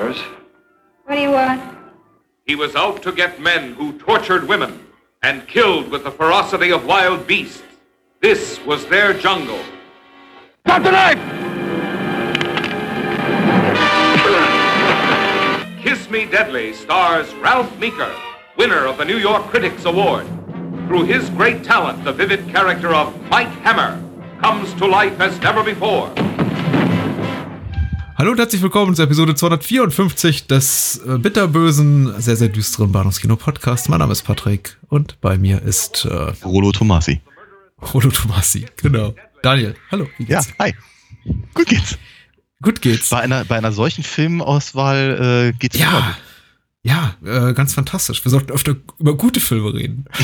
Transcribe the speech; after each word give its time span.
Hammer, 0.00 0.10
if 0.10 0.16
it 0.16 0.20
matters. 0.20 0.40
What 1.04 1.14
do 1.16 1.20
you 1.20 1.30
want? 1.30 1.78
He 2.46 2.56
was 2.56 2.74
out 2.74 3.02
to 3.02 3.12
get 3.12 3.40
men 3.40 3.74
who 3.74 3.98
tortured 3.98 4.48
women 4.48 4.86
and 5.22 5.46
killed 5.46 5.90
with 5.90 6.04
the 6.04 6.10
ferocity 6.10 6.72
of 6.72 6.86
wild 6.86 7.26
beasts. 7.26 7.62
This 8.20 8.60
was 8.64 8.86
their 8.86 9.12
jungle. 9.14 9.60
Stop 10.66 10.82
the 10.82 10.90
knife! 10.90 11.18
Kiss 15.82 16.10
Me 16.10 16.26
Deadly 16.26 16.74
stars 16.74 17.32
Ralph 17.34 17.78
Meeker, 17.78 18.14
winner 18.56 18.86
of 18.86 18.98
the 18.98 19.04
New 19.04 19.16
York 19.16 19.44
Critics 19.44 19.84
Award. 19.84 20.26
Through 20.86 21.04
his 21.04 21.30
great 21.30 21.64
talent, 21.64 22.04
the 22.04 22.12
vivid 22.12 22.48
character 22.48 22.94
of 22.94 23.14
Mike 23.30 23.48
Hammer 23.62 24.02
comes 24.42 24.74
to 24.74 24.86
life 24.86 25.20
as 25.20 25.38
never 25.40 25.62
before. 25.62 26.12
Hallo 28.20 28.32
und 28.32 28.38
herzlich 28.38 28.60
willkommen 28.60 28.94
zur 28.94 29.06
Episode 29.06 29.34
254 29.34 30.46
des 30.46 31.00
äh, 31.06 31.16
bitterbösen, 31.16 32.20
sehr, 32.20 32.36
sehr 32.36 32.50
düsteren 32.50 32.92
Bahnhofskino-Podcasts. 32.92 33.88
Mein 33.88 34.00
Name 34.00 34.12
ist 34.12 34.24
Patrick 34.24 34.76
und 34.90 35.18
bei 35.22 35.38
mir 35.38 35.62
ist 35.62 36.04
äh, 36.04 36.12
Rolo 36.44 36.70
Tomasi. 36.70 37.22
Rolo 37.80 38.10
Tomasi, 38.10 38.66
genau. 38.76 39.14
Daniel, 39.42 39.74
hallo, 39.90 40.06
wie 40.18 40.24
Ja, 40.24 40.42
hi. 40.58 40.74
Gut 41.54 41.68
geht's. 41.68 41.96
Gut 42.60 42.82
geht's. 42.82 43.08
Bei 43.08 43.20
einer, 43.20 43.46
bei 43.46 43.56
einer 43.56 43.72
solchen 43.72 44.04
Filmauswahl 44.04 45.52
äh, 45.54 45.58
geht's 45.58 45.76
immer 45.76 45.86
Ja, 45.86 46.00
gut. 46.00 47.24
ja, 47.24 47.48
äh, 47.48 47.54
ganz 47.54 47.72
fantastisch. 47.72 48.22
Wir 48.22 48.30
sollten 48.30 48.52
öfter 48.52 48.76
über 48.98 49.16
gute 49.16 49.40
Filme 49.40 49.72
reden. 49.72 50.04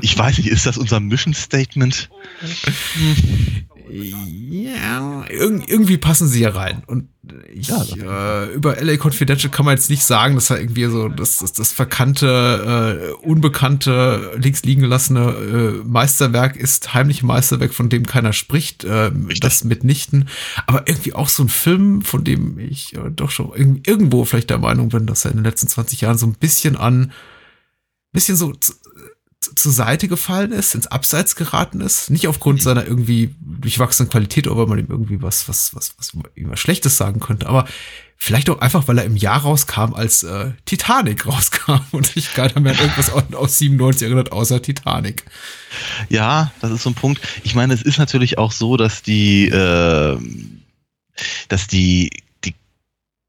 Ich 0.00 0.18
weiß 0.18 0.38
nicht, 0.38 0.48
ist 0.48 0.66
das 0.66 0.76
unser 0.76 0.98
Mission 0.98 1.32
Statement? 1.32 2.10
Ja, 3.92 5.24
irg 5.28 5.68
irgendwie 5.68 5.98
passen 5.98 6.28
sie 6.28 6.40
ja 6.40 6.50
rein. 6.50 6.82
Und 6.86 7.08
ich, 7.52 7.68
Ja, 7.68 8.44
äh, 8.44 8.54
über 8.54 8.80
LA 8.80 8.96
Confidential 8.96 9.50
kann 9.50 9.64
man 9.64 9.76
jetzt 9.76 9.90
nicht 9.90 10.04
sagen, 10.04 10.34
dass 10.34 10.50
er 10.50 10.60
irgendwie 10.60 10.84
so 10.86 11.08
das, 11.08 11.38
das, 11.38 11.52
das 11.52 11.72
verkannte, 11.72 13.12
äh, 13.20 13.26
unbekannte, 13.26 14.32
links 14.36 14.62
liegen 14.62 14.82
gelassene 14.82 15.30
äh, 15.30 15.84
Meisterwerk 15.86 16.56
ist, 16.56 16.94
heimliche 16.94 17.26
Meisterwerk, 17.26 17.74
von 17.74 17.88
dem 17.88 18.06
keiner 18.06 18.32
spricht, 18.32 18.84
äh, 18.84 19.10
das 19.40 19.64
mitnichten. 19.64 20.28
Aber 20.66 20.88
irgendwie 20.88 21.14
auch 21.14 21.28
so 21.28 21.42
ein 21.42 21.48
Film, 21.48 22.02
von 22.02 22.24
dem 22.24 22.58
ich 22.58 22.96
äh, 22.96 23.10
doch 23.10 23.30
schon 23.30 23.52
irg 23.54 23.86
irgendwo 23.86 24.24
vielleicht 24.24 24.50
der 24.50 24.58
Meinung 24.58 24.88
bin, 24.88 25.06
dass 25.06 25.24
er 25.24 25.32
in 25.32 25.38
den 25.38 25.44
letzten 25.44 25.68
20 25.68 26.00
Jahren 26.00 26.18
so 26.18 26.26
ein 26.26 26.34
bisschen 26.34 26.76
an, 26.76 27.12
bisschen 28.12 28.36
so 28.36 28.52
zu, 29.50 29.54
zu- 29.54 29.70
zur 29.70 29.72
Seite 29.72 30.08
gefallen 30.08 30.52
ist, 30.52 30.74
ins 30.74 30.86
Abseits 30.86 31.36
geraten 31.36 31.80
ist. 31.80 32.10
Nicht 32.10 32.28
aufgrund 32.28 32.62
seiner 32.62 32.86
irgendwie 32.86 33.34
durchwachsenen 33.40 34.10
Qualität, 34.10 34.46
oder 34.46 34.56
weil 34.58 34.66
man 34.66 34.78
ihm 34.78 34.86
irgendwie 34.88 35.22
was, 35.22 35.48
was, 35.48 35.74
was, 35.74 35.94
was 35.98 36.12
was 36.36 36.60
Schlechtes 36.60 36.96
sagen 36.96 37.20
könnte, 37.20 37.46
aber 37.48 37.66
vielleicht 38.16 38.50
auch 38.50 38.60
einfach, 38.60 38.86
weil 38.88 38.98
er 38.98 39.04
im 39.04 39.16
Jahr 39.16 39.40
rauskam, 39.40 39.94
als 39.94 40.22
äh, 40.24 40.52
Titanic 40.66 41.26
rauskam 41.26 41.80
und 41.92 42.06
sich 42.06 42.32
keiner 42.34 42.60
mehr 42.60 42.72
an 42.72 42.78
irgendwas 42.80 43.10
aus, 43.10 43.22
aus 43.32 43.58
97 43.58 44.06
erinnert, 44.06 44.32
außer 44.32 44.60
Titanic. 44.60 45.24
Ja, 46.08 46.52
das 46.60 46.70
ist 46.72 46.82
so 46.82 46.90
ein 46.90 46.94
Punkt. 46.94 47.20
Ich 47.44 47.54
meine, 47.54 47.72
es 47.74 47.82
ist 47.82 47.98
natürlich 47.98 48.36
auch 48.38 48.52
so, 48.52 48.76
dass 48.76 49.02
die, 49.02 49.48
äh, 49.48 50.18
dass 51.48 51.66
die, 51.66 52.19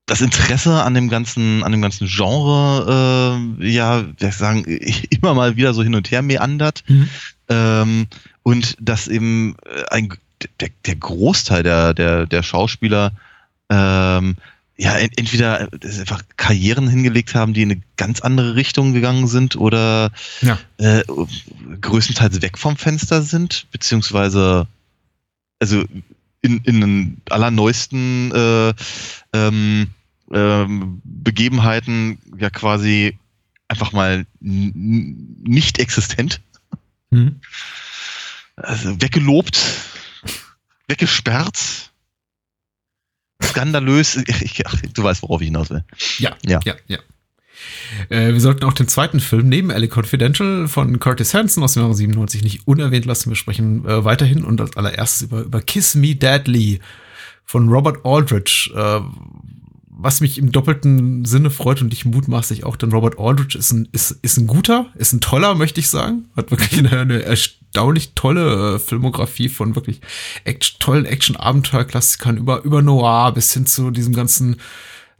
das 0.06 0.22
Interesse 0.22 0.84
an 0.84 0.94
dem 0.94 1.10
ganzen, 1.10 1.64
an 1.64 1.72
dem 1.72 1.82
ganzen 1.82 2.08
Genre, 2.08 3.38
äh, 3.62 3.70
ja, 3.72 4.04
ich 4.20 4.36
sagen, 4.36 4.64
immer 5.10 5.34
mal 5.34 5.56
wieder 5.56 5.74
so 5.74 5.84
hin 5.84 5.96
und 5.96 6.12
her 6.12 6.22
meandert. 6.22 6.84
Ähm, 7.50 8.08
und 8.44 8.76
dass 8.80 9.08
eben 9.08 9.56
äh, 9.66 9.84
ein, 9.90 10.14
der, 10.60 10.70
der 10.86 10.96
Großteil 10.96 11.64
der, 11.64 11.94
der, 11.94 12.26
der 12.26 12.44
Schauspieler 12.44 13.12
ähm, 13.70 14.36
ja 14.78 14.96
en- 14.98 15.12
entweder 15.16 15.62
äh, 15.62 15.68
einfach 16.00 16.24
Karrieren 16.38 16.88
hingelegt 16.88 17.36
haben, 17.36 17.54
die 17.54 17.62
in 17.62 17.72
eine 17.72 17.82
ganz 17.98 18.22
andere 18.22 18.56
Richtung 18.56 18.94
gegangen 18.94 19.28
sind 19.28 19.56
oder 19.56 20.12
Ja. 20.42 20.58
äh, 20.78 21.04
größtenteils 21.80 22.42
weg 22.42 22.58
vom 22.58 22.76
Fenster 22.78 23.22
sind, 23.22 23.68
beziehungsweise 23.72 24.68
also 25.60 25.84
in, 26.42 26.60
in 26.64 26.82
den 26.82 27.22
allerneuesten 27.30 28.32
äh, 28.34 28.74
ähm, 29.34 29.88
ähm, 30.34 31.02
Begebenheiten 31.04 32.20
ja 32.38 32.50
quasi 32.50 33.18
einfach 33.68 33.92
mal 33.92 34.26
nicht 34.40 35.80
existent 35.80 36.42
Mhm. 37.14 37.42
also 38.56 39.02
weggelobt, 39.02 39.60
weggesperrt, 40.88 41.92
skandalös. 43.44 44.16
Ich, 44.16 44.66
ach, 44.66 44.76
du 44.94 45.04
weißt, 45.04 45.22
worauf 45.24 45.42
ich 45.42 45.48
hinaus 45.48 45.70
will. 45.70 45.84
Ja, 46.20 46.38
Ja. 46.46 46.62
ja, 46.64 46.76
ja. 46.88 47.00
Äh, 48.10 48.34
wir 48.34 48.42
sollten 48.42 48.64
auch 48.66 48.74
den 48.74 48.88
zweiten 48.88 49.20
Film 49.20 49.50
neben 49.50 49.70
LA 49.70 49.88
Confidential 49.88 50.68
von 50.68 51.00
Curtis 51.00 51.34
Hanson 51.34 51.64
aus 51.64 51.74
dem 51.74 51.84
Jahre 51.84 51.96
97 51.96 52.44
nicht 52.44 52.68
unerwähnt 52.68 53.06
lassen. 53.06 53.30
Wir 53.30 53.36
sprechen 53.36 53.86
äh, 53.86 54.04
weiterhin 54.04 54.44
und 54.44 54.62
als 54.62 54.78
allererstes 54.78 55.24
über, 55.24 55.42
über 55.42 55.62
Kiss 55.62 55.96
Me 55.96 56.16
Deadly 56.16 56.80
von 57.46 57.70
Robert 57.70 58.06
Aldrich. 58.06 58.72
Äh, 58.76 59.02
was 60.04 60.20
mich 60.20 60.40
im 60.40 60.52
doppelten 60.52 61.26
Sinne 61.26 61.52
freut 61.52 61.82
und 61.82 61.94
ich 61.94 62.06
mutmaßlich 62.06 62.64
auch, 62.64 62.76
denn 62.76 62.92
Robert 62.92 63.20
Aldrich 63.20 63.56
ist 63.56 63.72
ein, 63.72 63.88
ist, 63.92 64.12
ist 64.24 64.38
ein 64.38 64.48
guter, 64.48 64.88
ist 64.96 65.14
ein 65.14 65.22
toller, 65.22 65.54
möchte 65.54 65.80
ich 65.80 65.90
sagen. 65.90 66.26
Hat 66.36 66.50
wirklich 66.50 66.80
eine, 66.80 67.02
eine 67.02 67.22
erstaunlich 67.22 68.14
tolle 68.16 68.76
äh, 68.76 68.80
Filmografie 68.80 69.48
von 69.48 69.76
wirklich 69.76 70.02
act 70.44 70.80
tollen 70.80 71.06
Action-Abenteuer-Klassikern 71.06 72.38
über, 72.38 72.64
über 72.64 72.82
Noir 72.82 73.32
bis 73.34 73.54
hin 73.54 73.68
zu 73.68 73.92
diesem 73.92 74.14
ganzen 74.14 74.56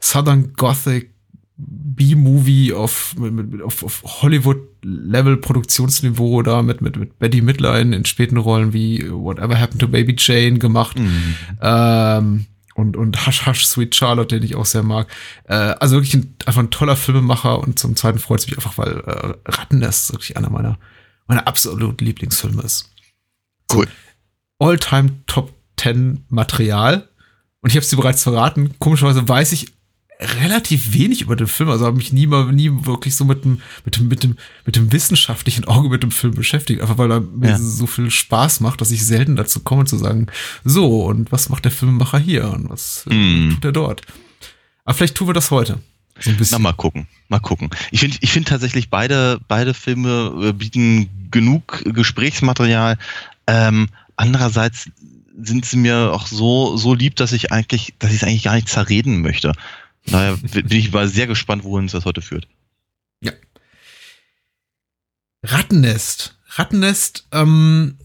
Southern 0.00 0.52
Gothic 0.54 1.11
B-Movie 1.56 2.72
auf, 2.72 3.16
auf, 3.64 3.82
auf 3.82 4.02
Hollywood-Level-Produktionsniveau 4.22 6.42
da 6.42 6.62
mit, 6.62 6.80
mit, 6.80 6.96
mit 6.96 7.18
Betty 7.18 7.42
Midline 7.42 7.94
in 7.94 8.04
späten 8.04 8.38
Rollen 8.38 8.72
wie 8.72 9.08
Whatever 9.10 9.60
Happened 9.60 9.80
to 9.80 9.88
Baby 9.88 10.14
Jane 10.18 10.58
gemacht. 10.58 10.96
Ähm, 11.60 12.46
und, 12.74 12.96
und 12.96 13.26
Hush 13.26 13.46
Hush 13.46 13.66
Sweet 13.66 13.94
Charlotte, 13.94 14.34
den 14.34 14.42
ich 14.42 14.56
auch 14.56 14.64
sehr 14.64 14.82
mag. 14.82 15.08
Äh, 15.44 15.54
also 15.54 15.96
wirklich 15.96 16.14
ein, 16.14 16.34
einfach 16.46 16.62
ein 16.62 16.70
toller 16.70 16.96
Filmemacher 16.96 17.58
und 17.58 17.78
zum 17.78 17.96
zweiten 17.96 18.18
freut 18.18 18.40
es 18.40 18.46
mich 18.46 18.56
einfach, 18.56 18.78
weil 18.78 19.02
äh, 19.06 19.34
Rattennest 19.50 20.12
wirklich 20.12 20.36
einer 20.36 20.50
meiner, 20.50 20.78
meiner 21.26 21.46
absoluten 21.46 22.04
Lieblingsfilme 22.04 22.62
ist. 22.62 22.90
Cool. 23.72 23.86
All-Time 24.58 25.10
Top 25.26 25.52
10 25.76 26.24
Material. 26.28 27.08
Und 27.60 27.70
ich 27.70 27.76
habe 27.76 27.84
es 27.84 27.90
dir 27.90 27.96
bereits 27.96 28.22
verraten. 28.22 28.74
Komischerweise 28.78 29.28
weiß 29.28 29.52
ich 29.52 29.72
relativ 30.42 30.92
wenig 30.92 31.22
über 31.22 31.36
den 31.36 31.46
Film. 31.46 31.68
Also 31.70 31.86
habe 31.86 31.96
mich 31.96 32.12
nie 32.12 32.26
mal, 32.26 32.52
nie 32.52 32.70
wirklich 32.84 33.14
so 33.16 33.24
mit 33.24 33.44
dem, 33.44 33.60
mit 33.84 33.96
dem, 33.96 34.08
mit 34.08 34.22
dem, 34.22 34.36
mit 34.66 34.76
dem 34.76 34.92
wissenschaftlichen 34.92 35.64
Auge 35.66 35.88
mit 35.88 36.02
dem 36.02 36.10
Film 36.10 36.34
beschäftigt. 36.34 36.80
Einfach 36.80 36.98
weil 36.98 37.10
er 37.12 37.20
mir 37.20 37.50
Ja. 37.50 37.58
so 37.58 37.86
viel 37.86 38.10
Spaß 38.10 38.60
macht, 38.60 38.80
dass 38.80 38.90
ich 38.90 39.04
selten 39.04 39.36
dazu 39.36 39.60
komme 39.60 39.84
zu 39.84 39.96
sagen, 39.96 40.26
so, 40.64 41.04
und 41.06 41.32
was 41.32 41.48
macht 41.48 41.64
der 41.64 41.72
Filmemacher 41.72 42.18
hier 42.18 42.50
und 42.50 42.70
was 42.70 43.04
Mm. 43.08 43.50
tut 43.54 43.64
er 43.64 43.72
dort? 43.72 44.02
Aber 44.84 44.94
vielleicht 44.94 45.14
tun 45.16 45.28
wir 45.28 45.34
das 45.34 45.50
heute. 45.50 45.78
So 46.20 46.30
ein 46.30 46.34
Na, 46.34 46.38
bisschen. 46.38 46.62
mal 46.62 46.72
gucken, 46.72 47.06
mal 47.28 47.38
gucken. 47.40 47.70
Ich 47.90 48.00
finde 48.00 48.16
ich 48.20 48.30
finde 48.32 48.48
tatsächlich, 48.50 48.90
beide, 48.90 49.40
beide 49.48 49.74
Filme 49.74 50.32
äh, 50.48 50.52
bieten 50.52 51.08
genug 51.30 51.82
Gesprächsmaterial. 51.86 52.98
Ähm, 53.46 53.88
andererseits 54.16 54.90
sind 55.42 55.64
sie 55.64 55.78
mir 55.78 56.12
auch 56.12 56.26
so, 56.26 56.76
so 56.76 56.94
lieb, 56.94 57.16
dass 57.16 57.32
ich 57.32 57.50
eigentlich, 57.50 57.94
dass 57.98 58.10
ich 58.10 58.18
es 58.18 58.24
eigentlich 58.24 58.42
gar 58.44 58.54
nicht 58.54 58.68
zerreden 58.68 59.22
möchte. 59.22 59.52
Daher 60.06 60.36
bin 60.36 60.70
ich 60.70 60.92
mal 60.92 61.08
sehr 61.08 61.26
gespannt, 61.26 61.64
wohin 61.64 61.84
uns 61.84 61.92
das 61.92 62.04
heute 62.04 62.22
führt. 62.22 62.48
Rattennest. 65.42 66.38
Rattennest, 66.54 67.26
ähm, 67.32 67.98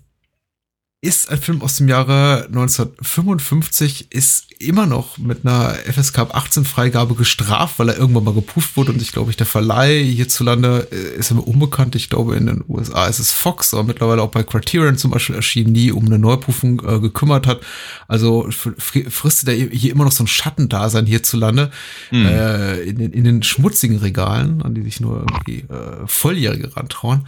ist 0.99 1.29
ein 1.29 1.37
Film 1.37 1.61
aus 1.61 1.77
dem 1.77 1.87
Jahre 1.87 2.45
1955, 2.47 4.07
ist 4.11 4.47
immer 4.59 4.87
noch 4.87 5.19
mit 5.19 5.45
einer 5.45 5.75
FSK 5.75 6.19
18 6.33 6.65
Freigabe 6.65 7.13
gestraft, 7.13 7.77
weil 7.77 7.89
er 7.89 7.97
irgendwann 7.97 8.23
mal 8.23 8.33
geprüft 8.33 8.75
wurde 8.75 8.91
und 8.91 9.01
ich 9.01 9.11
glaube 9.11 9.29
ich 9.29 9.37
der 9.37 9.45
Verleih 9.45 10.03
hierzulande 10.03 10.87
äh, 10.91 11.19
ist 11.19 11.29
immer 11.29 11.47
unbekannt. 11.47 11.95
Ich 11.95 12.09
glaube 12.09 12.35
in 12.35 12.47
den 12.47 12.63
USA 12.67 13.05
ist 13.05 13.19
es 13.19 13.31
Fox, 13.31 13.75
aber 13.75 13.83
mittlerweile 13.83 14.23
auch 14.23 14.31
bei 14.31 14.41
Criterion 14.41 14.97
zum 14.97 15.11
Beispiel 15.11 15.35
erschienen, 15.35 15.71
nie 15.71 15.91
um 15.91 16.07
eine 16.07 16.17
Neuprüfung 16.17 16.81
äh, 16.83 16.99
gekümmert 16.99 17.45
hat. 17.45 17.61
Also 18.07 18.49
fristet 18.49 19.49
er 19.49 19.55
hier 19.55 19.91
immer 19.91 20.05
noch 20.05 20.11
so 20.11 20.23
ein 20.23 20.27
Schattendasein 20.27 21.05
hierzulande 21.05 21.69
mhm. 22.09 22.25
äh, 22.25 22.79
in, 22.81 22.97
den, 22.97 23.13
in 23.13 23.23
den 23.23 23.43
schmutzigen 23.43 23.97
Regalen, 23.97 24.63
an 24.63 24.73
die 24.73 24.81
sich 24.81 24.99
nur 24.99 25.19
irgendwie 25.19 25.59
äh, 25.71 26.07
Volljährige 26.07 26.75
rantrauen. 26.75 27.27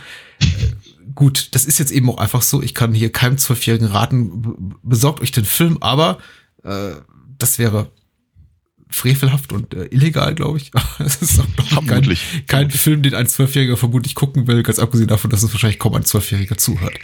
Gut, 1.15 1.49
das 1.51 1.65
ist 1.65 1.79
jetzt 1.79 1.91
eben 1.91 2.09
auch 2.09 2.17
einfach 2.17 2.41
so. 2.41 2.61
Ich 2.61 2.75
kann 2.75 2.93
hier 2.93 3.11
keinem 3.11 3.37
Zwölfjährigen 3.37 3.87
raten, 3.87 4.75
besorgt 4.83 5.21
euch 5.21 5.31
den 5.31 5.45
Film, 5.45 5.77
aber 5.81 6.19
äh, 6.63 6.91
das 7.37 7.57
wäre 7.57 7.91
frevelhaft 8.89 9.53
und 9.53 9.73
äh, 9.73 9.85
illegal, 9.85 10.35
glaube 10.35 10.57
ich. 10.57 10.71
Es 10.99 11.21
ist 11.21 11.39
auch 11.39 11.85
kein, 11.85 12.17
kein 12.47 12.71
Film, 12.71 13.03
den 13.03 13.13
ein 13.13 13.27
Zwölfjähriger 13.27 13.77
vermutlich 13.77 14.15
gucken 14.15 14.47
will, 14.47 14.63
ganz 14.63 14.79
abgesehen 14.79 15.07
davon, 15.07 15.29
dass 15.29 15.43
es 15.43 15.53
wahrscheinlich 15.53 15.79
kaum 15.79 15.95
ein 15.95 16.05
Zwölfjähriger 16.05 16.57
zuhört. 16.57 16.95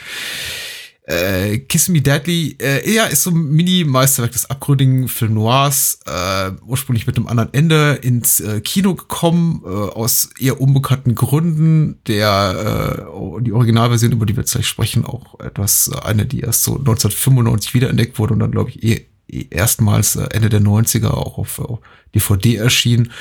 Äh, 1.08 1.60
Kiss 1.60 1.88
Me 1.88 2.02
Deadly, 2.02 2.58
äh, 2.60 2.92
ja, 2.92 3.06
ist 3.06 3.24
so 3.24 3.30
ein 3.30 3.52
Mini-Meisterwerk 3.52 4.32
des 4.32 4.50
abgründigen 4.50 5.08
Film 5.08 5.36
Noirs, 5.36 6.00
äh, 6.08 6.52
ursprünglich 6.66 7.06
mit 7.06 7.16
einem 7.16 7.28
anderen 7.28 7.54
Ende 7.54 8.00
ins 8.02 8.40
äh, 8.40 8.60
Kino 8.62 8.96
gekommen, 8.96 9.62
äh, 9.64 9.68
aus 9.68 10.32
eher 10.40 10.60
unbekannten 10.60 11.14
Gründen. 11.14 12.00
Der, 12.08 13.06
äh, 13.08 13.42
die 13.44 13.54
Originalversion, 13.54 14.14
über 14.14 14.26
die 14.26 14.36
wir 14.36 14.42
jetzt 14.42 14.54
gleich 14.54 14.68
sprechen, 14.68 15.06
auch 15.06 15.40
etwas, 15.40 15.92
äh, 15.94 16.00
eine, 16.00 16.26
die 16.26 16.40
erst 16.40 16.64
so 16.64 16.72
1995 16.78 17.76
wiederentdeckt 17.76 18.18
wurde 18.18 18.34
und 18.34 18.40
dann, 18.40 18.52
glaube 18.52 18.72
ich, 18.72 18.84
eh, 18.84 19.06
eh 19.28 19.46
erstmals 19.52 20.16
äh, 20.16 20.28
Ende 20.32 20.50
der 20.50 20.62
90er 20.62 21.10
auch 21.10 21.38
auf, 21.38 21.60
auf 21.60 21.80
DVD 22.16 22.56
erschien 22.56 23.12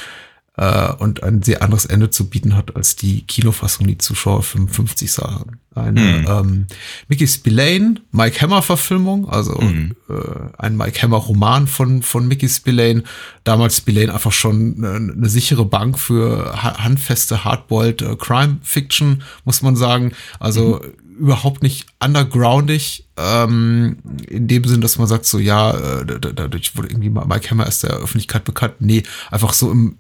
äh, 0.57 0.93
und 0.93 1.23
ein 1.23 1.43
sehr 1.43 1.63
anderes 1.63 1.85
Ende 1.87 2.11
zu 2.11 2.29
bieten 2.29 2.57
hat 2.57 2.77
als 2.77 2.95
die 2.97 3.23
Kinofassung, 3.23 3.87
die 3.87 3.99
Zuschauer 3.99 4.43
55 4.43 5.11
sahen. 5.11 5.59
Eine 5.75 6.01
mhm. 6.01 6.27
ähm, 6.29 6.67
Mickey 7.09 7.27
Spillane, 7.27 7.97
Mike 8.13 8.41
Hammer 8.41 8.63
Verfilmung, 8.63 9.29
also 9.29 9.61
mhm. 9.61 9.97
äh, 10.09 10.15
ein 10.59 10.77
Mike 10.77 11.03
Hammer 11.03 11.17
Roman 11.17 11.67
von 11.67 12.03
von 12.03 12.29
Mickey 12.29 12.49
Spillane. 12.49 13.03
Damals 13.43 13.79
Spillane 13.79 14.15
einfach 14.15 14.31
schon 14.31 14.77
eine, 14.79 15.13
eine 15.13 15.29
sichere 15.29 15.65
Bank 15.65 15.99
für 15.99 16.63
handfeste 16.63 17.45
Hardboiled 17.45 18.03
äh, 18.03 18.17
Crime 18.17 18.59
Fiction, 18.63 19.23
muss 19.45 19.63
man 19.63 19.75
sagen. 19.75 20.13
Also 20.39 20.81
mhm 20.83 21.05
überhaupt 21.17 21.63
nicht 21.63 21.87
undergroundig, 22.03 23.07
ähm, 23.17 23.99
in 24.29 24.49
dem 24.49 24.65
Sinn, 24.65 24.81
dass 24.81 24.99
man 24.99 25.07
sagt, 25.07 25.27
so 25.27 25.39
ja, 25.39 26.01
äh, 26.01 26.05
dadurch 26.05 26.77
wurde 26.77 26.89
irgendwie 26.89 27.11
Mike 27.11 27.51
Hammer 27.51 27.67
erst 27.67 27.85
der 27.85 27.91
Öffentlichkeit 27.91 28.45
bekannt. 28.45 28.75
Nee, 28.81 29.05
einfach 29.31 29.53
so 29.53 29.71
im 29.71 29.97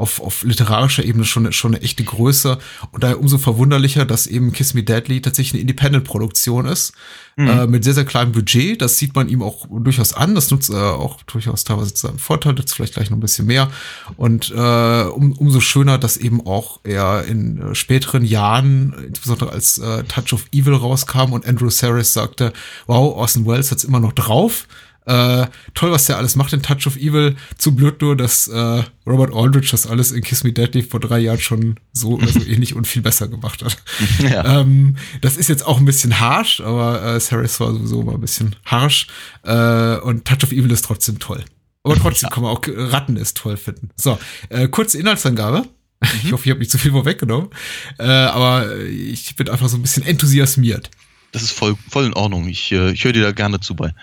auf, 0.00 0.20
auf 0.20 0.42
literarischer 0.42 1.04
Ebene 1.04 1.24
schon, 1.24 1.52
schon 1.52 1.74
eine 1.74 1.84
echte 1.84 2.02
Größe. 2.02 2.58
Und 2.90 3.04
daher 3.04 3.20
umso 3.20 3.38
verwunderlicher, 3.38 4.04
dass 4.04 4.26
eben 4.26 4.52
Kiss 4.52 4.74
Me 4.74 4.82
Deadly 4.82 5.20
tatsächlich 5.20 5.54
eine 5.54 5.60
Independent-Produktion 5.62 6.66
ist. 6.66 6.92
Mhm. 7.36 7.48
Äh, 7.48 7.66
mit 7.66 7.84
sehr, 7.84 7.94
sehr 7.94 8.04
kleinem 8.04 8.32
Budget. 8.32 8.82
Das 8.82 8.98
sieht 8.98 9.14
man 9.14 9.28
ihm 9.28 9.42
auch 9.42 9.66
durchaus 9.70 10.12
an. 10.12 10.34
Das 10.34 10.50
nutzt 10.50 10.70
er 10.70 10.98
auch 10.98 11.22
durchaus 11.22 11.64
teilweise 11.64 11.94
zu 11.94 12.06
seinem 12.06 12.18
Vorteil. 12.18 12.54
Jetzt 12.58 12.74
vielleicht 12.74 12.94
gleich 12.94 13.10
noch 13.10 13.16
ein 13.16 13.20
bisschen 13.20 13.46
mehr. 13.46 13.70
Und 14.16 14.50
äh, 14.50 15.02
um, 15.04 15.32
umso 15.32 15.60
schöner, 15.60 15.98
dass 15.98 16.16
eben 16.16 16.44
auch 16.46 16.80
er 16.84 17.24
in 17.24 17.60
äh, 17.60 17.74
späteren 17.74 18.24
Jahren, 18.24 18.94
insbesondere 19.06 19.52
als 19.52 19.78
äh, 19.78 20.04
Touch 20.04 20.32
of 20.32 20.46
Evil 20.52 20.74
rauskam 20.74 21.32
und 21.32 21.46
Andrew 21.46 21.70
Saris 21.70 22.12
sagte, 22.12 22.52
wow, 22.86 23.14
Orson 23.16 23.46
Welles 23.46 23.70
hat's 23.70 23.84
immer 23.84 24.00
noch 24.00 24.12
drauf. 24.12 24.66
Äh, 25.06 25.46
toll, 25.74 25.90
was 25.90 26.06
der 26.06 26.18
alles 26.18 26.36
macht 26.36 26.52
in 26.52 26.62
Touch 26.62 26.86
of 26.86 26.96
Evil. 26.96 27.36
Zu 27.58 27.74
blöd 27.74 28.00
nur, 28.00 28.16
dass 28.16 28.48
äh, 28.48 28.82
Robert 29.06 29.34
Aldrich 29.34 29.70
das 29.70 29.86
alles 29.86 30.12
in 30.12 30.22
Kiss 30.22 30.44
Me 30.44 30.52
Deadly 30.52 30.82
vor 30.82 31.00
drei 31.00 31.18
Jahren 31.18 31.40
schon 31.40 31.80
so 31.92 32.10
oder 32.14 32.28
so 32.28 32.40
ähnlich 32.40 32.74
und 32.74 32.86
viel 32.86 33.02
besser 33.02 33.28
gemacht 33.28 33.64
hat. 33.64 33.76
Ja. 34.20 34.60
Ähm, 34.60 34.96
das 35.20 35.36
ist 35.36 35.48
jetzt 35.48 35.66
auch 35.66 35.78
ein 35.78 35.84
bisschen 35.84 36.20
harsh, 36.20 36.60
aber 36.60 37.02
äh, 37.02 37.20
Saris 37.20 37.58
war 37.60 37.72
sowieso 37.72 38.02
mal 38.02 38.14
ein 38.14 38.20
bisschen 38.20 38.56
harsh. 38.64 39.06
Äh, 39.42 39.96
und 39.96 40.24
Touch 40.26 40.44
of 40.44 40.52
Evil 40.52 40.70
ist 40.70 40.84
trotzdem 40.84 41.18
toll. 41.18 41.44
Aber 41.82 41.96
trotzdem 41.96 42.28
ja. 42.28 42.34
kann 42.34 42.42
man 42.42 42.52
auch 42.52 42.60
Ratten 42.66 43.16
ist 43.16 43.36
toll 43.36 43.56
finden. 43.56 43.90
So, 43.96 44.18
äh, 44.50 44.68
kurze 44.68 44.98
Inhaltsangabe. 44.98 45.64
Ich 46.02 46.24
mhm. 46.24 46.32
hoffe, 46.32 46.44
ich 46.44 46.50
habe 46.50 46.60
nicht 46.60 46.70
zu 46.70 46.78
viel 46.78 46.92
vorweggenommen. 46.92 47.50
Äh, 47.98 48.04
aber 48.04 48.76
ich 48.84 49.36
bin 49.36 49.48
einfach 49.48 49.68
so 49.68 49.76
ein 49.76 49.82
bisschen 49.82 50.02
enthusiasmiert. 50.02 50.90
Das 51.32 51.42
ist 51.42 51.52
voll, 51.52 51.76
voll 51.88 52.06
in 52.06 52.14
Ordnung. 52.14 52.48
Ich, 52.48 52.72
äh, 52.72 52.90
ich 52.90 53.04
höre 53.04 53.12
dir 53.12 53.22
da 53.22 53.32
gerne 53.32 53.60
zu 53.60 53.76
bei. 53.76 53.94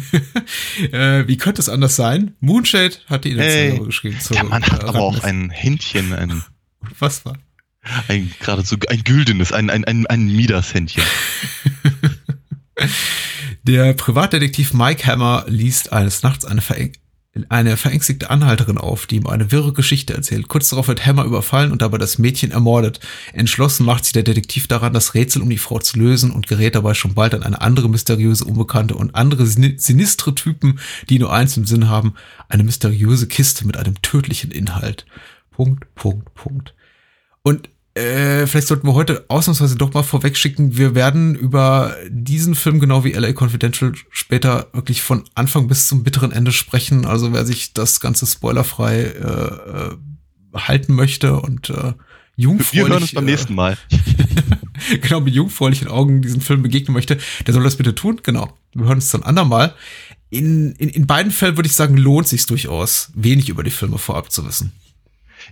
äh, 0.92 1.26
wie 1.26 1.36
könnte 1.38 1.60
es 1.60 1.68
anders 1.68 1.96
sein? 1.96 2.34
Moonshade 2.40 2.96
hat 3.06 3.24
die 3.24 3.32
Initiative 3.32 3.76
hey, 3.76 3.86
geschrieben. 3.86 4.18
Der 4.30 4.44
Mann 4.44 4.62
hat 4.62 4.84
aber 4.84 5.00
auch 5.00 5.22
ein 5.22 5.50
Händchen. 5.50 6.12
Ein, 6.12 6.44
Was 6.98 7.24
war? 7.24 7.38
Ein 8.08 8.32
geradezu 8.38 8.76
ein 8.88 9.02
güldenes, 9.02 9.52
ein, 9.52 9.70
ein, 9.70 9.84
ein, 9.84 10.06
ein 10.06 10.26
Midas-Händchen. 10.26 11.02
Der 13.64 13.94
Privatdetektiv 13.94 14.72
Mike 14.72 15.06
Hammer 15.06 15.44
liest 15.48 15.92
eines 15.92 16.22
Nachts 16.22 16.44
eine 16.44 16.60
eine 17.48 17.78
verängstigte 17.78 18.28
Anhalterin 18.28 18.76
auf, 18.76 19.06
die 19.06 19.16
ihm 19.16 19.26
eine 19.26 19.50
wirre 19.50 19.72
Geschichte 19.72 20.12
erzählt. 20.12 20.48
Kurz 20.48 20.68
darauf 20.68 20.88
wird 20.88 21.06
Hammer 21.06 21.24
überfallen 21.24 21.72
und 21.72 21.80
dabei 21.80 21.96
das 21.96 22.18
Mädchen 22.18 22.50
ermordet. 22.50 23.00
Entschlossen 23.32 23.86
macht 23.86 24.04
sich 24.04 24.12
der 24.12 24.22
Detektiv 24.22 24.66
daran, 24.66 24.92
das 24.92 25.14
Rätsel 25.14 25.40
um 25.40 25.48
die 25.48 25.56
Frau 25.56 25.78
zu 25.78 25.98
lösen 25.98 26.30
und 26.30 26.46
gerät 26.46 26.74
dabei 26.74 26.92
schon 26.92 27.14
bald 27.14 27.34
an 27.34 27.42
eine 27.42 27.60
andere 27.62 27.88
mysteriöse 27.88 28.44
Unbekannte 28.44 28.94
und 28.94 29.14
andere 29.14 29.46
sinistre 29.46 30.34
Typen, 30.34 30.78
die 31.08 31.18
nur 31.18 31.32
eins 31.32 31.56
im 31.56 31.64
Sinn 31.64 31.88
haben, 31.88 32.14
eine 32.50 32.64
mysteriöse 32.64 33.26
Kiste 33.26 33.66
mit 33.66 33.78
einem 33.78 34.00
tödlichen 34.02 34.50
Inhalt. 34.50 35.06
Punkt, 35.50 35.94
Punkt, 35.94 36.34
Punkt. 36.34 36.74
Und 37.42 37.70
äh, 37.94 38.46
vielleicht 38.46 38.68
sollten 38.68 38.86
wir 38.86 38.94
heute 38.94 39.26
ausnahmsweise 39.28 39.76
doch 39.76 39.92
mal 39.92 40.02
vorwegschicken, 40.02 40.78
wir 40.78 40.94
werden 40.94 41.34
über 41.34 41.94
diesen 42.08 42.54
Film 42.54 42.80
genau 42.80 43.04
wie 43.04 43.12
LA 43.12 43.32
Confidential 43.32 43.92
später 44.10 44.68
wirklich 44.72 45.02
von 45.02 45.24
Anfang 45.34 45.68
bis 45.68 45.88
zum 45.88 46.02
bitteren 46.02 46.32
Ende 46.32 46.52
sprechen. 46.52 47.04
Also 47.04 47.32
wer 47.34 47.44
sich 47.44 47.74
das 47.74 48.00
Ganze 48.00 48.26
spoilerfrei 48.26 49.02
äh, 49.02 49.92
äh, 49.92 49.96
halten 50.54 50.94
möchte 50.94 51.38
und 51.38 51.68
äh, 51.68 51.92
jungfräulich. 52.36 52.72
Wir 52.72 52.88
hören 52.88 53.02
uns 53.02 53.12
beim 53.12 53.24
nächsten 53.26 53.54
Mal. 53.54 53.76
genau, 55.02 55.20
mit 55.20 55.34
jungfräulichen 55.34 55.88
Augen 55.88 56.22
diesen 56.22 56.40
Film 56.40 56.62
begegnen 56.62 56.94
möchte, 56.94 57.18
der 57.46 57.52
soll 57.52 57.62
das 57.62 57.76
bitte 57.76 57.94
tun. 57.94 58.20
Genau. 58.22 58.56
Wir 58.72 58.86
hören 58.86 58.96
uns 58.96 59.10
dann 59.10 59.22
andermal. 59.22 59.74
In, 60.30 60.72
in, 60.76 60.88
in 60.88 61.06
beiden 61.06 61.30
Fällen 61.30 61.56
würde 61.56 61.66
ich 61.66 61.74
sagen, 61.74 61.98
lohnt 61.98 62.26
sich 62.26 62.46
durchaus, 62.46 63.10
wenig 63.14 63.50
über 63.50 63.62
die 63.62 63.70
Filme 63.70 63.98
vorab 63.98 64.32
zu 64.32 64.46
wissen. 64.46 64.72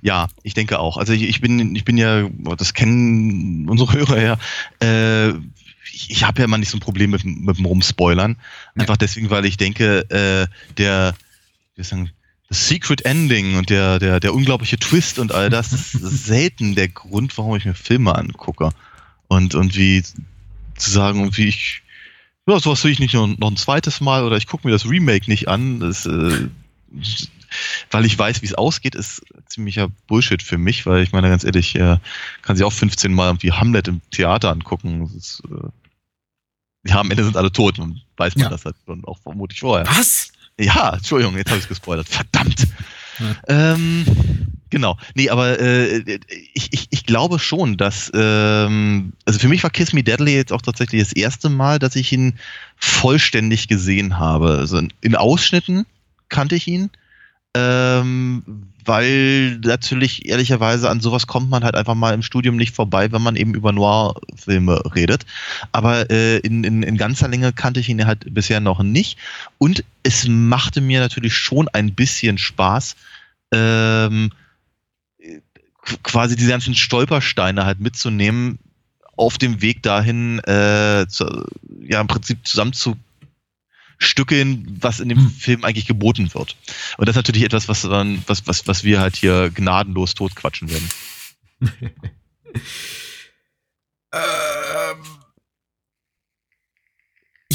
Ja, 0.03 0.29
ich 0.43 0.55
denke 0.55 0.79
auch. 0.79 0.97
Also 0.97 1.13
ich, 1.13 1.23
ich 1.23 1.41
bin, 1.41 1.75
ich 1.75 1.85
bin 1.85 1.99
ja, 1.99 2.29
das 2.57 2.75
kennen 2.75 3.69
unsere 3.69 3.93
Hörer 3.99 4.21
ja, 4.21 4.39
äh, 4.83 5.35
ich, 5.93 6.11
ich 6.11 6.25
habe 6.25 6.41
ja 6.41 6.45
immer 6.45 6.59
nicht 6.59 6.71
so 6.71 6.77
ein 6.77 6.81
Problem 6.81 7.11
mit, 7.11 7.25
mit 7.25 7.59
dem 7.59 7.65
Rumspoilern. 7.65 8.37
Einfach 8.75 8.95
ja. 8.95 8.99
deswegen, 8.99 9.31
weil 9.31 9.45
ich 9.45 9.57
denke, 9.57 10.09
äh, 10.11 10.47
der, 10.77 11.15
wie 11.77 11.83
sagen, 11.83 12.11
das 12.49 12.69
Secret 12.69 13.05
Ending 13.05 13.57
und 13.57 13.71
der, 13.71 13.99
der, 13.99 14.21
der 14.21 14.35
unglaubliche 14.35 14.79
Twist 14.79 15.19
und 15.19 15.33
all 15.33 15.51
das, 15.51 15.71
das 15.71 15.95
ist 15.95 15.95
selten 16.27 16.75
der 16.75 16.89
Grund, 16.89 17.37
warum 17.39 17.57
ich 17.57 17.65
mir 17.65 17.75
Filme 17.75 18.15
angucke. 18.15 18.71
Und, 19.29 19.55
und 19.55 19.77
wie 19.77 20.03
zu 20.03 20.91
sagen, 20.91 21.23
und 21.23 21.37
wie 21.37 21.47
ich, 21.47 21.83
ja, 22.47 22.59
sowas 22.59 22.83
will 22.83 22.91
ich 22.91 22.99
nicht 22.99 23.15
noch, 23.15 23.27
noch 23.27 23.51
ein 23.51 23.57
zweites 23.57 24.01
Mal 24.01 24.25
oder 24.25 24.37
ich 24.37 24.47
gucke 24.47 24.67
mir 24.67 24.73
das 24.73 24.89
Remake 24.89 25.31
nicht 25.31 25.49
an. 25.49 25.81
Das, 25.81 26.07
äh, 26.07 26.49
weil 27.91 28.05
ich 28.05 28.19
weiß, 28.19 28.43
wie 28.43 28.47
es 28.47 28.55
ausgeht, 28.55 28.95
ist 28.95 29.23
ziemlicher 29.47 29.89
Bullshit 30.07 30.43
für 30.43 30.59
mich, 30.59 30.87
weil 30.87 31.03
ich 31.03 31.13
meine, 31.13 31.29
ganz 31.29 31.45
ehrlich, 31.45 31.75
äh, 31.75 31.99
kann 32.43 32.57
sich 32.57 32.65
auch 32.65 32.73
15 32.73 33.13
Mal 33.13 33.29
irgendwie 33.29 33.53
Hamlet 33.53 33.89
im 33.89 34.01
Theater 34.11 34.51
angucken. 34.51 35.11
Ist, 35.17 35.43
äh, 35.51 36.89
ja, 36.89 37.01
am 37.01 37.11
Ende 37.11 37.25
sind 37.25 37.37
alle 37.37 37.53
tot 37.53 37.79
und 37.79 38.03
weiß 38.17 38.37
man 38.37 38.45
ja. 38.45 38.51
das 38.51 38.65
halt 38.65 38.77
schon 38.87 39.05
auch 39.05 39.19
vermutlich 39.19 39.61
vorher. 39.61 39.87
Was? 39.87 40.33
Ja, 40.59 40.95
Entschuldigung, 40.95 41.37
jetzt 41.37 41.49
habe 41.49 41.59
ich 41.59 41.65
es 41.65 41.69
gespoilert. 41.69 42.09
Verdammt. 42.09 42.67
Ja. 43.19 43.37
Ähm, 43.49 44.05
genau. 44.71 44.99
Nee, 45.15 45.31
aber 45.31 45.59
äh, 45.61 46.19
ich, 46.55 46.73
ich, 46.73 46.89
ich 46.91 47.07
glaube 47.07 47.39
schon, 47.39 47.77
dass 47.77 48.11
ähm, 48.15 49.13
also 49.25 49.39
für 49.39 49.49
mich 49.49 49.63
war 49.63 49.71
Kiss 49.71 49.93
Me 49.93 50.03
Deadly 50.03 50.35
jetzt 50.35 50.53
auch 50.53 50.63
tatsächlich 50.63 51.03
das 51.03 51.13
erste 51.13 51.49
Mal, 51.49 51.79
dass 51.79 51.97
ich 51.97 52.13
ihn 52.13 52.39
vollständig 52.77 53.69
gesehen 53.69 54.19
habe. 54.19 54.59
Also 54.59 54.81
in 55.01 55.17
Ausschnitten 55.17 55.87
kannte 56.29 56.57
ich 56.57 56.67
ihn, 56.67 56.91
ähm, 57.57 58.43
weil 58.85 59.59
natürlich 59.59 60.27
ehrlicherweise 60.27 60.89
an 60.89 61.01
sowas 61.01 61.27
kommt 61.27 61.51
man 61.51 61.65
halt 61.65 61.75
einfach 61.75 61.95
mal 61.95 62.15
im 62.15 62.23
Studium 62.23 62.57
nicht 62.57 62.75
vorbei, 62.75 63.13
wenn 63.13 63.23
man 63.23 63.37
eben 63.37 63.55
über 63.55 63.73
Noir-Filme 63.73 64.83
redet. 64.95 65.27
Aber 65.73 66.11
äh, 66.11 66.39
in, 66.39 66.65
in, 66.65 66.83
in 66.83 66.97
ganzer 66.97 67.29
Länge 67.29 67.53
kannte 67.53 67.81
ich 67.81 67.89
ihn 67.89 68.07
halt 68.07 68.33
bisher 68.33 68.61
noch 68.61 68.83
nicht. 68.83 69.19
Und 69.59 69.85
es 70.03 70.27
machte 70.29 70.81
mir 70.81 71.01
natürlich 71.01 71.35
schon 71.35 71.69
ein 71.69 71.95
bisschen 71.95 72.39
Spaß, 72.39 72.97
ähm, 73.53 74.31
quasi 76.03 76.37
diese 76.37 76.51
ganzen 76.51 76.75
Stolpersteine 76.75 77.65
halt 77.65 77.81
mitzunehmen, 77.81 78.59
auf 79.17 79.39
dem 79.39 79.61
Weg 79.61 79.83
dahin, 79.83 80.39
äh, 80.41 81.07
zu, 81.09 81.47
ja 81.83 82.01
im 82.01 82.07
Prinzip 82.07 82.47
zusammenzustückeln, 84.01 84.79
was 84.81 85.01
in 85.01 85.09
dem 85.09 85.19
Hm. 85.19 85.31
Film 85.31 85.65
eigentlich 85.65 85.87
geboten 85.87 86.33
wird. 86.35 86.57
Und 86.97 87.07
das 87.09 87.15
ist 87.15 87.19
natürlich 87.19 87.45
etwas, 87.45 87.69
was, 87.69 87.83
dann, 87.83 88.23
was, 88.27 88.47
was, 88.47 88.67
was 88.67 88.85
wir 88.85 89.01
halt 89.01 89.17
hier 89.17 89.51
gnadenlos 89.51 90.15
totquatschen 90.15 90.69
werden. 90.71 90.91
Ähm, 94.13 94.21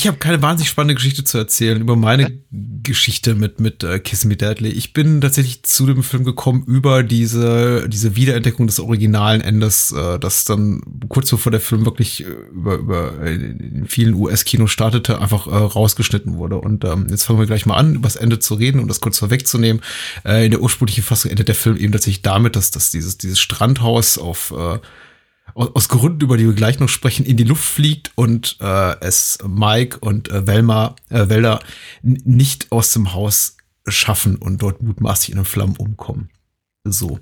ich 0.05 0.07
habe 0.07 0.19
keine 0.19 0.39
wahnsinnig 0.43 0.69
spannende 0.69 0.93
Geschichte 0.93 1.23
zu 1.23 1.39
erzählen 1.39 1.81
über 1.81 1.95
meine 1.95 2.31
Geschichte 2.51 3.33
mit, 3.33 3.59
mit 3.59 3.83
äh, 3.83 3.97
Kiss 3.97 4.23
Me 4.23 4.35
Deadly. 4.35 4.69
Ich 4.69 4.93
bin 4.93 5.19
tatsächlich 5.19 5.63
zu 5.63 5.87
dem 5.87 6.03
Film 6.03 6.23
gekommen 6.23 6.63
über 6.67 7.01
diese, 7.01 7.89
diese 7.89 8.15
Wiederentdeckung 8.15 8.67
des 8.67 8.79
originalen 8.79 9.41
Endes, 9.41 9.91
äh, 9.93 10.19
das 10.19 10.45
dann 10.45 10.83
kurz 11.09 11.31
bevor 11.31 11.51
der 11.51 11.59
Film 11.59 11.85
wirklich 11.85 12.23
äh, 12.23 12.29
über, 12.53 12.75
über 12.75 13.19
äh, 13.19 13.33
in 13.33 13.87
vielen 13.87 14.13
US-Kinos 14.13 14.69
startete, 14.69 15.19
einfach 15.19 15.47
äh, 15.47 15.55
rausgeschnitten 15.55 16.37
wurde. 16.37 16.57
Und 16.57 16.85
ähm, 16.85 17.07
jetzt 17.09 17.23
fangen 17.23 17.39
wir 17.39 17.47
gleich 17.47 17.65
mal 17.65 17.77
an, 17.77 17.95
über 17.95 18.07
das 18.07 18.15
Ende 18.15 18.37
zu 18.37 18.53
reden 18.53 18.81
und 18.81 18.87
das 18.87 19.01
kurz 19.01 19.17
vorwegzunehmen. 19.17 19.81
Äh, 20.23 20.45
in 20.45 20.51
der 20.51 20.61
ursprünglichen 20.61 21.03
Fassung 21.03 21.31
endet 21.31 21.47
der 21.47 21.55
Film 21.55 21.77
eben 21.77 21.91
tatsächlich 21.91 22.21
damit, 22.21 22.55
dass, 22.55 22.69
dass 22.69 22.91
dieses, 22.91 23.17
dieses 23.17 23.39
Strandhaus 23.39 24.19
auf 24.19 24.53
äh, 24.55 24.77
aus, 25.55 25.89
Gründen, 25.89 26.21
über 26.21 26.37
die 26.37 26.45
wir 26.45 26.53
gleich 26.53 26.79
noch 26.79 26.89
sprechen, 26.89 27.25
in 27.25 27.37
die 27.37 27.43
Luft 27.43 27.63
fliegt 27.63 28.11
und 28.15 28.57
äh, 28.59 28.99
es 28.99 29.37
Mike 29.47 29.99
und 29.99 30.29
äh, 30.29 30.45
Velma, 30.45 30.95
äh, 31.09 31.29
Welder 31.29 31.61
n- 32.03 32.21
nicht 32.25 32.71
aus 32.71 32.91
dem 32.91 33.13
Haus 33.13 33.57
schaffen 33.87 34.35
und 34.35 34.61
dort 34.61 34.81
mutmaßlich 34.83 35.29
in 35.29 35.37
den 35.37 35.45
Flammen 35.45 35.75
umkommen. 35.77 36.29
So. 36.83 37.19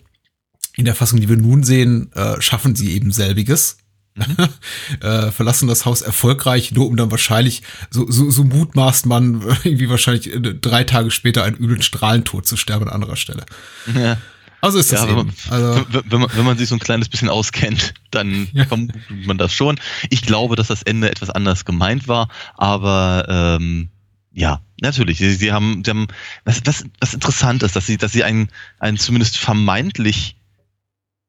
In 0.75 0.85
der 0.85 0.95
Fassung, 0.95 1.19
die 1.19 1.29
wir 1.29 1.37
nun 1.37 1.63
sehen, 1.63 2.11
äh, 2.13 2.41
schaffen 2.41 2.75
sie 2.75 2.93
eben 2.93 3.11
selbiges. 3.11 3.77
äh, 5.01 5.31
verlassen 5.31 5.67
das 5.67 5.85
Haus 5.85 6.01
erfolgreich, 6.01 6.71
nur 6.71 6.87
um 6.87 6.95
dann 6.95 7.09
wahrscheinlich, 7.11 7.63
so, 7.89 8.09
so, 8.11 8.29
so 8.29 8.43
mutmaßt 8.43 9.05
man, 9.07 9.41
irgendwie 9.63 9.89
wahrscheinlich 9.89 10.33
äh, 10.33 10.39
drei 10.39 10.83
Tage 10.83 11.09
später 11.11 11.43
einen 11.43 11.57
üblen 11.57 11.81
Strahlentod 11.81 12.45
zu 12.47 12.55
sterben 12.57 12.87
an 12.87 12.93
anderer 12.93 13.15
Stelle. 13.15 13.45
Ja. 13.93 14.17
Also 14.63 14.79
ist 14.79 14.93
das 14.93 15.01
Ja, 15.01 15.10
wenn 15.10 15.29
Also, 15.50 15.86
wenn, 15.89 16.03
wenn, 16.10 16.22
man, 16.22 16.29
wenn 16.36 16.46
man 16.46 16.58
sich 16.58 16.70
so 16.70 16.75
ein 16.75 16.79
kleines 16.79 17.10
bisschen 17.10 17.27
auskennt, 17.27 17.93
dann 18.12 18.48
Ja. 18.53 18.63
vermutet 18.63 19.01
man 19.10 19.38
das 19.38 19.51
schon. 19.51 19.77
Ich 20.10 20.22
glaube, 20.22 20.55
dass 20.55 20.67
das 20.67 20.84
Ende 20.84 21.12
etwas 21.12 21.29
anders 21.29 21.65
gemeint 21.65 22.08
war, 22.08 22.29
aber 22.55 23.25
ähm, 23.60 23.89
ja, 24.32 24.62
natürlich. 24.79 25.17
Sie, 25.17 25.34
sie 25.34 25.51
haben, 25.51 25.84
sie 25.84 25.91
haben 25.91 26.08
was, 26.46 26.62
was, 26.63 26.86
was 27.01 27.13
interessant 27.13 27.62
ist, 27.62 27.75
dass 27.75 27.88
sie, 27.88 27.98
dass 27.98 28.13
sie 28.13 28.24
ein, 28.24 28.48
ein 28.79 28.96
zumindest 28.98 29.38
vermeintlich 29.38 30.38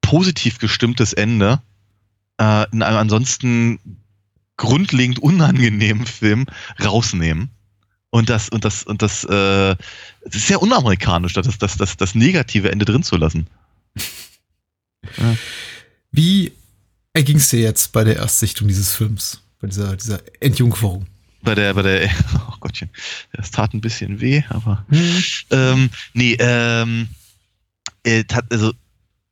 positiv 0.00 0.60
gestimmtes 0.60 1.12
Ende 1.12 1.60
äh, 2.38 2.70
in 2.70 2.84
einem 2.84 2.98
ansonsten 2.98 3.80
grundlegend 4.56 5.18
unangenehmen 5.18 6.06
Film 6.06 6.46
rausnehmen. 6.80 7.50
Und 8.14 8.30
das, 8.30 8.48
und 8.48 8.64
das, 8.64 8.84
und 8.84 9.02
das, 9.02 9.24
äh, 9.24 9.74
das 10.24 10.36
ist 10.36 10.46
sehr 10.46 10.62
unamerikanisch, 10.62 11.32
das, 11.32 11.48
das, 11.58 11.76
das, 11.76 11.96
das 11.96 12.14
negative 12.14 12.70
Ende 12.70 12.84
drin 12.84 13.02
zu 13.02 13.16
lassen. 13.16 13.48
Wie 16.12 16.52
erging 17.12 17.38
es 17.38 17.50
dir 17.50 17.58
jetzt 17.58 17.90
bei 17.90 18.04
der 18.04 18.14
Erstsichtung 18.18 18.68
dieses 18.68 18.94
Films? 18.94 19.42
Bei 19.58 19.66
dieser, 19.66 19.96
dieser 19.96 20.20
Entjungferung? 20.38 21.08
Bei 21.42 21.56
der, 21.56 21.74
bei 21.74 21.82
der, 21.82 22.08
oh 22.36 22.54
Gottchen, 22.60 22.88
das 23.32 23.50
tat 23.50 23.74
ein 23.74 23.80
bisschen 23.80 24.20
weh, 24.20 24.44
aber 24.48 24.86
ähm, 25.50 25.90
nee, 26.12 26.36
ähm, 26.38 27.08
äh, 28.04 28.22
tat, 28.22 28.44
also, 28.52 28.74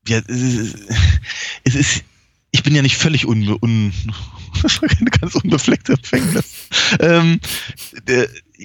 ja, 0.09 0.19
es 0.27 1.75
ist, 1.77 2.03
ich 2.51 2.65
bin 2.65 2.75
ja 2.75 2.83
nicht 2.83 2.97
völlig 2.97 3.29
un, 3.29 3.47
un 3.61 3.93
ganz 5.21 5.37
unbefleckte 5.37 5.93
Empfängnis. 5.93 6.45
ähm, 6.99 7.39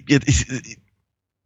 ich, 0.05 0.45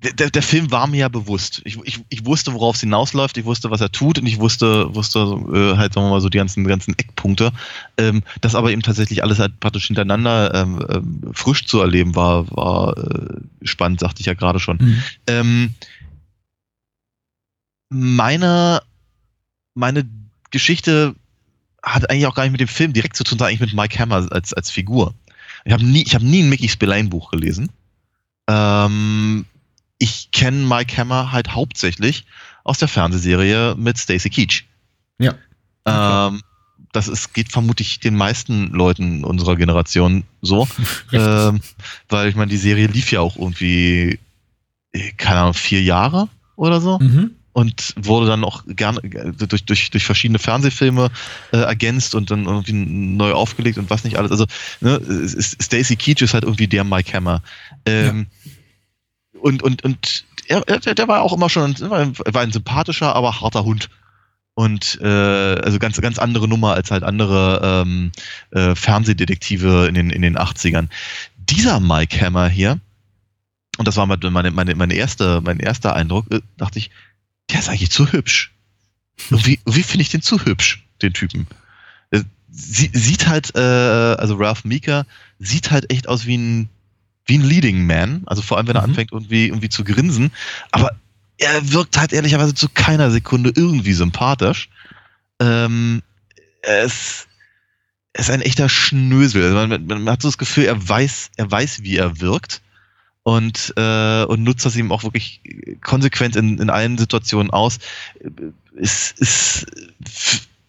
der, 0.02 0.32
der 0.32 0.42
Film 0.42 0.72
war 0.72 0.88
mir 0.88 0.98
ja 0.98 1.10
bewusst. 1.10 1.62
Ich, 1.64 1.78
ich, 1.84 2.04
ich 2.10 2.26
wusste, 2.26 2.54
worauf 2.54 2.76
es 2.76 2.82
hinausläuft, 2.82 3.38
ich 3.38 3.46
wusste, 3.46 3.70
was 3.70 3.82
er 3.82 3.92
tut 3.92 4.18
und 4.18 4.26
ich 4.26 4.40
wusste, 4.40 4.94
wusste 4.96 5.20
äh, 5.20 5.78
halt, 5.78 5.94
sagen 5.94 6.08
wir 6.08 6.12
mal, 6.12 6.22
so 6.22 6.30
die 6.30 6.40
ganzen, 6.40 6.66
ganzen 6.66 6.98
Eckpunkte. 6.98 7.52
Ähm, 7.98 8.24
das 8.42 8.56
aber 8.56 8.72
eben 8.72 8.82
tatsächlich 8.82 9.24
alles 9.24 9.38
halt 9.38 9.60
praktisch 9.60 9.88
hintereinander 9.88 10.56
ähm, 10.56 10.86
ähm, 10.90 11.22
frisch 11.34 11.66
zu 11.68 11.80
erleben, 11.80 12.16
war, 12.16 12.50
war 12.50 12.98
äh, 12.98 13.42
spannend, 13.62 14.00
sagte 14.00 14.22
ich 14.22 14.26
ja 14.26 14.34
gerade 14.34 14.60
schon. 14.60 14.78
Mhm. 14.78 15.04
Ähm, 15.28 15.76
meine, 17.90 18.82
meine 19.76 20.10
Geschichte 20.50 21.14
hat 21.84 22.10
eigentlich 22.10 22.26
auch 22.26 22.36
gar 22.36 22.44
nicht 22.44 22.54
mit 22.54 22.62
dem 22.62 22.68
Film 22.68 22.94
direkt 22.94 23.16
zu 23.16 23.24
tun, 23.24 23.38
sondern 23.38 23.50
eigentlich 23.50 23.72
mit 23.72 23.74
Mike 23.74 24.00
Hammer 24.00 24.28
als, 24.32 24.54
als 24.54 24.72
Figur. 24.72 25.14
Ich 25.64 25.74
habe 25.74 25.86
nie, 25.86 26.02
ich 26.02 26.16
habe 26.16 26.26
nie 26.26 26.42
ein 26.42 26.50
Mickey 26.50 26.70
Spillane 26.70 27.10
Buch 27.10 27.30
gelesen. 27.30 27.70
Ähm, 28.52 29.46
ich 29.98 30.32
kenne 30.32 30.66
Mike 30.66 30.98
Hammer 30.98 31.32
halt 31.32 31.54
hauptsächlich 31.54 32.26
aus 32.64 32.80
der 32.80 32.88
Fernsehserie 32.88 33.76
mit 33.78 33.98
Stacy 33.98 34.30
Keach. 34.30 34.66
Ja. 35.20 35.36
Ähm, 35.86 36.42
das 36.92 37.08
ist, 37.08 37.34
geht 37.34 37.52
vermutlich 37.52 38.00
den 38.00 38.16
meisten 38.16 38.68
Leuten 38.72 39.24
unserer 39.24 39.56
Generation 39.56 40.24
so. 40.42 40.68
ähm, 41.12 41.62
weil 42.10 42.30
ich 42.30 42.36
meine, 42.36 42.50
die 42.50 42.58
Serie 42.58 42.88
lief 42.88 43.12
ja 43.12 43.22
auch 43.22 43.38
irgendwie, 43.38 44.20
äh, 44.92 45.12
keine 45.14 45.42
Ahnung, 45.42 45.54
vier 45.54 45.82
Jahre 45.82 46.28
oder 46.56 46.82
so 46.82 47.00
Mhm. 47.00 47.36
Und 47.54 47.94
wurde 47.98 48.28
dann 48.28 48.44
auch 48.44 48.64
gerne 48.68 49.00
äh, 49.04 49.32
durch, 49.34 49.66
durch, 49.66 49.90
durch 49.92 50.06
verschiedene 50.06 50.40
Fernsehfilme 50.40 51.10
äh, 51.52 51.58
ergänzt 51.58 52.16
und 52.16 52.32
dann 52.32 52.46
irgendwie 52.46 52.74
neu 52.74 53.34
aufgelegt 53.34 53.78
und 53.78 53.90
was 53.90 54.04
nicht 54.04 54.18
alles. 54.18 54.32
Also 54.32 54.46
ne, 54.80 55.00
Stacey 55.38 55.96
Keach 55.96 56.22
ist 56.22 56.34
halt 56.34 56.44
irgendwie 56.44 56.68
der 56.68 56.84
Mike 56.84 57.14
Hammer. 57.14 57.42
Ähm, 57.86 58.28
Und, 59.42 59.64
und, 59.64 59.84
und 59.84 60.26
er, 60.48 60.68
er, 60.68 60.80
der 60.80 61.08
war 61.08 61.22
auch 61.24 61.34
immer 61.34 61.50
schon, 61.50 61.76
er 61.82 61.90
war 62.34 62.42
ein 62.42 62.52
sympathischer, 62.52 63.16
aber 63.16 63.42
harter 63.42 63.64
Hund. 63.64 63.90
Und 64.54 65.00
äh, 65.02 65.08
also 65.08 65.80
ganz, 65.80 66.00
ganz 66.00 66.20
andere 66.20 66.48
Nummer 66.48 66.74
als 66.74 66.92
halt 66.92 67.04
andere 67.04 67.62
ähm, 67.64 68.12
äh, 68.52 68.76
Fernsehdetektive 68.76 69.88
in 69.88 69.96
den, 69.96 70.10
in 70.12 70.22
den 70.22 70.38
80ern. 70.38 70.90
Dieser 71.38 71.80
Mike 71.80 72.20
Hammer 72.24 72.50
hier, 72.50 72.80
und 73.78 73.88
das 73.88 73.98
war 73.98 74.06
meine, 74.06 74.30
meine, 74.30 74.52
meine, 74.52 74.76
meine 74.76 74.94
erste, 74.94 75.42
mein 75.42 75.60
erster 75.60 75.96
Eindruck, 75.96 76.32
äh, 76.32 76.42
dachte 76.58 76.78
ich, 76.78 76.92
der 77.52 77.60
ist 77.60 77.70
eigentlich 77.70 77.92
zu 77.92 78.12
hübsch. 78.12 78.54
Irgendwie, 79.30 79.60
irgendwie 79.66 79.84
finde 79.84 80.02
ich 80.04 80.10
den 80.10 80.22
zu 80.22 80.44
hübsch, 80.46 80.84
den 81.02 81.14
Typen. 81.14 81.48
Äh, 82.12 82.22
Sie, 82.50 82.90
sieht 82.94 83.28
halt, 83.28 83.56
äh, 83.56 83.60
also 83.60 84.36
Ralph 84.36 84.66
Meeker 84.66 85.06
sieht 85.40 85.72
halt 85.72 85.92
echt 85.92 86.08
aus 86.08 86.26
wie 86.26 86.38
ein, 86.38 86.70
wie 87.26 87.38
ein 87.38 87.44
Leading 87.44 87.86
Man. 87.86 88.24
Also 88.26 88.42
vor 88.42 88.58
allem, 88.58 88.68
wenn 88.68 88.76
er 88.76 88.82
Mhm. 88.82 88.90
anfängt, 88.90 89.12
irgendwie, 89.12 89.48
irgendwie 89.48 89.70
zu 89.70 89.84
grinsen. 89.84 90.32
Aber 90.72 90.92
er 91.38 91.72
wirkt 91.72 91.98
halt 91.98 92.14
ehrlicherweise 92.14 92.54
zu 92.54 92.68
keiner 92.70 93.10
Sekunde 93.12 93.54
irgendwie 93.56 93.94
sympathisch. 93.94 94.70
Ähm, 95.40 96.02
er 96.62 96.84
ist, 96.84 97.28
er 98.14 98.22
ist 98.22 98.30
ein 98.32 98.42
echter 98.42 98.70
Schnösel. 98.70 99.44
Also 99.44 99.56
man, 99.56 99.70
man, 99.70 100.04
man 100.04 100.14
hat 100.14 100.22
so 100.22 100.28
das 100.28 100.38
Gefühl, 100.38 100.66
er 100.66 100.88
weiß, 100.90 101.32
er 101.38 101.50
weiß, 101.50 101.84
wie 101.84 101.98
er 101.98 102.20
wirkt 102.20 102.62
und, 103.24 103.74
äh, 103.78 104.24
und 104.24 104.44
nutzt 104.44 104.66
das 104.66 104.76
ihm 104.76 104.92
auch 104.92 105.04
wirklich 105.04 105.42
konsequent 105.82 106.36
in, 106.36 106.58
in 106.58 106.70
allen 106.70 106.98
Situationen 106.98 107.52
aus. 107.52 107.80
Ist, 108.76 109.20
ist 109.20 109.68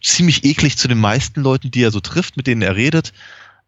ziemlich 0.03 0.45
eklig 0.45 0.77
zu 0.77 0.89
den 0.89 0.99
meisten 0.99 1.41
Leuten, 1.41 1.71
die 1.71 1.83
er 1.83 1.91
so 1.91 2.01
trifft, 2.01 2.37
mit 2.37 2.47
denen 2.47 2.63
er 2.63 2.77
redet. 2.77 3.13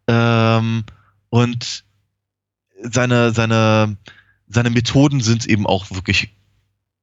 Ähm, 0.07 0.83
und 1.29 1.83
seine, 2.81 3.31
seine, 3.31 3.97
seine 4.47 4.69
Methoden 4.69 5.21
sind 5.21 5.45
eben 5.47 5.65
auch 5.65 5.89
wirklich 5.91 6.29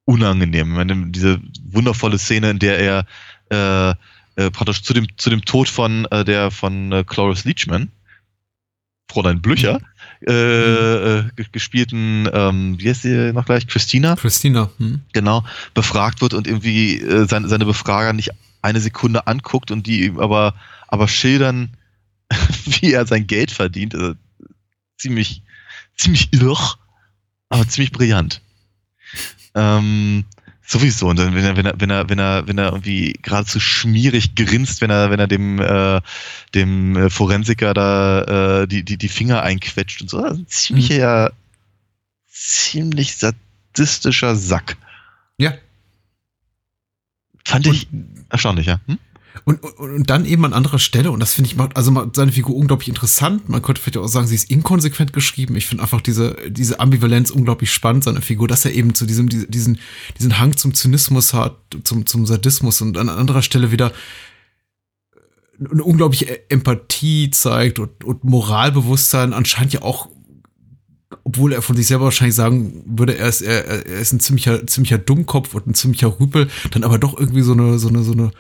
unangenehm. 0.05 0.71
Ich 0.71 0.77
meine, 0.77 1.07
diese 1.11 1.41
wundervolle 1.65 2.19
Szene, 2.19 2.51
in 2.51 2.59
der 2.59 2.79
er 2.79 3.07
äh, 3.51 3.95
äh, 4.37 4.51
praktisch 4.51 4.83
zu 4.83 4.95
dem, 4.95 5.07
zu 5.17 5.31
dem 5.31 5.45
Tod 5.45 5.69
von 5.69 6.07
äh, 6.07 6.25
der 6.25 6.51
von 6.51 6.93
äh, 6.93 7.05
Cloris 7.05 7.45
Leachman, 7.45 7.91
Fräulein 9.11 9.43
Blücher, 9.43 9.81
äh, 10.27 11.19
äh, 11.19 11.25
ge- 11.37 11.47
gespielten, 11.53 12.29
ähm, 12.33 12.77
wie 12.79 12.89
heißt 12.89 13.03
sie 13.03 13.33
noch 13.33 13.45
gleich? 13.47 13.67
Christina? 13.67 14.17
Christina. 14.17 14.71
Hm? 14.79 15.01
genau, 15.13 15.45
befragt 15.75 16.21
wird 16.21 16.35
und 16.35 16.47
irgendwie 16.47 17.01
äh, 17.01 17.27
seine, 17.29 17.49
seine 17.49 17.65
Befrager 17.65 18.13
nicht 18.13 18.31
eine 18.63 18.81
Sekunde 18.81 19.27
anguckt 19.27 19.71
und 19.71 19.87
die 19.87 20.05
ihm 20.05 20.21
aber, 20.21 20.55
aber 20.89 21.09
schildern, 21.09 21.71
wie 22.65 22.93
er 22.93 23.07
sein 23.07 23.27
Geld 23.27 23.51
verdient. 23.51 23.95
Also, 23.95 24.15
ziemlich, 24.99 25.43
ziemlich 25.97 26.33
irr, 26.33 26.77
aber 27.49 27.67
ziemlich 27.67 27.93
brillant. 27.93 28.41
Ähm, 29.55 30.25
sowieso. 30.65 31.09
Und 31.09 31.19
dann, 31.19 31.35
wenn 31.35 31.45
er, 31.45 31.57
wenn 31.57 31.67
er, 31.67 31.81
wenn 31.81 31.91
er, 31.91 32.09
wenn 32.09 32.19
er, 32.19 32.49
wenn 32.49 32.59
er 32.59 32.67
irgendwie 32.67 33.13
geradezu 33.23 33.61
schmierig 33.61 34.35
grinst, 34.35 34.81
wenn 34.81 34.91
er, 34.91 35.11
wenn 35.11 35.21
er 35.21 35.27
dem, 35.27 35.59
äh, 35.61 36.01
dem 36.55 36.97
äh, 36.97 37.11
Forensiker 37.11 37.75
da 37.75 38.63
äh, 38.63 38.67
die, 38.67 38.83
die, 38.85 38.97
die 38.97 39.09
Finger 39.09 39.43
einquetscht 39.43 40.01
und 40.03 40.11
so. 40.11 40.21
Das 40.23 40.33
ist 40.33 40.39
ein 40.39 40.47
ziemlicher, 40.49 41.33
ziemlich 42.29 43.17
sadistischer 43.17 44.37
Sack. 44.37 44.77
Ja. 45.39 45.55
Fand 47.45 47.67
ich 47.67 47.89
erstaunlich, 48.29 48.67
ja. 48.67 48.81
Hm? 48.87 48.99
Und, 49.45 49.63
und, 49.63 49.79
und 49.79 50.11
dann 50.11 50.25
eben 50.25 50.45
an 50.45 50.53
anderer 50.53 50.79
Stelle, 50.79 51.11
und 51.11 51.21
das 51.21 51.35
finde 51.35 51.49
ich 51.49 51.57
macht 51.57 51.77
also 51.77 51.91
macht 51.91 52.15
seine 52.17 52.33
Figur 52.33 52.55
unglaublich 52.55 52.89
interessant. 52.89 53.49
Man 53.49 53.63
könnte 53.63 53.81
vielleicht 53.81 53.97
auch 53.97 54.07
sagen, 54.07 54.27
sie 54.27 54.35
ist 54.35 54.51
inkonsequent 54.51 55.13
geschrieben. 55.13 55.57
Ich 55.57 55.67
finde 55.67 55.83
einfach 55.83 56.01
diese, 56.01 56.37
diese 56.49 56.81
Ambivalenz 56.81 57.31
unglaublich 57.31 57.73
spannend, 57.73 58.05
seine 58.05 58.21
Figur, 58.21 58.47
dass 58.47 58.65
er 58.65 58.73
eben 58.73 58.95
zu 58.95 59.07
diesem, 59.07 59.29
diesen, 59.29 59.79
diesen 60.19 60.39
Hang 60.39 60.57
zum 60.57 60.75
Zynismus 60.75 61.35
hat, 61.35 61.57
zum, 61.85 62.07
zum 62.07 62.27
Sadismus 62.27 62.81
und 62.83 62.99
an 62.99 63.09
anderer 63.09 63.43
Stelle 63.43 63.73
wieder 63.73 63.93
eine 65.71 65.85
unglaubliche 65.85 66.51
Empathie 66.51 67.31
zeigt 67.31 67.79
und, 67.79 68.05
und 68.05 68.25
Moralbewusstsein 68.25 69.33
anscheinend 69.33 69.73
ja 69.73 69.83
auch 69.83 70.09
obwohl 71.25 71.53
er 71.53 71.63
von 71.63 71.77
sich 71.77 71.87
selber 71.87 72.05
wahrscheinlich 72.05 72.35
sagen 72.35 72.83
würde, 72.87 73.17
er 73.17 73.29
ist, 73.29 73.43
er, 73.43 73.67
er 73.67 74.01
ist 74.01 74.13
ein 74.13 74.21
ziemlicher, 74.21 74.67
ziemlicher 74.67 74.99
Dummkopf 74.99 75.55
und 75.55 75.67
ein 75.67 75.75
ziemlicher 75.75 76.19
Rüpel, 76.19 76.49
dann 76.71 76.85
aber 76.85 76.99
doch 76.99 77.19
irgendwie 77.19 77.43
so 77.43 77.53
eine, 77.53 77.79
so 77.79 77.89
eine, 77.89 78.03
so 78.03 78.13
eine 78.13 78.33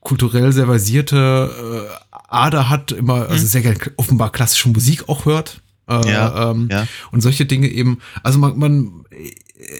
kulturell 0.00 0.52
sehr 0.52 0.66
versierte 0.66 1.88
äh, 1.88 2.14
Ader 2.28 2.68
hat, 2.68 2.92
immer, 2.92 3.28
also 3.28 3.44
mhm. 3.44 3.48
sehr 3.48 3.62
gerne 3.62 3.78
offenbar 3.96 4.32
klassische 4.32 4.68
Musik 4.68 5.08
auch 5.08 5.26
hört. 5.26 5.60
Äh, 5.88 6.10
ja, 6.10 6.50
ähm, 6.50 6.68
ja. 6.70 6.86
Und 7.10 7.20
solche 7.20 7.46
Dinge 7.46 7.68
eben, 7.68 7.98
also 8.22 8.38
man, 8.38 8.58
man 8.58 9.04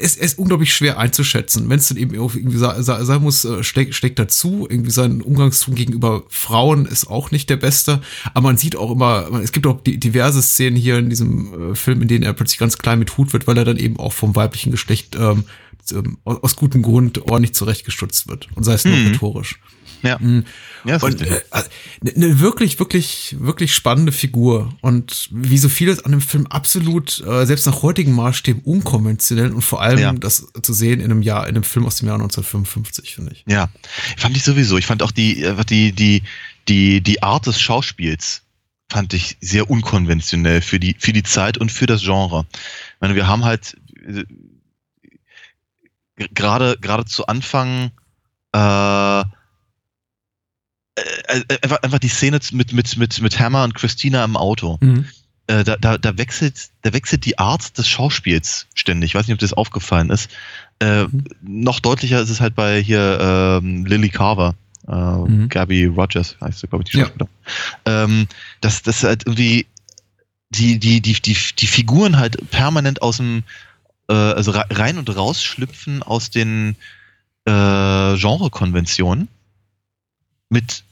es, 0.00 0.16
es 0.16 0.32
ist 0.32 0.38
unglaublich 0.38 0.74
schwer 0.74 0.98
einzuschätzen. 0.98 1.68
Wenn 1.68 1.78
es 1.78 1.88
dann 1.88 1.96
eben 1.96 2.14
irgendwie 2.14 2.58
sein 2.58 3.22
muss, 3.22 3.44
äh, 3.44 3.62
steckt, 3.62 4.18
dazu. 4.18 4.66
Irgendwie 4.68 4.90
sein 4.90 5.22
Umgangston 5.22 5.74
gegenüber 5.74 6.22
Frauen 6.28 6.86
ist 6.86 7.06
auch 7.06 7.30
nicht 7.30 7.50
der 7.50 7.56
beste. 7.56 8.00
Aber 8.34 8.48
man 8.48 8.56
sieht 8.56 8.76
auch 8.76 8.90
immer, 8.90 9.28
es 9.42 9.52
gibt 9.52 9.66
auch 9.66 9.80
diverse 9.82 10.42
Szenen 10.42 10.76
hier 10.76 10.98
in 10.98 11.10
diesem 11.10 11.72
äh, 11.72 11.74
Film, 11.74 12.02
in 12.02 12.08
denen 12.08 12.24
er 12.24 12.32
plötzlich 12.32 12.58
ganz 12.58 12.78
klein 12.78 12.98
mit 12.98 13.16
Hut 13.16 13.32
wird, 13.32 13.46
weil 13.46 13.58
er 13.58 13.64
dann 13.64 13.76
eben 13.78 13.98
auch 13.98 14.12
vom 14.12 14.36
weiblichen 14.36 14.70
Geschlecht 14.70 15.16
ähm, 15.16 15.44
ähm 15.92 16.18
aus 16.24 16.56
gutem 16.56 16.82
Grund 16.82 17.18
ordentlich 17.30 17.54
zurechtgestutzt 17.54 18.28
wird. 18.28 18.48
Und 18.54 18.64
sei 18.64 18.74
es 18.74 18.84
nur 18.84 18.96
mhm. 18.96 19.08
rhetorisch. 19.08 19.58
Ja. 20.02 20.18
Mhm. 20.18 20.44
ja 20.84 20.96
und 20.96 21.22
äh, 21.22 21.40
eine 22.00 22.12
ne 22.28 22.40
wirklich, 22.40 22.78
wirklich, 22.78 23.36
wirklich 23.38 23.74
spannende 23.74 24.12
Figur. 24.12 24.74
Und 24.80 25.28
wie 25.30 25.58
so 25.58 25.68
vieles 25.68 26.04
an 26.04 26.12
dem 26.12 26.20
Film 26.20 26.46
absolut, 26.46 27.20
äh, 27.26 27.46
selbst 27.46 27.66
nach 27.66 27.82
heutigen 27.82 28.12
Maßstäben, 28.12 28.62
unkonventionell 28.62 29.52
und 29.52 29.62
vor 29.62 29.80
allem 29.80 29.98
ja. 29.98 30.12
das 30.12 30.48
zu 30.62 30.72
sehen 30.72 31.00
in 31.00 31.10
einem 31.10 31.22
Jahr, 31.22 31.46
in 31.48 31.54
einem 31.54 31.64
Film 31.64 31.86
aus 31.86 31.96
dem 31.96 32.08
Jahr 32.08 32.16
1955, 32.16 33.14
finde 33.14 33.32
ich. 33.32 33.44
Ja, 33.46 33.68
fand 34.16 34.36
ich 34.36 34.42
sowieso. 34.42 34.76
Ich 34.76 34.86
fand 34.86 35.02
auch 35.02 35.12
die, 35.12 35.42
äh, 35.42 35.64
die, 35.64 35.92
die, 35.92 36.22
die, 36.68 37.00
die 37.00 37.22
Art 37.22 37.46
des 37.46 37.60
Schauspiels 37.60 38.42
fand 38.90 39.14
ich 39.14 39.38
sehr 39.40 39.70
unkonventionell 39.70 40.60
für 40.60 40.78
die, 40.78 40.96
für 40.98 41.12
die 41.12 41.22
Zeit 41.22 41.56
und 41.56 41.72
für 41.72 41.86
das 41.86 42.02
Genre. 42.02 42.44
Ich 42.50 43.00
meine, 43.00 43.14
wir 43.14 43.26
haben 43.26 43.44
halt 43.44 43.76
äh, 44.06 44.24
gerade, 46.32 46.78
gerade 46.80 47.04
zu 47.04 47.26
Anfang, 47.26 47.90
äh, 48.54 49.20
äh, 49.20 49.24
äh, 51.48 51.58
einfach, 51.62 51.82
einfach 51.82 51.98
die 51.98 52.08
Szene 52.08 52.38
mit, 52.52 52.72
mit, 52.72 52.96
mit, 52.96 53.20
mit 53.20 53.40
Hammer 53.40 53.64
und 53.64 53.74
Christina 53.74 54.24
im 54.24 54.36
Auto. 54.36 54.78
Mhm. 54.80 55.06
Äh, 55.46 55.64
da, 55.64 55.76
da, 55.76 55.98
da, 55.98 56.18
wechselt, 56.18 56.70
da 56.82 56.92
wechselt 56.92 57.24
die 57.24 57.38
Art 57.38 57.76
des 57.78 57.88
Schauspiels 57.88 58.66
ständig. 58.74 59.10
Ich 59.10 59.14
weiß 59.14 59.26
nicht, 59.26 59.34
ob 59.34 59.40
das 59.40 59.52
aufgefallen 59.52 60.10
ist. 60.10 60.30
Äh, 60.80 61.04
mhm. 61.04 61.24
Noch 61.40 61.80
deutlicher 61.80 62.20
ist 62.20 62.30
es 62.30 62.40
halt 62.40 62.54
bei 62.54 62.82
hier 62.82 63.60
ähm, 63.62 63.86
Lily 63.86 64.10
Carver. 64.10 64.54
Äh, 64.86 64.92
mhm. 64.92 65.48
Gabby 65.48 65.86
Rogers 65.86 66.36
heißt 66.40 66.60
sie, 66.60 66.66
glaube 66.66 66.84
ich, 66.84 66.90
die 66.90 66.98
Schauspielerin. 66.98 67.28
Ja. 67.86 68.04
Ähm, 68.04 68.28
dass 68.60 68.82
das 68.82 69.02
halt 69.02 69.26
irgendwie 69.26 69.66
die, 70.50 70.78
die, 70.78 71.00
die, 71.00 71.14
die, 71.14 71.36
die 71.58 71.66
Figuren 71.66 72.18
halt 72.18 72.50
permanent 72.50 73.00
aus 73.00 73.16
dem, 73.16 73.42
äh, 74.12 74.34
also 74.34 74.52
rein 74.52 74.98
und 74.98 75.14
raus 75.16 75.42
schlüpfen 75.42 76.02
aus 76.02 76.30
den 76.30 76.76
äh, 77.46 77.50
Genrekonventionen 78.16 79.28
mit, 80.50 80.84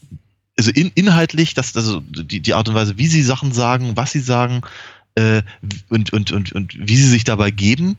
also 0.59 0.71
in, 0.71 0.91
inhaltlich, 0.95 1.53
dass, 1.55 1.77
also 1.77 2.01
die, 2.01 2.41
die 2.41 2.55
Art 2.55 2.69
und 2.69 2.75
Weise, 2.75 2.97
wie 2.97 3.07
sie 3.07 3.23
Sachen 3.23 3.53
sagen, 3.53 3.97
was 3.97 4.13
sie 4.13 4.21
sagen 4.21 4.63
äh, 5.17 5.43
und, 5.91 6.13
und, 6.13 6.33
und, 6.33 6.53
und 6.53 6.75
wie 6.79 6.97
sie 6.97 7.09
sich 7.09 7.25
dabei 7.25 7.51
geben 7.51 7.99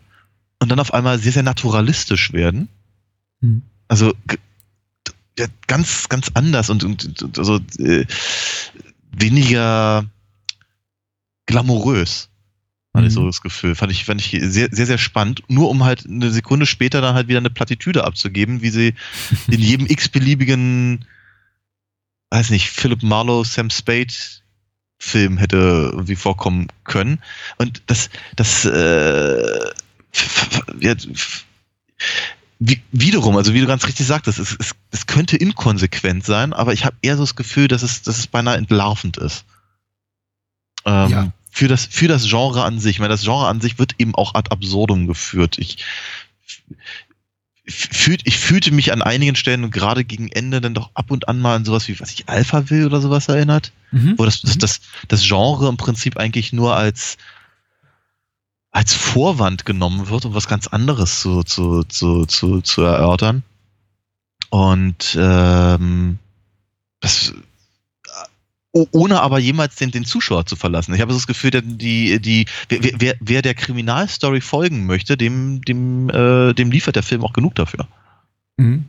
und 0.60 0.70
dann 0.70 0.80
auf 0.80 0.94
einmal 0.94 1.20
sehr, 1.20 1.34
sehr 1.34 1.44
naturalistisch 1.44 2.34
werden. 2.34 2.68
Mhm. 3.42 3.62
Also 3.88 4.14
ja, 5.38 5.46
ganz, 5.68 6.10
ganz 6.10 6.32
anders 6.34 6.70
und, 6.70 6.84
und, 6.84 7.22
und 7.22 7.38
also 7.38 7.60
äh, 7.78 8.06
weniger 9.12 10.06
glamourös. 11.46 12.31
Hatte 12.94 13.08
ich 13.08 13.14
so 13.14 13.22
mhm. 13.22 13.28
das 13.28 13.42
Gefühl. 13.42 13.76
Fand 13.76 13.92
ich, 13.92 14.04
fand 14.04 14.20
ich 14.20 14.38
sehr, 14.42 14.68
sehr, 14.72 14.86
sehr 14.86 14.98
spannend. 14.98 15.44
Nur 15.48 15.70
um 15.70 15.84
halt 15.84 16.06
eine 16.06 16.30
Sekunde 16.30 16.66
später 16.66 17.00
dann 17.00 17.16
halt 17.16 17.28
wieder 17.28 17.40
eine 17.40 17.50
Plattitüde 17.50 18.04
abzugeben, 18.04 18.62
wie 18.62 18.70
sie 18.70 18.94
in 19.48 19.60
jedem 19.62 19.88
x-beliebigen 19.88 21.06
weiß 22.32 22.50
nicht, 22.50 22.70
Philip 22.70 23.04
Marlowe, 23.04 23.46
Sam 23.46 23.70
Spade 23.70 24.14
Film 24.98 25.38
hätte 25.38 25.58
irgendwie 25.92 26.16
vorkommen 26.16 26.68
können. 26.84 27.20
Und 27.58 27.84
das, 27.88 28.10
das, 28.36 28.66
äh, 28.66 29.72
ja, 30.80 30.94
wiederum, 32.92 33.36
also 33.36 33.54
wie 33.54 33.62
du 33.62 33.68
ganz 33.68 33.86
richtig 33.88 34.06
sagtest, 34.06 34.40
es, 34.40 34.56
es, 34.60 34.76
es 34.92 35.08
könnte 35.08 35.38
inkonsequent 35.38 36.24
sein, 36.24 36.54
aber 36.54 36.74
ich 36.74 36.86
habe 36.86 36.96
eher 37.02 37.18
so 37.18 37.24
das 37.24 37.36
Gefühl, 37.36 37.68
dass 37.68 37.82
es, 37.82 38.04
dass 38.04 38.20
es 38.20 38.28
beinahe 38.28 38.58
entlarvend 38.58 39.18
ist. 39.18 39.44
Ähm, 40.86 41.10
ja. 41.10 41.34
Für, 41.52 41.68
das, 41.68 41.86
für 41.86 42.08
das 42.08 42.28
Genre 42.28 42.64
an 42.64 42.80
sich. 42.80 42.94
Ich 42.94 43.00
meine, 43.00 43.14
das 43.14 43.24
Genre 43.24 43.48
an 43.48 43.62
sich 43.62 43.78
wird 43.78 43.96
eben 44.00 44.16
auch 44.16 44.34
ad 44.34 44.50
absurdum 44.50 45.06
geführt. 45.06 45.58
Ich, 45.60 45.84
fühlt, 47.68 48.22
ich 48.26 48.40
fühlte 48.40 48.72
mich 48.72 48.92
an 48.92 49.02
einigen 49.02 49.36
Stellen 49.36 49.66
und 49.66 49.72
gerade 49.72 50.04
gegen 50.04 50.32
Ende 50.32 50.62
dann 50.62 50.74
doch 50.74 50.92
ab 50.94 51.12
und 51.12 51.28
an 51.28 51.40
mal 51.40 51.56
an 51.56 51.66
sowas 51.66 51.88
wie, 51.88 52.00
was 52.00 52.12
ich, 52.12 52.30
Alpha 52.30 52.70
will 52.70 52.86
oder 52.86 53.02
sowas 53.02 53.28
erinnert. 53.28 53.74
Mhm. 53.92 54.16
Wo 54.18 54.26
das, 54.26 54.42
das, 54.42 54.56
mhm. 54.56 54.60
das, 54.60 54.82
das 55.10 55.24
Genre 55.24 55.68
im 55.68 55.78
Prinzip 55.78 56.18
eigentlich 56.18 56.54
nur 56.54 56.76
als, 56.76 57.18
als 58.72 58.94
Vorwand 58.94 59.66
genommen 59.66 60.10
wird, 60.10 60.26
um 60.26 60.34
was 60.34 60.48
ganz 60.48 60.68
anderes 60.68 61.20
zu, 61.20 61.44
zu, 61.44 61.84
zu, 61.84 62.26
zu, 62.26 62.62
zu 62.62 62.82
erörtern. 62.82 63.44
Und 64.50 65.18
ähm, 65.20 66.18
das 67.02 67.34
ohne 68.74 69.22
aber 69.22 69.40
jemals 69.40 69.76
den, 69.76 69.92
den 69.92 70.06
Zuschauer 70.06 70.46
zu 70.46 70.56
verlassen. 70.56 70.94
Ich 70.94 71.02
habe 71.02 71.14
das 71.14 71.28
Gefühl, 71.28 71.52
die, 71.52 72.22
die, 72.22 72.46
wer, 72.70 73.16
wer, 73.20 73.42
der 73.42 73.54
Kriminalstory 73.54 74.42
folgen 74.42 74.86
möchte, 74.86 75.18
dem, 75.18 75.62
dem, 75.62 76.10
äh, 76.10 76.54
dem 76.54 76.72
liefert 76.72 76.96
der 76.96 77.04
Film 77.04 77.24
auch 77.24 77.34
genug 77.34 77.56
dafür. 77.56 77.88
Mhm. 78.58 78.86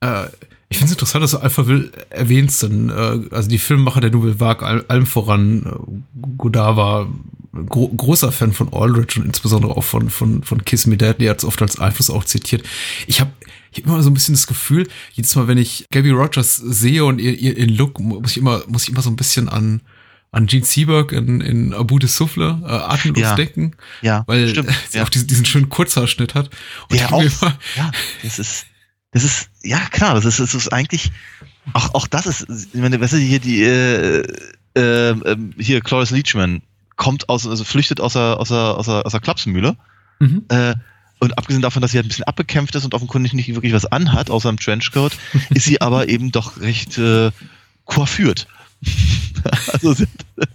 Äh, 0.00 0.26
ich 0.68 0.78
finde 0.78 0.86
es 0.86 0.92
interessant, 0.92 1.22
dass 1.22 1.30
du 1.30 1.38
Alpha 1.38 1.66
Will 1.66 1.92
erwähnst, 2.10 2.62
denn 2.62 2.90
äh, 2.90 3.34
also 3.34 3.48
die 3.48 3.58
Filmemacher 3.58 4.00
der 4.00 4.10
Nouvelle 4.10 4.40
Vague, 4.40 4.84
allem 4.88 5.06
voran 5.06 5.66
äh, 5.66 6.30
Godard 6.36 6.76
war 6.76 7.08
gro 7.68 7.88
großer 7.88 8.32
Fan 8.32 8.52
von 8.52 8.72
Aldrich 8.72 9.16
und 9.16 9.26
insbesondere 9.26 9.76
auch 9.76 9.84
von, 9.84 10.10
von, 10.10 10.42
von 10.42 10.64
Kiss 10.64 10.86
Me 10.86 10.96
Deadly, 10.96 11.26
hat 11.26 11.38
es 11.38 11.44
oft 11.44 11.62
als 11.62 11.78
Einfluss 11.78 12.10
auch 12.10 12.24
zitiert. 12.24 12.64
Ich 13.06 13.20
habe 13.20 13.30
ich 13.74 13.82
habe 13.82 13.94
immer 13.94 14.02
so 14.02 14.10
ein 14.10 14.14
bisschen 14.14 14.34
das 14.34 14.46
Gefühl, 14.46 14.88
jedes 15.12 15.34
Mal, 15.34 15.48
wenn 15.48 15.58
ich 15.58 15.86
Gabby 15.90 16.10
Rogers 16.10 16.56
sehe 16.56 17.04
und 17.04 17.20
ihr, 17.20 17.36
ihr, 17.38 17.56
ihren 17.56 17.70
Look, 17.70 17.98
muss 17.98 18.32
ich 18.32 18.38
immer, 18.38 18.62
muss 18.68 18.84
ich 18.84 18.90
immer 18.90 19.02
so 19.02 19.10
ein 19.10 19.16
bisschen 19.16 19.48
an, 19.48 19.80
an 20.30 20.46
Gene 20.46 20.64
Seberg 20.64 21.12
in, 21.12 21.40
in 21.40 21.74
Abu 21.74 21.98
de 21.98 22.08
Souffle 22.08 22.60
äh, 22.64 22.66
atemlos 22.66 23.22
ja. 23.22 23.34
denken. 23.34 23.72
Ja, 24.02 24.22
weil 24.26 24.48
stimmt. 24.48 24.70
sie 24.88 24.98
ja. 24.98 25.04
auch 25.04 25.08
diesen, 25.08 25.26
diesen 25.26 25.44
schönen 25.44 25.68
Kurzhaarschnitt 25.68 26.34
hat. 26.34 26.50
Und 26.90 27.00
ja, 27.00 27.10
auch, 27.10 27.22
immer, 27.22 27.58
ja, 27.76 27.90
das 28.22 28.38
ist, 28.38 28.66
das 29.10 29.24
ist, 29.24 29.50
ja 29.62 29.78
klar, 29.90 30.14
das 30.14 30.24
ist, 30.24 30.40
das 30.40 30.54
ist 30.54 30.72
eigentlich, 30.72 31.10
auch, 31.72 31.94
auch 31.94 32.06
das 32.06 32.26
ist, 32.26 32.46
ich 32.72 32.80
meine, 32.80 33.00
weißt 33.00 33.14
du, 33.14 33.18
hier 33.18 33.40
die, 33.40 33.62
äh, 33.64 34.24
äh, 34.74 35.36
hier 35.58 35.80
Cloris 35.80 36.10
Leachman 36.10 36.62
kommt 36.96 37.28
aus, 37.28 37.46
also 37.46 37.64
flüchtet 37.64 38.00
aus 38.00 38.12
der, 38.12 38.38
aus 38.38 38.48
der, 38.48 38.76
aus 38.76 38.86
der, 38.86 39.04
aus 39.04 39.12
der 39.12 39.20
Klapsenmühle. 39.20 39.76
Mhm. 40.20 40.44
Äh, 40.48 40.74
und 41.24 41.38
abgesehen 41.38 41.62
davon, 41.62 41.82
dass 41.82 41.92
sie 41.92 41.98
halt 41.98 42.06
ein 42.06 42.08
bisschen 42.08 42.24
abbekämpft 42.24 42.74
ist 42.74 42.84
und 42.84 42.94
offenkundig 42.94 43.32
nicht 43.32 43.52
wirklich 43.54 43.72
was 43.72 43.86
anhat, 43.86 44.30
außer 44.30 44.48
im 44.48 44.58
Trenchcoat, 44.58 45.16
ist 45.50 45.64
sie 45.64 45.80
aber 45.80 46.08
eben 46.08 46.32
doch 46.32 46.60
recht 46.60 46.98
äh, 46.98 47.30
coiffiert. 47.84 48.46
also 49.72 49.94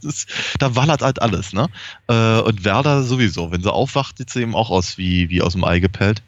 ist, 0.01 0.27
da 0.60 0.75
wallert 0.75 1.01
halt 1.01 1.21
alles, 1.21 1.53
ne? 1.53 1.67
Äh, 2.08 2.39
und 2.41 2.63
Werder 2.63 3.03
sowieso. 3.03 3.51
Wenn 3.51 3.63
sie 3.63 3.73
aufwacht, 3.73 4.17
sieht 4.17 4.29
sie 4.29 4.41
eben 4.41 4.55
auch 4.55 4.69
aus 4.69 4.97
wie, 4.97 5.29
wie 5.29 5.41
aus 5.41 5.53
dem 5.53 5.63
Ei 5.63 5.79
gepellt. 5.79 6.21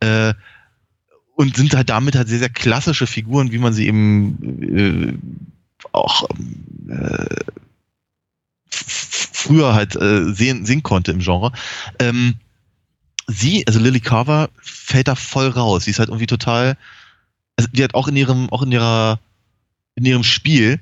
Äh, 0.00 0.34
und 1.36 1.56
sind 1.56 1.74
halt 1.74 1.88
damit 1.88 2.14
halt 2.14 2.28
sehr, 2.28 2.38
sehr 2.38 2.48
klassische 2.48 3.06
Figuren, 3.06 3.52
wie 3.52 3.58
man 3.58 3.72
sie 3.72 3.86
eben 3.86 4.62
äh, 4.62 5.18
auch 5.92 6.28
äh, 6.88 7.44
früher 8.70 9.74
halt 9.74 9.96
äh, 9.96 10.32
sehen, 10.32 10.64
sehen 10.64 10.82
konnte 10.82 11.10
im 11.10 11.20
Genre. 11.20 11.52
Ähm, 11.98 12.36
sie, 13.26 13.66
also 13.66 13.78
Lily 13.78 14.00
Carver, 14.00 14.50
fällt 14.60 15.08
da 15.08 15.14
voll 15.14 15.48
raus. 15.48 15.84
Sie 15.84 15.90
ist 15.90 15.98
halt 15.98 16.08
irgendwie 16.08 16.26
total, 16.26 16.76
also 17.56 17.68
die 17.72 17.82
hat 17.82 17.94
auch 17.94 18.08
in 18.08 18.16
ihrem, 18.16 18.50
auch 18.50 18.62
in 18.62 18.72
ihrer, 18.72 19.20
in 19.94 20.04
ihrem 20.04 20.24
Spiel, 20.24 20.80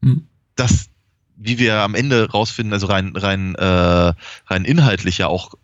mhm. 0.00 0.26
das, 0.56 0.88
wie 1.36 1.58
wir 1.58 1.76
am 1.80 1.94
Ende 1.94 2.30
rausfinden, 2.30 2.72
also 2.72 2.86
rein, 2.86 3.14
rein, 3.16 3.54
äh, 3.54 4.12
rein 4.46 4.64
inhaltlich 4.64 5.18
ja 5.18 5.28
auch 5.28 5.54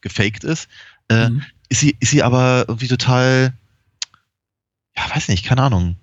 gefaked 0.00 0.44
ist, 0.44 0.68
äh, 1.08 1.30
mhm. 1.30 1.44
ist 1.68 1.80
sie, 1.80 1.96
ist 2.00 2.10
sie 2.10 2.22
aber 2.22 2.64
irgendwie 2.68 2.88
total, 2.88 3.54
ja, 4.96 5.14
weiß 5.14 5.28
nicht, 5.28 5.44
keine 5.44 5.62
Ahnung. 5.62 5.96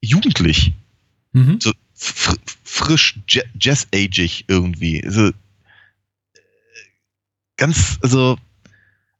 jugendlich. 0.00 0.72
Mhm. 1.32 1.58
So 1.60 1.72
fr 1.94 2.36
frisch, 2.64 3.18
ja- 3.28 3.42
jazz-agig 3.58 4.44
irgendwie. 4.48 5.04
So, 5.08 5.28
äh, 5.28 5.32
ganz, 7.62 7.98
also 8.02 8.36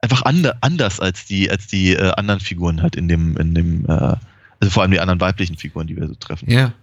einfach 0.01 0.23
ande, 0.23 0.57
anders 0.63 0.99
als 0.99 1.27
die, 1.27 1.49
als 1.49 1.69
die 1.69 1.93
äh, 1.93 2.11
anderen 2.17 2.41
Figuren 2.41 2.83
halt 2.83 2.97
in 2.97 3.07
dem, 3.07 3.37
in 3.37 3.55
dem, 3.55 3.85
äh, 3.87 4.17
also 4.59 4.71
vor 4.71 4.83
allem 4.83 4.91
die 4.91 4.99
anderen 4.99 5.21
weiblichen 5.21 5.57
Figuren, 5.57 5.87
die 5.87 5.97
wir 5.97 6.09
so 6.09 6.15
treffen. 6.15 6.51
Ja. 6.51 6.75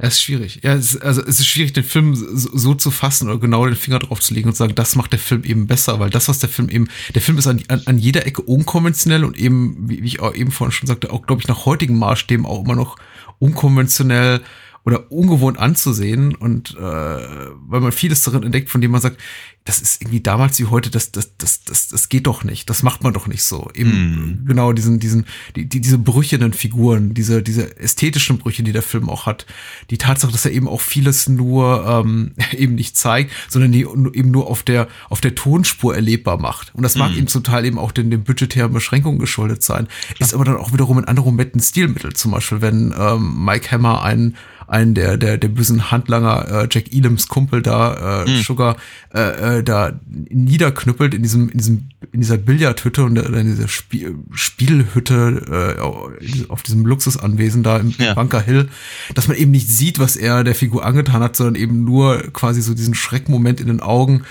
Ja, 0.00 0.08
ist 0.08 0.22
schwierig. 0.22 0.60
Ja, 0.64 0.74
es 0.74 0.94
ist, 0.94 1.02
also 1.02 1.22
es 1.22 1.38
ist 1.38 1.46
schwierig, 1.46 1.72
den 1.72 1.84
Film 1.84 2.16
so, 2.16 2.56
so 2.56 2.74
zu 2.74 2.90
fassen 2.90 3.28
oder 3.28 3.38
genau 3.38 3.64
den 3.64 3.76
Finger 3.76 4.00
drauf 4.00 4.20
zu 4.20 4.34
legen 4.34 4.48
und 4.48 4.54
zu 4.54 4.58
sagen, 4.58 4.74
das 4.74 4.96
macht 4.96 5.12
der 5.12 5.20
Film 5.20 5.44
eben 5.44 5.68
besser, 5.68 6.00
weil 6.00 6.10
das, 6.10 6.26
was 6.26 6.40
der 6.40 6.48
Film 6.48 6.68
eben, 6.68 6.88
der 7.14 7.22
Film 7.22 7.38
ist 7.38 7.46
an, 7.46 7.62
an, 7.68 7.82
an 7.84 7.98
jeder 7.98 8.26
Ecke 8.26 8.42
unkonventionell 8.42 9.24
und 9.24 9.36
eben, 9.36 9.88
wie, 9.88 10.02
wie 10.02 10.06
ich 10.08 10.20
auch 10.20 10.34
eben 10.34 10.50
vorhin 10.50 10.72
schon 10.72 10.88
sagte, 10.88 11.12
auch, 11.12 11.26
glaube 11.26 11.42
ich, 11.42 11.48
nach 11.48 11.64
heutigen 11.64 11.96
Maßstäben 11.96 12.44
auch 12.44 12.64
immer 12.64 12.74
noch 12.74 12.96
unkonventionell 13.38 14.40
oder 14.84 15.10
ungewohnt 15.10 15.58
anzusehen 15.58 16.34
und 16.34 16.74
äh, 16.76 16.80
weil 16.80 17.80
man 17.80 17.92
vieles 17.92 18.22
darin 18.22 18.42
entdeckt, 18.42 18.68
von 18.68 18.80
dem 18.80 18.90
man 18.90 19.00
sagt, 19.00 19.18
das 19.66 19.80
ist 19.80 20.02
irgendwie 20.02 20.20
damals 20.20 20.58
wie 20.58 20.66
heute, 20.66 20.90
das, 20.90 21.10
das, 21.10 21.38
das, 21.38 21.64
das, 21.64 21.88
das 21.88 22.10
geht 22.10 22.26
doch 22.26 22.44
nicht, 22.44 22.68
das 22.68 22.82
macht 22.82 23.02
man 23.02 23.14
doch 23.14 23.26
nicht 23.26 23.42
so. 23.44 23.70
Eben 23.74 23.94
Mm. 23.94 24.44
genau 24.46 24.74
diesen, 24.74 25.00
diesen, 25.00 25.24
die, 25.56 25.66
die, 25.66 25.80
diese 25.80 25.96
brüchenden 25.96 26.52
Figuren, 26.52 27.14
diese, 27.14 27.42
diese 27.42 27.78
ästhetischen 27.78 28.36
Brüche, 28.36 28.62
die 28.62 28.72
der 28.72 28.82
Film 28.82 29.08
auch 29.08 29.24
hat, 29.24 29.46
die 29.88 29.96
Tatsache, 29.96 30.32
dass 30.32 30.44
er 30.44 30.52
eben 30.52 30.68
auch 30.68 30.82
vieles 30.82 31.30
nur 31.30 31.86
ähm, 31.86 32.32
eben 32.52 32.74
nicht 32.74 32.98
zeigt, 32.98 33.32
sondern 33.48 33.72
die 33.72 33.80
eben 33.80 34.30
nur 34.30 34.48
auf 34.48 34.62
der, 34.64 34.86
auf 35.08 35.22
der 35.22 35.34
Tonspur 35.34 35.94
erlebbar 35.94 36.38
macht. 36.38 36.74
Und 36.74 36.82
das 36.82 36.96
mag 36.96 37.12
Mhm. 37.12 37.18
eben 37.18 37.26
zum 37.28 37.42
Teil 37.42 37.64
eben 37.64 37.78
auch 37.78 37.92
den, 37.92 38.10
den 38.10 38.22
budgetären 38.24 38.72
Beschränkungen 38.72 39.18
geschuldet 39.18 39.62
sein, 39.62 39.88
ist 40.18 40.34
aber 40.34 40.44
dann 40.44 40.56
auch 40.58 40.74
wiederum 40.74 40.98
in 40.98 41.04
anderen 41.06 41.30
Momenten 41.30 41.60
Stilmittel. 41.60 42.12
Zum 42.12 42.32
Beispiel, 42.32 42.60
wenn 42.60 42.92
ähm, 42.98 43.44
Mike 43.46 43.70
Hammer 43.70 44.02
einen 44.02 44.36
einen 44.66 44.94
der 44.94 45.16
der 45.16 45.38
der 45.38 45.48
bösen 45.48 45.90
Handlanger 45.90 46.62
äh, 46.64 46.68
Jack 46.70 46.92
Elams 46.92 47.28
Kumpel 47.28 47.62
da 47.62 48.22
äh, 48.24 48.30
Mhm. 48.30 48.42
Sugar 48.42 48.76
äh, 49.14 49.58
äh, 49.58 49.62
da 49.62 49.98
niederknüppelt 50.08 51.14
in 51.14 51.22
diesem 51.22 51.48
in 51.48 51.58
diesem 51.58 51.88
in 52.12 52.20
dieser 52.20 52.36
Billardhütte 52.38 53.04
und 53.04 53.16
in 53.16 53.56
dieser 53.56 53.68
Spiel, 53.68 54.14
Spielhütte 54.32 55.76
äh, 55.78 56.48
auf 56.48 56.62
diesem 56.62 56.86
Luxusanwesen 56.86 57.62
da 57.62 57.78
im 57.78 57.94
Ja. 57.98 58.14
Bunker 58.14 58.40
Hill, 58.40 58.68
dass 59.14 59.28
man 59.28 59.36
eben 59.36 59.50
nicht 59.50 59.68
sieht, 59.68 59.98
was 59.98 60.16
er 60.16 60.44
der 60.44 60.54
Figur 60.54 60.84
angetan 60.84 61.22
hat, 61.22 61.36
sondern 61.36 61.54
eben 61.56 61.84
nur 61.84 62.18
quasi 62.32 62.62
so 62.62 62.74
diesen 62.74 62.94
Schreckmoment 62.94 63.60
in 63.60 63.66
den 63.66 63.80
Augen 63.80 64.24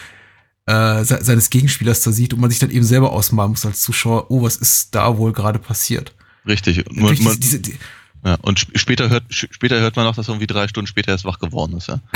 äh, 0.65 1.03
se 1.03 1.19
seines 1.21 1.49
Gegenspielers 1.49 2.01
da 2.01 2.11
sieht 2.11 2.33
und 2.33 2.39
man 2.39 2.49
sich 2.49 2.59
dann 2.59 2.69
eben 2.69 2.85
selber 2.85 3.11
ausmalen 3.11 3.51
muss 3.51 3.65
als 3.65 3.81
Zuschauer, 3.81 4.31
oh, 4.31 4.43
was 4.43 4.55
ist 4.55 4.95
da 4.95 5.17
wohl 5.17 5.33
gerade 5.33 5.59
passiert? 5.59 6.13
Richtig. 6.45 6.83
Man, 6.91 7.13
diese, 7.15 7.59
diese, 7.59 7.77
ja, 8.25 8.36
und 8.41 8.59
sp- 8.62 8.71
später 8.77 9.09
hört, 9.09 9.23
später 9.29 9.79
hört 9.79 9.95
man 9.95 10.07
auch, 10.07 10.15
dass 10.15 10.27
er 10.27 10.33
irgendwie 10.33 10.47
drei 10.47 10.67
Stunden 10.67 10.88
später 10.88 11.12
erst 11.12 11.25
wach 11.25 11.39
geworden 11.39 11.77
ist, 11.77 11.88
ja. 11.88 11.99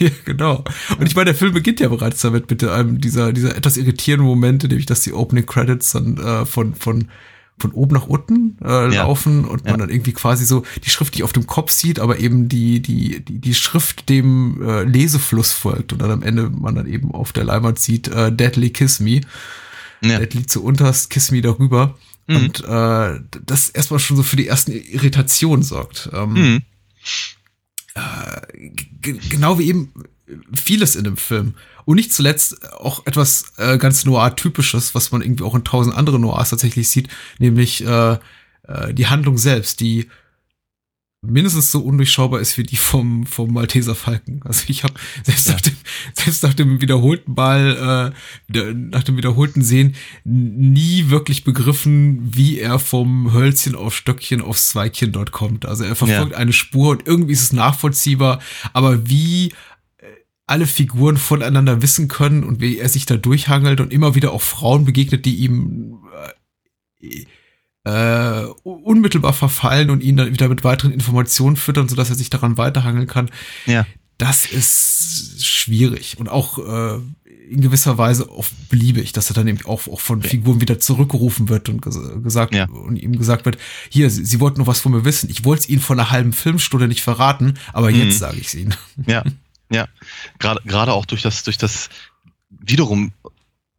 Ja, 0.00 0.10
genau. 0.24 0.64
Und 0.98 1.06
ich 1.06 1.14
meine, 1.14 1.26
der 1.26 1.36
Film 1.36 1.52
beginnt 1.54 1.78
ja 1.78 1.88
bereits 1.88 2.20
damit, 2.20 2.50
mit 2.50 2.64
einem 2.64 3.00
dieser, 3.00 3.32
dieser 3.32 3.56
etwas 3.56 3.76
irritierenden 3.76 4.26
Momente, 4.26 4.66
nämlich, 4.66 4.86
dass 4.86 5.02
die 5.02 5.12
Opening 5.12 5.46
Credits 5.46 5.92
dann 5.92 6.16
äh, 6.18 6.44
von, 6.46 6.74
von, 6.74 7.10
von 7.60 7.70
oben 7.70 7.94
nach 7.94 8.08
unten 8.08 8.58
äh, 8.64 8.92
Ja. 8.92 9.04
laufen 9.04 9.44
und 9.44 9.62
man 9.62 9.74
Ja. 9.74 9.76
dann 9.78 9.90
irgendwie 9.90 10.12
quasi 10.12 10.46
so 10.46 10.64
die 10.84 10.90
Schrift 10.90 11.14
nicht 11.14 11.22
auf 11.22 11.32
dem 11.32 11.46
Kopf 11.46 11.70
sieht, 11.70 12.00
aber 12.00 12.18
eben 12.18 12.48
die, 12.48 12.82
die, 12.82 13.24
die, 13.24 13.38
die 13.38 13.54
Schrift 13.54 14.08
dem 14.08 14.60
äh, 14.68 14.82
Lesefluss 14.82 15.52
folgt 15.52 15.92
und 15.92 16.02
dann 16.02 16.10
am 16.10 16.22
Ende 16.24 16.50
man 16.50 16.74
dann 16.74 16.88
eben 16.88 17.12
auf 17.12 17.32
der 17.32 17.44
Leinwand 17.44 17.78
sieht, 17.78 18.08
äh, 18.08 18.32
Deadly 18.32 18.70
Kiss 18.70 18.98
Me. 18.98 19.20
Ja. 20.02 20.18
Deadly 20.18 20.44
zu 20.46 20.64
unterst, 20.64 21.08
Kiss 21.10 21.30
Me 21.30 21.40
darüber. 21.40 21.96
Mhm. 22.26 22.36
Und 22.36 22.64
äh, 22.64 23.20
das 23.44 23.68
erstmal 23.70 24.00
schon 24.00 24.16
so 24.16 24.22
für 24.22 24.36
die 24.36 24.46
ersten 24.48 24.72
Irritationen 24.72 25.62
sorgt. 25.62 26.08
Ähm, 26.12 26.32
Mhm. 26.32 26.62
g- 29.00 29.18
genau 29.28 29.58
wie 29.58 29.68
eben 29.68 29.92
vieles 30.54 30.96
in 30.96 31.04
dem 31.04 31.16
Film. 31.16 31.54
Und 31.84 31.96
nicht 31.96 32.12
zuletzt 32.12 32.72
auch 32.72 33.06
etwas 33.06 33.52
äh, 33.58 33.76
ganz 33.78 34.04
Noir-typisches, 34.04 34.94
was 34.94 35.12
man 35.12 35.20
irgendwie 35.22 35.44
auch 35.44 35.54
in 35.54 35.64
tausend 35.64 35.94
andere 35.96 36.18
Noirs 36.18 36.50
tatsächlich 36.50 36.88
sieht, 36.88 37.08
nämlich 37.38 37.84
äh, 37.86 38.12
äh, 38.66 38.94
die 38.94 39.06
Handlung 39.06 39.36
selbst, 39.36 39.80
die 39.80 40.08
mindestens 41.26 41.70
so 41.70 41.80
undurchschaubar 41.80 42.40
ist 42.40 42.56
wie 42.58 42.62
die 42.62 42.76
vom, 42.76 43.26
vom 43.26 43.52
Malteser 43.52 43.94
Falken. 43.94 44.40
Also 44.44 44.64
ich 44.68 44.84
habe 44.84 44.94
selbst, 45.22 45.46
Ja. 45.48 45.54
nach 45.54 45.60
dem, 45.60 45.74
selbst 46.14 46.42
nach 46.42 46.54
dem 46.54 46.80
wiederholten 46.80 47.34
Mal, 47.34 48.12
äh, 48.52 48.72
nach 48.72 49.02
dem 49.02 49.16
wiederholten 49.16 49.62
Sehen, 49.62 49.94
nie 50.24 51.10
wirklich 51.10 51.44
begriffen, 51.44 52.34
wie 52.34 52.58
er 52.58 52.78
vom 52.78 53.32
Hölzchen 53.32 53.74
auf 53.74 53.94
Stöckchen 53.96 54.40
aufs 54.40 54.68
Zweigchen 54.68 55.12
dort 55.12 55.32
kommt. 55.32 55.66
Also 55.66 55.84
er 55.84 55.96
verfolgt 55.96 56.34
eine 56.34 56.52
Spur 56.52 56.90
und 56.90 57.06
irgendwie 57.06 57.32
ist 57.32 57.42
es 57.42 57.52
nachvollziehbar, 57.52 58.40
aber 58.72 59.08
wie 59.08 59.48
äh, 59.98 60.06
alle 60.46 60.66
Figuren 60.66 61.16
voneinander 61.16 61.82
wissen 61.82 62.08
können 62.08 62.44
und 62.44 62.60
wie 62.60 62.78
er 62.78 62.88
sich 62.88 63.06
da 63.06 63.16
durchhangelt 63.16 63.80
und 63.80 63.92
immer 63.92 64.14
wieder 64.14 64.32
auch 64.32 64.42
Frauen 64.42 64.84
begegnet, 64.84 65.24
die 65.24 65.36
ihm 65.36 65.98
äh, 67.00 67.24
äh, 67.84 68.44
unmittelbar 68.62 69.32
verfallen 69.32 69.90
und 69.90 70.02
ihn 70.02 70.16
dann 70.16 70.32
wieder 70.32 70.48
mit 70.48 70.64
weiteren 70.64 70.92
Informationen 70.92 71.56
füttern, 71.56 71.88
sodass 71.88 72.08
er 72.10 72.16
sich 72.16 72.30
daran 72.30 72.56
weiterhangeln 72.56 73.06
kann. 73.06 73.30
Ja. 73.66 73.86
Das 74.16 74.46
ist 74.46 75.44
schwierig 75.44 76.16
und 76.18 76.28
auch 76.28 76.58
äh, 76.58 77.00
in 77.50 77.60
gewisser 77.60 77.98
Weise 77.98 78.30
auch 78.30 78.46
beliebig, 78.70 79.12
dass 79.12 79.28
er 79.28 79.34
dann 79.34 79.48
eben 79.48 79.58
auch, 79.66 79.86
auch 79.88 80.00
von 80.00 80.22
Figuren 80.22 80.60
wieder 80.62 80.78
zurückgerufen 80.78 81.48
wird 81.50 81.68
und 81.68 81.82
ges 81.82 81.98
gesagt 82.22 82.54
Ja. 82.54 82.66
und 82.68 82.96
ihm 82.96 83.18
gesagt 83.18 83.44
wird, 83.44 83.58
hier, 83.90 84.08
sie, 84.08 84.24
sie 84.24 84.40
wollten 84.40 84.60
noch 84.60 84.66
was 84.66 84.80
von 84.80 84.92
mir 84.92 85.04
wissen. 85.04 85.28
Ich 85.28 85.44
wollte 85.44 85.64
es 85.64 85.68
ihnen 85.68 85.80
vor 85.82 85.94
einer 85.96 86.10
halben 86.10 86.32
Filmstunde 86.32 86.88
nicht 86.88 87.02
verraten, 87.02 87.54
aber 87.74 87.90
Mhm. 87.90 87.96
jetzt 87.96 88.18
sage 88.20 88.38
ich 88.38 88.46
es 88.46 88.54
ihnen. 88.54 88.74
Ja, 89.06 89.24
ja. 89.70 89.88
Gerade 90.38 90.60
gerade 90.64 90.92
auch 90.92 91.04
durch 91.06 91.20
das, 91.22 91.42
durch 91.42 91.58
das 91.58 91.90
wiederum 92.50 93.12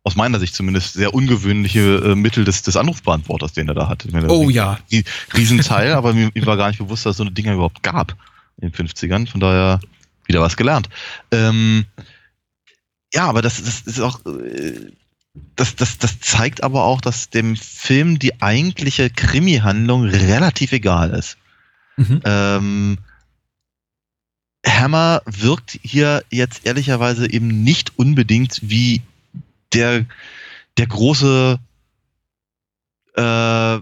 aus 0.05 0.15
meiner 0.15 0.39
Sicht 0.39 0.55
zumindest 0.55 0.93
sehr 0.93 1.13
ungewöhnliche 1.13 1.97
äh, 2.11 2.15
Mittel 2.15 2.45
des, 2.45 2.61
des 2.61 2.77
Anrufbeantworters, 2.77 3.53
den 3.53 3.67
er 3.67 3.73
da 3.73 3.89
hat. 3.89 4.05
Meine, 4.11 4.29
Oh 4.29 4.49
ja. 4.49 4.79
rie- 4.91 5.03
Riesenteil, 5.35 5.93
aber 5.93 6.13
mir, 6.13 6.29
mir 6.33 6.45
war 6.45 6.57
gar 6.57 6.67
nicht 6.69 6.77
bewusst, 6.77 7.05
dass 7.05 7.11
es 7.11 7.17
so 7.17 7.23
eine 7.23 7.31
Dinger 7.31 7.53
überhaupt 7.55 7.81
gab 7.83 8.15
in 8.61 8.69
den 8.71 8.87
50ern. 8.87 9.27
Von 9.29 9.41
daher 9.41 9.79
wieder 10.27 10.41
was 10.41 10.55
gelernt. 10.57 10.89
Ähm, 11.31 11.85
ja, 13.13 13.27
aber 13.27 13.41
das, 13.41 13.61
das 13.63 13.81
ist 13.81 13.99
auch, 13.99 14.23
äh, 14.25 14.91
das, 15.55 15.75
das, 15.75 15.97
das 15.97 16.19
zeigt 16.19 16.63
aber 16.63 16.83
auch, 16.83 17.01
dass 17.01 17.29
dem 17.31 17.55
Film 17.55 18.19
die 18.19 18.41
eigentliche 18.41 19.09
Krimi-Handlung 19.09 20.03
relativ 20.05 20.71
egal 20.71 21.11
ist. 21.11 21.37
Mhm. 21.97 22.21
Ähm, 22.25 22.97
Hammer 24.67 25.21
wirkt 25.25 25.79
hier 25.83 26.23
jetzt 26.29 26.65
ehrlicherweise 26.65 27.29
eben 27.31 27.63
nicht 27.63 27.97
unbedingt 27.97 28.59
wie 28.63 29.01
der, 29.75 30.05
der 30.77 30.87
große 30.87 31.59
äh, 33.15 33.79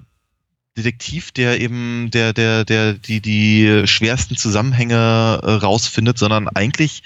Detektiv, 0.75 1.31
der 1.31 1.61
eben 1.61 2.09
der, 2.11 2.33
der, 2.33 2.65
der, 2.65 2.93
die, 2.93 3.21
die 3.21 3.83
schwersten 3.85 4.35
Zusammenhänge 4.35 5.39
äh, 5.43 5.51
rausfindet, 5.51 6.17
sondern 6.17 6.47
eigentlich, 6.47 7.03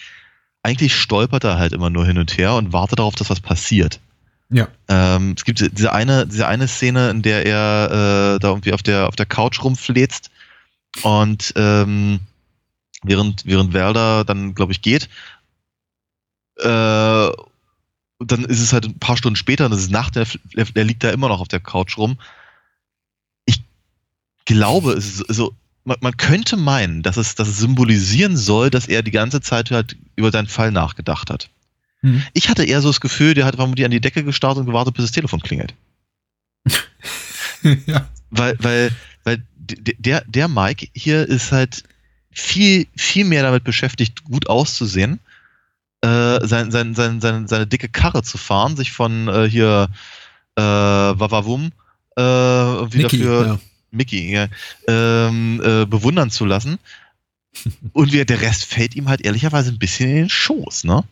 eigentlich 0.63 0.95
stolpert 0.95 1.43
er 1.43 1.58
halt 1.58 1.73
immer 1.73 1.89
nur 1.89 2.06
hin 2.06 2.17
und 2.17 2.38
her 2.38 2.54
und 2.54 2.71
wartet 2.71 3.00
darauf, 3.00 3.15
dass 3.15 3.30
was 3.30 3.41
passiert. 3.41 4.00
Ja. 4.50 4.69
Ähm, 4.88 5.34
es 5.36 5.43
gibt 5.43 5.60
diese 5.78 5.91
eine, 5.91 6.26
diese 6.26 6.47
eine 6.47 6.69
Szene, 6.69 7.10
in 7.10 7.21
der 7.21 7.45
er 7.45 8.36
äh, 8.36 8.39
da 8.39 8.47
irgendwie 8.47 8.71
auf 8.71 8.84
der, 8.84 9.10
auf 9.10 9.17
der 9.17 9.26
Couch 9.26 9.62
rumfläzt 9.62 10.32
und 11.04 11.52
ähm, 11.58 12.21
während, 13.04 13.45
während 13.45 13.73
Werder 13.73 14.23
dann, 14.23 14.56
glaube 14.56 14.71
ich, 14.71 14.82
geht, 14.82 15.10
äh, 16.60 17.30
und 18.20 18.32
dann 18.32 18.46
ist 18.46 18.62
es 18.62 18.74
halt 18.74 18.86
ein 18.86 19.00
paar 19.00 19.18
Stunden 19.18 19.36
später 19.36 19.66
und 19.66 19.72
es 19.72 19.82
ist 19.82 19.92
Nacht, 19.92 20.16
der, 20.16 20.28
der 20.54 20.84
liegt 20.84 21.04
da 21.04 21.12
immer 21.12 21.30
noch 21.30 21.40
auf 21.40 21.48
der 21.48 21.60
Couch 21.60 21.98
rum. 21.98 22.18
Ich 23.46 23.62
glaube, 24.46 24.94
es 24.94 25.22
ist 25.22 25.36
so, 25.36 25.54
man, 25.84 25.98
man 26.02 26.18
könnte 26.18 26.58
meinen, 26.58 27.04
dass 27.04 27.18
es, 27.18 27.36
dass 27.36 27.48
es 27.48 27.58
symbolisieren 27.58 28.36
soll, 28.36 28.70
dass 28.70 28.88
er 28.88 29.04
die 29.04 29.12
ganze 29.12 29.42
Zeit 29.42 29.72
halt 29.72 29.96
über 30.16 30.32
seinen 30.32 30.48
Fall 30.48 30.72
nachgedacht 30.72 31.30
hat. 31.30 31.50
Mhm. 32.02 32.24
Ich 32.34 32.50
hatte 32.50 32.66
eher 32.66 32.82
so 32.82 32.90
das 32.90 33.02
Gefühl, 33.02 33.34
der 33.34 33.46
hat 33.46 33.56
vermutlich 33.56 33.86
an 33.86 33.92
die 33.92 34.02
Decke 34.02 34.24
gestarrt 34.24 34.58
und 34.58 34.66
gewartet, 34.66 34.96
bis 34.96 35.06
das 35.06 35.12
Telefon 35.12 35.42
klingelt. 35.42 35.74
ja. 37.86 38.08
Weil, 38.30 38.58
weil, 38.60 38.92
weil 39.24 39.44
der, 39.58 40.24
der 40.26 40.48
Mike 40.48 40.88
hier 40.94 41.28
ist 41.28 41.52
halt 41.52 41.84
viel, 42.32 42.88
viel 42.96 43.26
mehr 43.26 43.44
damit 43.44 43.64
beschäftigt, 43.64 44.24
gut 44.24 44.48
auszusehen, 44.48 45.20
äh, 46.02 46.46
sein, 46.46 46.72
sein, 46.72 46.96
sein, 46.96 47.22
sein, 47.22 47.48
seine 47.48 47.68
dicke 47.68 47.90
Karre 47.90 48.24
zu 48.24 48.38
fahren, 48.38 48.76
sich 48.76 48.92
von 48.92 49.28
äh, 49.28 49.50
hier 49.50 49.90
äh, 50.56 50.62
Wawawum 50.62 51.72
äh, 52.18 52.22
irgendwie 52.22 53.04
Niki, 53.04 53.18
dafür 53.18 53.46
ja. 53.46 53.60
Mickey 53.92 54.32
ja, 54.32 54.48
ähm, 54.88 55.62
äh, 55.64 55.86
bewundern 55.86 56.30
zu 56.30 56.46
lassen. 56.46 56.80
Und 57.94 58.12
wie, 58.12 58.24
der 58.26 58.42
Rest 58.42 58.66
fällt 58.66 58.96
ihm 58.96 59.10
halt 59.10 59.22
ehrlicherweise 59.22 59.72
ein 59.72 59.80
bisschen 59.80 60.10
in 60.10 60.16
den 60.16 60.30
Schoß, 60.30 60.84
ne? 60.84 61.04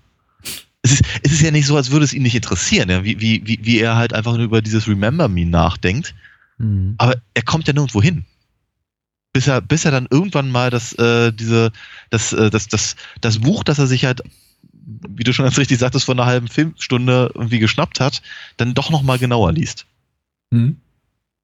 Es 0.82 0.92
ist, 0.92 1.04
es 1.24 1.32
ist 1.32 1.42
ja 1.42 1.50
nicht 1.50 1.66
so, 1.66 1.76
als 1.76 1.90
würde 1.90 2.06
es 2.06 2.14
ihn 2.14 2.22
nicht 2.22 2.36
interessieren, 2.36 2.90
ja? 2.90 3.04
wie, 3.04 3.20
wie, 3.20 3.42
wie, 3.48 3.60
wie 3.64 3.80
er 3.80 3.96
halt 3.96 4.14
einfach 4.14 4.34
nur 4.34 4.44
über 4.44 4.62
dieses 4.62 4.88
Remember 4.88 5.28
Me 5.28 5.46
nachdenkt. 5.46 6.14
Mhm. 6.60 6.94
Aber 7.00 7.16
er 7.34 7.42
kommt 7.42 7.68
ja 7.68 7.74
nirgendwo 7.74 8.04
hin. 8.04 8.24
bis 9.34 9.48
er, 9.48 9.62
bis 9.62 9.84
er 9.84 9.92
dann 9.92 10.08
irgendwann 10.10 10.50
mal 10.50 10.70
das, 10.70 10.94
äh, 10.94 11.34
diese, 11.34 11.72
das, 12.10 12.32
äh, 12.32 12.50
das, 12.50 12.68
das, 12.68 12.96
das 13.20 13.40
Buch, 13.40 13.66
das 13.66 13.80
er 13.80 13.88
sich 13.88 14.06
halt, 14.06 14.22
wie 14.86 15.24
du 15.24 15.34
schon 15.34 15.46
ganz 15.46 15.58
richtig 15.58 15.80
sagtest, 15.80 16.06
vor 16.06 16.16
einer 16.16 16.26
halben 16.26 16.48
Filmstunde 16.48 17.32
irgendwie 17.34 17.60
geschnappt 17.60 18.00
hat, 18.00 18.22
dann 18.58 18.74
doch 18.74 18.90
nochmal 18.90 19.18
genauer 19.20 19.52
liest. 19.52 19.86
Mhm. 20.52 20.78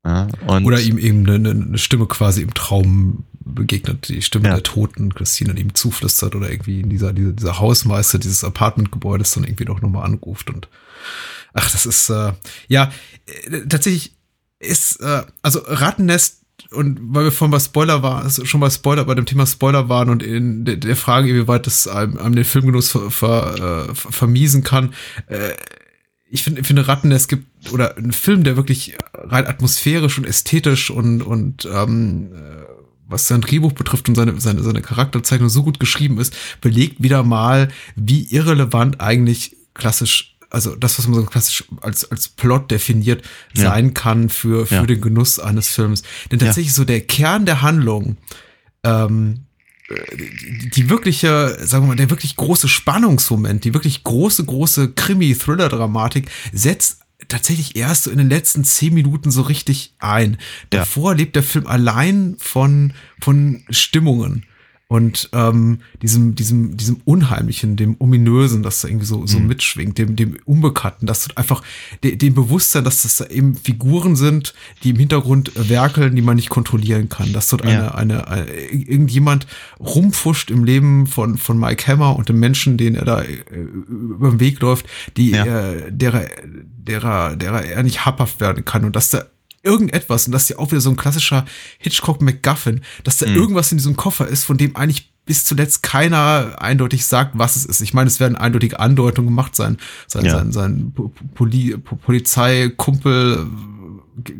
Ja, 0.04 0.28
Oder 0.48 0.82
ihm 0.82 0.98
eben 0.98 1.30
eine, 1.30 1.50
eine 1.52 1.78
Stimme 1.78 2.08
quasi 2.08 2.42
im 2.42 2.54
Traum 2.56 3.24
begegnet, 3.44 4.10
die 4.10 4.22
Stimme 4.22 4.48
Ja. 4.48 4.56
der 4.56 4.64
Toten, 4.64 5.14
Christine 5.14 5.60
ihm 5.60 5.76
zuflüstert 5.76 6.36
oder 6.36 6.50
irgendwie 6.50 6.82
dieser, 6.84 7.14
dieser, 7.14 7.34
dieser 7.34 7.60
Hausmeister 7.60 8.18
dieses 8.18 8.44
Apartmentgebäudes 8.44 9.32
dann 9.34 9.44
irgendwie 9.44 9.66
doch 9.66 9.82
nochmal 9.82 10.06
anruft 10.06 10.50
und 10.50 10.70
ach, 11.54 11.70
das 11.70 11.86
ist, 11.86 12.10
äh, 12.10 12.34
ja, 12.68 12.92
äh, 13.28 13.68
tatsächlich 13.68 14.14
ist, 14.60 15.02
äh, 15.02 15.24
also 15.42 15.60
Rattennest 15.66 16.41
und 16.72 17.00
weil 17.02 17.26
wir 17.26 17.32
vorhin 17.32 17.52
bei 17.52 17.60
Spoiler 17.60 18.04
waren, 18.04 18.24
also 18.24 18.46
schon 18.46 18.62
bei 18.62 18.70
Spoiler, 18.70 19.06
bei 19.06 19.16
dem 19.16 19.26
Thema 19.26 19.46
Spoiler 19.46 19.90
waren 19.90 20.10
und 20.10 20.24
in 20.24 20.66
der, 20.66 20.78
der 20.78 20.96
Frage, 20.96 21.30
inwieweit 21.30 21.66
das 21.66 21.88
einem, 21.88 22.18
einem 22.18 22.36
den 22.36 22.46
Filmgenuss 22.46 22.90
ver, 22.90 23.12
ver, 23.12 23.88
äh, 23.90 23.96
ver, 23.96 24.12
vermiesen 24.12 24.64
kann, 24.64 24.94
äh, 25.28 25.54
ich 26.32 26.44
finde, 26.44 26.64
finde 26.64 26.88
Rattennest 26.88 27.28
gibt, 27.28 27.72
oder 27.74 27.98
ein 27.98 28.14
Film, 28.14 28.46
der 28.46 28.56
wirklich 28.56 28.98
rein 29.14 29.46
atmosphärisch 29.46 30.18
und 30.18 30.26
ästhetisch 30.26 30.90
und, 30.90 31.22
und 31.22 31.68
ähm, 31.72 32.32
äh, 32.34 32.64
was 33.06 33.28
sein 33.28 33.42
Drehbuch 33.42 33.74
betrifft 33.74 34.08
und 34.08 34.16
seine, 34.16 34.40
seine, 34.40 34.64
seine 34.64 34.82
Charakterzeichnung 34.82 35.50
so 35.50 35.64
gut 35.64 35.80
geschrieben 35.80 36.20
ist, 36.20 36.34
belegt 36.62 37.04
wieder 37.04 37.24
mal, 37.24 37.68
wie 37.98 38.24
irrelevant 38.34 39.02
eigentlich 39.02 39.58
klassisch, 39.74 40.31
also 40.52 40.76
das, 40.76 40.98
was 41.00 41.08
man 41.08 41.20
so 41.20 41.26
klassisch 41.26 41.64
als, 41.82 42.10
als 42.12 42.28
Plot 42.30 42.70
definiert, 42.72 43.24
Ja. 43.56 43.72
sein 43.72 43.94
kann 43.94 44.30
für, 44.30 44.66
für 44.66 44.76
Ja. 44.76 44.86
den 44.86 45.02
Genuss 45.02 45.40
eines 45.40 45.70
Films. 45.70 46.04
Denn 46.32 46.40
Ja. 46.40 46.48
tatsächlich 46.48 46.74
so 46.74 46.84
der 46.86 47.02
Kern 47.02 47.46
der 47.46 47.62
Handlung, 47.62 48.18
ähm, 48.84 49.42
die, 50.18 50.70
die 50.70 50.90
wirkliche, 50.90 51.58
sagen 51.66 51.84
wir 51.84 51.90
mal, 51.90 51.96
der 51.96 52.10
wirklich 52.10 52.36
große 52.38 52.68
Spannungsmoment, 52.70 53.64
die 53.66 53.74
wirklich 53.74 54.04
große, 54.04 54.46
große 54.46 54.92
Krimi-Thriller-Dramatik 54.94 56.30
setzt 56.54 57.00
tatsächlich 57.28 57.76
erst 57.76 58.04
so 58.04 58.12
in 58.12 58.18
den 58.18 58.30
letzten 58.30 58.64
zehn 58.64 58.94
Minuten 58.94 59.32
so 59.32 59.42
richtig 59.42 59.94
ein. 60.00 60.34
Ja. 60.34 60.38
Davor 60.80 61.16
lebt 61.16 61.36
der 61.36 61.44
Film 61.44 61.68
allein 61.68 62.36
von, 62.40 62.94
von 63.22 63.64
Stimmungen 63.70 64.46
und 64.92 65.30
ähm, 65.32 65.80
diesem, 66.02 66.36
diesem, 66.36 66.76
diesem 66.76 66.98
Unheimlichen, 67.06 67.78
dem 67.78 67.96
Ominösen, 68.00 68.62
das 68.62 68.82
da 68.82 68.90
irgendwie 68.90 69.06
so, 69.06 69.26
so 69.26 69.40
Mhm. 69.40 69.48
mitschwingt, 69.48 69.98
dem, 69.98 70.18
dem 70.18 70.38
Unbekannten, 70.44 71.06
dass 71.06 71.24
du 71.24 71.38
einfach 71.38 71.62
de, 72.04 72.18
dem 72.18 72.34
Bewusstsein, 72.34 72.84
dass 72.84 73.04
das 73.04 73.16
da 73.16 73.28
eben 73.28 73.56
Figuren 73.56 74.18
sind, 74.18 74.54
die 74.84 74.90
im 74.90 74.98
Hintergrund 74.98 75.54
werkeln, 75.56 76.14
die 76.18 76.22
man 76.22 76.36
nicht 76.36 76.50
kontrollieren 76.50 77.08
kann, 77.08 77.32
dass 77.32 77.48
dort 77.48 77.64
Ja. 77.64 77.70
eine, 77.70 77.96
eine, 77.96 78.28
eine, 78.28 78.52
irgendjemand 78.52 79.48
rumfuscht 79.80 80.52
im 80.52 80.66
Leben 80.66 81.08
von, 81.08 81.38
von 81.38 81.58
Mike 81.58 81.88
Hammer 81.90 82.18
und 82.18 82.28
dem 82.28 82.42
Menschen, 82.42 82.76
den 82.76 82.96
er 82.96 83.06
da 83.06 83.22
äh, 83.22 83.38
über 83.90 84.30
den 84.32 84.42
Weg 84.42 84.60
läuft, 84.60 84.88
die, 85.16 85.32
Ja. 85.32 85.46
äh, 85.46 85.90
derer, 85.90 86.26
derer, 86.78 87.38
derer 87.38 87.64
er 87.64 87.84
nicht 87.84 88.06
habhaft 88.06 88.42
werden 88.42 88.66
kann 88.66 88.84
und 88.84 88.98
dass 88.98 89.10
da 89.10 89.24
irgendetwas, 89.64 90.26
und 90.26 90.32
das 90.34 90.44
ist 90.44 90.50
ja 90.50 90.58
auch 90.60 90.72
wieder 90.72 90.82
so 90.82 90.90
ein 90.90 90.98
klassischer 90.98 91.46
Hitchcock-McGuffin, 91.80 92.82
dass 93.04 93.18
da 93.18 93.28
Mhm. 93.28 93.36
irgendwas 93.36 93.72
in 93.72 93.78
diesem 93.78 93.96
Koffer 93.96 94.28
ist, 94.28 94.44
von 94.44 94.58
dem 94.58 94.76
eigentlich 94.76 95.12
bis 95.26 95.46
zuletzt 95.46 95.84
keiner 95.84 96.56
eindeutig 96.60 97.06
sagt, 97.06 97.38
was 97.38 97.56
es 97.56 97.66
ist. 97.66 97.82
Ich 97.82 97.94
meine, 97.94 98.08
es 98.08 98.20
werden 98.20 98.36
eindeutige 98.36 98.80
Andeutungen 98.80 99.30
gemacht 99.30 99.56
sein. 99.56 99.78
Sein, 100.08 100.26
Ja. 100.26 100.32
sein, 100.38 100.52
sein 100.52 100.92
Po- 100.96 101.14
Poli 101.36 101.78
Po- 101.78 101.96
Polizeikumpel 101.96 103.46
äh, 104.28 104.32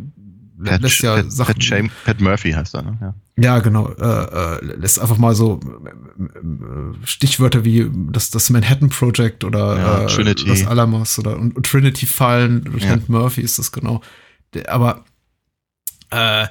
Pat, 0.66 0.82
lässt 0.82 1.02
ja 1.02 1.16
Pat, 1.18 1.32
Sachen. 1.32 1.54
Pat, 1.56 1.64
Shame, 1.64 1.90
Pat 2.06 2.20
Murphy 2.20 2.52
heißt 2.52 2.74
er, 2.76 2.82
ne? 2.84 2.98
Ja. 3.02 3.14
Ja, 3.38 3.60
genau. 3.60 3.90
Äh, 3.94 4.04
äh, 4.60 4.66
lässt 4.78 5.00
einfach 5.00 5.18
mal 5.18 5.34
so 5.36 5.60
äh, 6.20 7.06
Stichwörter 7.06 7.64
wie 7.64 7.90
das, 8.12 8.30
das 8.30 8.50
Manhattan 8.50 8.90
Project 8.90 9.44
oder 9.44 9.78
Ja, 9.78 10.02
äh, 10.04 10.08
Trinity. 10.08 10.46
das 10.48 10.66
Alamos 10.68 11.18
oder 11.20 11.38
und, 11.38 11.56
und 11.56 11.66
Trinity 11.66 12.06
fallen. 12.06 12.64
Lieutenant 12.64 13.10
Murphy 13.10 13.42
ist 13.42 13.58
das 13.60 13.72
genau. 13.72 14.02
Der, 14.54 14.72
aber 14.72 15.06
äh, 16.12 16.48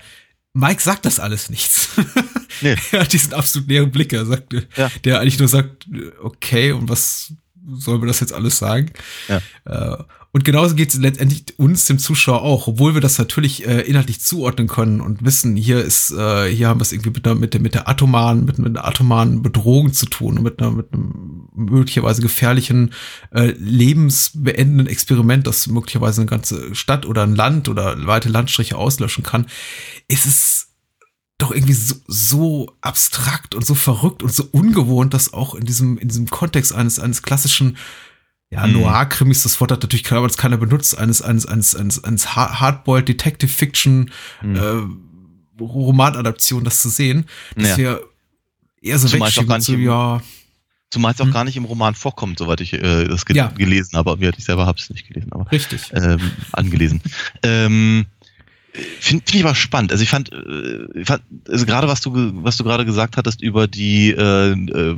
Mike 0.52 0.82
sagt 0.82 1.04
das 1.06 1.20
alles 1.20 1.50
nichts. 1.50 1.90
Nee. 2.62 2.76
er 2.92 3.00
hat 3.00 3.12
diesen 3.14 3.32
absolut 3.32 3.68
leeren 3.68 3.90
Blick. 3.90 4.12
Er 4.12 4.26
sagt, 4.26 4.52
Ja. 4.76 4.90
der 5.04 5.20
eigentlich 5.20 5.38
nur 5.38 5.48
sagt, 5.48 5.86
okay, 6.22 6.72
und 6.72 6.90
was 6.90 7.32
soll 7.78 7.98
mir 7.98 8.06
das 8.08 8.20
jetzt 8.20 8.34
alles 8.34 8.58
sagen? 8.58 8.90
Ja. 9.28 9.40
Äh, 9.64 10.02
und 10.32 10.44
genauso 10.44 10.76
geht 10.76 10.90
es 10.90 11.00
letztendlich 11.00 11.58
uns, 11.58 11.86
dem 11.86 11.98
Zuschauer, 11.98 12.42
auch, 12.42 12.68
obwohl 12.68 12.94
wir 12.94 13.00
das 13.00 13.18
natürlich 13.18 13.66
äh, 13.66 13.80
inhaltlich 13.80 14.20
zuordnen 14.20 14.68
können 14.68 15.00
und 15.00 15.24
wissen, 15.24 15.56
hier 15.56 15.82
ist, 15.82 16.12
äh, 16.12 16.48
hier 16.48 16.68
haben 16.68 16.78
wir 16.78 16.82
es 16.82 16.92
irgendwie 16.92 17.10
mit 17.10 17.26
der, 17.26 17.34
mit 17.34 17.52
der, 17.52 17.60
mit 17.60 17.74
der 17.74 17.88
atomaren, 17.88 18.44
mit, 18.44 18.58
mit 18.58 18.76
einer 18.76 18.86
atomaren 18.86 19.42
Bedrohung 19.42 19.92
zu 19.92 20.06
tun 20.06 20.38
und 20.38 20.44
mit 20.44 20.60
einer, 20.60 20.70
mit 20.70 20.92
einem 20.92 21.48
möglicherweise 21.52 22.22
gefährlichen, 22.22 22.92
äh, 23.32 23.54
lebensbeendenden 23.58 24.86
Experiment, 24.86 25.48
das 25.48 25.66
möglicherweise 25.66 26.20
eine 26.20 26.30
ganze 26.30 26.76
Stadt 26.76 27.06
oder 27.06 27.24
ein 27.24 27.34
Land 27.34 27.68
oder 27.68 28.06
weite 28.06 28.28
Landstriche 28.28 28.76
auslöschen 28.76 29.24
kann, 29.24 29.46
ist 30.06 30.26
es 30.26 30.68
doch 31.38 31.50
irgendwie 31.50 31.72
so, 31.72 31.96
so 32.06 32.76
abstrakt 32.82 33.56
und 33.56 33.66
so 33.66 33.74
verrückt 33.74 34.22
und 34.22 34.32
so 34.32 34.46
ungewohnt, 34.52 35.12
dass 35.12 35.32
auch 35.32 35.56
in 35.56 35.64
diesem, 35.64 35.98
in 35.98 36.06
diesem 36.06 36.28
Kontext 36.30 36.72
eines, 36.72 37.00
eines 37.00 37.22
klassischen 37.22 37.78
ja, 38.50 38.66
Mhm. 38.66 38.72
Noir-Krimis, 38.74 39.42
das 39.44 39.60
Wort 39.60 39.70
hat 39.72 39.82
natürlich 39.82 40.04
keiner, 40.04 40.18
aber 40.18 40.28
das 40.28 40.36
keiner 40.36 40.56
benutzt, 40.56 40.98
eines, 40.98 41.22
eines, 41.22 41.46
eines, 41.46 41.74
eines, 41.76 42.02
eines 42.04 42.34
Hard- 42.34 42.60
Hardboiled 42.60 43.08
Detective 43.08 43.50
Fiction 43.50 44.10
Mhm. 44.42 44.56
äh, 44.56 45.62
Romanadaption, 45.62 46.64
das 46.64 46.82
zu 46.82 46.88
sehen, 46.88 47.26
dass 47.56 47.70
Ja. 47.70 47.76
wir 47.76 48.00
eher 48.82 48.98
so 48.98 49.08
Zumal 49.08 49.22
auch 49.22 49.26
wegschieben 49.36 49.56
nicht 49.56 49.66
so, 49.66 49.74
im- 49.74 49.82
ja, 49.82 50.22
Zumal 50.92 51.12
es 51.14 51.20
auch 51.20 51.26
Hm. 51.26 51.32
gar 51.32 51.44
nicht 51.44 51.56
im 51.56 51.64
Roman 51.66 51.94
vorkommt, 51.94 52.40
soweit 52.40 52.60
ich 52.60 52.72
äh, 52.72 53.04
das 53.06 53.24
ge 53.24 53.36
Ja. 53.36 53.46
gelesen 53.56 53.96
habe. 53.96 54.16
Ich 54.36 54.44
selber 54.44 54.66
habe 54.66 54.76
es 54.76 54.90
nicht 54.90 55.06
gelesen, 55.06 55.30
aber 55.32 55.48
richtig. 55.52 55.82
ähm, 55.94 56.18
angelesen. 56.50 57.00
ähm, 57.44 58.06
Finde 58.72 59.24
find 59.24 59.34
ich 59.34 59.44
aber 59.44 59.54
spannend. 59.54 59.90
Also 59.90 60.04
ich 60.04 60.10
fand, 60.10 60.32
äh, 60.32 60.86
ich 61.00 61.06
fand 61.06 61.22
also 61.48 61.66
gerade 61.66 61.88
was 61.88 62.00
du 62.00 62.12
was 62.44 62.56
du 62.56 62.64
gerade 62.64 62.84
gesagt 62.84 63.16
hattest 63.16 63.42
über 63.42 63.66
die 63.66 64.10
äh, 64.10 64.52
äh, 64.52 64.96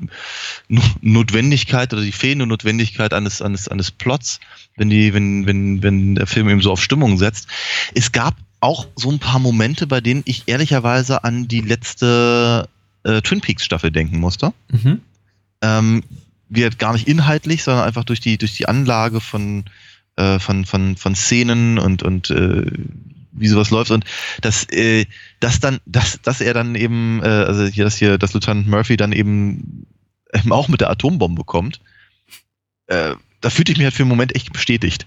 No- 0.69 0.83
Notwendigkeit 1.01 1.93
oder 1.93 2.03
die 2.03 2.13
fehlende 2.13 2.47
Notwendigkeit 2.47 3.15
eines 3.15 3.41
eines 3.41 3.69
eines 3.69 3.91
Plots, 3.91 4.41
wenn 4.77 4.91
die 4.91 5.15
wenn 5.15 5.47
wenn 5.47 5.83
wenn 5.83 6.15
der 6.17 6.27
Film 6.27 6.49
eben 6.51 6.61
so 6.61 6.71
auf 6.73 6.83
Stimmung 6.83 7.17
setzt. 7.17 7.49
Es 7.95 8.13
gab 8.13 8.37
auch 8.61 8.87
so 8.95 9.11
ein 9.11 9.19
paar 9.19 9.39
Momente, 9.39 9.87
bei 9.87 10.01
denen 10.01 10.23
ich 10.27 10.45
ehrlicherweise 10.47 11.25
an 11.25 11.49
die 11.49 11.63
letzte 11.63 12.69
äh, 13.05 13.23
Twin 13.23 13.41
Peaks 13.41 13.65
Staffel 13.65 13.91
denken 13.91 14.21
musste 14.21 14.53
Mhm. 14.71 15.01
ähm, 15.63 16.05
wird 16.51 16.79
gar 16.79 16.93
nicht 16.93 17.09
inhaltlich, 17.09 17.63
sondern 17.65 17.87
einfach 17.87 18.05
durch 18.05 18.21
die 18.21 18.37
durch 18.37 18.55
die 18.55 18.69
Anlage 18.69 19.21
von 19.23 19.65
äh, 20.17 20.39
von 20.39 20.67
von 20.67 20.97
von 20.99 21.15
Szenen 21.15 21.79
und 21.79 22.03
und 22.03 22.29
äh, 22.31 22.67
wie 23.33 23.49
sowas 23.49 23.71
läuft 23.71 23.91
und 23.91 24.05
dass 24.41 24.65
äh, 24.71 25.07
dass 25.41 25.61
dann 25.61 25.81
dass 25.87 26.21
dass 26.23 26.41
er 26.41 26.55
dann 26.55 26.75
eben 26.75 27.21
äh, 27.23 27.29
also 27.29 27.65
hier 27.65 27.85
dass 27.85 27.97
hier 27.97 28.19
das 28.19 28.35
Lieutenant 28.35 28.69
Murphy 28.69 28.97
dann 28.97 29.13
eben 29.13 29.87
ähm, 30.33 30.53
auch 30.53 30.69
mit 30.69 30.81
der 30.81 30.91
Atombombe 30.91 31.45
kommt 31.45 31.81
äh, 32.87 33.15
da 33.41 33.51
fühlte 33.51 33.73
ich 33.73 33.79
mich 33.79 33.85
halt 33.85 33.95
für 33.95 34.03
einen 34.03 34.11
Moment 34.11 34.35
echt 34.35 34.53
bestätigt 34.53 35.07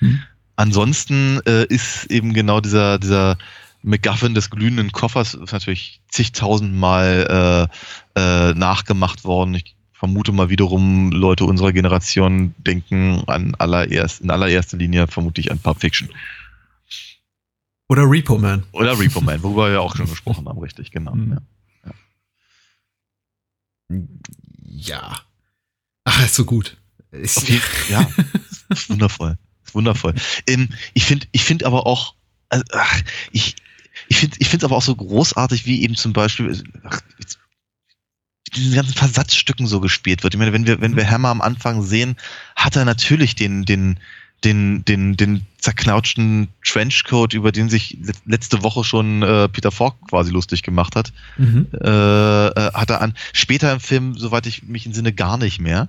Hm. 0.00 0.20
ansonsten 0.56 1.40
äh, 1.46 1.64
ist 1.64 2.10
eben 2.10 2.34
genau 2.34 2.60
dieser 2.60 2.98
dieser 2.98 3.38
MacGuffin 3.82 4.34
des 4.34 4.50
glühenden 4.50 4.92
Koffers 4.92 5.34
ist 5.34 5.52
natürlich 5.52 6.00
zigtausendmal 6.08 7.68
äh, 8.16 8.20
äh, 8.20 8.54
nachgemacht 8.54 9.24
worden. 9.24 9.54
Ich 9.54 9.76
vermute 9.92 10.32
mal 10.32 10.50
wiederum, 10.50 11.10
Leute 11.10 11.44
unserer 11.44 11.72
Generation 11.72 12.54
denken 12.58 13.22
an 13.26 13.54
allererst, 13.58 14.20
in 14.20 14.30
allererster 14.30 14.76
Linie 14.76 15.06
vermutlich 15.08 15.50
an 15.50 15.58
Pulp 15.58 15.80
Fiction. 15.80 16.08
Oder 17.88 18.02
Repo 18.08 18.38
Man. 18.38 18.64
Oder 18.72 18.98
Repo 18.98 19.20
Man, 19.20 19.42
worüber 19.42 19.70
wir 19.70 19.80
auch 19.80 19.96
schon 19.96 20.08
gesprochen 20.08 20.46
haben, 20.48 20.58
richtig, 20.58 20.90
genau. 20.90 21.14
Mhm. 21.14 21.38
Ja. 21.84 21.92
Ja. 24.60 25.20
Ach, 26.04 26.24
ist 26.24 26.34
so 26.34 26.44
gut. 26.44 26.76
Ist, 27.10 27.48
jeden, 27.48 27.62
ja, 27.88 28.08
ist 28.68 28.90
wundervoll. 28.90 29.38
Ist 29.64 29.74
wundervoll. 29.74 30.14
Ähm, 30.46 30.68
ich 30.94 31.04
finde 31.04 31.26
ich 31.32 31.44
finde 31.44 31.66
aber 31.66 31.86
auch, 31.86 32.14
also, 32.50 32.64
ach, 32.72 33.02
ich, 33.32 33.56
ich 34.08 34.18
finde 34.18 34.36
ich 34.40 34.48
finde 34.48 34.64
es 34.64 34.68
aber 34.68 34.76
auch 34.76 34.82
so 34.82 34.94
großartig, 34.94 35.64
wie 35.66 35.82
eben 35.82 35.96
zum 35.96 36.12
Beispiel 36.12 36.62
ach, 36.84 37.00
jetzt, 37.18 37.38
diesen 38.54 38.74
ganzen 38.74 38.94
Versatzstücken 38.94 39.66
so 39.66 39.80
gespielt 39.80 40.22
wird. 40.22 40.34
Ich 40.34 40.38
meine, 40.38 40.52
wenn 40.52 40.66
wir, 40.66 40.80
wenn 40.80 40.96
wir 40.96 41.10
Hammer 41.10 41.28
am 41.28 41.40
Anfang 41.40 41.82
sehen, 41.82 42.16
hat 42.56 42.76
er 42.76 42.84
natürlich 42.84 43.34
den, 43.34 43.64
den, 43.64 44.00
den, 44.44 44.84
den, 44.84 45.16
den 45.16 45.46
zerknautschten 45.58 46.48
Trenchcoat, 46.64 47.34
über 47.34 47.50
den 47.50 47.68
sich 47.68 47.98
le- 48.00 48.12
letzte 48.24 48.62
Woche 48.62 48.84
schon 48.84 49.22
äh, 49.22 49.48
Peter 49.48 49.72
Falk 49.72 49.94
quasi 50.08 50.30
lustig 50.30 50.62
gemacht 50.62 50.94
hat, 50.94 51.12
Mhm. 51.36 51.66
äh, 51.72 52.46
äh, 52.48 52.72
hat 52.72 52.90
er 52.90 53.00
an. 53.00 53.14
Später 53.32 53.72
im 53.72 53.80
Film, 53.80 54.16
soweit 54.16 54.46
ich 54.46 54.62
mich 54.62 54.86
entsinne, 54.86 55.12
gar 55.12 55.38
nicht 55.38 55.60
mehr. 55.60 55.88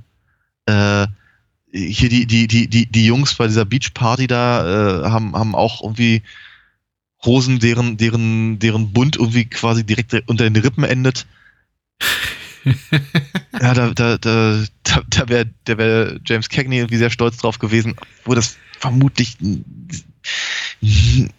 Äh, 0.65 1.07
hier 1.71 2.09
die, 2.09 2.25
die, 2.25 2.47
die, 2.47 2.67
die, 2.67 2.87
die 2.87 3.05
Jungs 3.05 3.35
bei 3.35 3.45
dieser 3.45 3.65
Beachparty 3.65 4.25
da 4.25 5.03
äh, 5.05 5.09
haben, 5.11 5.35
haben 5.35 5.53
auch 5.53 5.83
irgendwie 5.83 6.23
Hosen, 7.23 7.59
deren, 7.59 7.97
deren, 7.97 8.57
deren 8.57 8.91
Bund 8.93 9.15
irgendwie 9.17 9.45
quasi 9.45 9.83
direkt 9.83 10.15
unter 10.27 10.49
den 10.49 10.55
Rippen 10.55 10.83
endet. 10.83 11.27
Ja, 13.61 13.73
da, 13.73 13.93
da, 13.93 14.17
da, 14.17 14.63
da, 14.83 15.01
da 15.09 15.29
wäre 15.29 15.45
der 15.67 15.77
wär 15.77 16.19
James 16.25 16.49
Cagney 16.49 16.77
irgendwie 16.77 16.97
sehr 16.97 17.09
stolz 17.09 17.37
drauf 17.37 17.59
gewesen, 17.59 17.95
wo 18.25 18.35
das 18.35 18.57
vermutlich 18.77 19.37
nie, 20.81 21.29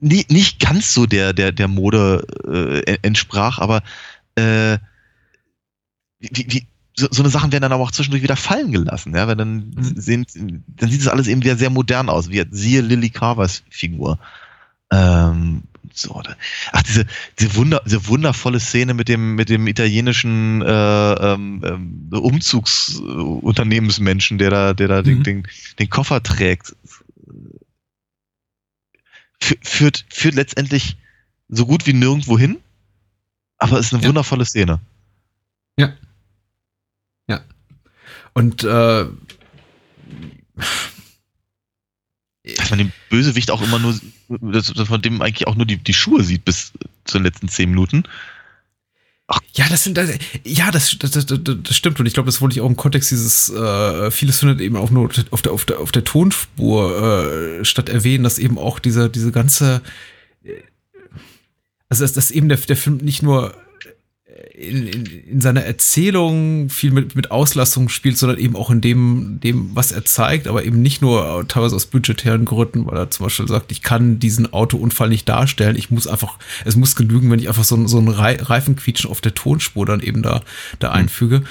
nicht 0.00 0.60
ganz 0.60 0.92
so 0.92 1.06
der, 1.06 1.32
der, 1.32 1.52
der 1.52 1.68
Mode 1.68 2.26
äh, 2.86 2.98
entsprach, 3.02 3.58
aber 3.58 3.82
äh, 4.34 4.78
wie, 6.18 6.46
wie, 6.48 6.66
so, 6.94 7.08
so 7.10 7.22
eine 7.22 7.30
Sachen 7.30 7.52
werden 7.52 7.62
dann 7.62 7.72
aber 7.72 7.84
auch 7.84 7.90
zwischendurch 7.90 8.22
wieder 8.22 8.36
fallen 8.36 8.72
gelassen, 8.72 9.14
ja, 9.14 9.26
weil 9.26 9.36
dann 9.36 9.72
Mhm. 9.74 10.00
sind, 10.00 10.34
dann 10.34 10.90
sieht 10.90 11.00
es 11.00 11.08
alles 11.08 11.26
eben 11.26 11.42
wieder 11.42 11.56
sehr 11.56 11.70
modern 11.70 12.08
aus, 12.08 12.28
wie 12.28 12.44
siehe 12.50 12.80
Lily 12.80 13.10
Carvers 13.10 13.62
Figur. 13.70 14.18
Ähm, 14.90 15.62
so, 15.94 16.14
oder- 16.14 16.36
ach, 16.72 16.82
diese, 16.82 17.06
diese, 17.38 17.54
Wunder, 17.56 17.80
diese 17.84 18.06
wundervolle 18.08 18.60
Szene 18.60 18.92
mit 18.94 19.08
dem, 19.08 19.34
mit 19.34 19.48
dem 19.48 19.66
italienischen 19.66 20.62
äh, 20.62 21.12
ähm, 21.14 21.62
ähm, 21.64 22.08
Umzugsunternehmensmenschen, 22.12 24.38
der 24.38 24.50
da, 24.50 24.74
der 24.74 24.88
da 24.88 25.02
den, 25.02 25.18
Mhm. 25.18 25.22
den, 25.24 25.46
den 25.78 25.90
Koffer 25.90 26.22
trägt, 26.22 26.74
Fü- 29.42 29.58
führt, 29.62 30.04
führt 30.10 30.34
letztendlich 30.36 30.96
so 31.48 31.66
gut 31.66 31.86
wie 31.86 31.92
nirgendwo 31.92 32.38
hin, 32.38 32.58
aber 33.58 33.78
ist 33.80 33.92
eine 33.92 34.02
Ja. 34.02 34.08
wundervolle 34.08 34.44
Szene. 34.46 34.80
Und 38.34 38.64
äh, 38.64 39.04
Dass 42.56 42.70
man 42.70 42.78
den 42.78 42.92
Bösewicht 43.08 43.50
auch 43.50 43.62
immer 43.62 43.78
nur, 43.78 43.98
dass, 44.28 44.72
dass 44.72 44.88
dem 45.00 45.22
eigentlich 45.22 45.46
auch 45.46 45.54
nur 45.54 45.66
die, 45.66 45.76
die 45.76 45.94
Schuhe 45.94 46.24
sieht 46.24 46.44
bis 46.44 46.72
zu 47.04 47.18
den 47.18 47.24
letzten 47.24 47.48
zehn 47.48 47.70
Minuten. 47.70 48.04
Ja, 49.54 49.68
das 49.68 49.84
sind, 49.84 49.98
ja, 50.44 50.70
das, 50.70 50.96
das, 50.98 51.12
das, 51.12 51.26
das 51.26 51.76
stimmt. 51.76 52.00
Und 52.00 52.06
ich 52.06 52.14
glaube, 52.14 52.26
das 52.26 52.40
wollte 52.40 52.54
ich 52.54 52.60
auch 52.60 52.68
im 52.68 52.76
Kontext 52.76 53.10
dieses, 53.10 53.48
äh, 53.50 54.10
vieles 54.10 54.40
findet 54.40 54.60
eben 54.60 54.76
auch 54.76 54.90
nur 54.90 55.10
auf 55.30 55.42
der, 55.42 55.52
auf 55.52 55.64
der, 55.64 55.78
auf 55.78 55.92
der 55.92 56.04
Tonspur 56.04 57.60
äh, 57.60 57.64
statt 57.64 57.88
erwähnen, 57.88 58.24
dass 58.24 58.38
eben 58.38 58.58
auch 58.58 58.78
diese, 58.78 59.08
diese 59.08 59.30
ganze, 59.30 59.80
äh, 60.44 60.62
also 61.88 62.04
dass, 62.04 62.12
dass 62.12 62.30
eben 62.30 62.48
der, 62.48 62.58
der 62.58 62.76
Film 62.76 62.98
nicht 62.98 63.22
nur 63.22 63.54
in, 64.54 64.86
in, 64.86 65.04
in 65.06 65.40
seiner 65.40 65.62
Erzählung 65.64 66.68
viel 66.70 66.90
mit, 66.90 67.14
mit 67.16 67.30
Auslastung 67.30 67.88
spielt, 67.88 68.16
sondern 68.18 68.38
eben 68.38 68.56
auch 68.56 68.70
in 68.70 68.80
dem, 68.80 69.38
dem, 69.42 69.70
was 69.74 69.92
er 69.92 70.04
zeigt, 70.04 70.46
aber 70.46 70.64
eben 70.64 70.80
nicht 70.82 71.02
nur 71.02 71.44
teilweise 71.48 71.76
aus 71.76 71.86
budgetären 71.86 72.44
Gründen, 72.44 72.86
weil 72.86 72.96
er 72.96 73.10
zum 73.10 73.26
Beispiel 73.26 73.48
sagt, 73.48 73.72
ich 73.72 73.82
kann 73.82 74.18
diesen 74.18 74.52
Autounfall 74.52 75.08
nicht 75.08 75.28
darstellen, 75.28 75.76
ich 75.76 75.90
muss 75.90 76.06
einfach, 76.06 76.38
es 76.64 76.76
muss 76.76 76.96
genügen, 76.96 77.30
wenn 77.30 77.40
ich 77.40 77.48
einfach 77.48 77.64
so, 77.64 77.76
ein- 77.76 77.88
so 77.88 77.98
ein 77.98 78.08
Rei- 78.08 78.40
Reifenquietschen 78.40 79.10
auf 79.10 79.20
der 79.20 79.34
Tonspur 79.34 79.84
dann 79.86 80.00
eben 80.00 80.22
da, 80.22 80.42
da 80.78 80.90
einfüge. 80.92 81.42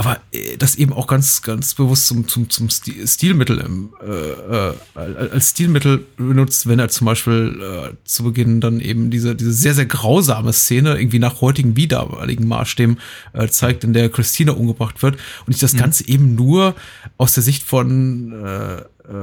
Aber 0.00 0.18
äh, 0.32 0.56
das 0.56 0.76
eben 0.76 0.94
auch 0.94 1.06
ganz, 1.06 1.42
ganz 1.42 1.74
bewusst 1.74 2.06
zum, 2.06 2.26
zum, 2.26 2.48
zum 2.48 2.68
Sti- 2.68 3.06
Stilmittel, 3.06 3.58
im, 3.58 3.90
äh, 4.02 4.70
äh, 4.70 4.74
als 4.94 5.50
Stilmittel 5.50 6.06
benutzt, 6.16 6.66
wenn 6.66 6.78
er 6.78 6.88
zum 6.88 7.04
Beispiel 7.04 7.60
äh, 7.60 7.94
zu 8.04 8.24
Beginn 8.24 8.60
dann 8.62 8.80
eben 8.80 9.10
diese, 9.10 9.36
diese 9.36 9.52
sehr, 9.52 9.74
sehr 9.74 9.84
grausame 9.86 10.54
Szene 10.54 10.98
irgendwie 10.98 11.18
nach 11.18 11.42
heutigen 11.42 11.76
wie 11.76 11.86
damaligen 11.86 12.48
Maßstäben 12.48 12.98
äh, 13.34 13.48
zeigt, 13.48 13.84
in 13.84 13.92
der 13.92 14.08
Christina 14.08 14.52
umgebracht 14.52 15.02
wird 15.02 15.18
und 15.46 15.52
sich 15.52 15.60
das 15.60 15.76
Ganze 15.76 16.08
eben 16.08 16.34
nur 16.34 16.74
aus 17.18 17.34
der 17.34 17.42
Sicht 17.42 17.62
von 17.62 18.32
äh, 18.32 18.82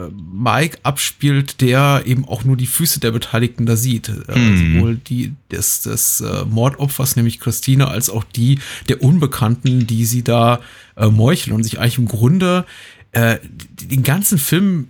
Mike 0.09 0.79
abspielt, 0.83 1.61
der 1.61 2.03
eben 2.05 2.25
auch 2.25 2.43
nur 2.43 2.57
die 2.57 2.67
Füße 2.67 2.99
der 2.99 3.11
Beteiligten 3.11 3.65
da 3.65 3.75
sieht. 3.75 4.09
Äh, 4.09 4.37
Mhm. 4.37 4.75
Sowohl 4.75 4.95
die 4.95 5.33
des, 5.51 5.81
des 5.81 6.21
äh, 6.21 6.45
Mordopfers, 6.45 7.15
nämlich 7.15 7.39
Christina, 7.39 7.87
als 7.87 8.09
auch 8.09 8.23
die 8.23 8.59
der 8.89 9.01
Unbekannten, 9.01 9.87
die 9.87 10.05
sie 10.05 10.23
da 10.23 10.59
äh, 10.95 11.07
meucheln 11.07 11.55
und 11.55 11.63
sich 11.63 11.79
eigentlich 11.79 11.97
im 11.97 12.07
Grunde 12.07 12.65
äh, 13.11 13.37
den 13.81 14.03
ganzen 14.03 14.37
Film 14.37 14.89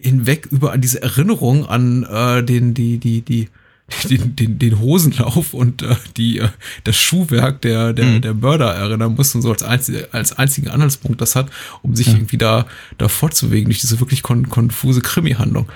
hinweg 0.00 0.46
über 0.50 0.72
an 0.72 0.80
diese 0.80 1.02
Erinnerung 1.02 1.66
an 1.66 2.04
äh, 2.04 2.42
den, 2.44 2.74
die, 2.74 2.98
die, 2.98 3.22
die, 3.22 3.48
den, 4.10 4.36
den, 4.36 4.58
den 4.58 4.78
Hosenlauf 4.80 5.54
und 5.54 5.82
äh, 5.82 5.96
die, 6.16 6.38
äh, 6.38 6.48
das 6.84 6.96
Schuhwerk 6.96 7.62
der, 7.62 7.92
der, 7.92 8.04
Mhm. 8.04 8.20
der 8.20 8.34
Mörder 8.34 8.74
erinnern 8.74 9.14
muss 9.14 9.34
und 9.34 9.42
so 9.42 9.50
als, 9.50 9.62
einzige, 9.62 10.12
als 10.12 10.32
einzigen 10.32 10.68
Anhaltspunkt 10.68 11.20
das 11.20 11.34
hat, 11.34 11.50
um 11.82 11.96
sich 11.96 12.08
irgendwie 12.08 12.36
da, 12.38 12.66
da 12.98 13.08
fortzubewegen 13.08 13.66
durch 13.66 13.80
diese 13.80 13.98
wirklich 14.00 14.22
kon 14.22 14.48
konfuse 14.50 15.00
Krimi-Handlung. 15.00 15.70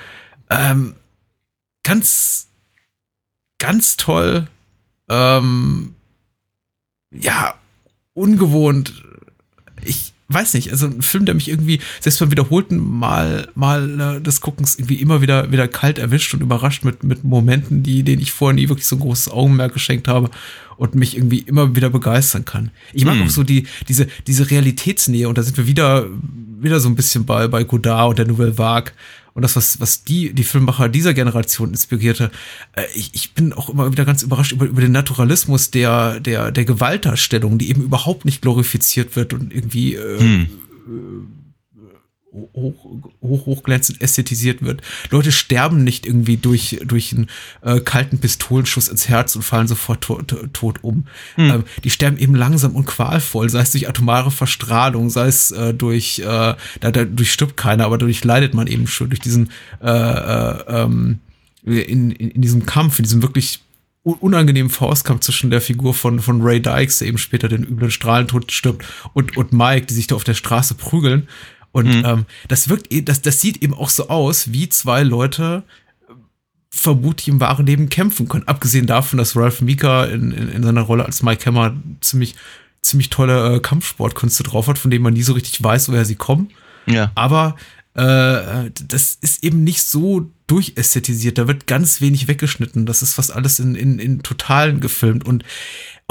Ähm, 0.51 0.95
ganz, 1.83 2.49
ganz 3.59 3.97
toll. 3.97 4.47
Ähm, 5.09 5.95
ja, 7.15 7.55
ungewohnt. 8.15 9.03
Ich 9.85 10.12
weiß 10.33 10.55
nicht, 10.55 10.71
also 10.71 10.87
ein 10.87 11.03
Film, 11.03 11.25
der 11.25 11.35
mich 11.35 11.49
irgendwie, 11.49 11.81
selbst 12.01 12.21
beim 12.21 12.31
wiederholten 12.31 12.79
Mal, 12.79 13.49
mal 13.55 14.01
äh, 14.01 14.21
des 14.21 14.41
Guckens 14.41 14.77
irgendwie 14.77 14.97
immer 14.97 15.21
wieder, 15.23 15.53
wieder 15.53 15.69
kalt 15.69 15.99
erwischt 15.99 16.35
und 16.35 16.41
überrascht 16.41 16.85
mit, 16.85 17.05
mit 17.05 17.25
Momenten, 17.25 17.83
die, 17.83 18.03
denen 18.03 18.23
ich 18.23 18.33
vorher 18.33 18.55
nie 18.55 18.69
wirklich 18.69 18.87
so 18.87 18.97
ein 18.97 19.01
großes 19.01 19.31
Augenmerk 19.31 19.73
geschenkt 19.73 20.09
habe 20.09 20.31
und 20.77 20.95
mich 20.95 21.17
irgendwie 21.17 21.39
immer 21.39 21.77
wieder 21.77 21.91
begeistern 21.91 22.45
kann. 22.45 22.71
Ich 22.93 23.05
mag 23.05 23.17
Hm. 23.17 23.27
auch 23.27 23.31
so 23.31 23.43
die, 23.43 23.67
diese, 23.89 24.07
diese 24.27 24.51
Realitätsnähe 24.51 25.29
und 25.29 25.39
da 25.39 25.43
sind 25.43 25.57
wir 25.57 25.67
wieder, 25.67 26.07
wieder 26.61 26.81
so 26.81 26.89
ein 26.89 26.97
bisschen 26.97 27.25
bei, 27.25 27.49
bei 27.49 27.65
Godard 27.65 28.11
und 28.11 28.19
der 28.19 28.27
Nouvelle 28.27 28.59
Vague 28.59 28.93
und 29.35 29.43
das, 29.43 29.57
was, 29.57 29.81
was 29.81 30.05
die, 30.05 30.33
die 30.33 30.45
Filmmacher 30.45 30.89
dieser 30.89 31.15
Generation 31.15 31.71
inspirierte. 31.71 32.31
Äh, 32.75 32.85
ich, 32.95 33.15
ich 33.15 33.35
bin 33.35 33.53
auch 33.53 33.69
immer 33.69 33.91
wieder 33.91 34.05
ganz 34.05 34.23
überrascht 34.23 34.53
über, 34.53 34.67
über 34.67 34.81
den 34.81 34.93
Naturalismus 34.93 35.71
der, 35.71 36.21
der, 36.21 36.51
der 36.51 36.65
Gewaltdarstellung, 36.65 37.59
die 37.59 37.71
eben 37.71 37.83
überhaupt 37.83 38.25
nicht 38.25 38.43
glorifiziert 38.43 39.17
wird 39.17 39.33
und 39.33 39.53
irgendwie 39.53 39.95
äh, 39.95 40.19
Hm. 40.87 41.42
Hoch, 42.33 42.75
hoch, 43.21 43.47
hochglänzend 43.47 44.01
ästhetisiert 44.01 44.63
wird. 44.63 44.81
Leute 45.11 45.33
sterben 45.33 45.85
nicht 45.85 46.07
irgendwie 46.07 46.37
durch, 46.37 46.81
durch 46.85 47.13
einen 47.13 47.29
äh, 47.61 47.81
kalten 47.81 48.19
Pistolenschuss 48.19 48.89
ins 48.89 49.09
Herz 49.09 49.37
und 49.37 49.43
fallen 49.43 49.69
sofort 49.69 50.03
tot, 50.03 50.35
tot 50.53 50.79
um. 50.83 51.05
Ähm, 51.37 51.65
die 51.85 51.91
sterben 51.91 52.19
eben 52.19 52.35
langsam 52.35 52.75
und 52.75 52.87
qualvoll, 52.87 53.51
sei 53.51 53.61
es 53.61 53.73
durch 53.73 53.89
atomare 53.89 54.31
Verstrahlung, 54.31 55.11
sei 55.11 55.27
es 55.27 55.51
äh, 55.51 55.75
durch, 55.75 56.21
äh, 56.21 56.25
da, 56.25 56.57
dadurch 56.81 57.33
stirbt 57.33 57.57
keiner, 57.57 57.85
aber 57.85 57.99
dadurch 57.99 58.25
leidet 58.25 58.55
man 58.55 58.67
eben 58.67 58.87
schon 58.87 59.11
durch 59.11 59.21
diesen, 59.21 59.51
äh, 59.83 59.91
äh, 59.91 60.65
ähm, 60.69 61.19
in, 61.65 62.11
in, 62.11 62.31
in 62.31 62.43
diesem 62.43 62.67
Kampf, 62.67 62.99
in 62.99 63.05
diesem 63.05 63.23
wirklich 63.23 63.61
un- 64.05 64.15
unangenehmen 64.15 64.71
Faustkampf 64.71 65.21
zwischen 65.21 65.51
der 65.51 65.61
Figur 65.61 65.95
von, 65.95 66.19
von 66.19 66.43
Ray 66.43 66.61
Dykes, 66.61 66.99
der 66.99 67.09
eben 67.09 67.19
später 67.19 67.49
den 67.49 67.63
üblen 67.63 67.91
Strahlentod 67.91 68.51
stirbt, 68.51 68.85
und, 69.13 69.37
und 69.37 69.53
Mike, 69.53 69.87
die 69.87 69.95
sich 69.95 70.07
da 70.07 70.17
auf 70.17 70.25
der 70.25 70.35
Straße 70.35 70.75
prügeln. 70.75 71.29
Und 71.73 71.89
ähm, 72.05 72.27
das 72.49 72.69
wirkt, 72.69 72.93
eh- 72.93 73.03
das, 73.03 73.23
das 73.23 73.41
sieht 73.41 73.63
eben 73.63 73.75
auch 73.75 73.89
so 73.89 74.09
aus, 74.09 74.53
wie 74.53 74.69
zwei 74.69 75.03
Leute 75.03 75.63
äh, 76.09 76.13
vermutlich 76.71 77.29
im 77.29 77.41
wahren 77.41 77.67
Leben 77.67 77.89
kämpfen 77.89 78.29
können. 78.29 78.47
Abgesehen 78.47 78.87
davon, 78.87 79.19
dass 79.19 79.37
Ralph 79.37 79.63
Mika 79.63 80.05
in, 80.05 80.33
in, 80.33 80.49
in 80.49 80.63
seiner 80.63 80.83
Rolle 80.83 81.05
als 81.07 81.23
Mike 81.23 81.47
Hammer 81.47 81.75
ziemlich, 82.01 82.35
ziemlich 82.83 83.11
tolle 83.11 83.57
äh, 83.57 83.61
Kampfsportkünste 83.61 84.43
drauf 84.43 84.67
hat, 84.69 84.79
von 84.79 84.91
denen 84.91 85.03
man 85.05 85.15
nie 85.15 85.23
so 85.23 85.33
richtig 85.33 85.63
weiß, 85.63 85.89
woher 85.89 86.05
sie 86.05 86.17
kommen. 86.17 86.51
Ja. 86.87 87.11
Aber 87.15 87.57
äh, 87.95 88.71
das 88.89 89.19
ist 89.21 89.45
eben 89.45 89.65
nicht 89.65 89.83
so 89.83 90.31
durchästhetisiert. 90.47 91.39
Da 91.39 91.47
wird 91.49 91.67
ganz 91.67 92.01
wenig 92.01 92.29
weggeschnitten. 92.29 92.85
Das 92.87 93.03
ist 93.03 93.15
fast 93.15 93.33
alles 93.33 93.59
in, 93.61 93.75
in, 93.75 93.99
in 93.99 94.23
Totalen 94.23 94.81
gefilmt 94.81 95.27
und 95.27 95.45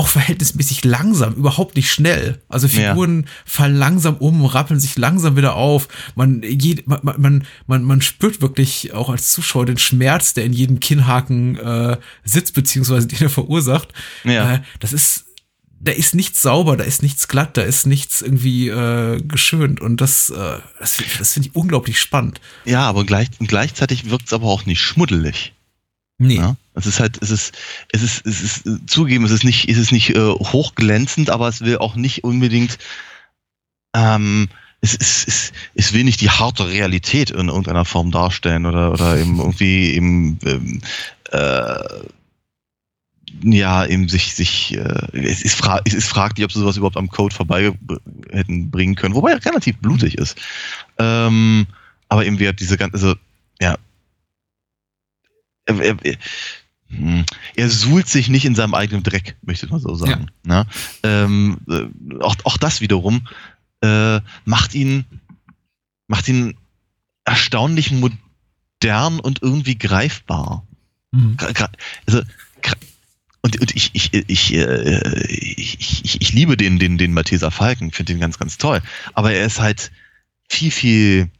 auch 0.01 0.07
verhältnismäßig 0.07 0.83
langsam, 0.83 1.35
überhaupt 1.35 1.75
nicht 1.75 1.91
schnell. 1.91 2.41
Also 2.49 2.65
Ja. 2.65 2.89
Figuren 2.89 3.27
fallen 3.45 3.75
langsam 3.75 4.15
um, 4.15 4.43
rappeln 4.43 4.79
sich 4.79 4.97
langsam 4.97 5.35
wieder 5.37 5.55
auf. 5.55 5.87
Man, 6.15 6.41
jed, 6.41 6.87
man, 6.87 7.01
man, 7.03 7.43
man, 7.67 7.83
man 7.83 8.01
spürt 8.01 8.41
wirklich 8.41 8.93
auch 8.95 9.11
als 9.11 9.31
Zuschauer 9.31 9.67
den 9.67 9.77
Schmerz, 9.77 10.33
der 10.33 10.45
in 10.45 10.53
jedem 10.53 10.79
Kinnhaken 10.79 11.55
äh, 11.55 11.97
sitzt, 12.23 12.55
beziehungsweise 12.55 13.05
den 13.11 13.21
er 13.21 13.29
verursacht. 13.29 13.89
Ja. 14.23 14.55
Äh, 14.55 14.61
das 14.79 14.91
ist 14.91 15.25
da 15.83 15.91
ist 15.91 16.13
nichts 16.15 16.41
sauber, 16.41 16.77
da 16.77 16.83
ist 16.83 17.01
nichts 17.01 17.27
glatt, 17.27 17.57
da 17.57 17.63
ist 17.63 17.87
nichts 17.87 18.21
irgendwie 18.21 18.69
äh, 18.69 19.19
geschönt 19.21 19.81
und 19.81 19.99
das, 19.99 20.29
äh, 20.29 20.59
das, 20.79 20.97
das 21.17 21.33
finde 21.33 21.49
ich 21.49 21.55
unglaublich 21.55 21.99
spannend. 21.99 22.39
Ja, 22.65 22.87
aber 22.87 23.03
gleich, 23.03 23.29
gleichzeitig 23.39 24.09
wirkt 24.09 24.27
es 24.27 24.33
aber 24.33 24.45
auch 24.45 24.67
nicht 24.67 24.79
schmuddelig. 24.79 25.53
Nee. 26.19 26.37
Ja? 26.37 26.55
Es 26.81 26.87
ist 26.87 26.99
halt, 26.99 27.21
es 27.21 27.29
ist, 27.29 27.55
es 27.89 28.01
ist, 28.01 28.25
es 28.25 28.41
ist 28.41 28.65
äh, 28.65 28.85
zugeben, 28.87 29.23
es 29.23 29.31
ist 29.31 29.43
nicht, 29.43 29.69
es 29.69 29.77
ist 29.77 29.91
nicht 29.91 30.09
äh, 30.15 30.31
hochglänzend, 30.31 31.29
aber 31.29 31.47
es 31.47 31.61
will 31.61 31.77
auch 31.77 31.95
nicht 31.95 32.23
unbedingt, 32.23 32.79
ähm, 33.95 34.49
es, 34.81 34.97
es, 34.99 35.27
es, 35.27 35.53
es 35.75 35.93
will 35.93 36.03
nicht 36.03 36.21
die 36.21 36.31
harte 36.31 36.67
Realität 36.67 37.29
in 37.29 37.49
irgendeiner 37.49 37.85
Form 37.85 38.09
darstellen 38.09 38.65
oder, 38.65 38.91
oder 38.91 39.15
eben 39.15 39.39
irgendwie 39.39 39.93
eben, 39.93 40.39
ähm, 40.43 40.81
äh, 41.31 41.77
ja, 43.43 43.85
eben 43.85 44.09
sich, 44.09 44.33
sich, 44.33 44.75
äh, 44.75 45.07
es 45.13 45.43
ist, 45.43 45.55
fra 45.55 45.81
es 45.85 45.93
ist 45.93 46.07
fraglich, 46.07 46.45
ob 46.45 46.51
sie 46.51 46.59
sowas 46.59 46.77
überhaupt 46.77 46.97
am 46.97 47.09
Code 47.09 47.35
vorbei 47.35 47.71
hätten 48.31 48.71
bringen 48.71 48.95
können, 48.95 49.13
wobei 49.13 49.33
er 49.33 49.45
relativ 49.45 49.77
blutig 49.77 50.17
ist. 50.17 50.35
Ähm, 50.97 51.67
aber 52.09 52.25
eben 52.25 52.39
wird 52.39 52.59
diese 52.59 52.77
ganze, 52.77 52.95
also, 52.95 53.15
ja, 53.61 53.77
er, 56.91 56.97
hm, 56.97 57.25
er 57.55 57.69
suhlt 57.69 58.07
sich 58.07 58.29
nicht 58.29 58.45
in 58.45 58.55
seinem 58.55 58.73
eigenen 58.73 59.03
Dreck, 59.03 59.35
möchte 59.41 59.65
ich 59.65 59.71
mal 59.71 59.79
so 59.79 59.95
sagen. 59.95 60.27
Ne? 60.43 60.65
Ähm, 61.03 61.57
äh, 61.69 62.21
auch, 62.21 62.35
auch 62.43 62.57
das 62.57 62.81
wiederum 62.81 63.27
äh, 63.81 64.19
macht 64.45 64.75
ihn 64.75 65.05
macht 66.07 66.27
ihn 66.27 66.57
erstaunlich 67.23 67.91
modern 67.91 69.19
und 69.21 69.41
irgendwie 69.41 69.77
greifbar. 69.77 70.67
Mhm. 71.11 71.37
Also, 72.05 72.21
und, 73.41 73.59
und 73.59 73.75
ich, 73.75 73.91
ich, 73.93 74.13
ich, 74.13 74.53
äh, 74.53 75.25
ich, 75.27 75.79
ich, 76.03 76.21
ich 76.21 76.33
liebe 76.33 76.57
den, 76.57 76.79
den, 76.79 76.97
den 76.97 77.13
Malteser 77.13 77.49
Falken, 77.49 77.91
finde 77.91 78.13
den 78.13 78.19
ganz, 78.19 78.37
ganz 78.37 78.57
toll. 78.57 78.81
Aber 79.13 79.31
er 79.31 79.45
ist 79.45 79.59
halt 79.59 79.91
viel, 80.49 80.69
viel 80.69 81.31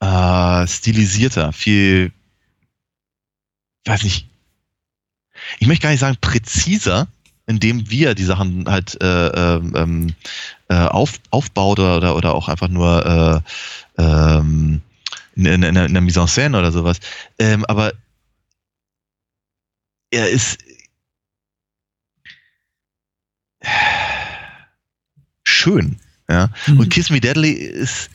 äh, 0.00 0.66
stilisierter, 0.66 1.52
viel, 1.52 2.12
weiß 3.86 4.02
nicht, 4.02 4.28
ich 5.58 5.66
möchte 5.66 5.82
gar 5.82 5.90
nicht 5.90 6.00
sagen 6.00 6.16
präziser, 6.20 7.08
in 7.46 7.58
dem 7.60 7.90
wie 7.90 8.04
er 8.04 8.14
die 8.14 8.24
Sachen 8.24 8.68
halt 8.68 9.00
äh, 9.02 9.26
ähm, 9.28 9.72
ähm, 9.76 10.14
äh, 10.68 10.74
auf, 10.74 11.20
aufbaut 11.30 11.78
oder, 11.80 11.96
oder, 11.96 12.16
oder 12.16 12.34
auch 12.34 12.48
einfach 12.48 12.68
nur 12.68 13.42
äh, 13.98 14.02
ähm, 14.02 14.80
in, 15.34 15.46
in, 15.46 15.62
in, 15.62 15.74
der- 15.74 15.86
in 15.86 15.92
der 15.92 16.02
Mise 16.02 16.20
en 16.20 16.26
scène 16.28 16.58
oder 16.58 16.70
sowas. 16.72 16.98
Ähm, 17.38 17.64
aber 17.66 17.92
er 20.10 20.28
ist 20.30 20.58
schön. 25.44 25.98
Ja? 26.28 26.50
Mhm. 26.66 26.80
Und 26.80 26.88
Kiss 26.90 27.10
Me 27.10 27.20
Deadly 27.20 27.52
ist 27.52 28.10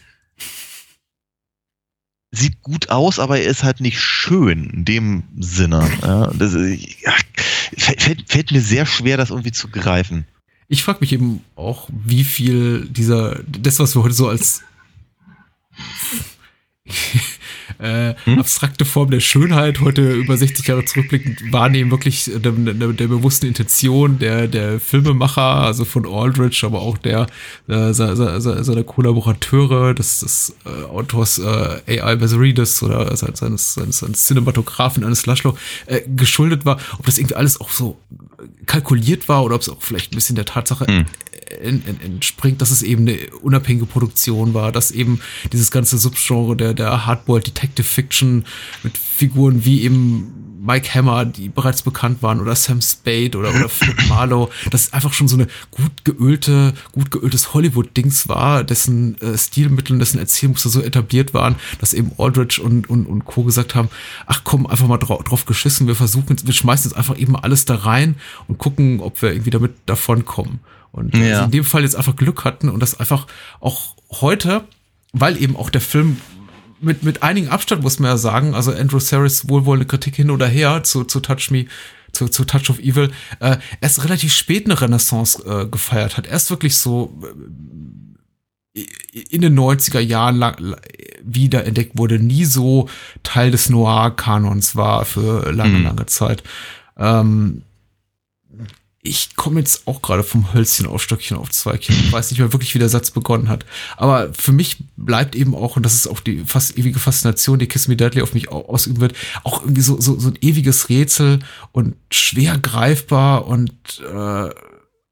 sieht 2.31 2.61
gut 2.61 2.89
aus, 2.89 3.19
aber 3.19 3.39
er 3.39 3.49
ist 3.49 3.63
halt 3.63 3.79
nicht 3.79 3.99
schön 4.01 4.69
in 4.69 4.85
dem 4.85 5.23
Sinne. 5.37 5.89
Ja? 6.01 6.31
Das, 6.33 6.53
ja, 6.53 7.13
fällt, 7.77 8.29
fällt 8.29 8.51
mir 8.51 8.61
sehr 8.61 8.85
schwer, 8.85 9.17
das 9.17 9.29
irgendwie 9.29 9.51
zu 9.51 9.69
greifen. 9.69 10.25
Ich 10.67 10.83
frage 10.83 10.99
mich 11.01 11.13
eben 11.13 11.41
auch, 11.55 11.89
wie 11.91 12.25
viel 12.25 12.87
dieser, 12.89 13.39
das, 13.47 13.79
was 13.79 13.95
wir 13.95 14.03
heute 14.03 14.13
so 14.13 14.27
als 14.27 14.63
äh, 17.79 18.13
Hm? 18.25 18.39
abstrakte 18.39 18.85
Form 18.85 19.11
der 19.11 19.19
Schönheit 19.19 19.79
heute 19.81 20.13
über 20.13 20.37
60 20.37 20.67
Jahre 20.67 20.85
zurückblickend 20.85 21.51
wahrnehmen, 21.51 21.91
wirklich 21.91 22.25
der, 22.33 22.51
der, 22.51 22.93
der 22.93 23.07
bewussten 23.07 23.45
Intention 23.47 24.19
der, 24.19 24.47
der 24.47 24.79
Filmemacher, 24.79 25.41
also 25.41 25.85
von 25.85 26.05
Aldrich, 26.05 26.63
aber 26.63 26.81
auch 26.81 26.97
der 26.97 27.27
äh, 27.67 27.93
se- 27.93 28.15
se- 28.15 28.41
se- 28.41 28.63
seiner 28.63 28.83
Kollaborateure, 28.83 29.93
des, 29.93 30.19
des 30.21 30.55
äh, 30.65 30.83
Autors 30.85 31.39
äh, 31.39 31.99
A.I. 32.01 32.15
Bazaridis 32.15 32.81
oder 32.83 33.15
se- 33.15 33.31
seines, 33.33 33.73
seines, 33.73 33.99
seines 33.99 34.25
Cinematografen 34.25 35.03
eines 35.03 35.25
Laszlo 35.25 35.57
äh, 35.85 36.01
geschuldet 36.15 36.65
war, 36.65 36.79
ob 36.97 37.05
das 37.05 37.17
irgendwie 37.17 37.35
alles 37.35 37.59
auch 37.61 37.69
so 37.69 37.97
kalkuliert 38.65 39.27
war 39.29 39.43
oder 39.43 39.55
ob 39.55 39.61
es 39.61 39.69
auch 39.69 39.81
vielleicht 39.81 40.11
ein 40.11 40.15
bisschen 40.15 40.35
der 40.35 40.45
Tatsache 40.45 40.85
Hm. 40.87 41.05
en- 41.61 41.83
en- 41.87 42.01
entspringt, 42.01 42.61
dass 42.61 42.71
es 42.71 42.83
eben 42.83 43.07
eine 43.07 43.17
unabhängige 43.41 43.85
Produktion 43.85 44.53
war, 44.53 44.71
dass 44.71 44.91
eben 44.91 45.19
dieses 45.53 45.71
ganze 45.71 45.97
Subgenre 45.97 46.55
der, 46.55 46.73
der 46.77 47.05
Hardboiled 47.05 47.47
Detective 47.47 47.87
Fiction 47.87 48.45
mit 48.83 48.97
Figuren 48.97 49.65
wie 49.65 49.81
eben 49.83 50.33
Mike 50.59 50.93
Hammer, 50.93 51.23
die 51.23 51.47
bereits 51.49 51.81
bekannt 51.81 52.21
waren, 52.21 52.41
oder 52.41 52.53
Sam 52.55 52.81
Spade 52.81 53.37
oder, 53.37 53.51
oder 53.51 53.69
Flip 53.69 53.95
Marlowe, 54.09 54.49
dass 54.71 54.87
es 54.87 54.93
einfach 54.93 55.13
schon 55.13 55.27
so 55.29 55.37
eine 55.37 55.47
gut 55.71 56.03
geölte, 56.03 56.73
gut 56.91 57.09
geöltes 57.11 57.53
Hollywood-Dings 57.53 58.27
war, 58.27 58.63
dessen 58.65 59.19
äh, 59.21 59.37
Stilmittel, 59.37 59.97
dessen 59.97 60.19
Erzählmuster 60.19 60.69
so 60.69 60.81
etabliert 60.81 61.33
waren, 61.33 61.55
dass 61.79 61.93
eben 61.93 62.11
Aldrich 62.17 62.59
und, 62.59 62.89
und, 62.89 63.05
und 63.05 63.23
Co. 63.25 63.43
gesagt 63.43 63.75
haben, 63.75 63.89
ach 64.25 64.41
komm, 64.43 64.65
einfach 64.65 64.87
mal 64.87 64.97
drauf, 64.97 65.23
drauf 65.23 65.45
geschissen, 65.45 65.87
wir 65.87 65.95
versuchen, 65.95 66.35
wir 66.43 66.53
schmeißen 66.53 66.89
jetzt 66.89 66.97
einfach 66.97 67.17
eben 67.17 67.35
alles 67.37 67.63
da 67.65 67.75
rein 67.75 68.15
und 68.47 68.57
gucken, 68.57 68.99
ob 68.99 69.21
wir 69.21 69.31
irgendwie 69.31 69.51
damit 69.51 69.73
davonkommen. 69.85 70.59
Und 70.91 71.15
Ja. 71.15 71.39
sie 71.39 71.45
in 71.45 71.51
dem 71.51 71.63
Fall 71.63 71.83
jetzt 71.83 71.95
einfach 71.95 72.15
Glück 72.15 72.43
hatten 72.43 72.69
und 72.69 72.79
das 72.81 72.99
einfach 72.99 73.27
auch 73.61 73.95
heute, 74.19 74.65
weil 75.13 75.41
eben 75.41 75.55
auch 75.55 75.69
der 75.69 75.81
Film 75.81 76.17
mit, 76.79 77.03
mit 77.03 77.23
einigen 77.23 77.49
Abstand, 77.49 77.81
muss 77.83 77.99
man 77.99 78.11
ja 78.11 78.17
sagen, 78.17 78.53
also 78.55 78.71
Andrew 78.73 78.99
Saris 78.99 79.47
wohlwollende 79.49 79.85
Kritik 79.87 80.15
hin 80.15 80.29
oder 80.31 80.47
her 80.47 80.83
zu, 80.83 81.03
zu 81.03 81.19
Touch 81.19 81.49
Me, 81.51 81.65
zu, 82.11 82.27
zu 82.27 82.45
Touch 82.45 82.69
of 82.69 82.79
Evil, 82.79 83.11
äh, 83.39 83.57
erst 83.81 84.03
relativ 84.03 84.33
spät 84.33 84.65
eine 84.65 84.79
Renaissance 84.79 85.43
äh, 85.45 85.65
gefeiert 85.67 86.17
hat. 86.17 86.27
Erst 86.27 86.49
wirklich 86.49 86.75
so 86.77 87.19
äh, 88.75 88.81
in 89.29 89.41
den 89.41 89.57
90er 89.57 89.99
Jahren 89.99 90.35
lang, 90.37 90.75
wieder 91.23 91.65
entdeckt 91.65 91.97
wurde, 91.97 92.19
nie 92.19 92.45
so 92.45 92.87
Teil 93.23 93.49
des 93.51 93.69
Noir-Kanons 93.69 94.75
war 94.75 95.03
für 95.05 95.51
lange, 95.51 95.79
Mhm. 95.79 95.83
lange 95.83 96.05
Zeit. 96.05 96.43
Ähm, 96.95 97.63
ich 99.03 99.35
komme 99.35 99.59
jetzt 99.59 99.87
auch 99.87 100.01
gerade 100.01 100.23
vom 100.23 100.53
Hölzchen 100.53 100.85
auf 100.87 101.01
Stöckchen 101.01 101.37
auf 101.37 101.49
Zweigchen. 101.51 101.95
Ich 101.95 102.11
weiß 102.11 102.31
nicht 102.31 102.39
mehr 102.39 102.51
wirklich, 102.51 102.73
wie 102.73 102.79
der 102.79 102.89
Satz 102.89 103.11
begonnen 103.11 103.47
hat. 103.47 103.65
Aber 103.95 104.33
für 104.33 104.51
mich 104.51 104.77
bleibt 104.97 105.35
eben 105.35 105.55
auch, 105.55 105.77
und 105.77 105.83
das 105.83 105.93
ist 105.93 106.07
auch 106.07 106.19
die 106.19 106.43
fast 106.45 106.77
ewige 106.77 106.99
Faszination, 106.99 107.59
die 107.59 107.67
Kiss 107.67 107.87
Me 107.87 107.95
Deadly 107.95 108.21
auf 108.21 108.33
mich 108.33 108.51
au- 108.51 108.65
ausüben 108.67 108.99
wird, 108.99 109.15
auch 109.43 109.61
irgendwie 109.61 109.81
so, 109.81 110.01
so, 110.01 110.19
so 110.19 110.29
ein 110.29 110.37
ewiges 110.41 110.89
Rätsel 110.89 111.39
und 111.71 111.95
schwer 112.11 112.57
greifbar 112.57 113.47
und 113.47 113.71
äh, 114.01 114.49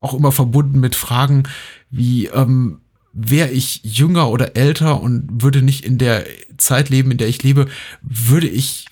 auch 0.02 0.14
immer 0.14 0.32
verbunden 0.32 0.80
mit 0.80 0.96
Fragen 0.96 1.44
wie, 1.90 2.26
ähm, 2.28 2.82
wäre 3.18 3.50
ich 3.50 3.80
jünger 3.84 4.30
oder 4.30 4.58
älter 4.58 5.00
und 5.00 5.42
würde 5.42 5.62
nicht 5.62 5.86
in 5.86 5.98
der 5.98 6.26
Zeit 6.58 6.90
leben, 6.90 7.12
in 7.12 7.18
der 7.18 7.30
ich 7.30 7.42
lebe, 7.44 7.68
würde 8.02 8.50
ich 8.50 8.88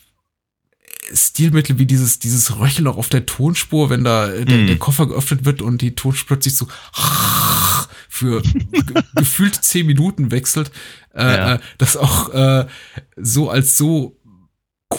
Stilmittel 1.14 1.80
wie 1.80 1.86
dieses, 1.86 2.20
dieses 2.20 2.58
Röcheln 2.60 2.88
auch 2.88 2.98
auf 2.98 3.10
der 3.10 3.26
Tonspur, 3.26 3.90
wenn 3.90 4.04
da 4.04 4.30
äh, 4.32 4.46
der, 4.46 4.58
Mm. 4.60 4.68
der 4.68 4.78
Koffer 4.78 5.08
geöffnet 5.08 5.46
wird 5.46 5.62
und 5.62 5.82
die 5.82 5.96
Tonspur 5.96 6.28
plötzlich 6.38 6.56
so 6.56 6.68
für 8.10 8.42
ge 8.42 8.54
gefühlt 9.16 9.56
zehn 9.56 9.86
Minuten 9.86 10.32
wechselt, 10.32 10.72
äh, 11.16 11.24
Ja. 11.24 11.54
äh, 11.56 11.60
das 11.78 11.98
auch 11.98 12.30
äh, 12.34 12.68
so 13.18 13.50
als 13.50 13.78
so 13.78 14.18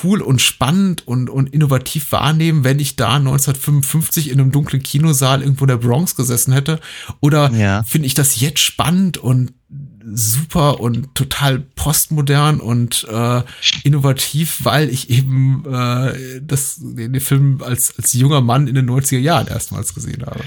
cool 0.02 0.20
und 0.20 0.40
spannend 0.42 1.06
und, 1.06 1.30
und 1.30 1.50
innovativ 1.54 2.10
wahrnehmen, 2.10 2.64
wenn 2.64 2.80
ich 2.80 2.96
da 2.96 3.14
1955 3.14 4.28
in 4.30 4.40
einem 4.40 4.50
dunklen 4.50 4.82
Kinosaal 4.82 5.40
irgendwo 5.42 5.64
in 5.64 5.68
der 5.68 5.76
Bronx 5.76 6.16
gesessen 6.16 6.52
hätte? 6.52 6.80
Oder 7.20 7.52
Ja. 7.52 7.82
finde 7.84 8.06
ich 8.06 8.14
das 8.14 8.40
jetzt 8.40 8.58
spannend 8.60 9.18
und 9.18 9.52
super 10.12 10.80
und 10.80 11.14
total 11.14 11.60
postmodern 11.60 12.60
und 12.60 13.06
äh, 13.10 13.42
innovativ, 13.82 14.60
weil 14.64 14.90
ich 14.90 15.10
eben 15.10 15.64
äh, 15.66 16.40
das, 16.42 16.76
den, 16.80 17.20
Film 17.20 17.62
als, 17.62 17.96
als 17.96 18.12
junger 18.12 18.40
Mann 18.40 18.66
in 18.66 18.74
den 18.74 18.88
90er 18.88 19.18
Jahren 19.18 19.46
erstmals 19.46 19.94
gesehen 19.94 20.24
habe. 20.26 20.40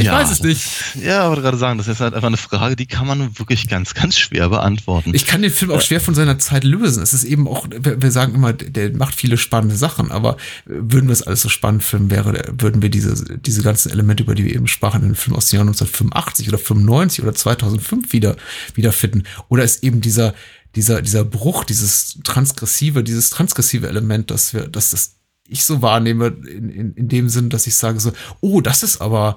Ich 0.00 0.10
weiß 0.10 0.30
es 0.30 0.42
nicht. 0.42 0.96
Ja, 1.02 1.28
wollte 1.28 1.42
gerade 1.42 1.58
sagen, 1.58 1.76
das 1.76 1.86
ist 1.86 2.00
halt 2.00 2.14
einfach 2.14 2.28
eine 2.28 2.38
Frage, 2.38 2.76
die 2.76 2.86
kann 2.86 3.06
man 3.06 3.38
wirklich 3.38 3.68
ganz, 3.68 3.92
ganz 3.92 4.16
schwer 4.16 4.48
beantworten. 4.48 5.14
Ich 5.14 5.26
kann 5.26 5.42
den 5.42 5.50
Film 5.50 5.70
auch 5.70 5.82
schwer 5.82 6.00
von 6.00 6.14
seiner 6.14 6.38
Zeit 6.38 6.64
lösen. 6.64 7.02
Es 7.02 7.12
ist 7.12 7.24
eben 7.24 7.46
auch, 7.46 7.66
wir, 7.68 8.10
sagen 8.10 8.34
immer, 8.34 8.54
der 8.54 8.96
macht 8.96 9.14
viele 9.14 9.36
spannende 9.36 9.76
Sachen, 9.76 10.10
aber 10.10 10.38
würden 10.64 11.08
wir 11.08 11.12
es 11.12 11.22
alles 11.22 11.42
so 11.42 11.50
spannend 11.50 11.84
filmen, 11.84 12.10
wäre, 12.10 12.54
würden 12.58 12.80
wir 12.80 12.88
diese, 12.88 13.38
diese 13.38 13.62
ganzen 13.62 13.92
Elemente, 13.92 14.22
über 14.22 14.34
die 14.34 14.44
wir 14.44 14.54
eben 14.54 14.66
sprachen, 14.66 15.00
in 15.00 15.06
einem 15.06 15.14
Film 15.14 15.36
aus 15.36 15.50
dem 15.50 15.58
Jahr 15.58 15.66
1985 15.66 16.48
oder 16.48 16.58
95 16.58 17.24
oder 17.24 17.34
2005 17.34 18.12
wieder, 18.14 18.36
wiederfinden. 18.74 19.24
Oder 19.48 19.64
ist 19.64 19.84
eben 19.84 20.00
dieser, 20.00 20.34
dieser, 20.74 21.02
dieser 21.02 21.24
Bruch, 21.24 21.64
dieses 21.64 22.18
transgressive, 22.24 23.04
dieses 23.04 23.28
transgressive 23.28 23.88
Element, 23.88 24.30
dass 24.30 24.54
wir, 24.54 24.68
dass 24.68 24.90
das 24.90 25.16
ich 25.48 25.64
so 25.64 25.82
wahrnehme, 25.82 26.28
in, 26.28 26.70
in, 26.70 26.94
in 26.94 27.08
dem 27.08 27.28
Sinn, 27.28 27.50
dass 27.50 27.66
ich 27.66 27.74
sage 27.76 28.00
so, 28.00 28.12
oh, 28.40 28.62
das 28.62 28.82
ist 28.82 29.00
aber, 29.02 29.36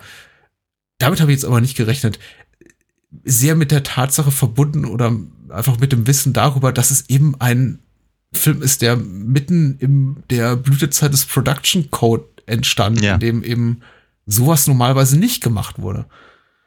damit 0.98 1.20
habe 1.22 1.32
ich 1.32 1.38
jetzt 1.38 1.46
aber 1.46 1.62
nicht 1.62 1.76
gerechnet 1.78 2.20
sehr 3.24 3.56
mit 3.56 3.72
der 3.72 3.84
Tatsache 3.84 4.32
verbunden 4.32 4.84
oder 4.86 5.16
einfach 5.50 5.80
mit 5.80 5.91
dem 5.93 6.06
Wissen 6.06 6.34
darüber, 6.34 6.74
dass 6.74 6.91
es 6.91 7.10
eben 7.10 7.39
ein 7.39 7.80
Film 8.34 8.62
ist, 8.62 8.82
der 8.82 8.98
mitten 8.98 9.78
in 9.80 10.24
der 10.30 10.58
Blütezeit 10.58 11.14
des 11.14 11.26
Production 11.26 11.89
Code 11.91 12.26
entstand, 12.46 13.00
Ja. 13.02 13.14
in 13.14 13.20
dem 13.22 13.43
eben 13.43 13.82
sowas 14.26 14.68
normalerweise 14.68 15.18
nicht 15.18 15.41
gemacht 15.41 15.80
wurde. 15.80 16.06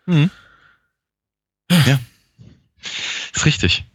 Mhm. 0.07 0.31
Ja. 1.71 2.01
Ist 3.35 3.45
richtig. 3.47 3.85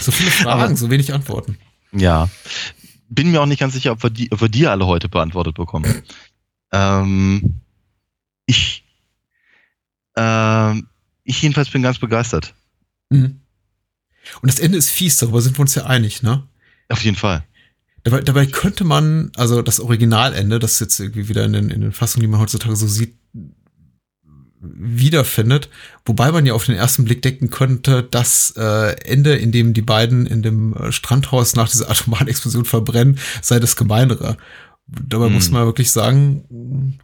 So 0.00 0.12
viele 0.12 0.30
Fragen, 0.30 0.60
Aber- 0.62 0.76
so 0.76 0.90
wenig 0.90 1.12
Antworten. 1.12 1.58
Ja. 1.92 2.30
Bin 3.08 3.30
mir 3.32 3.42
auch 3.42 3.46
nicht 3.46 3.58
ganz 3.58 3.74
sicher, 3.74 3.90
ob 3.92 4.02
wir 4.04 4.10
die, 4.10 4.30
ob 4.30 4.40
wir 4.40 4.48
die 4.48 4.66
alle 4.68 4.86
heute 4.86 5.08
beantwortet 5.08 5.56
bekommen. 5.56 6.02
ähm, 6.72 7.60
ich, 8.46 8.84
ähm, 10.18 10.88
ich 11.24 11.40
jedenfalls 11.42 11.70
bin 11.70 11.82
ganz 11.82 11.98
begeistert. 11.98 12.54
Mhm. 13.10 13.40
Und 14.42 14.52
das 14.52 14.58
Ende 14.58 14.76
ist 14.76 14.90
fies, 14.90 15.16
darüber 15.16 15.40
sind 15.40 15.56
wir 15.56 15.62
uns 15.62 15.74
ja 15.74 15.86
einig, 15.86 16.22
ne? 16.22 16.46
Auf 16.88 17.02
jeden 17.02 17.16
Fall. 17.16 17.44
Dabei, 18.04 18.20
dabei 18.20 18.46
könnte 18.46 18.84
man, 18.84 19.30
also 19.36 19.62
das 19.62 19.80
Originalende, 19.80 20.58
das 20.58 20.80
jetzt 20.80 20.98
irgendwie 21.00 21.28
wieder 21.28 21.44
in 21.44 21.52
den, 21.52 21.70
in 21.70 21.80
den 21.80 21.92
Fassungen, 21.92 22.22
die 22.22 22.28
man 22.28 22.40
heutzutage 22.40 22.76
so 22.76 22.86
sieht, 22.86 23.14
wiederfindet. 24.60 25.68
Wobei 26.04 26.32
man 26.32 26.44
ja 26.46 26.54
auf 26.54 26.64
den 26.64 26.74
ersten 26.74 27.04
Blick 27.04 27.22
denken 27.22 27.50
könnte, 27.50 28.02
das 28.02 28.54
äh, 28.56 28.96
Ende, 29.02 29.36
in 29.36 29.52
dem 29.52 29.72
die 29.72 29.82
beiden 29.82 30.26
in 30.26 30.42
dem 30.42 30.74
äh, 30.74 30.92
Strandhaus 30.92 31.54
nach 31.54 31.68
dieser 31.68 31.90
atomaren 31.90 32.28
Explosion 32.28 32.64
verbrennen, 32.64 33.18
sei 33.40 33.60
das 33.60 33.76
gemeinere. 33.76 34.36
Dabei 34.86 35.26
Hm. 35.26 35.34
muss 35.34 35.50
man 35.50 35.66
wirklich 35.66 35.92
sagen, 35.92 36.98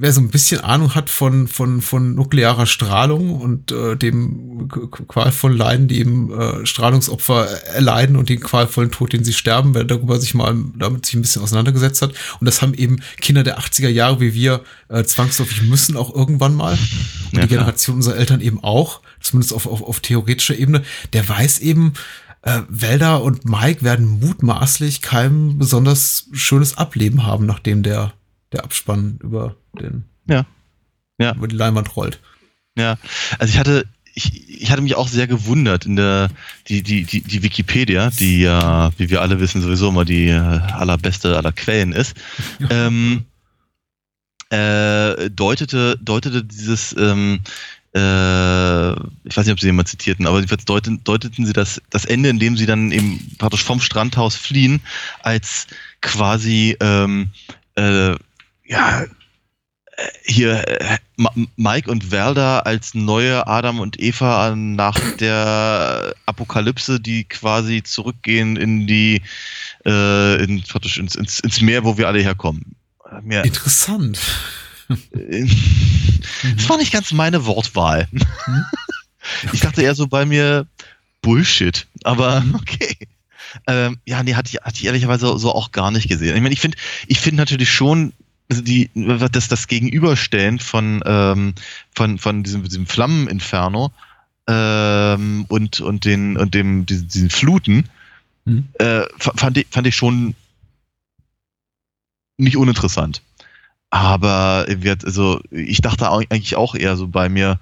wer 0.00 0.12
so 0.14 0.20
ein 0.22 0.28
bisschen 0.28 0.62
Ahnung 0.62 0.94
hat 0.94 1.10
von, 1.10 1.46
von, 1.46 1.82
von 1.82 2.14
nuklearer 2.14 2.64
Strahlung 2.64 3.38
und 3.38 3.70
äh, 3.70 3.96
dem 3.96 4.66
qualvollen 4.68 5.58
Leiden, 5.58 5.88
die 5.88 5.98
eben 5.98 6.32
äh, 6.32 6.64
Strahlungsopfer 6.64 7.46
erleiden 7.66 8.16
und 8.16 8.30
den 8.30 8.40
qualvollen 8.40 8.90
Tod, 8.90 9.12
den 9.12 9.24
sie 9.24 9.34
sterben, 9.34 9.74
wer 9.74 9.84
darüber 9.84 10.18
sich 10.18 10.32
mal 10.34 10.56
damit 10.78 11.04
sich 11.04 11.16
ein 11.16 11.20
bisschen 11.20 11.42
auseinandergesetzt 11.42 12.00
hat. 12.00 12.14
Und 12.40 12.46
das 12.46 12.62
haben 12.62 12.72
eben 12.72 13.02
Kinder 13.20 13.42
der 13.42 13.58
80er 13.58 13.88
Jahre 13.88 14.20
wie 14.20 14.32
wir 14.32 14.62
äh, 14.88 15.04
zwangsläufig 15.04 15.62
müssen 15.62 15.98
auch 15.98 16.14
irgendwann 16.14 16.54
mal. 16.54 16.72
Und 16.72 17.32
Ja, 17.32 17.42
die. 17.42 17.48
Generation 17.48 17.96
unserer 17.96 18.16
Eltern 18.16 18.40
eben 18.40 18.64
auch, 18.64 19.00
zumindest 19.20 19.52
auf, 19.52 19.66
auf, 19.66 19.82
auf 19.82 20.00
theoretischer 20.00 20.58
Ebene, 20.58 20.82
der 21.12 21.28
weiß 21.28 21.58
eben, 21.58 21.92
äh, 22.40 22.62
Welda 22.68 23.16
und 23.16 23.44
Mike 23.44 23.82
werden 23.82 24.06
mutmaßlich 24.06 25.02
kein 25.02 25.58
besonders 25.58 26.26
schönes 26.32 26.78
Ableben 26.78 27.26
haben, 27.26 27.44
nachdem 27.44 27.82
der, 27.82 28.14
der 28.52 28.64
Abspann 28.64 29.18
über 29.22 29.56
den 29.78 30.04
Ja. 30.28 30.46
Ja. 31.18 31.34
über 31.34 31.48
die 31.48 31.56
Leinwand 31.56 31.96
rollt. 31.96 32.20
Ja, 32.76 32.96
also 33.38 33.52
ich 33.52 33.58
hatte, 33.58 33.86
ich, 34.14 34.48
ich 34.62 34.70
hatte 34.70 34.82
mich 34.82 34.94
auch 34.94 35.08
sehr 35.08 35.26
gewundert 35.26 35.86
in 35.86 35.96
der, 35.96 36.30
die, 36.68 36.82
die, 36.82 37.04
die, 37.04 37.20
die 37.20 37.42
Wikipedia, 37.42 38.10
die 38.10 38.40
ja, 38.40 38.90
wie 38.96 39.10
wir 39.10 39.20
alle 39.20 39.40
wissen, 39.40 39.60
sowieso 39.60 39.88
immer 39.88 40.04
die 40.04 40.28
äh, 40.28 40.38
allerbeste 40.38 41.36
aller 41.36 41.52
Quellen 41.52 41.92
ist, 41.92 42.16
ähm, 42.70 43.24
äh, 44.50 45.30
deutete, 45.30 45.98
deutete 46.00 46.42
dieses, 46.44 46.94
ähm, 46.98 47.40
äh, 47.94 48.92
ich 48.92 49.36
weiß 49.36 49.46
nicht, 49.46 49.52
ob 49.52 49.60
sie 49.60 49.66
jemand 49.66 49.88
zitierten, 49.88 50.26
aber 50.26 50.36
jedenfalls 50.38 50.64
deuten, 50.64 51.02
deuteten 51.04 51.44
sie 51.44 51.52
das, 51.52 51.80
das 51.90 52.04
Ende, 52.04 52.28
in 52.30 52.38
dem 52.38 52.56
sie 52.56 52.66
dann 52.66 52.92
eben 52.92 53.36
praktisch 53.38 53.64
vom 53.64 53.80
Strandhaus 53.80 54.36
fliehen, 54.36 54.80
als 55.22 55.66
quasi, 56.00 56.76
ähm, 56.80 57.28
äh, 57.74 58.14
ja, 58.70 59.04
hier 60.24 60.66
äh, 60.66 60.98
Mike 61.56 61.90
und 61.90 62.10
Werder 62.10 62.66
als 62.66 62.94
neue 62.94 63.46
Adam 63.46 63.80
und 63.80 64.00
Eva 64.00 64.54
nach 64.56 64.98
der 65.16 66.14
Apokalypse, 66.26 67.00
die 67.00 67.24
quasi 67.24 67.82
zurückgehen 67.82 68.56
in 68.56 68.86
die 68.86 69.22
äh, 69.84 70.42
in, 70.42 70.62
praktisch 70.62 70.98
ins, 70.98 71.16
ins, 71.16 71.40
ins 71.40 71.60
Meer, 71.60 71.84
wo 71.84 71.98
wir 71.98 72.08
alle 72.08 72.20
herkommen. 72.20 72.76
Äh, 73.10 73.20
Mir, 73.22 73.44
Interessant. 73.44 74.18
äh, 74.88 75.46
das 76.56 76.68
war 76.68 76.78
nicht 76.78 76.92
ganz 76.92 77.12
meine 77.12 77.44
Wortwahl. 77.46 78.08
Mhm. 78.10 78.24
Ich 79.52 79.60
dachte 79.60 79.82
eher 79.82 79.94
so 79.94 80.06
bei 80.06 80.24
mir 80.24 80.66
Bullshit, 81.20 81.86
aber 82.04 82.42
okay. 82.54 82.96
Ähm, 83.66 83.98
ja, 84.06 84.22
nee, 84.22 84.34
hatte 84.34 84.48
ich, 84.48 84.62
hatte 84.62 84.76
ich 84.76 84.86
ehrlicherweise 84.86 85.38
so, 85.38 85.54
auch 85.54 85.72
gar 85.72 85.90
nicht 85.90 86.08
gesehen. 86.08 86.34
Ich 86.34 86.42
meine, 86.42 86.54
ich 86.54 86.60
finde 86.60 86.78
ich 87.06 87.20
finde 87.20 87.36
natürlich 87.36 87.70
schon, 87.70 88.14
die, 88.50 88.90
das, 89.32 89.48
das 89.48 89.66
Gegenüberstellen 89.68 90.58
von, 90.58 91.02
ähm, 91.06 91.54
von, 91.94 92.18
von 92.18 92.42
diesem, 92.42 92.64
diesem 92.64 92.86
Flammeninferno 92.86 93.92
ähm, 94.48 95.44
und, 95.48 95.80
und, 95.80 96.04
den, 96.04 96.36
und 96.36 96.54
dem, 96.54 96.86
diesen, 96.86 97.08
diesen 97.08 97.30
Fluten 97.30 97.88
Mhm. 98.46 98.68
äh, 98.78 99.02
fa- 99.18 99.34
fand, 99.36 99.58
ich, 99.58 99.66
fand 99.70 99.86
ich 99.86 99.94
schon 99.94 100.34
nicht 102.38 102.56
uninteressant. 102.56 103.22
Aber 103.90 104.64
wird, 104.68 105.04
also, 105.04 105.42
ich 105.50 105.82
dachte 105.82 106.10
eigentlich 106.10 106.56
auch 106.56 106.74
eher 106.74 106.96
so 106.96 107.06
bei 107.06 107.28
mir, 107.28 107.58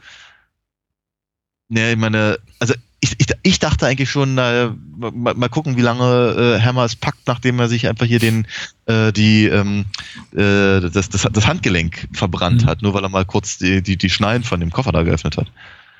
ne, 1.68 1.93
ich 1.93 1.97
meine, 1.99 2.39
also 2.61 2.74
ich, 3.01 3.15
ich, 3.19 3.27
ich 3.43 3.59
dachte 3.59 3.87
eigentlich 3.87 4.11
schon, 4.11 4.35
na, 4.35 4.75
mal, 4.97 5.35
mal 5.35 5.49
gucken, 5.49 5.77
wie 5.77 5.83
lange 5.83 6.59
äh, 6.59 6.61
Hammer 6.61 6.85
es 6.85 6.97
packt, 6.97 7.27
nachdem 7.27 7.59
er 7.61 7.69
sich 7.69 7.87
einfach 7.87 8.07
hier 8.07 8.19
den 8.19 8.47
äh, 8.87 9.13
die 9.13 9.47
ähm, 9.47 9.85
äh, 10.33 10.81
das, 10.81 11.09
das, 11.09 11.29
das 11.33 11.47
Handgelenk 11.47 12.09
verbrannt 12.13 12.63
Mhm. 12.63 12.67
hat, 12.67 12.83
nur 12.83 12.95
weil 12.95 13.05
er 13.05 13.09
mal 13.09 13.25
kurz 13.25 13.59
die, 13.59 13.83
die, 13.83 13.97
die 13.97 14.11
Schneiden 14.11 14.43
von 14.45 14.61
dem 14.61 14.71
Koffer 14.71 14.93
da 14.93 15.03
geöffnet 15.03 15.37
hat. 15.37 15.51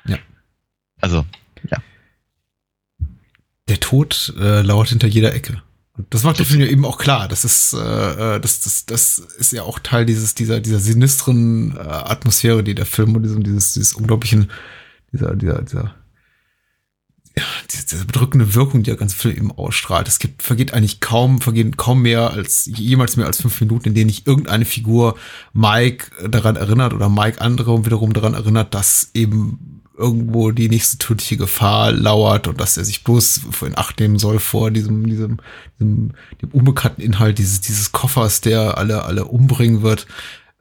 Ja. 0.05 0.17
Also, 1.01 1.25
Der 3.69 3.79
Tod 3.79 4.33
äh, 4.39 4.61
lauert 4.61 4.89
hinter 4.89 5.07
jeder 5.07 5.33
Ecke. 5.33 5.61
Und 5.95 6.11
das 6.13 6.23
macht 6.23 6.39
der 6.39 6.45
Film 6.45 6.61
ja 6.61 6.65
eben 6.67 6.85
auch 6.85 6.97
klar. 6.97 7.27
Das 7.27 7.45
ist, 7.45 7.73
äh, 7.73 7.77
äh, 8.35 8.39
das, 8.39 8.61
das, 8.61 8.85
das 8.87 9.19
ist 9.19 9.51
ja 9.51 9.61
auch 9.63 9.77
Teil 9.79 10.05
dieses, 10.05 10.33
dieser, 10.33 10.59
dieser 10.59 10.79
sinistren 10.79 11.75
äh, 11.77 11.79
Atmosphäre, 11.81 12.63
die 12.63 12.73
der 12.73 12.87
Film 12.87 13.15
und 13.15 13.23
diesem, 13.23 13.43
dieses, 13.43 13.73
dieses 13.73 13.93
unglaublichen, 13.93 14.49
dieser, 15.13 15.35
dieser, 15.35 15.61
dieser, 15.61 15.95
ja, 17.39 17.45
diese, 17.71 17.85
diese 17.85 18.05
bedrückende 18.05 18.53
Wirkung, 18.53 18.83
die 18.83 18.89
der 18.89 18.97
ganze 18.97 19.15
Film 19.15 19.37
eben 19.37 19.51
ausstrahlt. 19.51 20.07
Es 20.07 20.19
gibt, 20.19 20.43
vergeht 20.43 20.73
eigentlich 20.73 20.99
kaum, 20.99 21.39
vergehen 21.39 21.77
kaum 21.77 22.01
mehr 22.01 22.31
als, 22.31 22.69
jemals 22.73 23.15
mehr 23.15 23.27
als 23.27 23.41
fünf 23.41 23.59
Minuten, 23.61 23.89
in 23.89 23.93
denen 23.93 24.07
nicht 24.07 24.27
irgendeine 24.27 24.65
Figur 24.65 25.15
Mike 25.53 26.29
daran 26.29 26.57
erinnert 26.57 26.93
oder 26.93 27.07
Mike 27.07 27.39
andere 27.39 27.85
wiederum 27.85 28.11
daran 28.13 28.33
erinnert, 28.33 28.73
dass 28.73 29.11
eben 29.13 29.81
irgendwo 29.97 30.51
die 30.51 30.69
nächste 30.69 30.97
tödliche 30.97 31.37
Gefahr 31.37 31.91
lauert 31.91 32.47
und 32.47 32.59
dass 32.59 32.77
er 32.77 32.85
sich 32.85 33.03
bloß 33.03 33.41
in 33.65 33.77
Acht 33.77 33.99
nehmen 33.99 34.17
soll 34.19 34.39
vor 34.39 34.71
diesem, 34.71 35.05
diesem, 35.07 35.37
diesem 35.79 36.11
dem 36.41 36.49
unbekannten 36.51 37.01
Inhalt 37.01 37.37
dieses, 37.37 37.61
dieses 37.61 37.91
Koffers, 37.91 38.41
der 38.41 38.77
alle, 38.77 39.03
alle 39.03 39.25
umbringen 39.25 39.81
wird. 39.81 40.07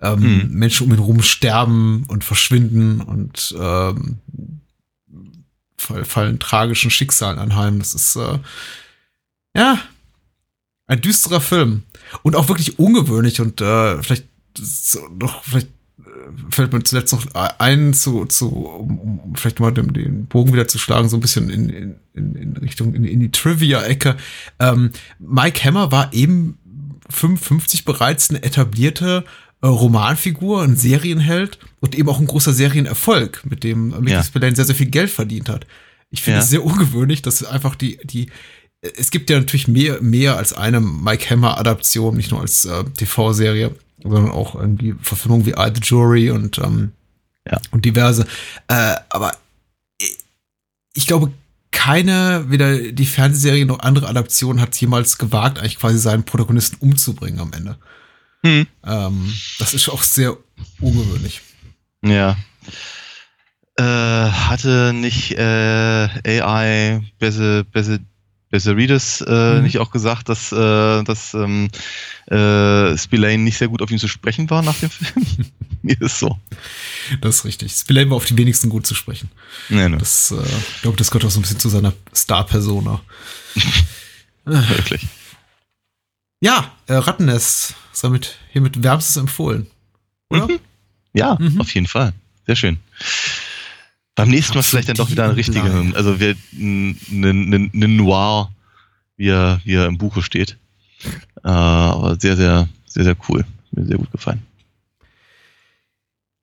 Ähm, 0.00 0.20
Mhm. 0.20 0.50
Menschen 0.50 0.86
um 0.86 0.92
ihn 0.92 1.00
rum 1.00 1.22
sterben 1.22 2.04
und 2.06 2.22
verschwinden 2.22 3.00
und 3.00 3.54
ähm, 3.60 4.18
fallen 5.78 6.38
tragischen 6.38 6.90
Schicksalen 6.90 7.38
anheim. 7.38 7.78
Das 7.78 7.94
ist 7.94 8.16
äh, 8.16 8.38
ja 9.56 9.78
ein 10.86 11.00
düsterer 11.00 11.40
Film 11.40 11.84
und 12.22 12.34
auch 12.34 12.48
wirklich 12.48 12.78
ungewöhnlich 12.78 13.40
und 13.40 13.60
äh, 13.60 14.02
vielleicht 14.02 14.26
noch 15.18 15.44
vielleicht 15.44 15.68
äh, 15.98 16.50
fällt 16.50 16.72
mir 16.72 16.82
zuletzt 16.82 17.12
noch 17.12 17.26
ein 17.34 17.92
zu, 17.92 18.24
zu 18.24 18.48
um, 18.48 19.20
um 19.20 19.34
vielleicht 19.36 19.60
mal 19.60 19.72
den, 19.72 19.92
den 19.92 20.26
Bogen 20.26 20.52
wieder 20.52 20.66
zu 20.66 20.78
schlagen, 20.78 21.08
so 21.08 21.16
ein 21.16 21.20
bisschen 21.20 21.50
in, 21.50 21.68
in, 21.68 21.96
in, 22.14 22.34
in 22.34 22.56
Richtung 22.56 22.94
in, 22.94 23.04
in 23.04 23.20
die 23.20 23.30
Trivia-Ecke. 23.30 24.16
Ähm, 24.58 24.90
Mike 25.18 25.62
Hammer 25.64 25.92
war 25.92 26.12
eben 26.12 26.58
55 27.10 27.84
bereits 27.84 28.30
eine 28.30 28.42
etablierte 28.42 29.24
äh, 29.60 29.66
Romanfigur, 29.66 30.62
ein 30.62 30.76
Serienheld 30.76 31.58
und 31.80 31.94
eben 31.94 32.08
auch 32.08 32.18
ein 32.20 32.26
großer 32.26 32.52
Serienerfolg, 32.52 33.42
mit 33.48 33.64
dem 33.64 33.88
Mickey. 34.00 34.22
Spillane 34.22 34.56
sehr, 34.56 34.64
sehr 34.64 34.74
viel 34.74 34.90
Geld 34.90 35.10
verdient 35.10 35.48
hat. 35.48 35.66
Ich 36.10 36.22
finde 36.22 36.40
es 36.40 36.48
sehr 36.48 36.64
ungewöhnlich, 36.64 37.20
dass 37.22 37.44
einfach 37.44 37.74
die, 37.74 37.98
die, 38.04 38.30
es 38.80 39.10
gibt 39.10 39.28
ja 39.30 39.38
natürlich 39.38 39.68
mehr, 39.68 40.00
mehr 40.00 40.36
als 40.36 40.52
eine 40.52 40.80
Mike 40.80 41.28
Hammer 41.30 41.58
Adaption, 41.58 42.16
nicht 42.16 42.30
nur 42.30 42.40
als 42.40 42.64
äh, 42.64 42.84
TV-Serie, 42.84 43.74
sondern 44.02 44.30
auch 44.30 44.54
irgendwie 44.54 44.94
Verfilmungen 45.02 45.44
wie 45.46 45.50
I 45.50 45.70
the 45.74 45.80
Jury 45.82 46.30
und, 46.30 46.58
ähm, 46.58 46.92
Ja. 47.50 47.60
und 47.72 47.84
diverse. 47.84 48.26
Äh, 48.68 48.94
aber 49.10 49.32
ich, 49.98 50.16
ich 50.94 51.06
glaube, 51.06 51.32
keine, 51.70 52.46
weder 52.48 52.78
die 52.92 53.06
Fernsehserie 53.06 53.66
noch 53.66 53.80
andere 53.80 54.08
Adaption 54.08 54.60
hat 54.60 54.80
jemals 54.80 55.18
gewagt, 55.18 55.58
eigentlich 55.58 55.78
quasi 55.78 55.98
seinen 55.98 56.24
Protagonisten 56.24 56.76
umzubringen 56.80 57.40
am 57.40 57.52
Ende. 57.52 57.76
hm. 58.42 58.66
Ähm, 58.84 59.32
das 59.58 59.74
ist 59.74 59.88
auch 59.90 60.02
sehr 60.02 60.36
ungewöhnlich. 60.80 61.42
Ja. 62.02 62.36
Äh, 63.76 63.82
hatte 63.82 64.92
nicht 64.92 65.32
äh, 65.32 66.08
AI 66.42 67.00
Bese, 67.18 67.64
Bese, 67.64 68.00
Beserides 68.50 69.20
äh, 69.20 69.56
Mhm. 69.58 69.62
nicht 69.64 69.78
auch 69.78 69.90
gesagt, 69.90 70.28
dass, 70.30 70.52
äh, 70.52 71.04
dass 71.04 71.34
ähm, 71.34 71.68
äh, 72.26 72.96
Spillane 72.96 73.38
nicht 73.38 73.58
sehr 73.58 73.68
gut 73.68 73.82
auf 73.82 73.90
ihn 73.90 73.98
zu 73.98 74.08
sprechen 74.08 74.48
war 74.50 74.62
nach 74.62 74.76
dem 74.80 74.88
Film? 74.90 75.24
Mir 75.82 76.00
ist 76.00 76.18
so. 76.18 76.38
Das 77.20 77.36
ist 77.36 77.44
richtig. 77.44 77.72
Spillane 77.72 78.08
war 78.10 78.16
auf 78.16 78.24
die 78.24 78.36
wenigsten 78.38 78.68
gut 78.70 78.86
zu 78.86 78.94
sprechen. 78.94 79.30
Nee, 79.68 79.88
nee, 79.88 79.98
Das, 79.98 80.30
äh, 80.32 80.36
ich 80.74 80.82
glaube, 80.82 80.96
das 80.96 81.10
gehört 81.10 81.26
auch 81.26 81.30
so 81.30 81.38
ein 81.38 81.42
bisschen 81.42 81.60
zu 81.60 81.68
seiner 81.68 81.92
Star-Persona. 82.14 83.00
wirklich. 84.44 85.06
Ja, 86.40 86.72
äh, 86.86 86.94
Rattennest 86.94 87.74
ist 87.92 88.02
damit 88.04 88.36
hiermit 88.50 88.82
wärmstens 88.82 89.16
empfohlen. 89.18 89.66
Oder? 90.30 90.48
Mhm. 90.48 90.58
Ja, 91.12 91.36
Mhm. 91.40 91.60
auf 91.60 91.72
jeden 91.74 91.86
Fall. 91.86 92.12
Sehr 92.46 92.56
schön. 92.56 92.78
Beim 94.14 94.30
nächsten 94.30 94.54
Mal 94.56 94.62
vielleicht 94.62 94.88
dann 94.88 94.96
doch 94.96 95.10
wieder 95.10 95.24
ein 95.24 95.30
richtiger, 95.32 95.72
also 95.94 96.18
wir, 96.18 96.34
ein, 96.52 96.98
ein, 97.10 97.54
ein, 97.54 97.70
ein 97.72 97.96
Noir, 97.96 98.50
wie 99.16 99.28
er, 99.28 99.60
wie 99.64 99.74
er 99.74 99.86
im 99.86 99.96
Buche 99.98 100.22
steht. 100.22 100.56
Äh, 101.44 101.48
aber 101.48 102.16
sehr, 102.18 102.36
sehr, 102.36 102.68
sehr, 102.86 103.04
sehr 103.04 103.16
cool. 103.28 103.44
Mir 103.70 103.86
sehr 103.86 103.96
gut 103.98 104.10
gefallen. 104.10 104.42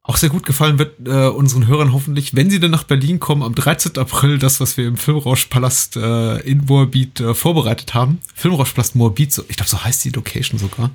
Auch 0.04 0.18
sehr 0.18 0.30
gut 0.30 0.46
gefallen 0.46 0.78
wird 0.78 1.08
äh, 1.08 1.28
unseren 1.30 1.66
Hörern 1.66 1.92
hoffentlich, 1.92 2.36
wenn 2.36 2.52
sie 2.52 2.60
dann 2.60 2.70
nach 2.70 2.84
Berlin 2.84 3.20
kommen, 3.20 3.42
am 3.42 3.56
13. 3.56 3.98
April, 3.98 4.38
das, 4.38 4.60
was 4.60 4.78
wir 4.78 4.88
im 4.88 4.98
Filmrauschpalast 4.98 5.98
äh, 5.98 6.38
in 6.42 6.64
Moabit 6.66 7.20
äh, 7.22 7.34
vorbereitet 7.34 7.96
haben. 7.96 8.20
Filmrauschpalast 8.36 8.96
Moabit, 8.96 9.34
so, 9.34 9.44
ich 9.50 9.56
glaube, 9.58 9.70
so 9.70 9.84
heißt 9.84 10.06
die 10.06 10.12
Location 10.12 10.60
sogar. 10.60 10.92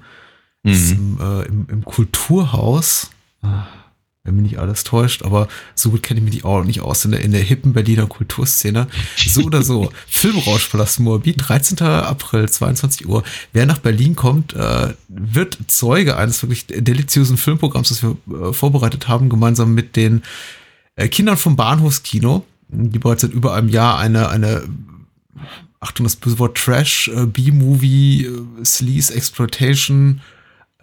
Mhm. 0.63 0.73
im, 0.73 1.19
äh, 1.21 1.43
im, 1.47 1.67
im 1.71 1.85
Kulturhaus. 1.85 3.11
Ah, 3.43 3.67
wenn 4.23 4.37
mich 4.37 4.53
nicht 4.53 4.59
alles 4.59 4.85
täuscht, 4.85 5.23
aber 5.23 5.49
so 5.75 5.91
gut 5.91 6.03
kenne 6.03 6.21
ich 6.21 6.25
mich 6.25 6.45
auch 6.45 6.63
nicht 6.63 6.81
aus 6.81 7.05
in 7.05 7.13
der, 7.13 7.21
in 7.21 7.33
der 7.33 7.41
hippen 7.41 7.73
Berliner 7.73 8.07
Kulturszene. 8.07 8.87
So 9.17 9.45
oder 9.45 9.63
so. 9.63 9.91
Filmrauschpalast 10.09 11.01
Moabit, 11.01 11.49
13. 11.49 11.79
April, 11.81 12.49
22 12.49 13.09
Uhr. 13.09 13.23
Wer 13.53 13.65
nach 13.65 13.79
Berlin 13.79 14.17
kommt, 14.17 14.53
äh, 14.53 14.95
wird 15.09 15.59
Zeuge 15.69 16.17
eines 16.17 16.43
wirklich 16.43 16.67
deliziösen 16.67 17.39
Filmprogramms, 17.39 17.89
das 17.89 18.03
wir 18.03 18.17
äh, 18.31 18.53
vorbereitet 18.53 19.09
haben, 19.09 19.31
gemeinsam 19.31 19.75
mit 19.75 19.97
den 19.97 20.23
äh, 20.97 21.09
Kindern 21.09 21.39
vom 21.39 21.57
Bahnhofskino, 21.57 22.45
die 22.69 22.99
bereits 22.99 23.23
seit 23.23 23.33
über 23.33 23.55
einem 23.55 23.71
Jahr 23.71 23.99
eine, 23.99 24.29
eine 24.29 24.65
Achtung, 25.81 26.05
das 26.05 26.17
böse 26.17 26.39
Wort 26.39 26.59
Trash, 26.59 27.09
äh, 27.09 27.25
B-Movie, 27.25 28.27
äh, 28.27 28.65
Sleaze, 28.65 29.15
Exploitation, 29.15 30.21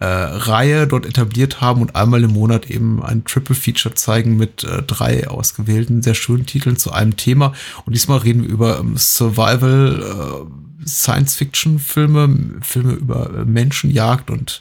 äh, 0.00 0.06
Reihe 0.06 0.86
dort 0.86 1.06
etabliert 1.06 1.60
haben 1.60 1.80
und 1.80 1.96
einmal 1.96 2.22
im 2.22 2.32
Monat 2.32 2.70
eben 2.70 3.02
ein 3.02 3.24
Triple 3.24 3.54
Feature 3.54 3.94
zeigen 3.94 4.36
mit 4.36 4.64
äh, 4.64 4.82
drei 4.82 5.28
ausgewählten, 5.28 6.02
sehr 6.02 6.14
schönen 6.14 6.46
Titeln 6.46 6.76
zu 6.76 6.92
einem 6.92 7.16
Thema. 7.16 7.52
Und 7.84 7.94
diesmal 7.94 8.18
reden 8.18 8.42
wir 8.42 8.48
über 8.48 8.78
ähm, 8.78 8.96
Survival, 8.96 10.46
äh, 10.84 10.86
Science-Fiction-Filme, 10.88 12.60
Filme 12.62 12.92
über 12.92 13.30
äh, 13.30 13.44
Menschenjagd 13.44 14.30
und 14.30 14.60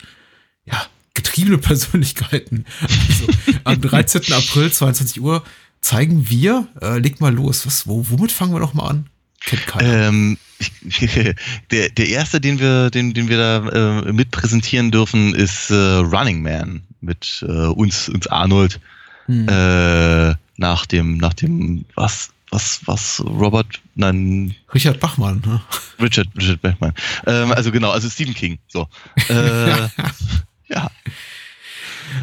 ja, 0.65 0.81
getriebene 1.13 1.57
Persönlichkeiten. 1.59 2.65
Also, 2.81 3.27
am 3.63 3.81
13. 3.81 4.33
April, 4.33 4.71
22 4.71 5.21
Uhr, 5.21 5.43
zeigen 5.81 6.29
wir, 6.29 6.67
äh, 6.81 6.97
leg 6.97 7.21
mal 7.21 7.33
los, 7.33 7.65
was, 7.65 7.87
wo, 7.87 8.09
womit 8.09 8.31
fangen 8.31 8.53
wir 8.53 8.59
noch 8.59 8.73
mal 8.73 8.87
an? 8.87 9.09
Kennt 9.47 9.65
keiner. 9.65 10.07
Ähm, 10.09 10.37
der, 11.71 11.89
der 11.89 12.07
erste, 12.09 12.41
den 12.41 12.59
wir, 12.59 12.89
den, 12.89 13.13
den 13.13 13.29
wir 13.29 13.37
da 13.37 14.01
äh, 14.01 14.11
mit 14.11 14.31
präsentieren 14.31 14.91
dürfen, 14.91 15.33
ist 15.33 15.71
äh, 15.71 15.73
Running 15.73 16.41
Man 16.41 16.83
mit 16.99 17.45
äh, 17.47 17.67
uns, 17.67 18.09
uns 18.09 18.27
Arnold. 18.27 18.79
Hm. 19.27 19.47
Äh, 19.47 20.35
nach 20.57 20.85
dem, 20.85 21.17
nach 21.17 21.33
dem, 21.33 21.85
was, 21.95 22.31
was, 22.51 22.81
was, 22.85 23.23
Robert, 23.25 23.81
nein. 23.95 24.55
Richard 24.73 24.99
Bachmann, 24.99 25.41
ne? 25.45 25.61
Richard, 26.01 26.27
Richard 26.37 26.61
Bachmann. 26.61 26.93
Ähm, 27.25 27.51
also 27.53 27.71
genau, 27.71 27.91
also 27.91 28.09
Stephen 28.09 28.33
King, 28.33 28.59
so. 28.67 28.87
Äh, 29.29 29.87
ja. 30.67 30.91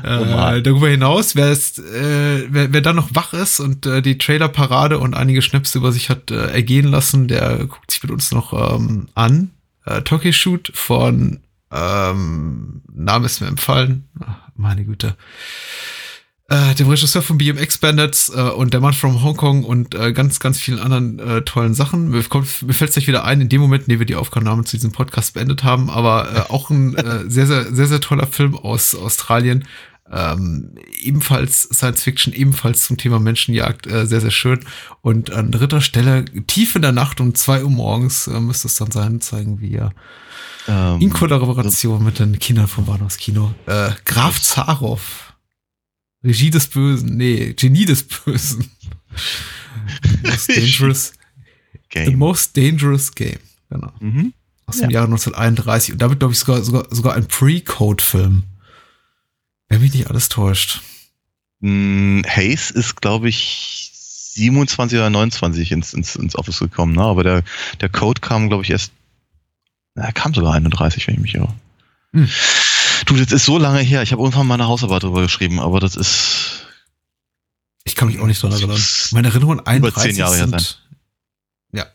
Äh, 0.02 0.62
darüber 0.62 0.88
hinaus, 0.88 1.36
wer, 1.36 1.50
ist, 1.50 1.78
äh, 1.78 2.46
wer, 2.48 2.72
wer 2.72 2.80
dann 2.80 2.96
noch 2.96 3.14
wach 3.14 3.32
ist 3.32 3.60
und 3.60 3.86
äh, 3.86 4.02
die 4.02 4.18
Trailerparade 4.18 4.98
und 4.98 5.14
einige 5.14 5.42
Schnäpse 5.42 5.78
über 5.78 5.92
sich 5.92 6.10
hat 6.10 6.30
äh, 6.30 6.52
ergehen 6.52 6.86
lassen, 6.86 7.28
der 7.28 7.58
guckt 7.66 7.90
sich 7.90 8.02
mit 8.02 8.12
uns 8.12 8.32
noch 8.32 8.52
ähm, 8.52 9.08
an. 9.14 9.50
Äh, 9.84 10.02
Tokyo 10.02 10.32
Shoot 10.32 10.70
von 10.74 11.40
ähm, 11.70 12.82
Name 12.92 13.26
ist 13.26 13.40
mir 13.40 13.48
empfallen. 13.48 14.08
Ach, 14.24 14.36
meine 14.56 14.84
Güte. 14.84 15.16
Äh, 16.50 16.74
dem 16.74 16.90
Regisseur 16.90 17.22
von 17.22 17.38
BMX 17.38 17.78
Bandits 17.78 18.28
äh, 18.28 18.38
und 18.38 18.74
der 18.74 18.80
Mann 18.80 18.92
from 18.92 19.22
Hongkong 19.22 19.64
und 19.64 19.94
äh, 19.94 20.12
ganz, 20.12 20.40
ganz 20.40 20.60
vielen 20.60 20.78
anderen 20.78 21.18
äh, 21.18 21.40
tollen 21.40 21.72
Sachen. 21.72 22.10
Mir, 22.10 22.22
kommt, 22.24 22.60
mir 22.60 22.74
fällt 22.74 22.90
es 22.90 22.96
gleich 22.96 23.08
wieder 23.08 23.24
ein, 23.24 23.40
in 23.40 23.48
dem 23.48 23.62
Moment, 23.62 23.84
in 23.84 23.94
dem 23.94 23.98
wir 23.98 24.04
die 24.04 24.14
Aufnahme 24.14 24.62
zu 24.64 24.76
diesem 24.76 24.92
Podcast 24.92 25.32
beendet 25.32 25.64
haben, 25.64 25.88
aber 25.88 26.30
äh, 26.30 26.40
auch 26.52 26.68
ein 26.68 26.96
äh, 26.96 27.30
sehr, 27.30 27.46
sehr, 27.46 27.74
sehr, 27.74 27.86
sehr 27.86 28.00
toller 28.00 28.26
Film 28.26 28.56
aus 28.56 28.94
Australien. 28.94 29.64
Ähm, 30.12 30.74
ebenfalls 31.00 31.62
Science 31.62 32.02
Fiction, 32.02 32.34
ebenfalls 32.34 32.84
zum 32.84 32.98
Thema 32.98 33.18
Menschenjagd, 33.18 33.86
äh, 33.86 34.06
sehr, 34.06 34.20
sehr 34.20 34.30
schön. 34.30 34.60
Und 35.00 35.32
an 35.32 35.50
dritter 35.50 35.80
Stelle, 35.80 36.26
tief 36.46 36.76
in 36.76 36.82
der 36.82 36.92
Nacht 36.92 37.22
um 37.22 37.34
zwei 37.34 37.64
Uhr 37.64 37.70
morgens, 37.70 38.26
äh, 38.26 38.38
müsste 38.38 38.68
es 38.68 38.74
dann 38.74 38.90
sein, 38.90 39.22
zeigen 39.22 39.62
wir 39.62 39.92
ähm, 40.68 41.00
in 41.00 41.10
Kollaboration 41.10 42.04
mit 42.04 42.18
den 42.18 42.38
Kindern 42.38 42.66
vom 42.66 42.84
Bahnhofskino. 42.84 43.54
Äh, 43.64 43.92
Graf 44.04 44.42
Zaroff 44.42 45.23
Regie 46.24 46.50
des 46.50 46.68
Bösen, 46.68 47.16
nee, 47.16 47.52
Genie 47.52 47.84
des 47.84 48.02
Bösen. 48.02 48.70
most 50.22 50.48
dangerous 50.56 51.12
game. 51.90 52.06
The 52.06 52.16
most 52.16 52.56
dangerous 52.56 53.14
game. 53.14 53.38
Genau. 53.68 53.92
Mhm. 54.00 54.32
Aus 54.66 54.78
dem 54.78 54.90
ja. 54.90 55.00
Jahre 55.00 55.06
1931. 55.06 55.92
Und 55.92 56.02
damit, 56.02 56.18
glaube 56.18 56.32
ich, 56.32 56.40
sogar, 56.40 56.62
sogar, 56.62 56.86
sogar 56.90 57.14
ein 57.14 57.28
Pre-Code-Film. 57.28 58.44
Wenn 59.68 59.80
mich 59.80 59.92
nicht 59.92 60.08
alles 60.08 60.28
täuscht. 60.30 60.80
Mm, 61.60 62.22
Hayes 62.26 62.70
ist, 62.70 63.00
glaube 63.00 63.28
ich, 63.28 63.90
27 64.34 64.98
oder 64.98 65.10
29 65.10 65.72
ins, 65.72 65.94
ins, 65.94 66.16
ins 66.16 66.36
Office 66.36 66.58
gekommen, 66.58 66.94
ne? 66.94 67.02
Aber 67.02 67.22
der, 67.22 67.42
der 67.80 67.88
Code 67.88 68.20
kam, 68.20 68.48
glaube 68.48 68.64
ich, 68.64 68.70
erst. 68.70 68.92
Er 69.94 70.12
kam 70.12 70.34
sogar 70.34 70.54
31, 70.54 71.06
wenn 71.06 71.14
ich 71.14 71.20
mich 71.20 71.34
irre. 71.34 71.54
Hm. 72.12 72.28
Du, 73.06 73.16
das 73.16 73.32
ist 73.32 73.44
so 73.44 73.58
lange 73.58 73.80
her. 73.80 74.02
Ich 74.02 74.12
habe 74.12 74.22
irgendwann 74.22 74.46
mal 74.46 74.54
eine 74.54 74.66
Hausarbeit 74.66 75.02
darüber 75.02 75.22
geschrieben, 75.22 75.60
aber 75.60 75.80
das 75.80 75.96
ist. 75.96 76.66
Ich 77.84 77.94
kann 77.94 78.08
mich 78.08 78.18
auch 78.18 78.26
nicht 78.26 78.42
dran 78.42 78.52
erinnern. 78.52 78.82
Meine 79.12 79.28
Erinnerungen 79.28 79.60
31 79.60 79.78
über 79.94 80.02
zehn 80.02 80.16
Jahre 80.16 80.36
sind, 80.36 80.52
her 80.52 80.60
sein. 80.60 80.74
Ja. 81.72 81.86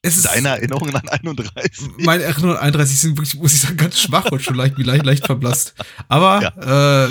Es 0.00 0.16
ist 0.16 0.26
Deine 0.26 0.48
Erinnerungen 0.48 0.94
an 0.94 1.08
31? 1.08 1.88
Meine 1.98 2.22
Erinnerungen 2.22 2.56
an 2.56 2.62
31 2.62 2.98
sind 2.98 3.18
wirklich, 3.18 3.34
muss 3.34 3.52
ich 3.52 3.60
sagen, 3.60 3.76
ganz 3.76 4.00
schwach 4.00 4.26
und 4.26 4.42
schon 4.42 4.54
leicht, 4.54 4.78
leicht, 4.78 5.04
leicht 5.04 5.26
verblasst. 5.26 5.74
Aber 6.08 6.40
ja. 6.42 7.04
äh, 7.06 7.10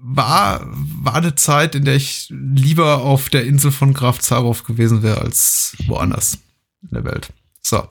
war, 0.00 0.66
war 0.66 1.14
eine 1.14 1.34
Zeit, 1.36 1.74
in 1.74 1.84
der 1.84 1.94
ich 1.94 2.28
lieber 2.30 3.02
auf 3.02 3.30
der 3.30 3.44
Insel 3.44 3.72
von 3.72 3.94
Graf 3.94 4.18
Zaroff 4.20 4.64
gewesen 4.64 5.02
wäre 5.02 5.20
als 5.20 5.76
woanders 5.86 6.38
in 6.82 6.90
der 6.92 7.04
Welt. 7.04 7.28
So. 7.62 7.88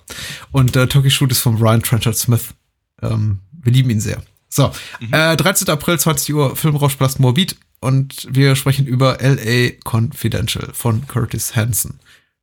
Und 0.52 0.76
äh, 0.76 0.88
Turkish 0.88 1.16
Shoot 1.16 1.32
ist 1.32 1.40
von 1.40 1.58
Ryan 1.58 1.82
Trenchard 1.82 2.16
Smith. 2.16 2.54
Ähm, 3.02 3.40
wir 3.52 3.72
lieben 3.72 3.90
ihn 3.90 4.00
sehr. 4.00 4.22
So, 4.50 4.72
mhm. 5.00 5.14
äh, 5.14 5.36
13. 5.36 5.70
April, 5.70 6.00
20 6.00 6.34
Uhr, 6.34 6.56
Filmrauschpalast 6.56 7.20
Morbid 7.20 7.58
und 7.82 8.28
wir 8.30 8.56
sprechen 8.56 8.86
über 8.86 9.22
L.A. 9.22 9.72
Confidential 9.84 10.70
von 10.74 11.08
Curtis 11.08 11.56
Hanson. 11.56 12.00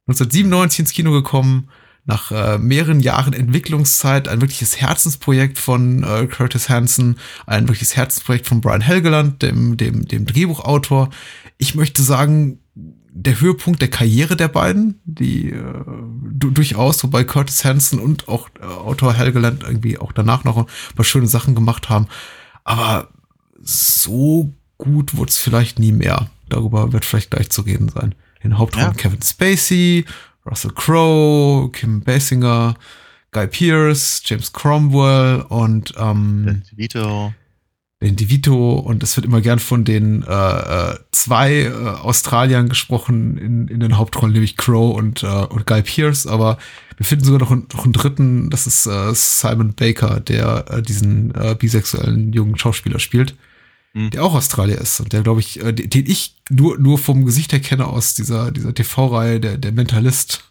1997 0.06 0.80
ins 0.80 0.92
Kino 0.92 1.12
gekommen, 1.12 1.68
nach 2.04 2.32
äh, 2.32 2.58
mehreren 2.58 3.00
Jahren 3.00 3.32
Entwicklungszeit, 3.32 4.26
ein 4.26 4.40
wirkliches 4.40 4.80
Herzensprojekt 4.80 5.58
von 5.58 6.02
äh, 6.02 6.26
Curtis 6.26 6.68
Hanson, 6.68 7.16
ein 7.46 7.68
wirkliches 7.68 7.96
Herzensprojekt 7.96 8.46
von 8.46 8.60
Brian 8.60 8.80
Helgeland, 8.80 9.42
dem, 9.42 9.76
dem, 9.76 10.06
dem 10.06 10.26
Drehbuchautor. 10.26 11.10
Ich 11.58 11.74
möchte 11.76 12.02
sagen, 12.02 12.58
der 13.14 13.40
Höhepunkt 13.40 13.82
der 13.82 13.90
Karriere 13.90 14.36
der 14.36 14.48
beiden, 14.48 15.00
die 15.04 15.50
äh, 15.50 15.84
du, 16.32 16.50
durchaus, 16.50 17.02
wobei 17.04 17.24
Curtis 17.24 17.64
Hanson 17.64 17.98
und 17.98 18.26
auch 18.28 18.48
äh, 18.58 18.64
Autor 18.64 19.12
Helgeland 19.12 19.62
irgendwie 19.62 19.98
auch 19.98 20.12
danach 20.12 20.44
noch 20.44 20.56
ein 20.56 20.66
paar 20.96 21.04
schöne 21.04 21.26
Sachen 21.26 21.54
gemacht 21.54 21.90
haben. 21.90 22.06
Aber 22.64 23.08
so 23.60 24.52
gut 24.78 25.14
wurde 25.16 25.28
es 25.28 25.38
vielleicht 25.38 25.78
nie 25.78 25.92
mehr. 25.92 26.30
Darüber 26.48 26.92
wird 26.92 27.04
vielleicht 27.04 27.30
gleich 27.30 27.50
zu 27.50 27.62
reden 27.62 27.90
sein. 27.90 28.14
In 28.40 28.58
Hauptrollen 28.58 28.92
ja. 28.92 28.96
Kevin 28.96 29.22
Spacey, 29.22 30.06
Russell 30.46 30.72
Crowe, 30.74 31.70
Kim 31.70 32.00
Basinger, 32.00 32.74
Guy 33.30 33.46
Pearce, 33.46 34.22
James 34.24 34.52
Cromwell 34.52 35.42
und 35.48 35.92
ähm, 35.98 36.62
Vito 36.74 37.34
den 38.02 38.16
DeVito 38.16 38.74
und 38.74 39.02
es 39.02 39.16
wird 39.16 39.26
immer 39.26 39.40
gern 39.40 39.58
von 39.58 39.84
den 39.84 40.22
äh, 40.22 40.90
äh, 40.90 40.98
zwei 41.12 41.52
äh, 41.62 41.70
Australiern 41.70 42.68
gesprochen 42.68 43.38
in, 43.38 43.68
in 43.68 43.80
den 43.80 43.96
Hauptrollen, 43.96 44.32
nämlich 44.32 44.56
Crow 44.56 44.96
und, 44.96 45.22
äh, 45.22 45.26
und 45.26 45.66
Guy 45.66 45.82
Pearce, 45.82 46.26
aber 46.26 46.58
wir 46.96 47.06
finden 47.06 47.24
sogar 47.24 47.40
noch 47.40 47.50
einen, 47.50 47.66
noch 47.72 47.84
einen 47.84 47.92
dritten, 47.92 48.50
das 48.50 48.66
ist 48.66 48.86
äh, 48.86 49.14
Simon 49.14 49.74
Baker, 49.74 50.20
der 50.20 50.64
äh, 50.68 50.82
diesen 50.82 51.34
äh, 51.34 51.54
bisexuellen 51.58 52.32
jungen 52.32 52.58
Schauspieler 52.58 52.98
spielt, 52.98 53.36
mhm. 53.94 54.10
der 54.10 54.24
auch 54.24 54.34
Australier 54.34 54.78
ist 54.78 55.00
und 55.00 55.12
der, 55.12 55.22
glaube 55.22 55.40
ich, 55.40 55.62
äh, 55.62 55.72
den 55.72 56.06
ich 56.06 56.36
nur, 56.50 56.78
nur 56.78 56.98
vom 56.98 57.24
Gesicht 57.24 57.52
her 57.52 57.60
kenne 57.60 57.86
aus 57.86 58.14
dieser, 58.14 58.50
dieser 58.50 58.74
TV-Reihe, 58.74 59.38
der, 59.38 59.58
der 59.58 59.72
Mentalist, 59.72 60.50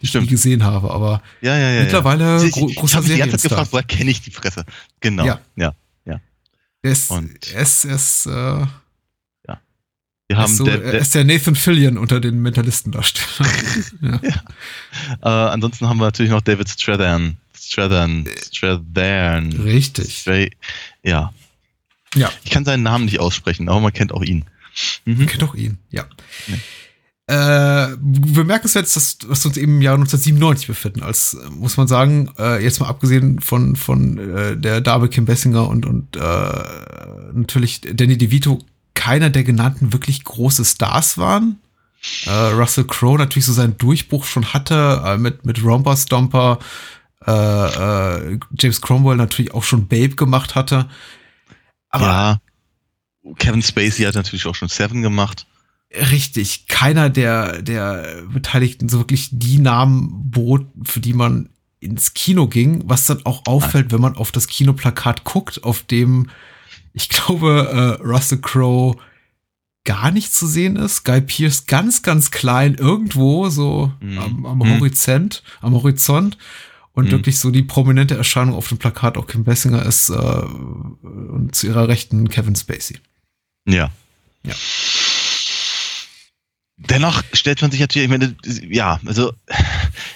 die 0.00 0.06
Stimmt. 0.06 0.24
ich 0.24 0.30
nie 0.30 0.36
gesehen 0.36 0.64
habe, 0.64 0.90
aber 0.90 1.22
ja, 1.40 1.58
ja, 1.58 1.70
ja, 1.70 1.82
mittlerweile 1.82 2.42
ja. 2.42 2.48
gro 2.50 2.66
großer 2.66 3.02
Ich 3.04 3.20
habe 3.20 3.32
mich 3.32 3.42
gefragt, 3.42 3.68
woher 3.72 3.84
kenne 3.84 4.10
ich 4.10 4.22
die 4.22 4.30
Fresse? 4.30 4.64
Genau, 5.00 5.24
ja. 5.24 5.40
ja. 5.56 5.74
Ist, 6.84 7.10
und 7.10 7.50
er 7.54 7.62
ist, 7.62 8.26
äh, 8.26 8.30
ja. 8.30 8.68
Wir 10.28 10.36
haben 10.36 10.52
so, 10.52 10.64
der, 10.64 10.76
der, 10.76 10.92
er 10.92 10.98
ist 10.98 11.14
der 11.14 11.24
Nathan 11.24 11.54
Fillion 11.54 11.96
unter 11.96 12.20
den 12.20 12.42
Mentalistendarstellern. 12.42 13.90
ja. 14.02 14.20
ja. 14.22 14.42
Äh, 15.22 15.50
ansonsten 15.50 15.88
haben 15.88 15.96
wir 15.96 16.04
natürlich 16.04 16.30
noch 16.30 16.42
David 16.42 16.68
Strathern. 16.68 17.38
Strathern. 17.58 18.28
Strathern. 18.52 19.52
Richtig. 19.52 20.18
Stray, 20.18 20.50
ja. 21.02 21.32
Ja. 22.14 22.30
Ich 22.44 22.50
kann 22.50 22.66
seinen 22.66 22.82
Namen 22.82 23.06
nicht 23.06 23.18
aussprechen, 23.18 23.70
aber 23.70 23.80
man 23.80 23.94
kennt 23.94 24.12
auch 24.12 24.22
ihn. 24.22 24.44
Mhm. 25.06 25.16
Man 25.16 25.26
kennt 25.26 25.42
auch 25.42 25.54
ihn, 25.54 25.78
ja. 25.88 26.04
ja. 26.48 26.56
Äh, 27.26 27.96
bemerkenswert 27.98 28.84
ist, 28.84 28.96
dass, 28.96 29.18
dass 29.18 29.44
wir 29.44 29.48
uns 29.48 29.56
eben 29.56 29.76
im 29.76 29.82
Jahr 29.82 29.94
1997 29.94 30.66
befinden, 30.66 31.02
als, 31.02 31.36
muss 31.50 31.78
man 31.78 31.88
sagen, 31.88 32.30
äh, 32.38 32.62
jetzt 32.62 32.80
mal 32.80 32.88
abgesehen 32.88 33.40
von, 33.40 33.76
von 33.76 34.18
äh, 34.18 34.56
der 34.56 34.82
Dame 34.82 35.08
Kim 35.08 35.24
Bessinger 35.24 35.66
und, 35.66 35.86
und 35.86 36.16
äh, 36.16 36.20
natürlich 37.32 37.80
Danny 37.80 38.18
DeVito, 38.18 38.58
keiner 38.92 39.30
der 39.30 39.42
genannten 39.42 39.94
wirklich 39.94 40.22
große 40.24 40.64
Stars 40.66 41.16
waren. 41.16 41.58
Äh, 42.26 42.30
Russell 42.30 42.84
Crowe 42.84 43.16
natürlich 43.16 43.46
so 43.46 43.54
seinen 43.54 43.78
Durchbruch 43.78 44.26
schon 44.26 44.52
hatte 44.52 45.02
äh, 45.06 45.16
mit, 45.16 45.46
mit 45.46 45.64
Romper 45.64 45.96
Stomper, 45.96 46.58
äh, 47.26 47.30
äh, 47.32 48.38
James 48.58 48.82
Cromwell 48.82 49.16
natürlich 49.16 49.54
auch 49.54 49.64
schon 49.64 49.88
Babe 49.88 50.14
gemacht 50.14 50.54
hatte. 50.54 50.90
Aber 51.88 52.06
ja 52.06 52.40
Kevin 53.38 53.62
Spacey 53.62 54.04
hat 54.04 54.14
natürlich 54.14 54.46
auch 54.46 54.54
schon 54.54 54.68
Seven 54.68 55.02
gemacht. 55.02 55.46
Richtig, 56.10 56.66
keiner 56.68 57.08
der, 57.10 57.62
der 57.62 58.22
Beteiligten 58.32 58.88
so 58.88 58.98
wirklich 58.98 59.28
die 59.32 59.58
Namen 59.58 60.30
bot, 60.30 60.66
für 60.84 61.00
die 61.00 61.12
man 61.12 61.48
ins 61.80 62.14
Kino 62.14 62.48
ging, 62.48 62.82
was 62.86 63.06
dann 63.06 63.24
auch 63.26 63.42
auffällt, 63.46 63.92
wenn 63.92 64.00
man 64.00 64.16
auf 64.16 64.32
das 64.32 64.46
Kinoplakat 64.48 65.24
guckt, 65.24 65.62
auf 65.64 65.82
dem, 65.82 66.30
ich 66.94 67.08
glaube, 67.10 67.98
äh, 68.00 68.02
Russell 68.04 68.40
Crowe 68.40 68.96
gar 69.84 70.10
nicht 70.10 70.32
zu 70.34 70.46
sehen 70.46 70.76
ist. 70.76 71.04
Guy 71.04 71.20
Pierce 71.20 71.66
ganz, 71.66 72.02
ganz 72.02 72.30
klein 72.30 72.74
irgendwo 72.74 73.50
so 73.50 73.92
Mhm. 74.00 74.18
am, 74.18 74.46
am 74.46 74.58
Mhm. 74.58 74.78
Horizont, 74.80 75.42
am 75.60 75.74
Horizont. 75.74 76.38
Und 76.94 77.06
Mhm. 77.06 77.10
wirklich 77.10 77.38
so 77.38 77.50
die 77.50 77.62
prominente 77.62 78.16
Erscheinung 78.16 78.54
auf 78.54 78.68
dem 78.68 78.78
Plakat 78.78 79.18
auch 79.18 79.26
Kim 79.26 79.44
Bessinger 79.44 79.84
ist 79.84 80.08
äh, 80.10 80.14
und 80.14 81.50
zu 81.54 81.66
ihrer 81.66 81.88
Rechten 81.88 82.28
Kevin 82.28 82.56
Spacey. 82.56 82.98
Ja. 83.68 83.90
Ja. 84.46 84.54
Dennoch 86.76 87.22
stellt 87.32 87.62
man 87.62 87.70
sich 87.70 87.80
natürlich, 87.80 88.06
ich 88.06 88.10
meine, 88.10 88.34
ja, 88.68 88.98
also 89.06 89.32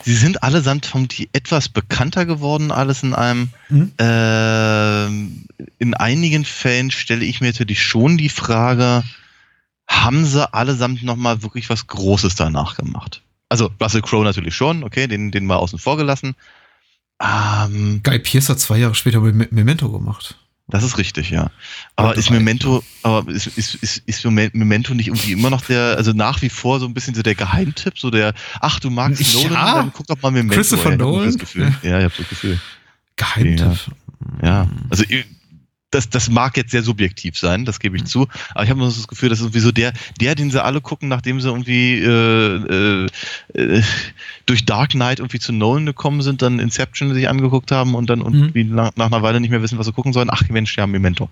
sie 0.05 0.15
sind 0.17 0.43
allesamt 0.43 0.87
vermutlich 0.87 1.29
etwas 1.33 1.69
bekannter 1.69 2.27
geworden, 2.27 2.73
alles 2.73 3.03
in 3.05 3.15
einem. 3.15 3.51
Mhm. 3.69 3.93
Ähm, 3.99 5.45
in 5.79 5.95
einigen 5.95 6.45
Fällen 6.45 6.91
stelle 6.91 7.25
ich 7.25 7.41
mir 7.41 7.49
natürlich 7.49 7.83
schon 7.83 8.19
die 8.19 8.29
Frage, 8.29 9.05
haben 9.87 10.27
sie 10.27 10.53
allesamt 10.53 11.03
nochmal 11.05 11.43
wirklich 11.43 11.71
was 11.71 11.87
Großes 11.87 12.35
danach 12.35 12.77
gemacht? 12.77 13.23
Also 13.49 13.71
Russell 13.81 14.03
Crowe 14.03 14.25
natürlich 14.25 14.55
schon, 14.55 14.83
okay, 14.83 15.07
den, 15.07 15.31
den 15.31 15.47
mal 15.47 15.57
außen 15.57 15.79
vor 15.79 15.97
gelassen. 15.97 16.35
Ähm, 17.23 18.01
Guy 18.03 18.19
Pierce 18.19 18.49
hat 18.49 18.61
zwei 18.61 18.79
Jahre 18.79 18.95
später 18.95 19.21
Me- 19.21 19.49
Memento 19.51 19.91
gemacht. 19.91 20.37
Das 20.69 20.83
ist 20.85 20.99
richtig, 20.99 21.31
ja. 21.31 21.51
Aber 21.97 22.17
ist 22.17 22.31
Memento, 22.31 22.83
aber 23.03 23.31
ist, 23.33 23.47
ist, 23.47 23.75
ist, 23.77 24.03
ist 24.07 24.25
Memento 24.27 24.95
nicht 24.95 25.09
irgendwie 25.09 25.33
immer 25.33 25.51
noch 25.51 25.63
der, 25.63 25.97
also 25.97 26.13
nach 26.13 26.43
wie 26.43 26.51
vor 26.51 26.79
so 26.79 26.87
ein 26.87 26.95
bisschen 26.95 27.15
so 27.15 27.23
der 27.23 27.35
Geheimtipp, 27.35 27.99
so 27.99 28.11
der, 28.11 28.35
ach, 28.61 28.79
du 28.79 28.91
magst 28.91 29.21
Ja. 29.35 29.49
Nolan, 29.49 29.75
dann 29.77 29.93
guck 29.95 30.07
doch 30.07 30.21
mal 30.21 30.31
Memento. 30.31 30.55
Christopher 30.55 30.91
Ja, 30.91 30.95
ich 30.95 30.99
Nolan? 31.01 31.27
Das 31.27 31.39
Gefühl. 31.39 31.75
Ja, 31.83 31.99
ich 31.99 32.05
hab 32.05 32.17
das 32.17 32.29
Gefühl. 32.29 32.61
Geheimtipp. 33.17 33.79
Ja, 34.43 34.67
also 34.91 35.05
ich- 35.09 35.25
das, 35.91 36.11
das 36.11 36.29
mag 36.29 36.57
jetzt 36.57 36.71
sehr 36.71 36.83
subjektiv 36.83 37.39
sein, 37.39 37.65
das 37.65 37.81
gebe 37.81 37.97
ich 37.97 38.05
zu, 38.05 38.29
aber 38.55 38.65
ich 38.65 38.71
habe 38.71 38.79
nur 38.79 38.89
das 38.89 39.09
Gefühl, 39.09 39.29
das 39.31 39.39
ist 39.39 39.47
irgendwie 39.47 39.61
so 39.61 39.73
der, 39.73 39.93
der, 40.21 40.35
den 40.35 40.51
sie 40.51 40.63
alle 40.63 40.81
gucken, 40.81 41.09
nachdem 41.09 41.41
sie 41.41 41.49
irgendwie 41.49 41.99
äh, 41.99 43.07
äh, 43.07 43.07
äh, 43.55 43.83
durch 44.47 44.67
Dark 44.67 44.91
Knight 44.91 45.21
irgendwie 45.21 45.39
zu 45.39 45.53
Nolan 45.53 45.87
gekommen 45.87 46.23
sind, 46.23 46.43
dann 46.43 46.59
Inception 46.59 47.15
sich 47.15 47.29
angeguckt 47.29 47.73
haben 47.73 47.95
und 47.95 48.11
dann 48.11 48.21
irgendwie 48.21 48.65
nach, 48.65 48.93
nach 48.97 49.07
einer 49.07 49.23
Weile 49.23 49.41
nicht 49.41 49.51
mehr 49.51 49.63
wissen, 49.63 49.79
was 49.79 49.87
sie 49.87 49.93
gucken 49.93 50.13
sollen. 50.13 50.29
Ach 50.31 50.43
Mensch, 50.49 50.77
ja, 50.77 50.87
Memento. 50.87 51.31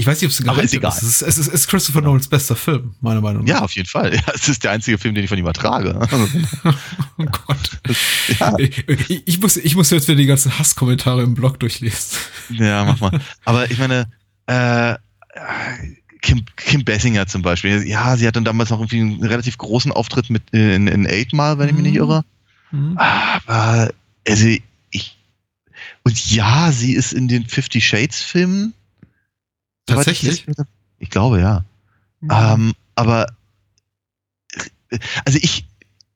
Ich 0.00 0.06
weiß 0.06 0.20
nicht, 0.20 0.26
ob 0.28 0.30
es 0.32 0.40
Aber 0.48 0.62
ist 0.62 0.72
Geheimtipp 0.72 0.80
egal. 0.80 0.92
ist. 0.92 1.02
Es 1.02 1.08
ist, 1.08 1.22
es 1.22 1.38
ist, 1.38 1.46
es 1.48 1.54
ist 1.54 1.68
Christopher 1.68 2.00
Nolans 2.00 2.26
bester 2.28 2.56
Film, 2.56 2.94
meiner 3.00 3.20
Meinung 3.20 3.42
nach. 3.44 3.48
Ja, 3.50 3.58
auf 3.60 3.72
jeden 3.72 3.88
Fall. 3.88 4.14
Ja, 4.14 4.22
es 4.34 4.48
ist 4.48 4.64
der 4.64 4.70
einzige 4.70 4.96
Film, 4.98 5.14
den 5.14 5.24
ich 5.24 5.28
von 5.28 5.38
ihm 5.38 5.46
ertrage. 5.46 5.94
Oh 7.18 7.24
Gott. 7.46 7.70
ja, 8.38 8.54
Ich, 8.58 8.86
ich, 9.26 9.40
muss, 9.40 9.58
ich 9.58 9.76
muss 9.76 9.90
jetzt 9.90 10.08
wieder 10.08 10.16
die 10.16 10.24
ganzen 10.26 10.58
Hasskommentare 10.58 11.22
im 11.22 11.34
Blog 11.34 11.60
durchlesen. 11.60 12.16
ja, 12.50 12.84
mach 12.84 12.98
mal. 13.00 13.20
Aber 13.44 13.70
ich 13.70 13.78
meine, 13.78 14.10
äh, 14.46 14.94
Kim, 16.22 16.44
Kim 16.56 16.84
Basinger 16.84 17.26
zum 17.26 17.42
Beispiel, 17.42 17.86
ja, 17.86 18.16
sie 18.16 18.26
hat 18.26 18.36
dann 18.36 18.44
damals 18.44 18.70
noch 18.70 18.78
irgendwie 18.80 19.00
einen 19.00 19.24
relativ 19.24 19.58
großen 19.58 19.92
Auftritt 19.92 20.30
mit 20.30 20.42
äh, 20.54 20.74
in, 20.76 20.86
in 20.86 21.06
Eight 21.06 21.32
Mile, 21.34 21.58
wenn 21.58 21.68
ich 21.68 21.74
mich 21.74 21.82
nicht 21.82 21.92
Mhm. 21.92 21.98
irre. 21.98 22.24
Aber, 22.96 23.90
also, 24.26 24.46
ich, 24.90 25.18
und 26.04 26.30
ja, 26.30 26.72
sie 26.72 26.94
ist 26.94 27.12
in 27.12 27.28
den 27.28 27.46
Fifty 27.46 27.80
Shades 27.82 28.22
Filmen. 28.22 28.72
Ich 29.90 29.96
Tatsächlich? 29.96 30.44
das- 30.56 30.66
Ich 30.98 31.10
glaube, 31.10 31.40
ja. 31.40 31.64
Ähm, 32.30 32.72
aber, 32.94 33.26
äh, 34.90 34.98
also 35.24 35.38
ich, 35.40 35.66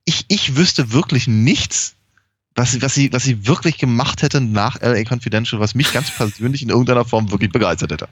ich, 0.04 0.24
ich 0.28 0.56
wüsste 0.56 0.92
wirklich 0.92 1.26
nichts, 1.26 1.94
was 2.54 2.72
sie, 2.72 2.82
was 2.82 2.94
sie, 2.94 3.12
was 3.12 3.24
sie 3.24 3.46
wirklich 3.46 3.78
gemacht 3.78 4.22
hätte 4.22 4.40
nach 4.40 4.80
LA 4.80 5.02
Confidential, 5.08 5.60
was 5.60 5.74
mich 5.74 5.92
ganz 5.92 6.10
persönlich 6.14 6.62
in 6.62 6.68
irgendeiner 6.68 7.04
Form 7.04 7.30
wirklich 7.30 7.50
begeistert 7.50 7.90
hätte. 7.92 8.08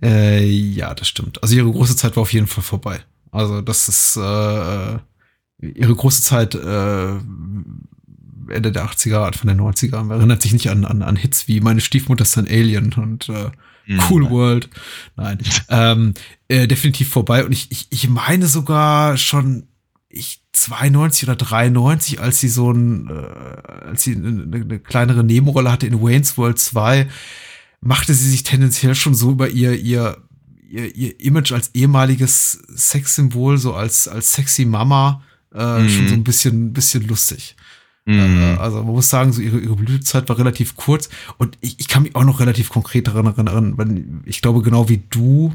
Äh, 0.00 0.44
ja, 0.46 0.94
das 0.94 1.08
stimmt. 1.08 1.42
Also 1.42 1.56
ihre 1.56 1.70
große 1.70 1.96
Zeit 1.96 2.16
war 2.16 2.22
auf 2.22 2.32
jeden 2.32 2.46
Fall 2.46 2.62
vorbei. 2.62 3.00
Also 3.32 3.60
das 3.60 3.88
ist 3.88 4.16
äh, 4.16 4.98
ihre 5.60 5.94
große 5.94 6.22
Zeit 6.22 6.54
äh, 6.54 7.08
Ende 8.50 8.72
der 8.72 8.86
80er, 8.86 9.26
Anfang 9.26 9.48
der 9.48 9.56
90er. 9.56 10.02
Man 10.04 10.18
erinnert 10.18 10.40
sich 10.40 10.52
nicht 10.52 10.70
an, 10.70 10.84
an, 10.84 11.02
an 11.02 11.16
Hits 11.16 11.48
wie 11.48 11.60
Meine 11.60 11.80
Stiefmutter 11.80 12.22
ist 12.22 12.38
ein 12.38 12.46
Alien 12.46 12.92
und 12.94 13.28
äh, 13.28 13.50
Cool 14.10 14.30
World. 14.30 14.68
Nein. 15.16 15.38
ähm, 15.70 16.14
äh, 16.48 16.66
definitiv 16.66 17.08
vorbei. 17.08 17.44
Und 17.44 17.52
ich, 17.52 17.70
ich, 17.70 17.86
ich 17.90 18.08
meine 18.08 18.46
sogar 18.46 19.16
schon 19.16 19.64
ich 20.10 20.42
92 20.52 21.24
oder 21.28 21.36
93, 21.36 22.20
als 22.20 22.40
sie 22.40 22.48
so 22.48 22.70
ein, 22.72 23.08
äh, 23.10 23.86
als 23.86 24.02
sie 24.04 24.16
eine, 24.16 24.42
eine 24.42 24.78
kleinere 24.78 25.22
Nebenrolle 25.22 25.70
hatte 25.70 25.86
in 25.86 26.00
Wayne's 26.02 26.38
World 26.38 26.58
2, 26.58 27.08
machte 27.80 28.14
sie 28.14 28.30
sich 28.30 28.42
tendenziell 28.42 28.94
schon 28.94 29.14
so 29.14 29.30
über 29.32 29.50
ihr, 29.50 29.74
ihr, 29.78 30.16
ihr, 30.68 30.94
ihr 30.96 31.20
Image 31.20 31.52
als 31.52 31.70
ehemaliges 31.74 32.52
Sexsymbol, 32.74 33.58
so 33.58 33.74
als, 33.74 34.08
als 34.08 34.32
sexy 34.32 34.64
Mama, 34.64 35.22
äh, 35.54 35.82
Mhm. 35.82 35.88
schon 35.90 36.08
so 36.08 36.14
ein 36.14 36.24
bisschen, 36.24 36.72
bisschen 36.72 37.06
lustig. 37.06 37.54
Äh, 38.08 38.26
Mhm. 38.26 38.58
Also 38.58 38.78
man 38.82 38.94
muss 38.94 39.08
sagen, 39.10 39.32
so 39.32 39.40
ihre, 39.42 39.58
ihre 39.58 39.76
Blütezeit 39.76 40.28
war 40.28 40.38
relativ 40.38 40.76
kurz 40.76 41.08
und 41.36 41.58
ich, 41.60 41.78
ich 41.78 41.88
kann 41.88 42.02
mich 42.04 42.16
auch 42.16 42.24
noch 42.24 42.40
relativ 42.40 42.70
konkret 42.70 43.06
daran 43.06 43.26
erinnern, 43.26 43.76
weil 43.76 44.04
ich 44.24 44.40
glaube, 44.40 44.62
genau 44.62 44.88
wie 44.88 45.02
du 45.10 45.52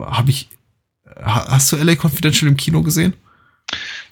habe 0.00 0.30
ich. 0.30 0.48
ha- 1.20 1.48
Hast 1.50 1.72
du 1.72 1.76
LA 1.76 1.96
Confidential 1.96 2.48
im 2.48 2.56
Kino 2.56 2.82
gesehen? 2.82 3.14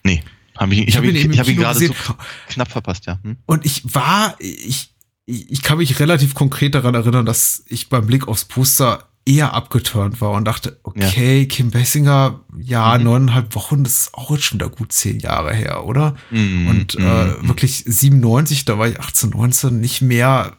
Nee, 0.02 0.22
hab 0.56 0.70
ich, 0.72 0.78
ich, 0.80 0.88
Ich 0.88 0.96
habe 0.96 1.06
hab 1.08 1.14
ihn, 1.14 1.30
ich 1.32 1.38
hab 1.38 1.48
ihn 1.48 1.56
gerade 1.56 1.78
gesehen. 1.78 1.94
so 2.06 2.14
knapp 2.48 2.70
verpasst, 2.70 3.06
ja. 3.06 3.18
Hm? 3.22 3.36
Und 3.46 3.64
ich 3.64 3.82
war, 3.94 4.34
ich, 4.40 4.90
ich 5.26 5.50
ich 5.50 5.62
kann 5.62 5.78
mich 5.78 6.00
relativ 6.00 6.34
konkret 6.34 6.74
daran 6.74 6.94
erinnern, 6.94 7.26
dass 7.26 7.62
ich 7.68 7.88
beim 7.88 8.06
Blick 8.06 8.26
aufs 8.28 8.44
Poster 8.44 9.07
eher 9.28 9.52
abgeturnt 9.52 10.20
war 10.20 10.30
und 10.32 10.44
dachte, 10.46 10.80
okay, 10.84 11.46
Kim 11.46 11.70
Basinger, 11.70 12.40
ja, 12.58 12.96
Mhm. 12.96 13.04
neuneinhalb 13.04 13.54
Wochen, 13.54 13.84
das 13.84 13.98
ist 14.00 14.14
auch 14.14 14.30
jetzt 14.30 14.44
schon 14.44 14.58
wieder 14.58 14.70
gut 14.70 14.90
zehn 14.92 15.18
Jahre 15.20 15.54
her, 15.54 15.84
oder? 15.84 16.16
Mhm, 16.30 16.66
Und 16.68 16.94
äh, 16.94 17.00
mhm. 17.00 17.48
wirklich 17.48 17.84
97, 17.86 18.64
da 18.64 18.78
war 18.78 18.88
ich 18.88 18.98
18, 19.00 19.30
19, 19.30 19.80
nicht 19.80 20.00
mehr, 20.02 20.56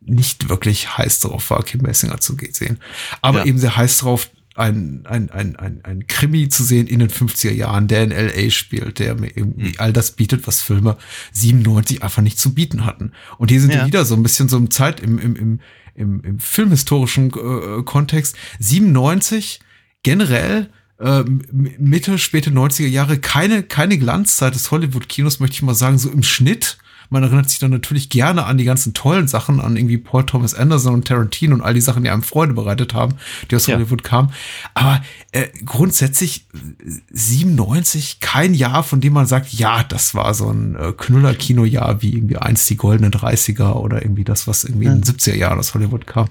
nicht 0.00 0.48
wirklich 0.48 0.96
heiß 0.98 1.20
drauf 1.20 1.50
war, 1.50 1.62
Kim 1.62 1.82
Basinger 1.82 2.18
zu 2.20 2.36
sehen. 2.52 2.78
Aber 3.22 3.40
Ja. 3.40 3.44
eben 3.44 3.58
sehr 3.58 3.76
heiß 3.76 3.98
drauf, 3.98 4.30
ein, 4.56 5.06
ein, 5.06 5.30
ein, 5.30 5.56
ein, 5.56 5.80
ein 5.84 6.06
Krimi 6.08 6.48
zu 6.48 6.64
sehen 6.64 6.86
in 6.88 6.98
den 6.98 7.08
50er 7.08 7.52
Jahren, 7.52 7.86
der 7.88 8.02
in 8.02 8.10
L.A. 8.10 8.50
spielt, 8.50 8.98
der 8.98 9.14
mir 9.14 9.28
irgendwie 9.34 9.68
Mhm. 9.68 9.74
all 9.78 9.92
das 9.92 10.12
bietet, 10.12 10.46
was 10.46 10.60
Filme 10.60 10.96
97 11.32 12.02
einfach 12.02 12.20
nicht 12.22 12.38
zu 12.38 12.52
bieten 12.52 12.84
hatten. 12.84 13.12
Und 13.38 13.50
hier 13.50 13.60
sind 13.60 13.70
Ja. 13.72 13.80
wir 13.80 13.86
wieder 13.86 14.04
so 14.04 14.14
ein 14.16 14.22
bisschen 14.22 14.48
so 14.48 14.56
im 14.56 14.70
Zeit, 14.70 15.00
im, 15.00 15.18
im, 15.18 15.36
im, 15.36 15.60
im, 15.94 16.22
im 16.22 16.38
filmhistorischen 16.38 17.30
äh, 17.30 17.82
Kontext. 17.84 18.36
97 18.58 19.60
generell 20.02 20.70
äh, 20.98 21.24
Mitte, 21.52 22.18
späte 22.18 22.50
90er 22.50 22.86
Jahre 22.86 23.18
keine, 23.18 23.62
keine 23.62 23.98
Glanzzeit 23.98 24.54
des 24.54 24.70
Hollywood-Kinos, 24.70 25.40
möchte 25.40 25.54
ich 25.54 25.62
mal 25.62 25.74
sagen, 25.74 25.98
so 25.98 26.10
im 26.10 26.22
Schnitt. 26.22 26.78
Man 27.10 27.22
erinnert 27.24 27.50
sich 27.50 27.58
dann 27.58 27.70
natürlich 27.72 28.08
gerne 28.08 28.44
an 28.44 28.56
die 28.56 28.64
ganzen 28.64 28.94
tollen 28.94 29.28
Sachen, 29.28 29.60
an 29.60 29.76
irgendwie 29.76 29.98
Paul 29.98 30.24
Thomas 30.24 30.54
Anderson 30.54 30.94
und 30.94 31.06
Tarantino 31.08 31.54
und 31.54 31.60
all 31.60 31.74
die 31.74 31.80
Sachen, 31.80 32.04
die 32.04 32.10
einem 32.10 32.22
Freude 32.22 32.54
bereitet 32.54 32.94
haben, 32.94 33.16
die 33.50 33.56
aus 33.56 33.66
Ja. 33.66 33.74
Hollywood 33.76 34.02
kamen. 34.04 34.32
Aber 34.74 35.02
äh, 35.32 35.48
grundsätzlich 35.64 36.46
äh, 36.54 36.90
97 37.10 38.20
kein 38.20 38.54
Jahr, 38.54 38.82
von 38.82 39.00
dem 39.00 39.12
man 39.12 39.26
sagt, 39.26 39.52
ja, 39.52 39.82
das 39.84 40.14
war 40.14 40.34
so 40.34 40.50
ein 40.50 40.76
äh, 40.76 40.92
Knüller-Kinojahr 40.92 42.02
wie 42.02 42.14
irgendwie 42.14 42.36
einst 42.38 42.68
die 42.70 42.76
goldenen 42.76 43.12
30er 43.12 43.72
oder 43.74 44.02
irgendwie 44.02 44.24
das, 44.24 44.46
was 44.46 44.64
irgendwie 44.64 44.86
in 44.86 45.00
den 45.00 45.04
70er 45.04 45.34
Jahren 45.34 45.58
aus 45.58 45.74
Hollywood 45.74 46.06
kam. 46.06 46.28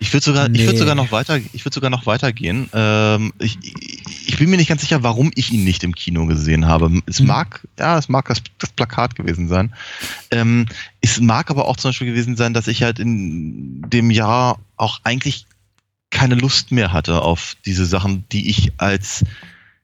Ich 0.00 0.12
würde 0.12 0.24
sogar, 0.24 0.46
ich 0.46 0.52
Nee. 0.52 0.66
würde 0.66 0.78
sogar 0.78 0.94
noch 0.94 1.10
weiter, 1.10 1.40
ich 1.52 1.64
würde 1.64 1.74
sogar 1.74 1.90
noch 1.90 2.06
weitergehen. 2.06 2.68
Ähm, 2.72 3.32
ich, 3.40 3.58
ich 4.26 4.36
bin 4.36 4.48
mir 4.48 4.56
nicht 4.56 4.68
ganz 4.68 4.82
sicher, 4.82 5.02
warum 5.02 5.32
ich 5.34 5.50
ihn 5.52 5.64
nicht 5.64 5.82
im 5.82 5.94
Kino 5.94 6.26
gesehen 6.26 6.66
habe. 6.66 7.02
Es 7.06 7.18
Hm. 7.18 7.26
mag, 7.26 7.66
ja, 7.78 7.98
es 7.98 8.08
mag 8.08 8.28
das, 8.28 8.38
das 8.58 8.70
Plakat 8.70 9.16
gewesen 9.16 9.48
sein. 9.48 9.74
Ähm, 10.30 10.66
es 11.00 11.20
mag 11.20 11.50
aber 11.50 11.66
auch 11.66 11.76
zum 11.76 11.88
Beispiel 11.88 12.06
gewesen 12.08 12.36
sein, 12.36 12.54
dass 12.54 12.68
ich 12.68 12.82
halt 12.84 13.00
in 13.00 13.82
dem 13.90 14.10
Jahr 14.10 14.60
auch 14.76 15.00
eigentlich 15.02 15.46
keine 16.10 16.36
Lust 16.36 16.70
mehr 16.72 16.92
hatte 16.92 17.22
auf 17.22 17.56
diese 17.66 17.84
Sachen, 17.84 18.24
die 18.30 18.48
ich 18.48 18.72
als 18.78 19.24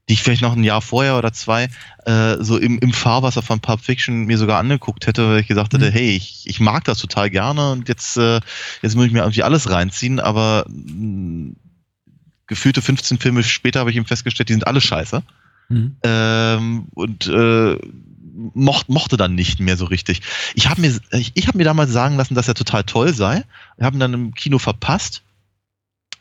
die 0.09 0.15
ich 0.15 0.23
vielleicht 0.23 0.43
noch 0.43 0.55
ein 0.55 0.65
Jahr 0.65 0.83
vorher 0.83 1.17
oder 1.17 1.33
zwei 1.33 1.69
äh, 2.05 2.37
so 2.41 2.59
im, 2.59 2.79
im 2.79 2.93
Fahrwasser 2.93 3.43
von 3.43 3.61
Pulp 3.61 3.81
Fiction 3.81 4.25
mir 4.25 4.37
sogar 4.39 4.59
angeguckt 4.59 5.07
hätte, 5.07 5.29
weil 5.29 5.41
ich 5.41 5.47
gesagt 5.47 5.73
hätte, 5.73 5.87
Mhm. 5.91 5.93
hey, 5.93 6.11
ich, 6.17 6.43
ich 6.47 6.61
mag 6.61 6.85
das 6.85 6.99
total 6.99 7.31
gerne 7.31 7.73
und 7.73 7.89
jetzt, 7.89 8.17
äh, 8.19 8.41
jetzt 8.83 8.97
muss 8.97 9.07
ich 9.07 9.13
mir 9.13 9.21
irgendwie 9.21 9.43
alles 9.43 9.71
reinziehen, 9.71 10.21
aber 10.21 10.67
mh, 10.69 11.55
gefühlte 12.47 12.83
15 12.83 13.19
Filme 13.19 13.43
später 13.43 13.81
habe 13.81 13.91
ich 13.91 13.97
eben 13.97 14.05
festgestellt, 14.07 14.49
die 14.51 14.53
sind 14.55 14.67
alle 14.67 14.81
scheiße. 14.83 15.23
Ähm, 16.03 16.87
und 16.93 17.27
äh, 17.27 17.79
mocht, 18.53 18.91
mochte 18.91 19.17
dann 19.17 19.35
nicht 19.35 19.61
mehr 19.61 19.79
so 19.79 19.87
richtig. 19.87 20.21
Ich 20.55 20.69
habe 20.69 20.83
mir, 20.83 20.95
ich, 21.13 21.33
ich 21.35 21.49
hab 21.49 21.55
mir 21.55 21.65
damals 21.65 21.91
sagen 21.91 22.17
lassen, 22.17 22.35
dass 22.35 22.49
er 22.49 22.55
total 22.55 22.85
toll 22.85 23.15
sei. 23.15 23.43
Wir 23.79 23.87
haben 23.87 23.97
ihn 23.97 24.01
dann 24.01 24.13
im 24.13 24.35
Kino 24.35 24.59
verpasst. 24.59 25.23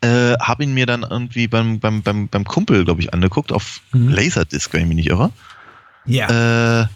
Äh, 0.04 0.38
habe 0.40 0.64
ihn 0.64 0.74
mir 0.74 0.86
dann 0.86 1.04
irgendwie 1.04 1.48
beim, 1.48 1.80
beim, 1.80 2.02
beim, 2.02 2.28
beim 2.28 2.44
Kumpel, 2.44 2.84
glaube 2.84 3.02
ich, 3.02 3.14
angeguckt, 3.14 3.52
auf 3.52 3.82
Mhm. 3.94 4.10
Laserdisc, 4.10 4.74
wenn 4.74 4.82
ich 4.82 4.88
mich 4.88 4.96
nicht 4.98 5.10
irre. 5.10 5.32
Ja. 6.06 6.82
Äh, 6.82 6.88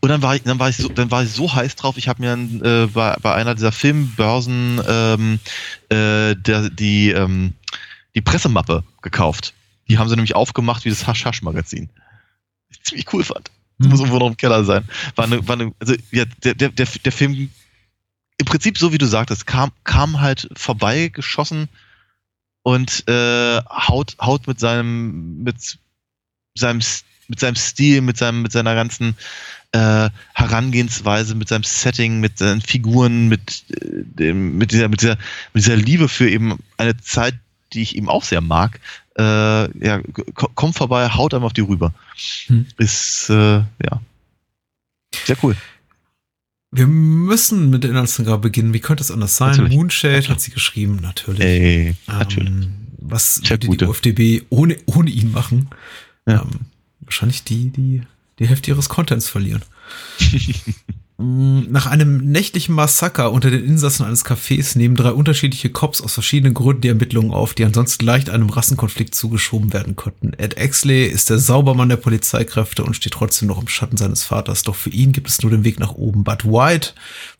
und 0.00 0.08
dann 0.08 0.22
war 0.22 0.36
ich, 0.36 0.42
dann 0.42 0.58
war 0.58 0.68
ich 0.68 0.76
so, 0.76 0.88
dann 0.88 1.10
war 1.10 1.22
ich 1.22 1.30
so 1.30 1.54
heiß 1.54 1.76
drauf. 1.76 1.96
Ich 1.96 2.08
habe 2.08 2.22
mir 2.22 2.32
äh, 2.34 2.86
bei, 2.86 3.16
bei 3.22 3.34
einer 3.34 3.54
dieser 3.54 3.72
Filmbörsen 3.72 4.80
ähm, 4.86 5.38
äh, 5.88 6.34
der, 6.36 6.70
die 6.70 7.10
ähm, 7.10 7.54
die 8.14 8.20
Pressemappe 8.20 8.84
gekauft. 9.02 9.54
Die 9.88 9.98
haben 9.98 10.08
sie 10.08 10.14
nämlich 10.14 10.34
aufgemacht 10.34 10.84
wie 10.84 10.90
das 10.90 11.06
Hasch 11.06 11.24
Hasch 11.24 11.42
Magazin. 11.42 11.90
Ich 12.70 12.82
ziemlich 12.82 13.12
cool 13.12 13.24
fand. 13.24 13.50
Das 13.78 13.88
muss 13.88 14.00
irgendwo 14.00 14.18
noch 14.18 14.28
im 14.28 14.36
Keller 14.36 14.64
sein. 14.64 14.84
War 15.16 15.24
eine, 15.24 15.46
war 15.46 15.54
eine, 15.54 15.72
also 15.80 15.94
ja, 16.12 16.24
der, 16.42 16.54
der, 16.54 16.68
der, 16.68 16.86
der 16.86 17.12
Film 17.12 17.50
im 18.38 18.46
Prinzip 18.46 18.78
so 18.78 18.92
wie 18.92 18.98
du 18.98 19.06
sagtest, 19.06 19.46
kam, 19.46 19.72
kam 19.84 20.20
halt 20.20 20.48
vorbei 20.54 21.08
geschossen 21.08 21.68
und 22.64 23.04
äh, 23.08 23.60
haut, 23.60 24.16
haut 24.20 24.46
mit 24.46 24.58
seinem, 24.58 25.42
mit 25.44 25.78
seinem, 26.56 26.80
mit 27.28 27.38
seinem 27.38 27.56
Stil, 27.56 28.00
mit 28.00 28.16
seinem, 28.16 28.42
mit 28.42 28.52
seiner 28.52 28.74
ganzen 28.74 29.16
äh, 29.72 30.08
Herangehensweise, 30.32 31.34
mit 31.34 31.48
seinem 31.48 31.64
Setting, 31.64 32.20
mit 32.20 32.38
seinen 32.38 32.62
Figuren, 32.62 33.28
mit 33.28 33.64
äh, 33.70 34.02
dem, 34.04 34.56
mit 34.56 34.72
dieser, 34.72 34.88
mit 34.88 35.02
dieser, 35.02 35.18
mit 35.52 35.64
dieser 35.64 35.76
Liebe 35.76 36.08
für 36.08 36.28
eben 36.28 36.58
eine 36.78 36.96
Zeit, 36.96 37.34
die 37.72 37.82
ich 37.82 37.96
eben 37.96 38.08
auch 38.08 38.24
sehr 38.24 38.40
mag, 38.40 38.80
äh, 39.18 39.22
ja, 39.84 40.00
ko- 40.34 40.50
kommt 40.54 40.76
vorbei, 40.76 41.08
haut 41.08 41.34
einem 41.34 41.44
auf 41.44 41.52
die 41.52 41.60
rüber. 41.60 41.92
Hm. 42.46 42.66
Ist, 42.78 43.28
äh, 43.30 43.58
ja. 43.58 44.00
Sehr 45.24 45.36
cool. 45.42 45.56
Wir 46.74 46.86
müssen 46.86 47.70
mit 47.70 47.84
der 47.84 47.90
Inhaltsangabe 47.90 48.42
beginnen. 48.42 48.74
Wie 48.74 48.80
könnte 48.80 49.02
es 49.02 49.10
anders 49.10 49.36
sein? 49.36 49.50
Natürlich. 49.50 49.76
Moonshade 49.76 50.28
hat 50.28 50.40
sie 50.40 50.50
geschrieben, 50.50 50.98
natürlich. 51.00 51.40
Ey, 51.40 51.94
natürlich. 52.06 52.48
Ähm, 52.48 52.72
was 52.98 53.36
Sehr 53.36 53.62
würde 53.62 53.76
die. 53.76 53.84
UFDB 53.84 54.46
ohne, 54.50 54.76
ohne 54.86 55.10
ihn 55.10 55.30
machen? 55.30 55.70
Ja. 56.26 56.42
Ähm, 56.42 56.60
wahrscheinlich 57.00 57.44
die, 57.44 57.70
die 57.70 58.02
die 58.38 58.48
Hälfte 58.48 58.70
ihres 58.70 58.88
Contents 58.88 59.28
verlieren. 59.28 59.62
Mm, 61.16 61.70
Nach 61.70 61.86
einem 61.86 62.18
nächtlichen 62.32 62.74
Massaker 62.74 63.30
unter 63.30 63.48
den 63.48 63.64
Insassen 63.64 64.04
eines 64.04 64.24
Cafés 64.24 64.76
nehmen 64.76 64.96
drei 64.96 65.12
unterschiedliche 65.12 65.70
Cops 65.70 66.00
aus 66.00 66.14
verschiedenen 66.14 66.54
Gründen 66.54 66.80
die 66.80 66.88
Ermittlungen 66.88 67.30
auf, 67.30 67.54
die 67.54 67.64
ansonsten 67.64 68.04
leicht 68.04 68.30
einem 68.30 68.50
Rassenkonflikt 68.50 69.14
zugeschoben 69.14 69.72
werden 69.72 69.94
könnten. 69.94 70.32
Ed 70.32 70.56
Exley 70.56 71.06
ist 71.06 71.30
der 71.30 71.38
Saubermann 71.38 71.88
der 71.88 71.98
Polizeikräfte 71.98 72.82
und 72.82 72.94
steht 72.94 73.12
trotzdem 73.12 73.46
noch 73.46 73.60
im 73.60 73.68
Schatten 73.68 73.96
seines 73.96 74.24
Vaters, 74.24 74.64
doch 74.64 74.74
für 74.74 74.90
ihn 74.90 75.12
gibt 75.12 75.28
es 75.28 75.40
nur 75.40 75.52
den 75.52 75.62
Weg 75.62 75.78
nach 75.78 75.92
oben. 75.92 76.24
Bud 76.24 76.44
White 76.46 76.94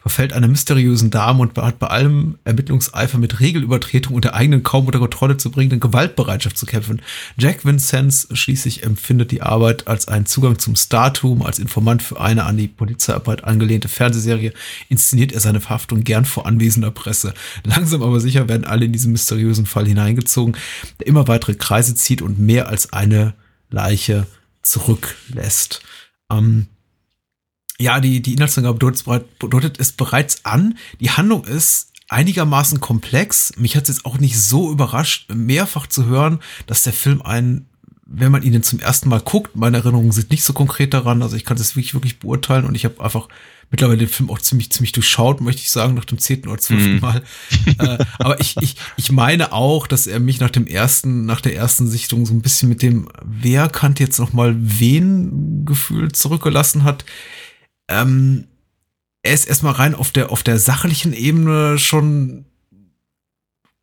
verfällt 0.05 0.35
einer 0.35 0.49
mysteriösen 0.49 1.11
Dame 1.11 1.41
und 1.41 1.57
hat 1.57 1.79
bei 1.79 1.87
allem 1.87 2.37
Ermittlungseifer 2.45 3.17
mit 3.17 3.41
Regelübertretung 3.41 4.15
und 4.15 4.27
der 4.27 4.35
eigenen 4.35 4.63
kaum 4.63 4.85
unter 4.85 4.99
Kontrolle 4.99 5.39
zu 5.39 5.51
bringenden 5.51 5.81
Gewaltbereitschaft 5.81 6.59
zu 6.59 6.67
kämpfen. 6.67 7.01
Jack 7.39 7.65
Vincenz 7.65 8.29
schließlich 8.31 8.83
empfindet 8.83 9.31
die 9.31 9.41
Arbeit 9.41 9.89
als 9.89 10.07
einen 10.07 10.27
Zugang 10.27 10.59
zum 10.59 10.77
Startum, 10.77 11.41
als 11.41 11.59
Informant 11.59 12.03
für 12.03 12.21
eine 12.21 12.45
an 12.45 12.59
die 12.59 12.69
Polizeiarbeit 12.69 13.45
angelehnte 13.45 13.89
Fernsehserie, 13.89 14.53
inszeniert 14.91 15.33
er 15.33 15.41
seine 15.41 15.63
Verhaftung 15.63 16.05
gern 16.05 16.27
vor 16.27 16.45
anwesender 16.45 16.91
Presse. 16.91 17.33
Langsam 17.65 18.03
aber 18.03 18.21
sicher 18.21 18.47
werden 18.47 18.67
alle 18.67 18.85
in 18.85 18.93
diesen 18.93 19.13
mysteriösen 19.13 19.65
Fall 19.65 19.87
hineingezogen, 19.87 20.55
der 21.01 21.07
immer 21.07 21.29
weitere 21.29 21.55
Kreise 21.55 21.95
zieht 21.95 22.21
und 22.21 22.39
mehr 22.39 22.69
als 22.69 22.93
eine 22.93 23.33
Leiche 23.71 24.27
zurücklässt. 24.61 25.83
Ähm, 26.31 26.67
ja, 27.79 28.01
die, 28.01 28.21
die 28.23 28.35
Inhaltsangabe 28.35 28.79
bedeutet, 28.79 29.39
bedeutet 29.39 29.81
es 29.81 29.93
bereits 29.93 30.45
an. 30.45 30.79
Die 31.01 31.11
Handlung 31.11 31.45
ist 31.45 31.93
einigermaßen 32.09 32.81
komplex. 32.81 33.53
Mich 33.57 33.77
hat 33.77 33.85
es 33.85 33.97
jetzt 33.97 34.07
auch 34.07 34.19
nicht 34.19 34.39
so 34.39 34.71
überrascht, 34.71 35.29
mehrfach 35.35 35.87
zu 35.87 36.07
hören, 36.07 36.39
dass 36.67 36.83
der 36.83 36.93
Film 36.93 37.23
einen, 37.23 37.67
wenn 38.07 38.31
man 38.31 38.43
ihn 38.43 38.53
denn 38.53 38.63
zum 38.63 38.79
ersten 38.79 39.09
Mal 39.09 39.21
guckt, 39.21 39.57
meine 39.57 39.79
Erinnerungen 39.79 40.13
sind 40.13 40.31
nicht 40.31 40.45
so 40.45 40.53
konkret 40.53 40.95
daran, 40.95 41.23
also 41.23 41.37
ich 41.37 41.45
kann 41.45 41.57
das 41.57 41.75
wirklich, 41.75 41.95
wirklich 41.95 42.21
beurteilen 42.21 42.67
und 42.67 42.75
ich 42.75 42.85
habe 42.85 43.03
einfach 43.03 43.29
mittlerweile 43.71 43.99
den 43.99 44.09
Film 44.09 44.31
auch 44.31 44.39
ziemlich, 44.39 44.71
ziemlich 44.71 44.93
durchschaut, 44.93 45.41
möchte 45.41 45.63
ich 45.63 45.71
sagen, 45.71 45.95
nach 45.95 46.05
dem 46.05 46.19
zehnten 46.19 46.49
oder 46.49 46.61
zwölften 46.61 46.95
Mhm. 46.95 47.01
Mal. 47.01 47.23
äh, 47.79 48.05
aber 48.19 48.41
ich, 48.41 48.57
ich, 48.61 48.77
ich 48.97 49.11
meine 49.11 49.53
auch, 49.53 49.87
dass 49.87 50.07
er 50.07 50.21
mich 50.21 50.39
nach 50.39 50.51
dem 50.51 50.67
ersten, 50.67 51.25
nach 51.25 51.41
der 51.41 51.57
ersten 51.57 51.89
Sichtung 51.89 52.27
so 52.27 52.35
ein 52.35 52.43
bisschen 52.43 52.69
mit 52.69 52.83
dem, 52.83 53.09
wer 53.25 53.69
kannte 53.69 54.05
jetzt 54.05 54.21
noch 54.21 54.33
mal 54.33 54.55
wen 54.59 55.65
Gefühl 55.65 56.13
zurückgelassen 56.13 56.85
hat. 56.85 57.05
Ähm, 57.89 58.47
er 59.23 59.35
ist 59.35 59.47
erstmal 59.47 59.75
rein 59.75 59.95
auf 59.95 60.11
der, 60.11 60.31
auf 60.31 60.43
der 60.43 60.59
sachlichen 60.59 61.13
Ebene 61.13 61.79
schon 61.79 62.45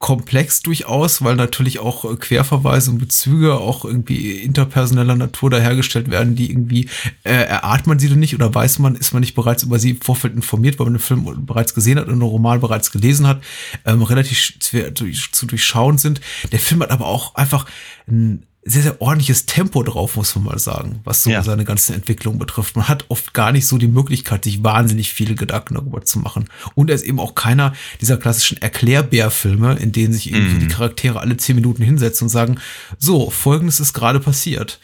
komplex 0.01 0.61
durchaus, 0.61 1.23
weil 1.23 1.35
natürlich 1.35 1.79
auch 1.79 2.03
äh, 2.03 2.15
Querverweise 2.15 2.91
und 2.91 2.97
Bezüge 2.97 3.53
auch 3.53 3.85
irgendwie 3.85 4.31
interpersoneller 4.31 5.15
Natur 5.15 5.49
dahergestellt 5.51 6.09
werden, 6.09 6.35
die 6.35 6.49
irgendwie, 6.49 6.89
äh, 7.23 7.31
erahnt 7.31 7.87
man 7.87 7.99
sie 7.99 8.09
denn 8.09 8.19
nicht 8.19 8.33
oder 8.33 8.53
weiß 8.53 8.79
man, 8.79 8.95
ist 8.95 9.13
man 9.13 9.21
nicht 9.21 9.35
bereits 9.35 9.63
über 9.63 9.79
sie 9.79 9.91
im 9.91 10.01
Vorfeld 10.01 10.33
informiert, 10.33 10.79
weil 10.79 10.87
man 10.87 10.95
den 10.95 10.99
Film 10.99 11.45
bereits 11.45 11.73
gesehen 11.73 11.99
hat 11.99 12.07
und 12.07 12.15
den 12.15 12.21
Roman 12.23 12.59
bereits 12.59 12.91
gelesen 12.91 13.27
hat, 13.27 13.41
ähm, 13.85 14.01
relativ 14.01 14.57
durch, 14.95 15.31
zu 15.31 15.45
durchschauen 15.45 15.99
sind. 15.99 16.19
Der 16.51 16.59
Film 16.59 16.81
hat 16.81 16.89
aber 16.89 17.05
auch 17.05 17.35
einfach 17.35 17.67
ein 18.07 18.47
sehr, 18.63 18.83
sehr 18.83 19.01
ordentliches 19.01 19.47
Tempo 19.47 19.81
drauf, 19.81 20.15
muss 20.15 20.35
man 20.35 20.43
mal 20.45 20.59
sagen, 20.59 20.99
was 21.03 21.23
so 21.23 21.31
Ja. 21.31 21.41
seine 21.41 21.65
ganzen 21.65 21.95
Entwicklungen 21.95 22.37
betrifft. 22.37 22.75
Man 22.75 22.87
hat 22.87 23.05
oft 23.09 23.33
gar 23.33 23.51
nicht 23.51 23.65
so 23.65 23.77
die 23.79 23.87
Möglichkeit, 23.87 24.43
sich 24.43 24.63
wahnsinnig 24.63 25.11
viele 25.11 25.33
Gedanken 25.33 25.73
darüber 25.73 26.03
zu 26.05 26.19
machen. 26.19 26.45
Und 26.75 26.89
er 26.89 26.95
ist 26.95 27.03
eben 27.03 27.19
auch 27.19 27.33
keiner 27.33 27.73
dieser 28.01 28.17
klassischen 28.17 28.61
Erklärbär-Filme, 28.61 29.77
in 29.77 29.91
denen 29.91 30.13
sich 30.13 30.31
irgendwie 30.31 30.55
Mhm. 30.55 30.59
die 30.59 30.67
Charaktere 30.67 31.19
alle 31.19 31.37
zehn 31.37 31.55
Minuten 31.55 31.81
hinsetzen 31.83 32.25
und 32.25 32.29
sagen, 32.29 32.59
so, 32.99 33.31
folgendes 33.31 33.79
ist 33.79 33.93
gerade 33.93 34.19
passiert. 34.19 34.79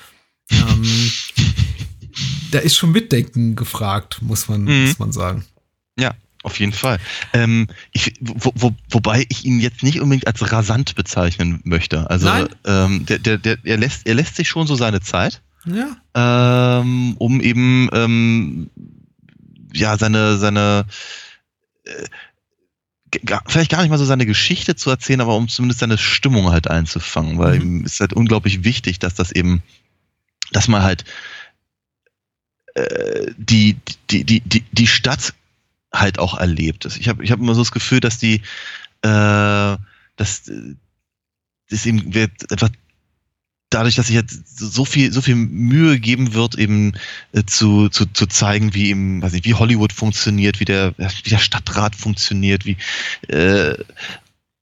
ähm, 0.50 0.84
da 2.52 2.60
ist 2.60 2.76
schon 2.76 2.92
Mitdenken 2.92 3.56
gefragt, 3.56 4.20
muss 4.22 4.48
man, 4.48 4.64
Mhm. 4.64 4.86
muss 4.88 5.00
man 5.00 5.12
sagen. 5.12 5.46
Auf 6.48 6.60
jeden 6.62 6.72
Fall. 6.72 6.98
Ähm, 7.34 7.68
ich, 7.92 8.14
wo, 8.22 8.54
wo, 8.56 8.72
wobei 8.90 9.26
ich 9.28 9.44
ihn 9.44 9.60
jetzt 9.60 9.84
nicht 9.84 10.00
unbedingt 10.00 10.28
als 10.28 10.50
rasant 10.50 10.96
bezeichnen 10.96 11.60
möchte. 11.66 12.10
Also 12.10 12.30
ähm, 12.66 13.06
der, 13.06 13.20
der, 13.20 13.38
der, 13.38 13.58
er, 13.66 13.76
lässt, 13.76 14.08
er 14.08 14.16
lässt 14.16 14.38
sich 14.38 14.48
schon 14.48 14.66
so 14.66 14.76
seine 14.76 15.02
Zeit, 15.02 15.42
Ja. 15.66 15.98
ähm, 16.16 17.16
um 17.18 17.42
eben 17.42 17.90
ähm, 17.92 18.70
ja 19.74 19.98
seine, 19.98 20.38
seine 20.38 20.86
äh, 21.84 22.06
gar, 23.26 23.44
vielleicht 23.46 23.72
gar 23.72 23.82
nicht 23.82 23.90
mal 23.90 23.98
so 23.98 24.06
seine 24.06 24.26
Geschichte 24.26 24.78
zu 24.78 24.90
erzählen, 24.90 25.20
aber 25.20 25.36
um 25.36 25.50
zumindest 25.50 25.82
seine 25.82 25.98
Stimmung 25.98 26.50
halt 26.50 26.70
einzufangen, 26.70 27.40
weil 27.40 27.60
Mhm. 27.60 27.62
ihm 27.80 27.86
ist 27.86 28.00
halt 28.00 28.14
unglaublich 28.14 28.64
wichtig, 28.64 29.00
dass 29.00 29.16
das 29.16 29.34
eben, 29.34 29.64
dass 30.54 30.70
man 30.70 30.82
halt 30.82 31.04
äh, 32.76 33.34
die, 33.38 33.76
die, 34.12 34.24
die, 34.24 34.40
die, 34.40 34.62
die 34.72 34.88
Stadt 34.88 35.34
halt 36.00 36.20
auch 36.20 36.38
erlebt. 36.38 36.86
Ich 37.00 37.08
habe 37.08 37.24
ich 37.24 37.32
hab 37.32 37.40
immer 37.40 37.56
so 37.56 37.62
das 37.62 37.72
Gefühl, 37.72 38.00
dass 38.00 38.18
die, 38.18 38.42
äh, 39.02 39.78
dass 40.16 40.48
äh, 40.48 40.76
das 41.70 41.86
eben 41.86 42.14
wird 42.14 42.52
einfach 42.52 42.70
dadurch, 43.70 43.96
dass 43.96 44.08
sich 44.08 44.16
jetzt 44.16 44.58
so 44.58 44.86
viel, 44.86 45.12
so 45.12 45.22
viel 45.22 45.36
Mühe 45.36 46.00
geben 46.00 46.34
wird, 46.34 46.56
eben 46.56 46.94
äh, 47.34 47.44
zu, 47.44 47.90
zu, 47.90 48.06
zu 48.06 48.26
zeigen, 48.28 48.74
wie 48.74 48.90
eben, 48.90 49.22
weiß 49.22 49.34
nicht, 49.34 49.46
wie 49.46 49.54
Hollywood 49.54 49.92
funktioniert, 49.92 50.60
wie 50.60 50.66
der, 50.66 50.94
wie 50.98 51.30
der 51.30 51.40
Stadtrat 51.40 51.96
funktioniert, 51.96 52.66
wie, 52.66 52.78
äh, 53.28 53.76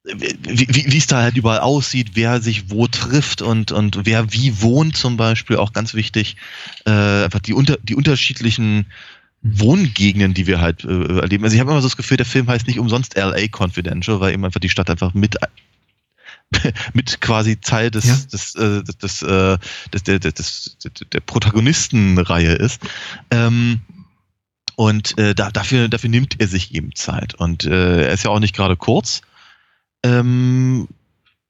wie, 0.03 0.67
wie, 0.69 0.91
wie 0.91 0.97
es 0.97 1.07
da 1.07 1.21
halt 1.21 1.37
überall 1.37 1.59
aussieht, 1.59 2.11
wer 2.13 2.41
sich 2.41 2.69
wo 2.69 2.87
trifft 2.87 3.41
und, 3.41 3.71
und 3.71 4.05
wer 4.05 4.31
wie 4.33 4.61
wohnt 4.61 4.97
zum 4.97 5.17
Beispiel, 5.17 5.57
auch 5.57 5.73
ganz 5.73 5.93
wichtig. 5.93 6.35
Äh, 6.85 6.91
einfach 7.25 7.39
die, 7.39 7.53
unter, 7.53 7.77
die 7.81 7.95
unterschiedlichen 7.95 8.87
Wohngegenden, 9.47 10.33
die 10.33 10.47
wir 10.47 10.59
halt 10.59 10.83
äh, 10.85 11.19
erleben. 11.19 11.43
Also 11.43 11.53
ich 11.53 11.59
habe 11.59 11.69
immer 11.71 11.81
so 11.81 11.87
das 11.87 11.97
Gefühl, 11.97 12.17
der 12.17 12.25
Film 12.25 12.47
heißt 12.47 12.65
nicht 12.65 12.79
umsonst 12.79 13.15
LA 13.15 13.47
Confidential, 13.51 14.19
weil 14.19 14.33
eben 14.33 14.43
einfach 14.43 14.59
die 14.59 14.69
Stadt 14.69 14.89
einfach 14.89 15.13
mit 15.13 15.37
mit 16.93 17.21
quasi 17.21 17.57
Teil 17.57 17.91
des, 17.91 18.05
Ja. 18.05 18.15
des, 18.31 18.55
äh, 18.55 18.83
des, 18.83 19.21
äh, 19.21 19.57
des, 19.93 20.03
der, 20.03 20.19
des, 20.19 20.77
der 21.11 21.19
Protagonistenreihe 21.19 22.53
ist. 22.53 22.81
Ähm, 23.29 23.81
und 24.75 25.17
äh, 25.17 25.35
da, 25.35 25.51
dafür, 25.51 25.87
dafür 25.89 26.09
nimmt 26.09 26.39
er 26.39 26.47
sich 26.47 26.73
eben 26.73 26.93
Zeit. 26.95 27.35
Und 27.35 27.65
äh, 27.65 28.07
er 28.07 28.13
ist 28.13 28.23
ja 28.23 28.31
auch 28.31 28.39
nicht 28.39 28.55
gerade 28.55 28.75
kurz. 28.75 29.21
Ähm, 30.03 30.87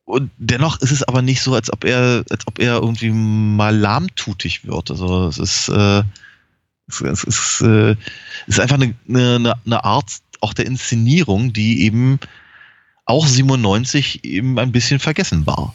und 0.03 0.31
dennoch 0.37 0.81
ist 0.81 0.91
es 0.91 1.03
aber 1.03 1.21
nicht 1.21 1.41
so, 1.41 1.55
als 1.55 1.71
ob 1.71 1.83
er, 1.83 2.23
als 2.29 2.45
ob 2.45 2.59
er 2.59 2.75
irgendwie 2.75 3.09
mal 3.09 3.75
lahmtutig 3.75 4.65
wird. 4.65 4.91
Also 4.91 5.27
es 5.27 5.39
ist, 5.39 5.69
äh, 5.69 6.03
es, 6.87 7.01
es 7.01 7.23
ist, 7.23 7.61
äh, 7.61 7.91
es 7.91 8.55
ist 8.55 8.59
einfach 8.59 8.75
eine, 8.75 8.95
eine, 9.07 9.53
eine 9.65 9.83
Art 9.83 10.19
auch 10.41 10.53
der 10.53 10.65
Inszenierung, 10.65 11.53
die 11.53 11.83
eben 11.83 12.19
auch 13.05 13.25
97 13.25 14.23
eben 14.23 14.59
ein 14.59 14.71
bisschen 14.71 14.99
vergessen 14.99 15.45
war. 15.45 15.73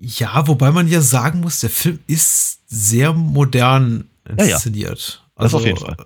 Ja, 0.00 0.46
wobei 0.48 0.70
man 0.70 0.88
ja 0.88 1.00
sagen 1.02 1.40
muss, 1.40 1.60
der 1.60 1.70
Film 1.70 2.00
ist 2.06 2.60
sehr 2.68 3.12
modern 3.12 4.08
Ja, 4.28 4.44
ja. 4.44 4.54
inszeniert. 4.54 5.22
Das 5.36 5.54
auf 5.54 5.64
jeden 5.64 5.78
Fall. 5.78 5.96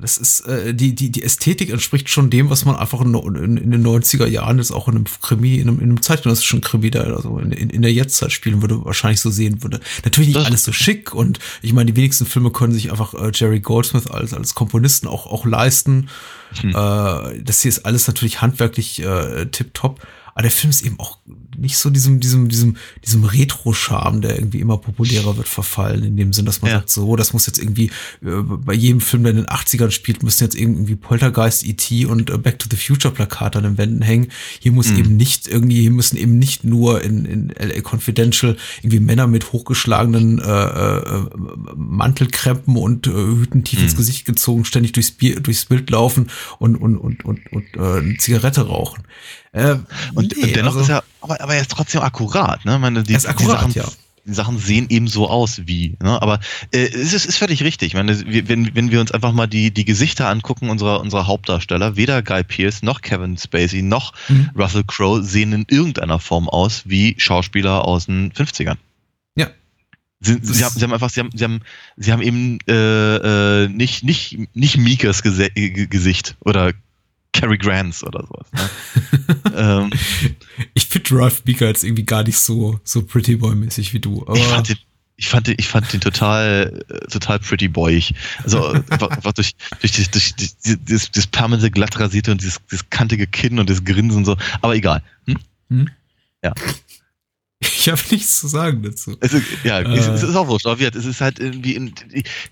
Das 0.00 0.18
ist, 0.18 0.40
äh, 0.46 0.74
die, 0.74 0.94
die, 0.94 1.10
die 1.10 1.22
Ästhetik 1.22 1.70
entspricht 1.70 2.08
schon 2.08 2.30
dem, 2.30 2.50
was 2.50 2.64
man 2.64 2.76
einfach 2.76 3.00
in, 3.00 3.14
in, 3.14 3.56
in 3.56 3.70
den 3.70 3.86
90er 3.86 4.26
Jahren 4.26 4.58
jetzt 4.58 4.70
auch 4.72 4.88
in 4.88 4.96
einem 4.96 5.04
Krimi, 5.22 5.56
in 5.56 5.68
einem, 5.68 5.78
in 5.78 5.84
einem 5.84 6.02
zeitgenössischen 6.02 6.60
Krimi 6.60 6.90
da, 6.90 7.02
also 7.02 7.38
in, 7.38 7.52
in, 7.52 7.70
in 7.70 7.82
der 7.82 7.92
Jetztzeit 7.92 8.32
spielen 8.32 8.62
würde, 8.62 8.84
wahrscheinlich 8.84 9.20
so 9.20 9.30
sehen 9.30 9.62
würde. 9.62 9.80
Natürlich 10.04 10.28
nicht 10.28 10.38
Das- 10.38 10.46
alles 10.46 10.64
so 10.64 10.72
schick 10.72 11.14
und 11.14 11.38
ich 11.62 11.72
meine, 11.72 11.92
die 11.92 11.96
wenigsten 11.96 12.26
Filme 12.26 12.50
können 12.50 12.72
sich 12.72 12.90
einfach 12.90 13.14
äh, 13.14 13.30
Jerry 13.34 13.60
Goldsmith 13.60 14.06
als, 14.08 14.34
als 14.34 14.54
Komponisten 14.54 15.06
auch, 15.08 15.26
auch 15.26 15.44
leisten. 15.44 16.08
Hm. 16.60 16.70
Äh, 16.70 17.42
das 17.42 17.62
hier 17.62 17.68
ist 17.68 17.84
alles 17.86 18.06
natürlich 18.06 18.40
handwerklich 18.42 19.00
äh, 19.02 19.46
tipptopp. 19.46 20.00
Aber 20.32 20.42
der 20.42 20.50
Film 20.52 20.70
ist 20.70 20.82
eben 20.82 20.98
auch 21.00 21.18
nicht 21.60 21.76
so 21.76 21.90
diesem, 21.90 22.20
diesem, 22.20 22.48
diesem, 22.48 22.76
diesem 23.04 23.24
Retro-Charme, 23.24 24.20
der 24.22 24.36
irgendwie 24.36 24.60
immer 24.60 24.78
populärer 24.78 25.36
wird, 25.36 25.48
verfallen, 25.48 26.02
in 26.04 26.16
dem 26.16 26.32
Sinn, 26.32 26.46
dass 26.46 26.62
man 26.62 26.70
Ja. 26.70 26.78
sagt, 26.78 26.90
so, 26.90 27.16
das 27.16 27.32
muss 27.32 27.46
jetzt 27.46 27.58
irgendwie 27.58 27.90
äh, 28.24 28.42
bei 28.42 28.72
jedem 28.74 29.00
Film, 29.00 29.22
der 29.24 29.30
in 29.32 29.36
den 29.38 29.46
80ern 29.46 29.90
spielt, 29.90 30.22
müssen 30.22 30.42
jetzt 30.44 30.56
irgendwie 30.56 30.96
Poltergeist, 30.96 31.64
E.T. 31.64 32.06
und 32.06 32.30
äh, 32.30 32.38
Back 32.38 32.58
to 32.58 32.66
the 32.70 32.76
Future 32.76 33.12
Plakate 33.14 33.58
an 33.58 33.64
den 33.64 33.78
Wänden 33.78 34.02
hängen. 34.02 34.28
Hier 34.58 34.72
muss 34.72 34.90
eben 34.90 35.16
nicht 35.16 35.46
irgendwie, 35.48 35.80
hier 35.82 35.90
müssen 35.90 36.16
eben 36.16 36.38
nicht 36.38 36.64
nur 36.64 37.02
in, 37.02 37.24
in 37.24 37.48
LA 37.58 37.80
Confidential 37.82 38.56
irgendwie 38.82 39.00
Männer 39.00 39.26
mit 39.26 39.52
hochgeschlagenen 39.52 40.38
äh, 40.38 40.44
äh, 40.44 41.26
Mantelkrempen 41.76 42.76
und 42.76 43.06
äh, 43.06 43.10
Hüten 43.10 43.64
tief 43.64 43.80
ins 43.82 43.96
Gesicht 43.96 44.24
gezogen, 44.24 44.64
ständig 44.64 44.92
durchs, 44.92 45.10
Bier, 45.10 45.40
durchs 45.40 45.66
Bild 45.66 45.90
laufen 45.90 46.28
und, 46.58 46.76
und, 46.76 46.96
und, 46.96 47.24
und, 47.24 47.40
und 47.52 47.64
äh, 47.76 47.80
eine 47.98 48.16
Zigarette 48.18 48.62
rauchen. 48.62 49.02
Äh, 49.52 49.76
Und, 50.14 50.36
nee, 50.36 50.44
und 50.44 50.56
dennoch 50.56 50.76
also- 50.76 50.80
ist 50.80 50.88
er, 50.90 51.04
aber, 51.20 51.40
aber 51.40 51.54
er 51.54 51.60
ist 51.62 51.70
trotzdem 51.70 52.02
akkurat, 52.02 52.64
ne? 52.64 52.78
Meine, 52.78 53.02
die, 53.02 53.12
Er 53.12 53.16
ist 53.18 53.26
akkurat, 53.26 53.66
die 53.66 53.72
Sachen, 53.72 53.92
ja. 53.92 53.96
Die 54.26 54.34
Sachen 54.34 54.58
sehen 54.58 54.86
eben 54.90 55.08
so 55.08 55.28
aus 55.28 55.62
wie, 55.66 55.96
ne? 56.00 56.20
Aber 56.22 56.40
äh, 56.72 56.82
es 56.86 57.12
ist, 57.14 57.24
ist 57.24 57.38
völlig 57.38 57.62
richtig. 57.64 57.88
Ich 57.88 57.94
meine, 57.94 58.16
wenn, 58.48 58.74
wenn 58.76 58.90
wir 58.90 59.00
uns 59.00 59.10
einfach 59.10 59.32
mal 59.32 59.46
die, 59.48 59.72
die 59.72 59.84
Gesichter 59.84 60.28
angucken 60.28 60.70
unserer, 60.70 61.00
unserer 61.00 61.26
Hauptdarsteller, 61.26 61.96
weder 61.96 62.22
Guy 62.22 62.44
Pearce 62.44 62.82
noch 62.82 63.00
Kevin 63.00 63.36
Spacey 63.38 63.82
noch 63.82 64.12
Mhm. 64.28 64.50
Russell 64.56 64.84
Crowe 64.86 65.22
sehen 65.24 65.52
in 65.52 65.64
irgendeiner 65.68 66.20
Form 66.20 66.48
aus 66.48 66.82
wie 66.84 67.14
Schauspieler 67.18 67.84
aus 67.86 68.06
den 68.06 68.30
50ern. 68.32 68.76
Ja. 69.36 69.48
Sie, 70.20 70.38
sie, 70.42 70.64
haben, 70.64 70.78
sie 70.78 70.84
haben 70.84 70.92
einfach, 70.92 71.10
sie 71.10 71.20
haben, 71.20 71.30
sie 71.34 71.42
haben, 71.44 71.60
sie 71.96 72.12
haben 72.12 72.22
eben 72.22 72.58
äh, 72.68 73.64
äh, 73.64 73.68
nicht, 73.68 74.04
nicht, 74.04 74.36
nicht 74.54 74.76
Mikas 74.76 75.22
Gesicht 75.22 76.36
oder 76.40 76.72
Cary 77.32 77.58
Grants 77.58 78.04
oder 78.04 78.26
sowas. 78.26 78.46
Ne? 78.52 78.70
ähm, 79.56 79.90
Ich 80.74 80.86
finde 80.86 81.10
Ralph 81.12 81.42
Beaker 81.42 81.66
jetzt 81.66 81.84
irgendwie 81.84 82.04
gar 82.04 82.22
nicht 82.22 82.38
so, 82.38 82.80
so 82.84 83.02
Pretty 83.02 83.36
Boy-mäßig 83.36 83.92
wie 83.92 84.00
du. 84.00 84.24
Ich 84.34 84.44
fand 84.44 84.68
den, 84.68 84.78
ich 85.16 85.28
fand 85.28 85.46
den, 85.46 85.54
ich 85.58 85.68
fand 85.68 85.92
den 85.92 86.00
total, 86.00 86.82
äh, 86.88 87.06
total 87.08 87.38
pretty 87.38 87.68
boyig. 87.68 88.14
Also 88.42 88.68
einfach, 88.68 89.10
einfach 89.10 89.32
durch, 89.32 89.54
durch, 89.80 90.10
durch 90.10 90.34
die, 90.34 90.48
die, 90.64 90.84
das, 90.84 91.10
das 91.10 91.26
permanente 91.26 91.70
glattrasierte 91.70 92.32
und 92.32 92.40
dieses, 92.40 92.58
dieses 92.70 92.88
kantige 92.88 93.26
Kinn 93.26 93.58
und 93.58 93.68
das 93.68 93.84
Grinsen 93.84 94.18
und 94.18 94.24
so. 94.24 94.36
Aber 94.62 94.74
egal. 94.74 95.02
Hm? 95.26 95.36
Ich 97.62 97.88
habe 97.90 98.00
nichts 98.10 98.40
zu 98.40 98.48
sagen 98.48 98.82
dazu. 98.82 99.16
Es 99.20 99.34
ist, 99.34 99.44
ja, 99.64 99.80
Äh. 99.80 99.94
es, 99.96 100.06
es 100.08 100.22
ist 100.22 100.34
auch 100.34 100.48
wurscht. 100.48 100.66
Aber 100.66 100.80
es 100.80 101.04
ist 101.04 101.20
halt 101.20 101.38
irgendwie, 101.38 101.74
in, 101.76 101.94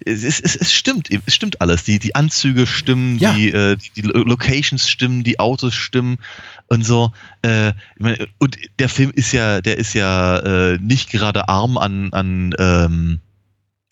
es, 0.04 0.22
es, 0.22 0.40
es, 0.56 0.72
stimmt, 0.72 1.08
es 1.10 1.34
stimmt 1.34 1.60
alles. 1.60 1.84
Die, 1.84 1.98
die 1.98 2.14
Anzüge 2.14 2.66
stimmen, 2.66 3.18
Ja. 3.18 3.32
die, 3.32 3.50
äh, 3.50 3.76
die, 3.76 4.02
die 4.02 4.08
Locations 4.08 4.88
stimmen, 4.88 5.24
die 5.24 5.38
Autos 5.40 5.74
stimmen 5.74 6.18
und 6.68 6.84
so. 6.84 7.12
Äh, 7.42 7.72
meine, 7.98 8.28
und 8.38 8.58
der 8.78 8.90
Film 8.90 9.10
ist 9.14 9.32
ja, 9.32 9.62
der 9.62 9.78
ist 9.78 9.94
ja 9.94 10.38
äh, 10.40 10.78
nicht 10.78 11.10
gerade 11.10 11.48
arm 11.48 11.78
an, 11.78 12.12
an, 12.12 12.54
ähm, 12.58 13.20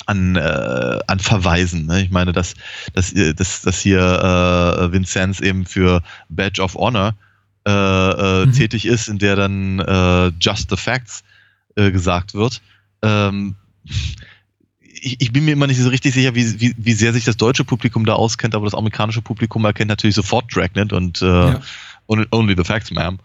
an, 0.04 0.36
äh, 0.36 0.98
an 1.06 1.18
Verweisen. 1.18 1.86
Ne? 1.86 2.02
Ich 2.02 2.10
meine, 2.10 2.32
dass, 2.32 2.54
dass, 2.92 3.12
ihr- 3.12 3.32
dass, 3.32 3.62
dass 3.62 3.80
hier 3.80 3.98
äh, 4.00 4.92
Vincenz 4.92 5.40
eben 5.40 5.64
für 5.64 6.02
Badge 6.28 6.60
of 6.62 6.74
Honor 6.74 7.16
äh, 7.66 7.70
äh, 7.70 8.46
Mhm. 8.46 8.52
tätig 8.52 8.86
ist, 8.86 9.08
in 9.08 9.18
der 9.18 9.36
dann 9.36 9.80
äh, 9.80 10.28
Just 10.40 10.70
the 10.70 10.76
Facts 10.76 11.24
äh, 11.74 11.90
gesagt 11.90 12.34
wird. 12.34 12.62
Ähm, 13.02 13.56
ich, 14.80 15.20
ich 15.20 15.32
bin 15.32 15.44
mir 15.44 15.52
immer 15.52 15.66
nicht 15.66 15.80
so 15.80 15.88
richtig 15.88 16.14
sicher, 16.14 16.34
wie, 16.34 16.60
wie, 16.60 16.74
wie 16.78 16.92
sehr 16.92 17.12
sich 17.12 17.24
das 17.24 17.36
deutsche 17.36 17.64
Publikum 17.64 18.06
da 18.06 18.14
auskennt, 18.14 18.54
aber 18.54 18.64
das 18.64 18.74
amerikanische 18.74 19.22
Publikum 19.22 19.64
erkennt 19.64 19.88
natürlich 19.88 20.16
sofort 20.16 20.54
Dragnet 20.54 20.92
und 20.92 21.20
äh, 21.22 21.26
Ja. 21.26 21.60
only, 22.06 22.26
only 22.30 22.54
the 22.56 22.64
Facts, 22.64 22.90
ma'am. 22.90 23.18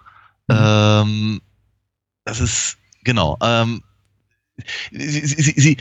Ähm, 0.50 1.42
das 2.26 2.40
ist, 2.42 2.78
genau. 3.04 3.38
Ähm, 3.42 3.84
sie, 4.92 5.26
sie, 5.26 5.54
sie, 5.56 5.78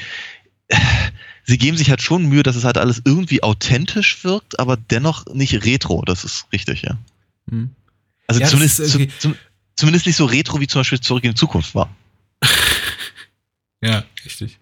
sie, 1.45 1.59
geben 1.59 1.77
sich 1.77 1.91
halt 1.91 2.03
schon 2.03 2.27
Mühe, 2.27 2.43
dass 2.43 2.57
es 2.57 2.65
halt 2.65 2.79
alles 2.79 3.03
irgendwie 3.05 3.43
authentisch 3.43 4.23
wirkt, 4.23 4.61
aber 4.61 4.77
dennoch 4.77 5.27
nicht 5.27 5.65
retro. 5.65 6.03
Das 6.07 6.25
ist 6.25 6.47
richtig, 6.53 6.83
ja. 6.83 6.97
Hm. 7.51 7.71
Also 8.31 8.41
Ja, 8.43 8.47
zumindest, 8.47 8.79
irgendwie- 8.79 9.11
zum, 9.19 9.35
zumindest 9.75 10.07
nicht 10.07 10.15
so 10.17 10.25
retro, 10.25 10.61
wie 10.61 10.69
zum 10.69 10.81
Beispiel 10.81 11.01
Zurück 11.01 11.25
in 11.25 11.33
die 11.33 11.37
Zukunft 11.37 11.75
war. 11.75 11.95
Ja, 13.83 14.05
richtig. 14.25 14.59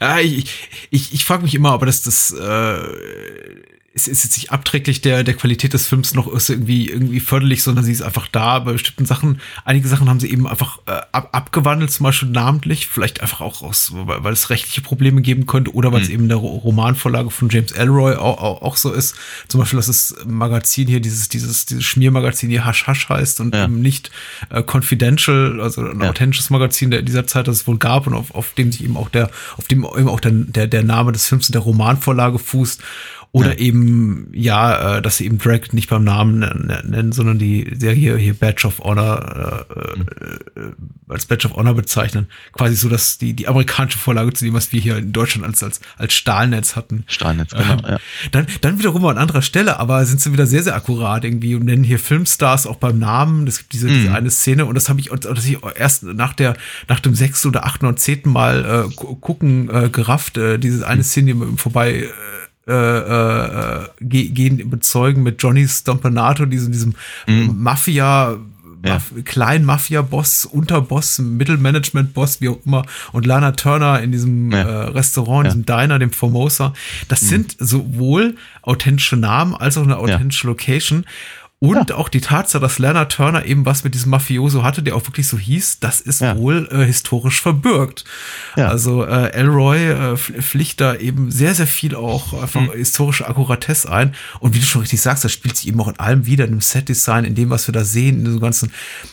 Ja, 0.00 0.18
ich, 0.18 0.46
ich, 0.90 1.12
ich 1.12 1.24
frage 1.24 1.42
mich 1.42 1.54
immer, 1.54 1.72
aber 1.72 1.84
das, 1.86 2.02
das 2.02 2.30
äh, 2.32 3.62
es 3.94 4.08
ist 4.08 4.24
jetzt 4.24 4.38
nicht 4.38 4.50
abträglich 4.52 5.02
der, 5.02 5.22
der 5.22 5.34
Qualität 5.34 5.74
des 5.74 5.86
Films 5.86 6.14
noch 6.14 6.32
ist 6.32 6.48
irgendwie, 6.48 6.88
irgendwie 6.88 7.20
förderlich, 7.20 7.62
sondern 7.62 7.84
sie 7.84 7.92
ist 7.92 8.00
einfach 8.00 8.26
da. 8.26 8.58
Bei 8.60 8.72
bestimmten 8.72 9.04
Sachen, 9.04 9.38
einige 9.66 9.86
Sachen 9.86 10.08
haben 10.08 10.18
sie 10.18 10.30
eben 10.30 10.46
einfach 10.48 10.78
äh, 10.86 10.92
ab, 11.12 11.28
abgewandelt, 11.32 11.90
zum 11.90 12.04
Beispiel 12.04 12.30
namentlich, 12.30 12.86
vielleicht 12.86 13.20
einfach 13.20 13.42
auch 13.42 13.60
aus, 13.60 13.92
weil, 13.94 14.24
weil 14.24 14.32
es 14.32 14.48
rechtliche 14.48 14.80
Probleme 14.80 15.20
geben 15.20 15.46
könnte 15.46 15.74
oder 15.74 15.92
weil 15.92 16.00
es 16.00 16.08
Mhm. 16.08 16.14
eben 16.14 16.28
der 16.28 16.38
Ro- 16.38 16.56
Romanvorlage 16.56 17.28
von 17.30 17.50
James 17.50 17.72
Elroy 17.72 18.14
auch, 18.14 18.38
auch, 18.40 18.62
auch 18.62 18.76
so 18.76 18.92
ist. 18.92 19.14
Zum 19.48 19.60
Beispiel, 19.60 19.76
dass 19.76 19.88
das 19.88 20.14
Magazin 20.26 20.88
hier, 20.88 21.00
dieses, 21.00 21.28
dieses, 21.28 21.66
dieses 21.66 21.84
Schmiermagazin 21.84 22.48
hier 22.48 22.64
Hasch 22.64 22.86
Hasch 22.86 23.10
heißt 23.10 23.40
und 23.40 23.54
Ja. 23.54 23.64
eben 23.64 23.82
nicht 23.82 24.10
äh, 24.48 24.62
Confidential, 24.62 25.60
also 25.60 25.82
ein 25.82 26.00
Ja. 26.00 26.08
authentisches 26.08 26.48
Magazin 26.48 26.90
der 26.90 27.02
dieser 27.02 27.26
Zeit, 27.26 27.46
das 27.46 27.56
es 27.56 27.66
wohl 27.66 27.76
gab 27.76 28.06
und 28.06 28.14
auf, 28.14 28.34
auf 28.34 28.54
dem 28.54 28.72
sich 28.72 28.82
eben 28.84 28.96
auch 28.96 29.10
der, 29.10 29.30
auf 29.58 29.66
dem 29.68 29.84
eben 29.84 30.08
auch 30.08 30.20
der, 30.20 30.32
der, 30.32 30.66
der 30.66 30.82
Name 30.82 31.12
des 31.12 31.26
Films 31.28 31.48
und 31.48 31.54
der 31.54 31.60
Romanvorlage 31.62 32.38
fußt. 32.38 32.80
Oder 33.34 33.52
Ja. 33.52 33.58
eben, 33.60 34.28
ja, 34.34 34.98
äh, 34.98 35.02
dass 35.02 35.16
sie 35.16 35.24
eben 35.24 35.38
Drag 35.38 35.72
nicht 35.72 35.88
beim 35.88 36.04
Namen 36.04 36.40
nen- 36.40 36.70
nennen, 36.84 37.12
sondern 37.12 37.38
die 37.38 37.66
Serie 37.78 38.16
hier 38.18 38.34
Badge 38.34 38.66
of 38.66 38.78
Honor 38.80 39.64
äh, 39.74 40.60
äh, 40.60 40.72
als 41.08 41.24
Badge 41.24 41.48
of 41.48 41.56
Honor 41.56 41.72
bezeichnen. 41.74 42.26
Quasi 42.52 42.74
so, 42.76 42.90
dass 42.90 43.16
die, 43.16 43.32
die 43.32 43.48
amerikanische 43.48 43.96
Vorlage 43.96 44.34
zu 44.34 44.44
dem, 44.44 44.52
was 44.52 44.70
wir 44.72 44.80
hier 44.82 44.98
in 44.98 45.12
Deutschland 45.14 45.46
als, 45.46 45.62
als, 45.62 45.80
als 45.96 46.12
Stahlnetz 46.12 46.76
hatten. 46.76 47.04
Steinitz, 47.06 47.52
genau. 47.52 47.72
Ähm, 47.72 47.80
ja. 47.88 47.98
Dann, 48.32 48.46
dann 48.60 48.78
wiederum 48.78 49.02
an 49.06 49.16
anderer 49.16 49.40
Stelle, 49.42 49.78
aber 49.80 50.04
sind 50.04 50.20
sie 50.20 50.32
wieder 50.34 50.46
sehr, 50.46 50.62
sehr 50.62 50.76
akkurat 50.76 51.24
irgendwie 51.24 51.54
und 51.54 51.64
nennen 51.64 51.84
hier 51.84 51.98
Filmstars 51.98 52.66
auch 52.66 52.76
beim 52.76 52.98
Namen. 52.98 53.46
Es 53.46 53.58
gibt 53.58 53.72
diese, 53.72 53.88
diese 53.88 54.10
Mhm. 54.10 54.14
eine 54.14 54.30
Szene 54.30 54.66
und 54.66 54.74
das 54.74 54.90
habe 54.90 55.00
ich, 55.00 55.10
und 55.10 55.24
das 55.24 55.36
hab 55.38 55.46
ich 55.46 55.58
erst 55.76 56.02
nach 56.02 56.34
der, 56.34 56.54
nach 56.88 57.00
dem 57.00 57.14
sechsten 57.14 57.48
oder 57.48 57.64
achten 57.64 57.86
oder 57.86 57.96
zehnten 57.96 58.30
Mal 58.30 58.86
äh, 58.90 58.94
gu- 58.94 59.14
gucken 59.16 59.70
äh, 59.70 59.88
gerafft. 59.88 60.36
Äh, 60.36 60.58
diese 60.58 60.86
eine 60.86 61.02
Szene 61.02 61.26
die 61.26 61.30
im 61.32 61.56
vorbei 61.56 61.92
äh, 62.02 62.08
äh, 62.68 62.72
äh, 62.72 63.86
ge- 64.00 64.28
gehen 64.28 64.70
bezeugen 64.70 65.22
mit 65.22 65.42
Johnny 65.42 65.66
Stompanato, 65.66 66.46
diesem, 66.46 66.72
diesem 66.72 66.94
Mafia, 67.54 68.36
Ja. 68.84 68.94
Maf 68.94 69.12
kleinen 69.24 69.64
Mafia-Boss, 69.64 70.44
Unterboss, 70.44 71.18
Mittelmanagement-Boss, 71.20 72.40
wie 72.40 72.48
auch 72.48 72.58
immer, 72.66 72.82
und 73.12 73.26
Lana 73.26 73.52
Turner 73.52 74.00
in 74.00 74.10
diesem 74.10 74.50
Ja. 74.50 74.58
äh, 74.62 74.88
Restaurant, 74.90 75.44
in 75.46 75.50
Ja. 75.50 75.50
diesem 75.54 75.66
Diner, 75.66 75.98
dem 76.00 76.10
Formosa. 76.12 76.72
Das 77.08 77.20
sind 77.20 77.56
sowohl 77.60 78.34
authentische 78.62 79.16
Namen 79.16 79.54
als 79.54 79.76
auch 79.78 79.84
eine 79.84 79.98
authentische 79.98 80.46
Location. 80.48 81.04
Und 81.68 81.92
auch 81.92 82.08
die 82.08 82.20
Tatsache, 82.20 82.60
dass 82.60 82.78
Lana 82.80 83.04
Turner 83.04 83.44
eben 83.46 83.64
was 83.64 83.84
mit 83.84 83.94
diesem 83.94 84.10
Mafioso 84.10 84.64
hatte, 84.64 84.82
der 84.82 84.96
auch 84.96 85.06
wirklich 85.06 85.28
so 85.28 85.38
hieß, 85.38 85.78
das 85.78 86.00
ist 86.00 86.20
Ja. 86.20 86.36
wohl 86.36 86.68
äh, 86.72 86.84
historisch 86.84 87.40
verbürgt. 87.40 88.04
Ja. 88.56 88.66
Also 88.68 89.04
äh, 89.04 89.30
Elroy 89.32 89.78
äh, 89.90 89.94
pf- 90.14 90.42
pflicht 90.42 90.80
da 90.80 90.96
eben 90.96 91.30
sehr, 91.30 91.54
sehr 91.54 91.68
viel 91.68 91.94
auch 91.94 92.32
einfach 92.42 92.60
Mhm. 92.62 92.72
historische 92.72 93.28
Akkuratesse 93.28 93.90
ein. 93.92 94.14
Und 94.40 94.54
wie 94.54 94.58
du 94.58 94.64
schon 94.66 94.80
richtig 94.80 95.00
sagst, 95.00 95.24
das 95.24 95.30
spielt 95.32 95.56
sich 95.56 95.68
eben 95.68 95.80
auch 95.80 95.86
in 95.88 95.98
allem 96.00 96.26
wieder, 96.26 96.44
in 96.46 96.50
dem 96.50 96.60
Setdesign, 96.60 97.24
in 97.24 97.36
dem, 97.36 97.50
was 97.50 97.68
wir 97.68 97.72
da 97.72 97.84
sehen, 97.84 98.18
in 98.18 98.24
dem 98.24 98.40
ganzen, 98.40 98.72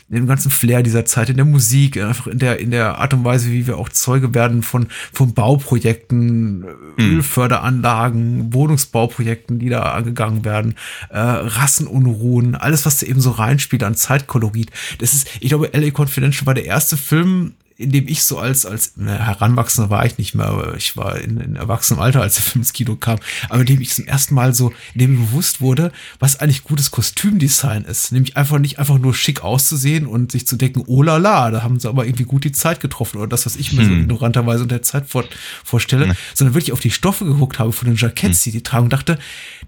in 0.10 0.16
dem 0.16 0.26
ganzen 0.28 0.50
Flair 0.50 0.82
dieser 0.82 1.06
Zeit, 1.06 1.30
in 1.30 1.36
der 1.36 1.46
Musik, 1.46 1.98
einfach 2.02 2.26
in 2.26 2.40
der, 2.40 2.60
in 2.60 2.72
der 2.72 2.98
Art 2.98 3.14
und 3.14 3.24
Weise, 3.26 3.52
wie 3.52 3.68
wir 3.68 3.78
auch 3.78 3.90
Zeuge 3.90 4.34
werden 4.34 4.64
von, 4.64 4.88
von 5.14 5.34
Bauprojekten, 5.36 6.64
äh, 6.64 6.68
Mhm. 7.02 7.18
Ölförderanlagen, 7.18 8.54
Wohnungsbauprojekten, 8.54 9.60
die 9.60 9.70
da 9.70 9.84
angegangen 9.94 10.44
werden, 10.44 10.74
äh, 11.12 11.18
Rassenunruhen, 11.20 12.39
alles, 12.56 12.86
was 12.86 12.98
da 12.98 13.06
eben 13.08 13.22
so 13.22 13.32
reinspielt 13.32 13.84
an 13.84 13.96
Zeitkolorit. 13.96 14.72
Das 15.00 15.14
ist, 15.14 15.28
ich 15.40 15.50
glaube, 15.50 15.70
LA 15.74 15.92
Confidential 15.92 16.46
war 16.46 16.54
der 16.54 16.66
erste 16.66 16.98
Film, 16.98 17.54
in 17.78 17.94
dem 17.94 18.10
ich 18.10 18.24
so 18.24 18.38
als, 18.38 18.66
als 18.66 18.92
na, 18.98 19.14
Heranwachsender 19.14 19.90
war 19.90 20.06
ich 20.06 20.18
nicht 20.18 20.36
mehr, 20.36 20.48
aber 20.48 20.76
ich 20.76 20.98
war 20.98 21.18
in, 21.18 21.40
in 21.40 21.56
erwachsenem 21.56 22.02
Alter, 22.02 22.22
als 22.22 22.36
der 22.36 22.44
Film 22.44 22.62
ins 22.62 22.74
Kino 22.74 22.98
kam, 22.98 23.20
aber 23.48 23.62
in 23.62 23.68
dem 23.68 23.80
ich 23.80 23.92
zum 23.92 24.06
ersten 24.06 24.36
Mal 24.36 24.54
so, 24.54 24.74
in 24.94 25.00
dem 25.00 25.16
bewusst 25.16 25.62
wurde, 25.62 25.94
was 26.20 26.42
eigentlich 26.42 26.66
gutes 26.66 26.92
Kostümdesign 26.92 27.86
ist. 27.86 28.12
Nämlich 28.12 28.36
einfach 28.36 28.60
nicht 28.60 28.80
einfach 28.80 28.98
nur 29.00 29.14
schick 29.14 29.46
auszusehen 29.46 30.08
und 30.08 30.34
sich 30.34 30.46
zu 30.46 30.58
denken, 30.58 30.84
oh 30.88 31.04
la 31.04 31.16
la, 31.16 31.52
da 31.52 31.64
haben 31.64 31.80
sie 31.80 31.88
aber 31.88 32.06
irgendwie 32.06 32.26
gut 32.26 32.44
die 32.44 32.52
Zeit 32.52 32.82
getroffen 32.82 33.16
oder 33.18 33.28
das, 33.28 33.46
was 33.46 33.56
ich 33.56 33.72
mir 33.72 33.86
so 33.86 33.92
Hm. 33.92 34.02
ignoranterweise 34.02 34.64
unter 34.64 34.76
der 34.76 34.84
Zeit 34.84 35.08
vor, 35.08 35.24
vorstelle, 35.64 36.08
Hm. 36.08 36.16
sondern 36.34 36.56
wirklich 36.56 36.74
auf 36.74 36.82
die 36.82 36.92
Stoffe 36.92 37.24
geguckt 37.24 37.60
habe 37.60 37.72
von 37.72 37.88
den 37.88 37.96
Jacketts, 37.96 38.44
die 38.44 38.52
die 38.52 38.62
tragen 38.62 38.84
und 38.86 38.94
dachte, 38.94 39.18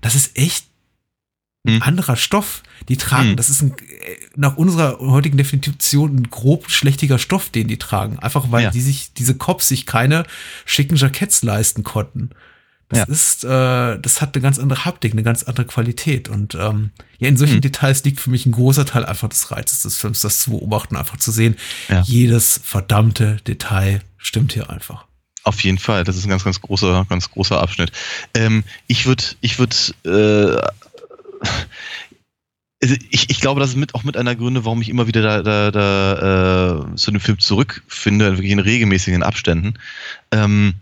das 0.01 0.15
ist 0.15 0.37
echt 0.37 0.65
Hm. 1.67 1.81
anderer 1.83 2.15
Stoff. 2.15 2.63
Die 2.89 2.97
tragen, 2.97 3.29
Hm. 3.29 3.35
das 3.35 3.49
ist 3.49 3.61
ein, 3.61 3.71
äh, 3.77 4.17
nach 4.35 4.57
unserer 4.57 4.97
heutigen 4.99 5.37
Definition 5.37 6.15
ein 6.15 6.29
grob 6.31 6.71
schlechtiger 6.71 7.19
Stoff, 7.19 7.49
den 7.49 7.67
die 7.67 7.77
tragen. 7.77 8.17
Einfach 8.17 8.51
weil 8.51 8.63
Ja. 8.63 8.71
die 8.71 8.81
sich, 8.81 9.13
diese 9.13 9.35
Cops 9.37 9.67
sich 9.67 9.85
keine 9.85 10.25
schicken 10.65 10.95
Jacketts 10.95 11.43
leisten 11.43 11.83
konnten. 11.83 12.31
Das 12.89 12.99
Ja. 12.99 13.05
ist, 13.05 13.43
äh, 13.43 13.99
das 14.01 14.21
hat 14.21 14.35
eine 14.35 14.41
ganz 14.41 14.57
andere 14.57 14.85
Haptik, 14.85 15.13
eine 15.13 15.21
ganz 15.23 15.43
andere 15.43 15.65
Qualität. 15.67 16.29
Und 16.29 16.55
ähm, 16.55 16.89
ja, 17.19 17.27
in 17.29 17.37
solchen 17.37 17.55
Hm. 17.55 17.61
Details 17.61 18.03
liegt 18.03 18.19
für 18.19 18.31
mich 18.31 18.47
ein 18.47 18.51
großer 18.53 18.85
Teil 18.87 19.05
einfach 19.05 19.29
des 19.29 19.51
Reizes 19.51 19.83
des 19.83 19.97
Films, 19.97 20.21
das 20.21 20.39
zu 20.41 20.49
beobachten, 20.51 20.95
einfach 20.95 21.17
zu 21.17 21.31
sehen. 21.31 21.55
Ja. 21.89 22.01
Jedes 22.01 22.59
verdammte 22.63 23.37
Detail 23.47 24.01
stimmt 24.17 24.53
hier 24.53 24.69
einfach. 24.71 25.05
Auf 25.43 25.61
jeden 25.63 25.77
Fall, 25.79 26.03
das 26.03 26.17
ist 26.17 26.25
ein 26.25 26.29
ganz, 26.29 26.43
ganz 26.43 26.59
großer, 26.61 27.05
ganz 27.09 27.31
großer 27.31 27.59
Abschnitt. 27.61 27.91
Ähm, 28.35 28.63
ich 28.87 29.05
würde, 29.05 29.23
ich 29.41 29.57
würde, 29.57 29.75
äh, 30.05 30.61
ich, 32.81 33.29
ich 33.29 33.39
glaube, 33.39 33.59
das 33.59 33.71
ist 33.71 33.75
mit, 33.75 33.93
auch 33.93 34.03
mit 34.03 34.17
einer 34.17 34.35
Gründe, 34.35 34.65
warum 34.65 34.81
ich 34.81 34.89
immer 34.89 35.07
wieder 35.07 35.21
da, 35.21 35.41
da, 35.43 35.71
da 35.71 36.91
äh, 36.91 36.95
zu 36.95 37.11
dem 37.11 37.19
Film 37.19 37.39
zurückfinde, 37.39 38.37
wirklich 38.37 38.51
in 38.51 38.59
regelmäßigen 38.59 39.23
Abständen. 39.23 39.75
Ähm, 40.31 40.73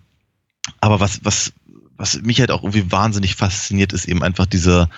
aber 0.80 1.00
was, 1.00 1.26
was, 1.26 1.52
was 1.98 2.22
mich 2.22 2.40
halt 2.40 2.52
auch 2.52 2.64
irgendwie 2.64 2.92
wahnsinnig 2.92 3.36
fasziniert, 3.36 3.92
ist 3.92 4.06
eben 4.06 4.24
einfach 4.24 4.46
diese, 4.46 4.90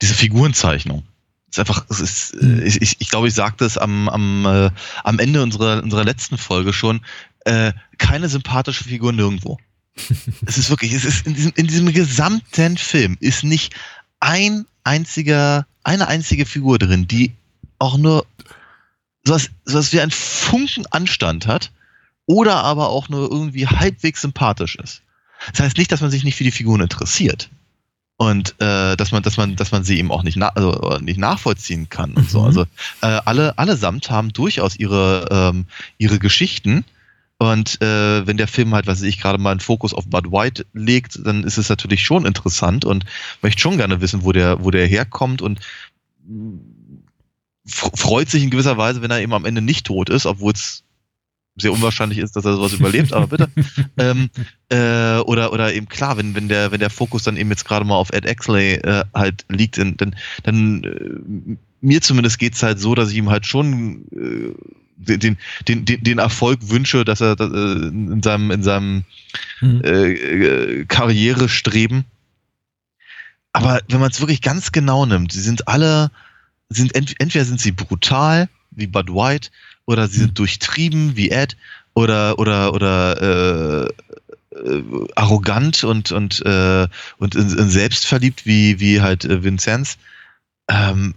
diese 0.00 0.14
Figurenzeichnung. 0.14 1.02
Es 1.50 1.56
ist 1.56 1.60
einfach, 1.60 1.86
es 1.88 2.00
ist, 2.00 2.42
Mhm. 2.42 2.60
äh, 2.60 2.64
ich, 2.64 2.82
ich, 2.82 2.96
ich 3.00 3.08
glaube, 3.08 3.28
ich 3.28 3.34
sagte 3.34 3.64
es 3.64 3.76
am, 3.76 4.08
am, 4.08 4.46
äh, 4.46 4.70
am 5.02 5.18
Ende 5.18 5.42
unserer, 5.42 5.82
unserer 5.82 6.04
letzten 6.04 6.38
Folge 6.38 6.72
schon, 6.72 7.00
äh, 7.46 7.72
keine 7.96 8.28
sympathische 8.28 8.84
Figur 8.84 9.12
nirgendwo. 9.12 9.58
es 10.46 10.58
ist 10.58 10.70
wirklich, 10.70 10.92
es 10.92 11.04
ist 11.04 11.26
in 11.26 11.34
diesem, 11.34 11.52
in 11.56 11.66
diesem 11.66 11.92
gesamten 11.92 12.76
Film 12.76 13.16
ist 13.18 13.42
nicht 13.42 13.74
ein 14.20 14.66
einziger, 14.84 15.66
eine 15.84 16.08
einzige 16.08 16.46
Figur 16.46 16.78
drin, 16.78 17.06
die 17.06 17.32
auch 17.78 17.96
nur 17.96 18.26
sowas, 19.24 19.50
sowas 19.64 19.92
wie 19.92 20.00
ein 20.00 20.10
Funken 20.10 20.86
Anstand 20.86 21.46
hat 21.46 21.70
oder 22.26 22.56
aber 22.64 22.88
auch 22.88 23.08
nur 23.08 23.30
irgendwie 23.30 23.66
halbwegs 23.66 24.22
sympathisch 24.22 24.76
ist. 24.76 25.02
Das 25.52 25.60
heißt 25.60 25.78
nicht, 25.78 25.92
dass 25.92 26.00
man 26.00 26.10
sich 26.10 26.24
nicht 26.24 26.36
für 26.36 26.44
die 26.44 26.50
Figuren 26.50 26.80
interessiert 26.80 27.48
und 28.18 28.60
äh, 28.60 28.96
dass 28.96 29.12
man, 29.12 29.22
dass 29.22 29.36
man, 29.36 29.56
dass 29.56 29.70
man 29.70 29.84
sie 29.84 29.98
eben 29.98 30.10
auch 30.10 30.24
nicht, 30.24 30.36
na, 30.36 30.48
also, 30.48 30.98
nicht 31.00 31.18
nachvollziehen 31.18 31.88
kann 31.88 32.14
und 32.14 32.28
so. 32.28 32.40
Mhm. 32.40 32.46
Also 32.46 32.62
äh, 33.00 33.20
alle, 33.24 33.56
allesamt 33.56 34.10
haben 34.10 34.32
durchaus 34.32 34.76
ihre, 34.76 35.28
ähm, 35.30 35.66
ihre 35.98 36.18
Geschichten. 36.18 36.84
Und 37.40 37.80
äh, 37.80 38.26
wenn 38.26 38.36
der 38.36 38.48
Film 38.48 38.74
halt, 38.74 38.86
was 38.88 38.98
weiß 38.98 39.06
ich, 39.06 39.20
gerade 39.20 39.38
mal 39.38 39.52
einen 39.52 39.60
Fokus 39.60 39.94
auf 39.94 40.06
Bud 40.06 40.32
White 40.32 40.66
legt, 40.72 41.20
dann 41.24 41.44
ist 41.44 41.56
es 41.56 41.68
natürlich 41.68 42.02
schon 42.02 42.26
interessant 42.26 42.84
und 42.84 43.04
möchte 43.42 43.60
schon 43.62 43.76
gerne 43.76 44.00
wissen, 44.00 44.24
wo 44.24 44.32
der, 44.32 44.64
wo 44.64 44.72
der 44.72 44.86
herkommt 44.86 45.40
und 45.40 45.60
f- 47.66 47.90
freut 47.94 48.28
sich 48.28 48.42
in 48.42 48.50
gewisser 48.50 48.76
Weise, 48.76 49.02
wenn 49.02 49.10
er 49.12 49.20
eben 49.20 49.32
am 49.34 49.44
Ende 49.44 49.62
nicht 49.62 49.86
tot 49.86 50.10
ist, 50.10 50.26
obwohl 50.26 50.52
es 50.52 50.82
sehr 51.60 51.72
unwahrscheinlich 51.72 52.18
ist, 52.18 52.36
dass 52.36 52.44
er 52.44 52.54
sowas 52.54 52.72
überlebt, 52.72 53.12
aber 53.12 53.26
bitte. 53.28 53.48
ähm, 53.98 54.30
äh, 54.68 55.18
oder, 55.20 55.52
oder 55.52 55.72
eben 55.74 55.88
klar, 55.88 56.16
wenn, 56.16 56.34
wenn 56.34 56.48
der, 56.48 56.70
wenn 56.72 56.80
der 56.80 56.90
Fokus 56.90 57.24
dann 57.24 57.36
eben 57.36 57.50
jetzt 57.50 57.64
gerade 57.64 57.84
mal 57.84 57.96
auf 57.96 58.10
Ed 58.12 58.26
Exley 58.26 58.74
äh, 58.74 59.04
halt 59.14 59.44
liegt, 59.48 59.78
dann, 59.78 59.96
dann, 59.96 60.16
dann 60.44 60.84
äh, 60.84 61.56
mir 61.80 62.00
zumindest 62.00 62.38
geht's 62.38 62.62
halt 62.62 62.78
so, 62.80 62.94
dass 62.94 63.10
ich 63.10 63.16
ihm 63.16 63.30
halt 63.30 63.46
schon 63.46 64.04
äh, 64.12 64.54
den, 64.98 65.38
den, 65.66 65.84
den, 65.84 66.02
den 66.02 66.18
Erfolg 66.18 66.68
wünsche, 66.68 67.04
dass 67.04 67.20
er 67.20 67.38
äh, 67.40 67.44
in 67.44 68.22
seinem, 68.22 68.50
in 68.50 68.62
seinem 68.62 69.04
Mhm. 69.60 69.82
äh, 69.84 70.84
Karrierestreben. 70.86 72.04
Aber 73.52 73.80
wenn 73.88 74.00
man 74.00 74.10
es 74.10 74.20
wirklich 74.20 74.42
ganz 74.42 74.72
genau 74.72 75.06
nimmt, 75.06 75.32
sie 75.32 75.40
sind 75.40 75.68
alle, 75.68 76.10
sind 76.68 76.94
ent, 76.94 77.14
entweder 77.18 77.44
sind 77.44 77.60
sie 77.60 77.72
brutal, 77.72 78.48
wie 78.70 78.86
Bud 78.86 79.08
White, 79.08 79.50
oder 79.86 80.06
sie 80.06 80.18
sind 80.18 80.38
durchtrieben, 80.38 81.16
wie 81.16 81.30
Ed, 81.30 81.56
oder, 81.94 82.38
oder, 82.38 82.72
oder 82.72 83.88
äh, 83.90 84.56
äh, 84.56 84.82
arrogant 85.16 85.82
und, 85.82 86.12
und, 86.12 86.44
äh, 86.44 86.86
und 87.16 87.34
in, 87.34 87.58
in 87.58 87.70
selbstverliebt, 87.70 88.46
wie, 88.46 88.78
wie 88.78 89.00
halt 89.00 89.24
äh, 89.24 89.42
Vincenz. 89.42 89.98
Ähm, 90.68 91.14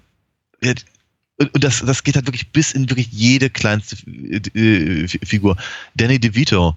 und 1.41 1.53
und 1.53 1.63
das, 1.63 1.79
das 1.85 2.03
geht 2.03 2.15
halt 2.15 2.27
wirklich 2.27 2.51
bis 2.51 2.71
in 2.71 2.89
wirklich 2.89 3.09
jede 3.11 3.49
kleinste 3.49 3.95
äh, 4.07 5.07
Fi- 5.07 5.19
Figur. 5.25 5.57
Danny 5.95 6.19
DeVito, 6.19 6.75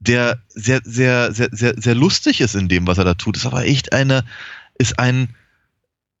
der 0.00 0.38
sehr, 0.48 0.80
sehr, 0.84 1.32
sehr, 1.32 1.48
sehr, 1.52 1.74
sehr 1.76 1.94
lustig 1.94 2.40
ist 2.40 2.54
in 2.54 2.68
dem, 2.68 2.86
was 2.86 2.98
er 2.98 3.04
da 3.04 3.14
tut, 3.14 3.36
ist 3.36 3.46
aber 3.46 3.64
echt 3.64 3.92
eine, 3.92 4.24
ist 4.78 4.98
ein, 4.98 5.28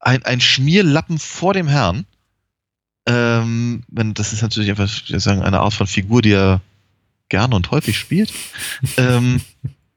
ein, 0.00 0.22
ein 0.24 0.40
Schmierlappen 0.40 1.18
vor 1.18 1.54
dem 1.54 1.68
Herrn. 1.68 2.06
Ähm, 3.06 3.84
das 3.88 4.32
ist 4.32 4.42
natürlich 4.42 4.70
einfach, 4.70 4.88
sagen, 5.20 5.42
eine 5.42 5.60
Art 5.60 5.74
von 5.74 5.86
Figur, 5.86 6.22
die 6.22 6.32
er 6.32 6.60
gerne 7.28 7.54
und 7.54 7.70
häufig 7.70 7.98
spielt. 7.98 8.32
ähm, 8.96 9.40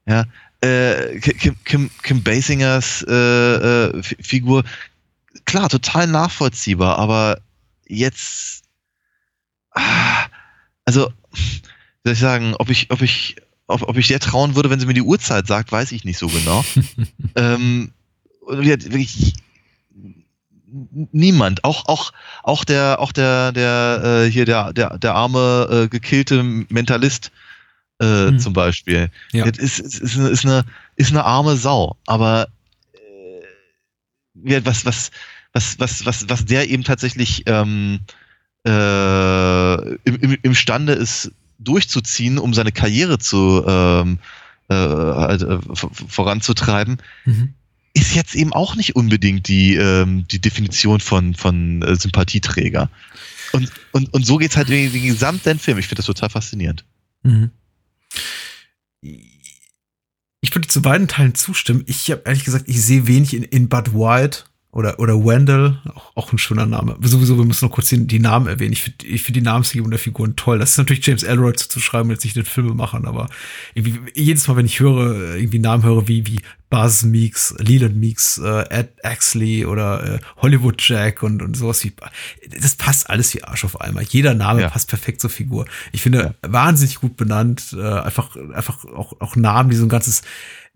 ja, 0.06 0.24
äh, 0.60 1.18
Kim, 1.20 1.56
Kim, 1.64 1.90
Kim 2.02 2.22
Basingers 2.22 3.04
äh, 3.08 3.14
äh, 3.14 4.02
Fi- 4.02 4.16
Figur, 4.20 4.64
klar, 5.46 5.68
total 5.68 6.06
nachvollziehbar, 6.08 6.98
aber 6.98 7.40
jetzt, 7.88 8.62
ah, 9.72 10.26
also, 10.84 11.12
wie 11.32 11.40
soll 12.04 12.12
ich 12.12 12.18
sagen, 12.18 12.54
ob 12.58 12.70
ich, 12.70 12.90
ob 12.90 13.02
ich, 13.02 13.36
ob, 13.66 13.82
ob 13.82 13.96
ich 13.96 14.08
der 14.08 14.20
trauen 14.20 14.54
würde, 14.54 14.70
wenn 14.70 14.80
sie 14.80 14.86
mir 14.86 14.94
die 14.94 15.02
Uhrzeit 15.02 15.46
sagt, 15.46 15.72
weiß 15.72 15.92
ich 15.92 16.04
nicht 16.04 16.18
so 16.18 16.28
genau. 16.28 16.64
ähm, 17.34 17.92
wirklich 18.46 19.34
niemand, 21.12 21.64
auch 21.64 21.86
auch 21.86 22.12
auch 22.42 22.64
der 22.64 23.00
auch 23.00 23.12
der 23.12 23.52
der 23.52 24.02
äh, 24.26 24.30
hier 24.30 24.44
der 24.44 24.72
der 24.72 24.98
der 24.98 25.14
arme 25.14 25.68
äh, 25.70 25.88
gekillte 25.88 26.42
Mentalist 26.42 27.32
äh, 28.00 28.30
Mhm. 28.30 28.38
zum 28.38 28.52
Beispiel. 28.52 29.10
Ja. 29.32 29.44
Das 29.50 29.58
ist, 29.58 29.80
ist, 29.80 30.00
ist, 30.00 30.16
eine, 30.16 30.28
ist 30.28 30.44
eine 30.44 30.64
ist 30.96 31.10
eine 31.10 31.24
arme 31.24 31.56
Sau, 31.56 31.96
aber 32.06 32.48
äh, 34.44 34.60
was 34.64 34.84
was 34.84 35.10
was 35.52 35.78
was 35.78 36.04
was 36.06 36.28
was 36.28 36.44
der 36.44 36.68
eben 36.68 36.84
tatsächlich 36.84 37.44
ähm, 37.46 38.00
äh, 38.66 39.94
im, 40.04 40.16
im, 40.20 40.38
imstande 40.42 40.92
ist 40.92 41.32
durchzuziehen, 41.58 42.38
um 42.38 42.54
seine 42.54 42.72
Karriere 42.72 43.18
zu 43.18 43.64
ähm, 43.66 44.18
äh, 44.68 44.74
halt, 44.74 45.42
äh, 45.42 45.58
voranzutreiben, 45.64 46.98
Mhm. 47.24 47.54
ist 47.94 48.14
jetzt 48.14 48.34
eben 48.34 48.52
auch 48.52 48.76
nicht 48.76 48.94
unbedingt 48.96 49.48
die, 49.48 49.74
ähm, 49.74 50.26
die 50.28 50.40
Definition 50.40 51.00
von, 51.00 51.34
von 51.34 51.82
äh, 51.82 51.96
Sympathieträger. 51.96 52.90
Und, 53.52 53.72
und, 53.92 54.12
und 54.12 54.26
so 54.26 54.36
geht's 54.36 54.56
halt 54.56 54.68
wegen 54.68 54.92
den 54.92 55.04
gesamten 55.04 55.58
Film. 55.58 55.78
Ich 55.78 55.86
finde 55.86 56.00
das 56.00 56.06
total 56.06 56.28
faszinierend. 56.28 56.84
Mhm. 57.22 57.50
Ich 60.40 60.54
würde 60.54 60.68
zu 60.68 60.82
beiden 60.82 61.08
Teilen 61.08 61.34
zustimmen. 61.34 61.82
Ich 61.86 62.10
habe 62.10 62.22
ehrlich 62.26 62.44
gesagt, 62.44 62.68
ich 62.68 62.82
sehe 62.82 63.06
wenig 63.06 63.34
in, 63.34 63.42
in 63.42 63.68
Bud 63.68 63.94
White 63.94 64.44
oder, 64.78 65.00
oder 65.00 65.14
Wendell, 65.24 65.76
auch, 65.92 66.12
auch 66.14 66.32
ein 66.32 66.38
schöner 66.38 66.64
Name. 66.64 66.96
Sowieso, 67.02 67.36
wir 67.36 67.44
müssen 67.44 67.64
noch 67.64 67.72
kurz 67.72 67.88
die, 67.88 68.06
die 68.06 68.20
Namen 68.20 68.46
erwähnen. 68.46 68.72
Ich 68.72 68.82
finde 68.82 69.06
ich 69.06 69.22
find 69.22 69.34
die 69.34 69.40
Namensgebung 69.42 69.90
der 69.90 69.98
Figuren 69.98 70.36
toll. 70.36 70.60
Das 70.60 70.70
ist 70.70 70.78
natürlich 70.78 71.04
James 71.04 71.24
Elroy 71.24 71.52
zuzuschreiben, 71.54 72.12
jetzt 72.12 72.22
nicht 72.22 72.36
den 72.36 72.44
Filmemachern, 72.44 73.04
aber 73.04 73.28
irgendwie 73.74 73.98
jedes 74.14 74.46
Mal, 74.46 74.56
wenn 74.56 74.66
ich 74.66 74.78
höre, 74.78 75.34
irgendwie 75.34 75.58
Namen 75.58 75.82
höre 75.82 76.06
wie, 76.06 76.28
wie 76.28 76.38
Buzz 76.70 77.02
Meeks, 77.02 77.56
Leland 77.58 77.96
Meeks, 77.96 78.38
äh, 78.38 78.64
Ed 78.70 78.90
Axley 79.02 79.66
oder 79.66 80.14
äh, 80.14 80.18
Hollywood 80.36 80.80
Jack 80.80 81.24
und, 81.24 81.42
und 81.42 81.56
sowas 81.56 81.82
wie, 81.82 81.92
das 82.60 82.76
passt 82.76 83.10
alles 83.10 83.34
wie 83.34 83.42
Arsch 83.42 83.64
auf 83.64 83.80
einmal. 83.80 84.04
Jeder 84.04 84.34
Name 84.34 84.60
Ja. 84.60 84.68
passt 84.68 84.88
perfekt 84.88 85.20
zur 85.20 85.30
Figur. 85.30 85.66
Ich 85.90 86.02
finde, 86.02 86.36
wahnsinnig 86.42 86.96
gut 86.96 87.16
benannt, 87.16 87.74
äh, 87.76 87.82
einfach, 87.82 88.36
einfach 88.54 88.84
auch, 88.84 89.20
auch 89.20 89.34
Namen, 89.34 89.70
die 89.70 89.76
so 89.76 89.86
ein 89.86 89.88
ganzes 89.88 90.22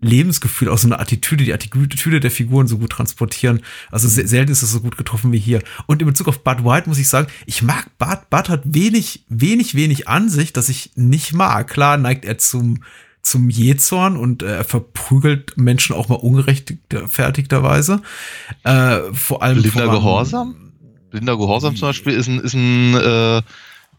Lebensgefühl, 0.03 0.69
auch 0.69 0.77
so 0.77 0.87
eine 0.87 0.99
Attitüde, 0.99 1.43
die 1.43 1.53
Attitüde 1.53 2.19
der 2.19 2.31
Figuren 2.31 2.67
so 2.67 2.77
gut 2.77 2.91
transportieren. 2.91 3.61
Also 3.89 4.07
se 4.07 4.27
selten 4.27 4.51
ist 4.51 4.61
das 4.61 4.71
so 4.71 4.81
gut 4.81 4.97
getroffen 4.97 5.31
wie 5.31 5.39
hier. 5.39 5.61
Und 5.87 6.01
in 6.01 6.07
Bezug 6.07 6.27
auf 6.27 6.43
Bud 6.43 6.63
White 6.63 6.87
muss 6.89 6.99
ich 6.99 7.09
sagen, 7.09 7.27
ich 7.45 7.61
mag 7.61 7.97
Bud. 7.97 8.29
Bud 8.29 8.49
hat 8.49 8.61
wenig, 8.65 9.23
wenig, 9.29 9.75
wenig 9.75 10.07
an 10.07 10.29
sich, 10.29 10.53
das 10.53 10.69
ich 10.69 10.91
nicht 10.95 11.33
mag. 11.33 11.69
Klar 11.69 11.97
neigt 11.97 12.25
er 12.25 12.37
zum, 12.37 12.83
zum 13.21 13.49
Jähzorn 13.49 14.17
und 14.17 14.43
äh, 14.43 14.57
er 14.57 14.63
verprügelt 14.63 15.57
Menschen 15.57 15.95
auch 15.95 16.09
mal 16.09 16.15
ungerechtfertigterweise. 16.15 18.01
Äh, 18.63 18.99
vor 19.13 19.41
allem 19.41 19.61
Blinder 19.61 19.87
Gehorsam? 19.89 20.55
Blinder 21.11 21.37
Gehorsam 21.37 21.75
zum 21.75 21.89
Beispiel 21.89 22.13
ist 22.13 22.27
ein, 22.27 22.39
ist 22.39 22.53
ein, 22.53 22.95
äh, 22.95 23.41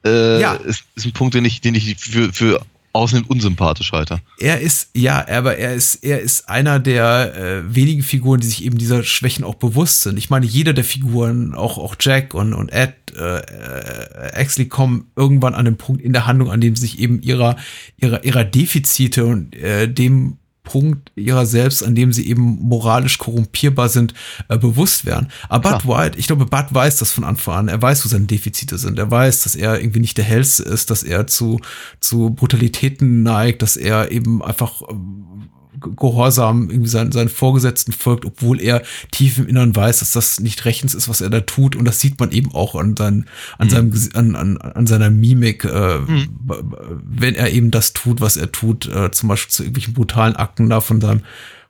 äh, 0.05 0.40
Ja. 0.40 0.55
ist, 0.55 0.85
ist 0.94 1.06
ein 1.06 1.12
Punkt, 1.12 1.35
den 1.35 1.44
ich, 1.44 1.60
den 1.60 1.74
ich 1.74 1.97
für, 1.97 2.32
für 2.32 2.60
ausnehmend 2.94 3.28
unsympathisch 3.28 3.92
halte. 3.92 4.20
Er 4.38 4.60
ist, 4.60 4.90
ja, 4.94 5.26
aber 5.28 5.58
er 5.58 5.74
ist, 5.74 5.96
er 5.96 6.20
ist 6.20 6.48
einer 6.48 6.78
der 6.78 7.34
äh, 7.34 7.74
wenigen 7.74 8.02
Figuren, 8.02 8.40
die 8.40 8.46
sich 8.46 8.64
eben 8.64 8.78
dieser 8.78 9.02
Schwächen 9.02 9.44
auch 9.44 9.56
bewusst 9.56 10.02
sind. 10.02 10.16
Ich 10.16 10.30
meine, 10.30 10.46
jeder 10.46 10.72
der 10.72 10.84
Figuren, 10.84 11.54
auch, 11.54 11.76
auch 11.76 11.96
Jack 11.98 12.34
und, 12.34 12.54
und 12.54 12.72
Ed, 12.72 12.94
äh, 13.16 13.38
äh, 13.38 14.32
Axley 14.34 14.66
kommen 14.66 15.10
irgendwann 15.16 15.54
an 15.54 15.64
den 15.64 15.76
Punkt 15.76 16.02
in 16.02 16.12
der 16.12 16.26
Handlung, 16.26 16.50
an 16.50 16.60
dem 16.60 16.76
sich 16.76 17.00
eben 17.00 17.20
ihrer, 17.20 17.56
ihrer, 17.96 18.24
ihrer 18.24 18.44
Defizite 18.44 19.26
und 19.26 19.54
äh, 19.56 19.88
dem 19.88 20.38
Punkt 20.64 21.12
ihrer 21.14 21.46
selbst, 21.46 21.84
an 21.84 21.94
dem 21.94 22.12
sie 22.12 22.26
eben 22.26 22.58
moralisch 22.60 23.18
korrumpierbar 23.18 23.88
sind, 23.88 24.14
äh, 24.48 24.58
bewusst 24.58 25.04
werden. 25.04 25.28
Aber 25.48 25.78
Bud 25.78 25.86
White, 25.86 26.18
ich 26.18 26.26
glaube, 26.26 26.46
Bud 26.46 26.66
weiß 26.70 26.96
das 26.96 27.12
von 27.12 27.22
Anfang 27.22 27.54
an. 27.54 27.68
Er 27.68 27.80
weiß, 27.80 28.04
wo 28.04 28.08
seine 28.08 28.24
Defizite 28.24 28.78
sind. 28.78 28.98
Er 28.98 29.10
weiß, 29.10 29.42
dass 29.44 29.54
er 29.54 29.78
irgendwie 29.78 30.00
nicht 30.00 30.16
der 30.18 30.24
hellste 30.24 30.64
ist, 30.64 30.90
dass 30.90 31.02
er 31.02 31.26
zu, 31.26 31.60
zu 32.00 32.30
Brutalitäten 32.30 33.22
neigt, 33.22 33.62
dass 33.62 33.76
er 33.76 34.10
eben 34.10 34.42
einfach 34.42 34.82
ähm, 34.90 35.50
gehorsam 35.97 36.70
irgendwie 36.70 36.89
seinen, 36.89 37.12
seinen 37.12 37.28
Vorgesetzten 37.28 37.93
folgt, 37.93 38.24
obwohl 38.24 38.61
er 38.61 38.82
tief 39.11 39.39
im 39.39 39.47
Innern 39.47 39.74
weiß, 39.74 40.01
dass 40.01 40.12
das 40.12 40.40
nicht 40.40 40.65
rechtens 40.65 40.94
ist, 40.94 41.09
was 41.09 41.20
er 41.20 41.31
da 41.31 41.40
tut. 41.40 41.77
Und 41.77 41.85
das 41.85 42.01
sieht 42.01 42.19
man 42.20 42.32
eben 42.32 42.52
auch 42.55 42.74
an, 42.74 42.97
seinen, 42.97 43.27
an, 43.59 43.70
seinem, 43.70 43.90
Gesi- 43.93 44.15
an, 44.15 44.36
an, 44.36 44.56
an 44.59 44.86
seiner 44.86 45.11
Mimik, 45.11 45.65
äh, 45.65 45.98
b- 45.98 46.55
wenn 47.02 47.35
er 47.35 47.51
eben 47.52 47.70
das 47.70 47.93
tut, 47.93 48.20
was 48.20 48.36
er 48.36 48.51
tut, 48.52 48.86
äh, 48.86 49.11
zum 49.11 49.28
Beispiel 49.28 49.51
zu 49.51 49.62
irgendwelchen 49.62 49.94
brutalen 49.94 50.36
Akten 50.36 50.69
da 50.69 50.81
von 50.81 51.01
seinem, 51.01 51.23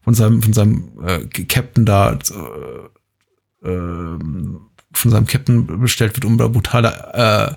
von 0.03 0.15
seinem, 0.15 0.43
von 0.43 0.53
seinem 0.53 0.89
äh, 1.05 1.25
Captain 1.45 1.85
da, 1.85 2.13
äh, 2.13 3.69
ähm, 3.69 4.61
von 4.93 5.11
seinem 5.11 5.27
Captain 5.27 5.81
bestellt 5.81 6.15
wird, 6.17 6.25
um 6.25 6.39
da 6.39 6.47
brutale 6.49 6.89
äh, 7.15 7.55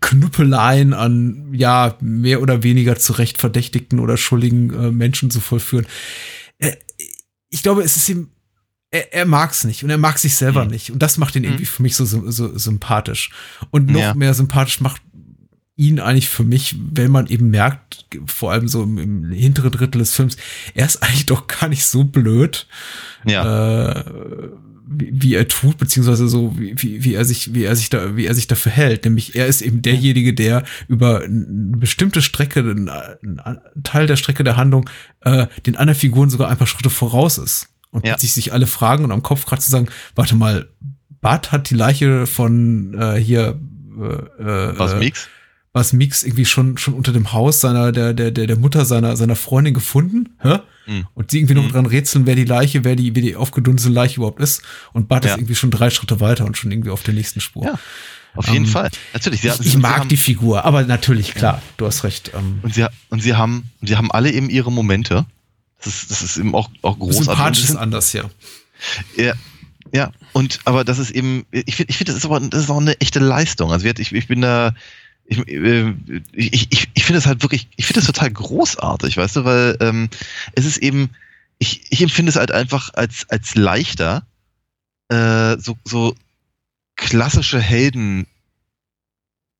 Knüppeleien 0.00 0.94
an 0.94 1.48
ja 1.52 1.96
mehr 2.00 2.42
oder 2.42 2.62
weniger 2.62 2.96
zu 2.96 3.12
Recht 3.14 3.38
verdächtigten 3.38 3.98
oder 4.00 4.16
schuldigen 4.16 4.72
äh, 4.72 4.90
Menschen 4.90 5.30
zu 5.30 5.40
vollführen. 5.40 5.86
Äh, 6.58 6.76
ich 7.50 7.62
glaube, 7.62 7.82
es 7.82 7.96
ist 7.96 8.08
ihm 8.08 8.28
er, 8.90 9.12
er 9.14 9.26
mag 9.26 9.52
es 9.52 9.64
nicht 9.64 9.82
und 9.84 9.90
er 9.90 9.98
mag 9.98 10.18
sich 10.18 10.34
selber 10.36 10.62
Hm. 10.62 10.70
nicht 10.70 10.90
und 10.90 11.00
das 11.00 11.16
macht 11.18 11.34
ihn 11.36 11.44
irgendwie 11.44 11.64
für 11.66 11.82
mich 11.82 11.96
so, 11.96 12.04
so, 12.04 12.30
so 12.30 12.56
sympathisch 12.58 13.30
und 13.70 13.90
noch 13.90 14.00
Ja. 14.00 14.14
mehr 14.14 14.34
sympathisch 14.34 14.80
macht 14.80 15.00
ihn 15.76 15.98
eigentlich 15.98 16.28
für 16.28 16.44
mich, 16.44 16.76
wenn 16.92 17.10
man 17.10 17.26
eben 17.28 17.48
merkt, 17.48 18.06
vor 18.26 18.52
allem 18.52 18.68
so 18.68 18.82
im, 18.82 18.98
im 18.98 19.30
hinteren 19.32 19.70
Drittel 19.72 19.98
des 20.00 20.14
Films, 20.14 20.36
er 20.74 20.84
ist 20.84 21.02
eigentlich 21.02 21.24
doch 21.26 21.46
gar 21.46 21.68
nicht 21.68 21.86
so 21.86 22.04
blöd 22.04 22.66
Ja. 23.24 23.90
äh, 23.90 24.04
wie, 24.86 25.10
wie 25.12 25.34
er 25.34 25.48
tut, 25.48 25.78
beziehungsweise 25.78 26.28
so, 26.28 26.58
wie, 26.58 26.74
wie, 26.76 27.04
wie 27.04 27.14
er 27.14 27.24
sich, 27.24 27.54
wie 27.54 27.64
er 27.64 27.76
sich 27.76 27.90
da, 27.90 28.16
wie 28.16 28.26
er 28.26 28.34
sich 28.34 28.46
dafür 28.46 28.72
hält. 28.72 29.04
Nämlich 29.04 29.34
er 29.34 29.46
ist 29.46 29.62
eben 29.62 29.82
derjenige, 29.82 30.34
der 30.34 30.64
über 30.88 31.22
eine 31.22 31.76
bestimmte 31.76 32.22
Strecke, 32.22 32.60
einen, 32.60 32.90
Teil 33.82 34.06
der 34.06 34.16
Strecke 34.16 34.44
der 34.44 34.56
Handlung, 34.56 34.88
äh, 35.20 35.46
den 35.66 35.76
anderen 35.76 35.98
Figuren 35.98 36.30
sogar 36.30 36.48
ein 36.48 36.56
paar 36.56 36.66
Schritte 36.66 36.90
voraus 36.90 37.38
ist. 37.38 37.68
Und 37.90 38.06
Ja. 38.06 38.16
sich 38.18 38.32
sich 38.32 38.52
alle 38.52 38.66
fragen 38.66 39.04
und 39.04 39.12
am 39.12 39.22
Kopf 39.22 39.44
gerade 39.44 39.60
zu 39.60 39.70
sagen, 39.70 39.88
warte 40.14 40.34
mal, 40.34 40.68
Bart 41.20 41.52
hat 41.52 41.68
die 41.70 41.74
Leiche 41.74 42.26
von 42.26 42.94
äh, 42.98 43.16
hier 43.16 43.60
äh, 43.98 44.42
äh, 44.42 44.78
Was 44.78 44.94
äh, 44.94 44.98
Mix? 44.98 45.28
Was 45.72 45.92
Mix 45.92 46.22
irgendwie 46.22 46.44
schon 46.44 46.76
schon 46.78 46.94
unter 46.94 47.12
dem 47.12 47.32
Haus 47.32 47.60
seiner 47.60 47.92
der 47.92 48.12
der 48.12 48.30
der 48.30 48.46
der 48.46 48.56
Mutter 48.56 48.84
seiner 48.84 49.16
seiner 49.16 49.36
Freundin 49.36 49.74
gefunden, 49.74 50.30
hä? 50.42 50.58
Hm. 50.84 51.06
Und 51.14 51.30
sie 51.30 51.38
irgendwie 51.38 51.54
noch 51.54 51.64
Hm. 51.64 51.72
dran 51.72 51.86
rätseln, 51.86 52.26
wer 52.26 52.34
die 52.34 52.44
Leiche, 52.44 52.84
wer 52.84 52.96
die 52.96 53.14
wie 53.14 53.20
die 53.22 53.36
aufgedunsene 53.36 53.94
Leiche 53.94 54.16
überhaupt 54.16 54.40
ist. 54.40 54.62
Und 54.92 55.08
Bart 55.08 55.24
Ja. 55.24 55.30
ist 55.32 55.38
irgendwie 55.38 55.54
schon 55.54 55.70
drei 55.70 55.90
Schritte 55.90 56.20
weiter 56.20 56.44
und 56.44 56.56
schon 56.56 56.70
irgendwie 56.72 56.90
auf 56.90 57.02
der 57.02 57.14
nächsten 57.14 57.40
Spur. 57.40 57.64
Ja, 57.64 57.78
Auf 58.34 58.48
jeden 58.48 58.64
Ähm, 58.64 58.70
Fall. 58.70 58.90
Natürlich. 59.12 59.42
Sie, 59.42 59.48
Ich, 59.48 59.60
ich 59.60 59.76
mag 59.78 60.00
haben, 60.00 60.08
die 60.08 60.16
Figur, 60.16 60.64
aber 60.64 60.82
natürlich 60.84 61.34
klar, 61.34 61.60
du 61.76 61.86
hast 61.86 62.02
recht. 62.04 62.32
Ähm, 62.34 62.58
und 62.62 62.74
sie, 62.74 62.86
und 63.10 63.22
sie 63.22 63.34
haben, 63.34 63.70
sie 63.82 63.96
haben 63.96 64.10
alle 64.10 64.30
eben 64.32 64.48
ihre 64.50 64.72
Momente. 64.72 65.26
Das 65.78 65.86
ist, 65.94 66.10
das 66.10 66.22
ist 66.22 66.36
eben 66.38 66.54
auch, 66.54 66.70
auch 66.82 66.98
großartig. 66.98 67.24
sympathisch 67.26 67.64
ist 67.64 67.76
anders, 67.76 68.12
ja. 68.12 68.24
Ja, 69.16 69.34
ja, 69.94 70.10
und 70.32 70.60
aber 70.64 70.84
das 70.84 70.98
ist 70.98 71.10
eben, 71.10 71.44
ich 71.50 71.76
finde, 71.76 71.90
ich 71.90 71.98
finde, 71.98 72.12
das 72.12 72.18
ist 72.20 72.24
aber 72.24 72.40
das 72.40 72.64
ist 72.64 72.70
auch 72.70 72.80
eine 72.80 72.98
echte 73.00 73.18
Leistung. 73.20 73.70
Also 73.70 73.86
ich, 73.86 74.12
ich 74.12 74.26
bin 74.28 74.40
da, 74.40 74.74
ich, 75.24 75.38
äh, 75.48 75.94
ich, 76.32 76.72
ich, 76.72 76.88
ich 76.94 77.04
finde 77.04 77.18
das 77.18 77.26
halt 77.26 77.42
wirklich, 77.42 77.68
ich 77.76 77.86
finde 77.86 78.00
das 78.00 78.06
total 78.06 78.30
großartig, 78.30 79.16
weißt 79.16 79.36
du, 79.36 79.44
weil 79.44 79.76
ähm, 79.80 80.08
es 80.52 80.64
ist 80.64 80.78
eben, 80.78 81.10
ich, 81.58 81.82
ich 81.90 82.02
empfinde 82.02 82.30
es 82.30 82.36
halt 82.36 82.52
einfach 82.52 82.90
als, 82.94 83.28
als 83.30 83.54
leichter, 83.54 84.26
äh, 85.08 85.56
so, 85.58 85.76
so 85.84 86.14
klassische 86.96 87.60
Helden 87.60 88.26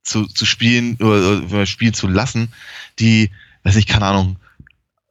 zu, 0.04 0.26
zu 0.26 0.46
spielen 0.46 0.96
oder, 0.96 1.42
oder 1.44 1.66
spielen 1.66 1.94
zu 1.94 2.08
lassen, 2.08 2.52
die, 2.98 3.30
weiß 3.62 3.76
ich, 3.76 3.86
keine 3.86 4.06
Ahnung, 4.06 4.36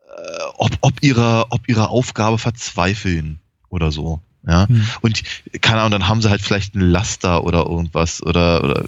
äh, 0.06 0.44
ob, 0.56 0.72
ob 0.82 1.02
ihrer, 1.02 1.48
ob 1.52 1.68
ihrer 1.70 1.90
Aufgabe 1.90 2.38
verzweifeln 2.38 3.40
oder 3.70 3.92
so. 3.92 4.22
Ja. 4.46 4.68
Hm. 4.68 4.86
Und 5.02 5.24
keine 5.62 5.82
Ahnung, 5.82 5.92
dann 6.00 6.08
haben 6.08 6.22
sie 6.22 6.30
halt 6.30 6.42
vielleicht 6.42 6.76
einen 6.76 6.90
Laster 6.90 7.44
oder 7.44 7.66
irgendwas 7.66 8.22
oder, 8.24 8.64
oder 8.64 8.86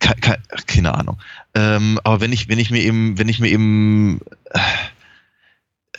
ke, 0.00 0.14
ke, 0.20 0.38
keine 0.66 0.94
Ahnung. 0.94 1.18
Ähm, 1.54 2.00
aber 2.04 2.20
wenn 2.20 2.32
ich, 2.32 2.48
wenn 2.48 2.58
ich 2.58 2.70
mir 2.70 2.82
eben, 2.82 3.18
wenn 3.18 3.28
ich 3.28 3.40
mir 3.40 3.48
eben 3.48 4.20
äh, 4.50 4.60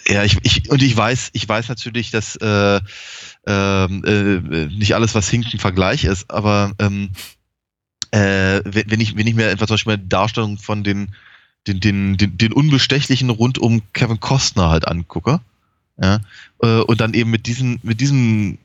ja, 0.10 0.24
ich, 0.24 0.38
ich, 0.44 0.70
und 0.70 0.82
ich 0.82 0.96
weiß, 0.96 1.32
ich 1.34 1.48
weiß 1.48 1.68
natürlich, 1.70 2.12
dass 2.12 2.36
äh, 2.38 2.80
ähm, 3.46 4.04
äh, 4.06 4.66
nicht 4.76 4.96
alles, 4.96 5.16
was 5.16 5.30
hinkt, 5.30 5.54
ein 5.54 5.60
Vergleich 5.60 6.06
ist, 6.06 6.32
aber 6.32 6.72
ähm, 6.80 7.10
äh, 8.12 8.62
wenn, 8.64 9.02
ich, 9.02 9.18
wenn 9.18 9.28
ich 9.28 9.36
mir 9.36 9.50
einfach 9.50 9.68
zum 9.68 9.76
Beispiel 9.76 9.94
eine 9.94 10.04
Darstellung 10.04 10.58
von 10.58 10.84
den, 10.84 11.14
den, 11.68 11.80
den, 11.80 12.18
den, 12.18 12.38
den 12.38 12.54
Unbestechlichen 12.54 13.30
rund 13.30 13.58
um 13.58 13.82
Kevin 13.94 14.20
Costner 14.20 14.70
halt 14.70 14.88
angucke, 14.88 15.42
ja, 16.02 16.20
äh, 16.62 16.80
und 16.82 17.02
dann 17.02 17.14
eben 17.14 17.30
mit 17.30 17.48
diesen, 17.48 17.80
mit 17.84 18.00
diesem 18.00 18.60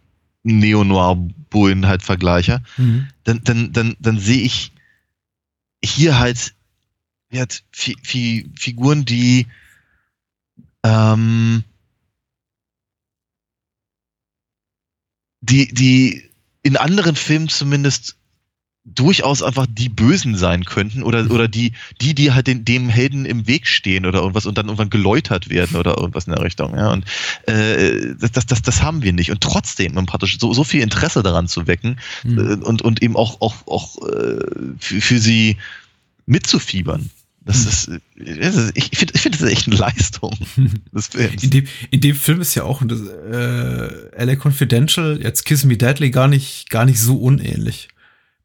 Neo-Noir-Bullen 0.45 1.87
halt 1.87 2.03
vergleiche, 2.03 2.63
Mhm. 2.77 3.09
dann, 3.25 3.45
dann, 3.45 3.73
dann, 3.73 3.97
dann 4.01 4.19
sehe 4.19 4.43
ich 4.43 4.73
hier 5.85 6.19
halt, 6.19 6.55
halt 7.33 7.65
Fi 7.73 7.97
Fi 8.03 8.51
Figuren, 8.59 9.05
die 9.05 9.47
ähm, 10.85 11.65
die, 15.41 15.69
die 15.73 16.31
in 16.63 16.77
anderen 16.77 17.17
Filmen 17.17 17.49
zumindest 17.49 18.17
durchaus 18.85 19.43
einfach 19.45 19.67
die 19.71 19.89
Bösen 19.89 20.35
sein 20.37 20.65
könnten 20.65 21.05
oder, 21.05 21.31
oder 21.31 21.47
die, 21.47 21.73
die, 22.01 22.15
die 22.17 22.33
halt 22.33 22.49
den, 22.49 22.65
dem 22.65 22.89
Helden 22.89 23.25
im 23.27 23.47
Weg 23.47 23.69
stehen 23.69 24.07
oder 24.07 24.19
irgendwas 24.21 24.45
und 24.45 24.59
dann 24.59 24.67
irgendwann 24.67 24.91
geläutert 24.91 25.49
werden 25.49 25.77
oder 25.77 25.97
irgendwas 25.99 26.27
in 26.27 26.33
der 26.33 26.43
Richtung. 26.43 26.77
Ja. 26.77 26.93
Und 26.93 27.05
äh, 27.47 28.15
das, 28.19 28.33
das, 28.33 28.47
das, 28.47 28.63
das 28.63 28.83
haben 28.83 29.03
wir 29.03 29.13
nicht. 29.13 29.31
Und 29.31 29.41
trotzdem 29.41 29.97
um 29.97 30.07
praktisch 30.07 30.39
so, 30.41 30.53
so 30.53 30.65
viel 30.65 30.83
Interesse 30.83 31.23
daran 31.23 31.47
zu 31.47 31.67
wecken 31.67 31.99
Mhm. 32.25 32.39
äh, 32.39 32.55
und, 32.65 32.83
und 32.83 33.03
eben 33.03 33.17
auch, 33.17 33.41
auch, 33.41 33.67
auch 33.67 33.99
äh, 34.09 34.39
für, 34.79 35.01
für 35.01 35.19
sie 35.19 35.57
mitzufiebern. 36.27 37.11
Das 37.45 37.63
Hm. 37.65 37.69
ist, 37.69 37.91
das 38.17 38.57
ist, 38.57 38.73
ich 38.77 38.91
finde, 38.97 39.15
ich 39.15 39.21
finde, 39.21 39.39
das 39.39 39.49
echt 39.51 39.67
eine 39.67 39.77
Leistung 39.77 40.37
des 40.93 41.09
Films. 41.09 41.43
In 41.43 41.51
dem, 41.51 41.67
in 41.91 42.01
dem 42.01 42.15
Film 42.15 42.41
ist 42.41 42.55
ja 42.55 42.63
auch 42.63 42.83
das, 42.85 43.01
äh, 43.01 44.25
LA 44.25 44.37
Confidential, 44.37 45.21
jetzt 45.21 45.45
Kiss 45.45 45.65
Me 45.65 45.77
Deadly, 45.77 46.11
gar 46.11 46.29
nicht, 46.29 46.71
gar 46.71 46.85
nicht 46.85 47.01
so 47.01 47.17
unähnlich. 47.17 47.89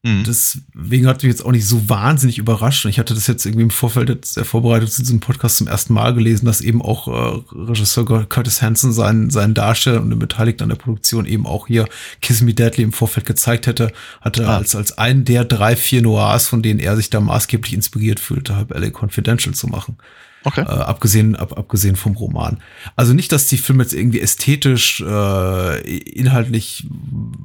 Mhm. 0.04 0.22
Deswegen 0.24 1.08
hat 1.08 1.22
mich 1.22 1.30
jetzt 1.32 1.44
auch 1.44 1.50
nicht 1.50 1.66
so 1.66 1.88
wahnsinnig 1.88 2.38
überrascht. 2.38 2.84
Und 2.84 2.90
ich 2.90 3.00
hatte 3.00 3.14
das 3.14 3.26
jetzt 3.26 3.44
irgendwie 3.44 3.64
im 3.64 3.70
Vorfeld 3.70 4.36
der 4.36 4.44
Vorbereitung 4.44 4.88
zu 4.88 5.02
diesem 5.02 5.18
Podcast 5.18 5.56
zum 5.56 5.66
ersten 5.66 5.92
Mal 5.92 6.14
gelesen, 6.14 6.46
dass 6.46 6.60
eben 6.60 6.80
auch 6.82 7.08
äh, 7.08 7.42
Regisseur 7.52 8.04
Curtis 8.28 8.62
Hanson 8.62 8.92
seinen, 8.92 9.30
seinen 9.30 9.54
Darsteller 9.54 10.00
und 10.00 10.10
den 10.10 10.18
Beteiligten 10.20 10.62
an 10.62 10.68
der 10.68 10.76
Produktion 10.76 11.26
eben 11.26 11.46
auch 11.46 11.66
hier 11.66 11.88
Kiss 12.22 12.40
Me 12.42 12.54
Deadly 12.54 12.84
im 12.84 12.92
Vorfeld 12.92 13.26
gezeigt 13.26 13.66
hätte, 13.66 13.92
hatte 14.20 14.46
Ah. 14.48 14.58
als, 14.58 14.76
als 14.76 14.96
einen 14.98 15.24
der 15.24 15.44
drei, 15.44 15.74
vier 15.74 16.00
Noirs, 16.02 16.46
von 16.46 16.62
denen 16.62 16.78
er 16.78 16.94
sich 16.96 17.10
da 17.10 17.20
maßgeblich 17.20 17.72
inspiriert 17.74 18.20
fühlte, 18.20 18.54
halt 18.54 18.70
LA 18.70 18.90
Confidential 18.90 19.54
zu 19.54 19.66
machen. 19.66 19.96
Okay. 20.44 20.60
Äh, 20.60 20.64
abgesehen, 20.64 21.34
ab, 21.36 21.58
abgesehen 21.58 21.96
vom 21.96 22.14
Roman. 22.14 22.58
Also 22.96 23.12
nicht, 23.12 23.32
dass 23.32 23.48
die 23.48 23.58
Filme 23.58 23.82
jetzt 23.82 23.92
irgendwie 23.92 24.20
ästhetisch, 24.20 25.00
äh, 25.00 25.98
inhaltlich 25.98 26.86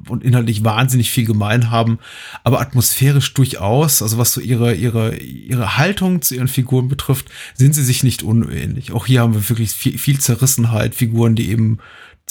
und 0.08 0.22
inhaltlich 0.22 0.64
wahnsinnig 0.64 1.10
viel 1.10 1.26
gemein 1.26 1.70
haben, 1.70 1.98
aber 2.44 2.60
atmosphärisch 2.60 3.34
durchaus, 3.34 4.00
also 4.00 4.18
was 4.18 4.32
so 4.32 4.40
ihre, 4.40 4.74
ihre, 4.74 5.16
ihre 5.16 5.76
Haltung 5.76 6.22
zu 6.22 6.36
ihren 6.36 6.48
Figuren 6.48 6.88
betrifft, 6.88 7.30
sind 7.54 7.74
sie 7.74 7.84
sich 7.84 8.04
nicht 8.04 8.22
unähnlich. 8.22 8.92
Auch 8.92 9.06
hier 9.06 9.20
haben 9.20 9.34
wir 9.34 9.48
wirklich 9.48 9.72
viel, 9.72 9.98
viel 9.98 10.20
Zerrissenheit, 10.20 10.94
Figuren, 10.94 11.34
die 11.34 11.50
eben 11.50 11.78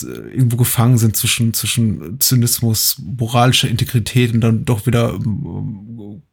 äh, 0.01 0.05
irgendwo 0.05 0.57
gefangen 0.57 0.97
sind 0.97 1.17
zwischen, 1.17 1.53
zwischen 1.53 2.19
Zynismus, 2.19 3.01
moralischer 3.03 3.67
Integrität 3.67 4.33
und 4.33 4.41
dann 4.41 4.65
doch 4.65 4.85
wieder 4.85 5.13
ähm, 5.13 6.23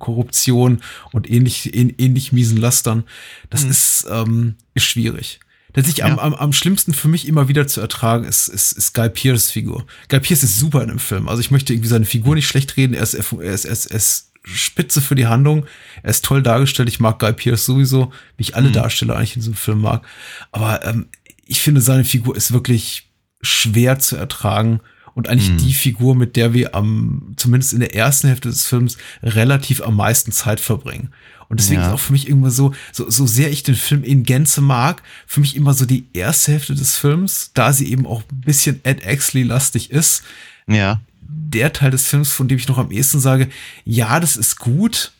Korruption 0.00 0.80
und 1.12 1.30
ähnlich, 1.30 1.72
ähn, 1.74 1.94
ähnlich 1.98 2.32
miesen 2.32 2.56
Lastern. 2.56 3.04
Das 3.50 3.64
Mhm. 3.64 3.70
ist, 3.70 4.06
ähm, 4.10 4.54
ist 4.74 4.84
schwierig. 4.86 5.38
Tatsächlich 5.72 6.02
am, 6.02 6.16
Ja. 6.16 6.22
am, 6.22 6.34
am 6.34 6.52
schlimmsten 6.52 6.92
für 6.92 7.06
mich 7.06 7.28
immer 7.28 7.46
wieder 7.46 7.68
zu 7.68 7.80
ertragen 7.80 8.24
ist, 8.24 8.48
ist, 8.48 8.72
ist 8.72 8.92
Guy 8.92 9.08
Pearce 9.08 9.52
Figur. 9.52 9.86
Guy 10.08 10.18
Pearce 10.18 10.42
ist 10.42 10.58
super 10.58 10.82
in 10.82 10.88
dem 10.88 10.98
Film. 10.98 11.28
Also 11.28 11.40
ich 11.40 11.52
möchte 11.52 11.72
irgendwie 11.72 11.88
seine 11.88 12.06
Figur 12.06 12.34
nicht 12.34 12.48
schlecht 12.48 12.76
reden. 12.76 12.94
Er 12.94 13.04
ist, 13.04 13.14
er 13.14 13.20
ist, 13.40 13.64
er 13.64 13.70
ist, 13.72 13.86
er 13.86 13.96
ist 13.96 14.32
spitze 14.42 15.00
für 15.00 15.14
die 15.14 15.28
Handlung. 15.28 15.66
Er 16.02 16.10
ist 16.10 16.24
toll 16.24 16.42
dargestellt. 16.42 16.88
Ich 16.88 16.98
mag 16.98 17.20
Guy 17.20 17.32
Pearce 17.34 17.66
sowieso, 17.66 18.10
wie 18.36 18.42
ich 18.42 18.56
alle 18.56 18.72
Darsteller 18.72 19.14
eigentlich 19.16 19.36
in 19.36 19.42
diesem 19.42 19.54
Film 19.54 19.80
mag. 19.82 20.04
Aber 20.50 20.84
ähm, 20.84 21.06
ich 21.46 21.60
finde, 21.60 21.80
seine 21.82 22.04
Figur 22.04 22.34
ist 22.36 22.52
wirklich 22.52 23.08
schwer 23.42 23.98
zu 24.00 24.16
ertragen. 24.16 24.80
Und 25.14 25.28
eigentlich 25.28 25.56
die 25.56 25.74
Figur, 25.74 26.14
mit 26.14 26.36
der 26.36 26.54
wir 26.54 26.74
am, 26.74 27.34
zumindest 27.36 27.72
in 27.72 27.80
der 27.80 27.94
ersten 27.94 28.28
Hälfte 28.28 28.48
des 28.48 28.66
Films, 28.66 28.96
relativ 29.22 29.82
am 29.82 29.96
meisten 29.96 30.32
Zeit 30.32 30.60
verbringen. 30.60 31.10
Und 31.48 31.58
deswegen 31.58 31.80
Ja. 31.80 31.88
ist 31.88 31.92
auch 31.94 32.00
für 32.00 32.12
mich 32.12 32.28
immer 32.28 32.50
so, 32.52 32.72
so, 32.92 33.10
so 33.10 33.26
sehr 33.26 33.50
ich 33.50 33.64
den 33.64 33.74
Film 33.74 34.04
in 34.04 34.22
Gänze 34.22 34.60
mag, 34.60 35.02
für 35.26 35.40
mich 35.40 35.56
immer 35.56 35.74
so 35.74 35.84
die 35.84 36.06
erste 36.12 36.52
Hälfte 36.52 36.74
des 36.76 36.96
Films, 36.96 37.50
da 37.54 37.72
sie 37.72 37.90
eben 37.90 38.06
auch 38.06 38.22
ein 38.30 38.40
bisschen 38.42 38.80
Ed 38.84 39.02
Exley-lastig 39.02 39.90
ist, 39.90 40.22
Ja. 40.68 41.00
der 41.22 41.72
Teil 41.72 41.90
des 41.90 42.06
Films, 42.06 42.30
von 42.32 42.46
dem 42.46 42.58
ich 42.58 42.68
noch 42.68 42.78
am 42.78 42.92
ehesten 42.92 43.18
sage, 43.18 43.48
ja, 43.84 44.20
das 44.20 44.36
ist 44.36 44.58
gut, 44.60 45.10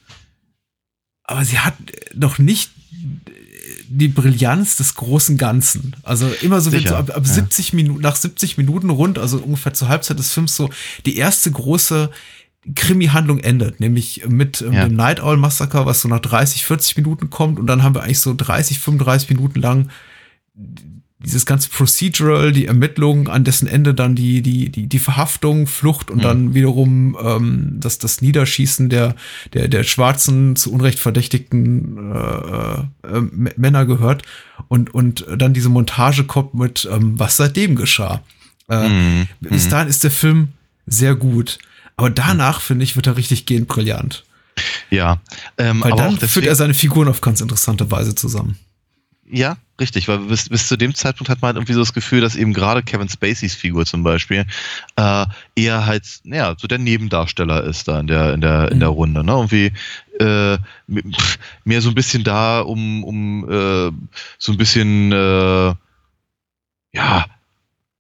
aber 1.25 1.45
sie 1.45 1.59
hat 1.59 1.75
noch 2.15 2.39
nicht 2.39 2.71
die 3.93 4.09
Brillanz 4.09 4.77
des 4.77 4.95
großen 4.95 5.37
Ganzen. 5.37 5.97
Also 6.05 6.29
immer 6.43 6.61
so, 6.61 6.71
wenn 6.71 6.87
so 6.87 6.95
ab, 6.95 7.11
ab 7.11 7.27
ja. 7.27 7.33
70 7.33 7.73
Minuten, 7.73 8.01
nach 8.01 8.15
70 8.15 8.57
Minuten 8.57 8.89
rund, 8.89 9.19
also 9.19 9.39
ungefähr 9.39 9.75
zur 9.75 9.89
Halbzeit 9.89 10.19
des 10.19 10.33
Films 10.33 10.55
so, 10.55 10.71
die 11.07 11.17
erste 11.17 11.51
große 11.51 12.11
Krimi-Handlung 12.77 13.41
endet, 13.41 13.81
nämlich 13.81 14.23
mit 14.29 14.61
ähm, 14.63 14.73
Ja. 14.75 14.87
dem 14.87 14.95
Night 14.95 15.21
Owl 15.21 15.37
Massaker, 15.39 15.87
was 15.87 16.03
so 16.03 16.09
nach 16.09 16.21
30, 16.21 16.65
40 16.65 16.97
Minuten 16.99 17.31
kommt 17.31 17.59
und 17.59 17.67
dann 17.67 17.83
haben 17.83 17.95
wir 17.97 18.03
eigentlich 18.05 18.21
so 18.21 18.33
30, 18.33 18.79
35 18.79 19.29
Minuten 19.31 19.61
lang 19.61 19.91
dieses 21.23 21.45
ganze 21.47 21.69
Procedural, 21.69 22.53
die 22.53 22.67
Ermittlungen, 22.67 23.29
an 23.29 23.45
dessen 23.45 23.69
Ende 23.69 23.93
dann 23.95 24.15
die, 24.15 24.41
die, 24.43 24.71
die, 24.71 24.87
die 24.87 24.99
Verhaftung, 24.99 25.67
Flucht 25.67 26.11
und 26.11 26.19
Mhm. 26.19 26.23
dann 26.23 26.55
wiederum 26.55 27.17
ähm, 27.23 27.77
das, 27.79 27.99
das 27.99 28.23
Niederschießen 28.23 28.89
der, 28.89 29.15
der, 29.53 29.69
der 29.69 29.83
schwarzen, 29.85 30.57
zu 30.57 30.73
Unrecht 30.73 30.99
verdächtigten 30.99 32.13
äh, 32.15 32.81
äh, 33.07 33.21
Männer 33.57 33.85
gehört. 33.87 34.23
Und, 34.69 34.95
und 34.95 35.27
dann 35.37 35.53
diese 35.53 35.69
Montage 35.69 36.25
kommt 36.25 36.55
mit, 36.55 36.89
ähm, 36.91 37.19
was 37.19 37.37
seitdem 37.37 37.77
geschah. 37.77 38.23
Äh, 38.69 38.89
Mhm. 38.89 39.27
Bis 39.41 39.69
dahin 39.69 39.89
ist 39.89 40.05
der 40.05 40.11
Film 40.11 40.49
sehr 40.87 41.15
gut. 41.15 41.59
Aber 41.97 42.09
danach, 42.09 42.61
finde 42.61 42.85
ich, 42.85 42.97
wird 42.97 43.07
er 43.07 43.17
richtig 43.19 43.45
gehend 43.45 43.69
brillant. 43.69 44.25
Ja. 44.91 45.21
Ähm, 45.59 45.83
Weil 45.83 45.93
aber 45.93 46.03
dann 46.03 46.19
führt 46.19 46.47
er 46.47 46.55
seine 46.55 46.73
Figuren 46.75 47.09
auf 47.09 47.21
ganz 47.21 47.41
interessante 47.41 47.91
Weise 47.91 48.15
zusammen. 48.15 48.57
Ja, 49.33 49.57
richtig, 49.79 50.09
weil 50.09 50.19
bis, 50.19 50.49
bis 50.49 50.67
zu 50.67 50.77
dem 50.77 50.95
Zeitpunkt 50.95 51.31
hat 51.31 51.41
man 51.41 51.49
halt 51.49 51.57
irgendwie 51.57 51.75
so 51.75 51.81
das 51.81 51.93
Gefühl, 51.93 52.21
dass 52.21 52.35
eben 52.35 52.53
gerade 52.53 52.83
Kevin 52.83 53.09
Spaceys 53.09 53.55
Figur 53.55 53.87
zum 53.87 54.03
Beispiel 54.03 54.45
äh, 54.97 55.27
eher 55.55 55.87
halt, 55.87 56.21
naja, 56.25 56.57
so 56.59 56.67
der 56.67 56.79
Nebendarsteller 56.79 57.63
ist 57.63 57.87
da 57.87 58.01
in 58.01 58.09
der, 58.09 58.35
in 58.35 58.41
der, 58.41 58.73
in 58.73 58.81
der 58.81 58.89
Runde, 58.89 59.23
ne? 59.23 59.33
Irgendwie 59.33 59.73
äh, 60.19 60.59
mehr 61.65 61.81
so 61.81 61.91
ein 61.91 61.95
bisschen 61.95 62.25
da, 62.25 62.61
um, 62.61 63.05
um 63.05 63.45
äh, 63.49 63.93
so 64.39 64.53
ein 64.53 64.59
bisschen 64.59 65.13
äh, 65.13 65.75
ja, 66.93 67.27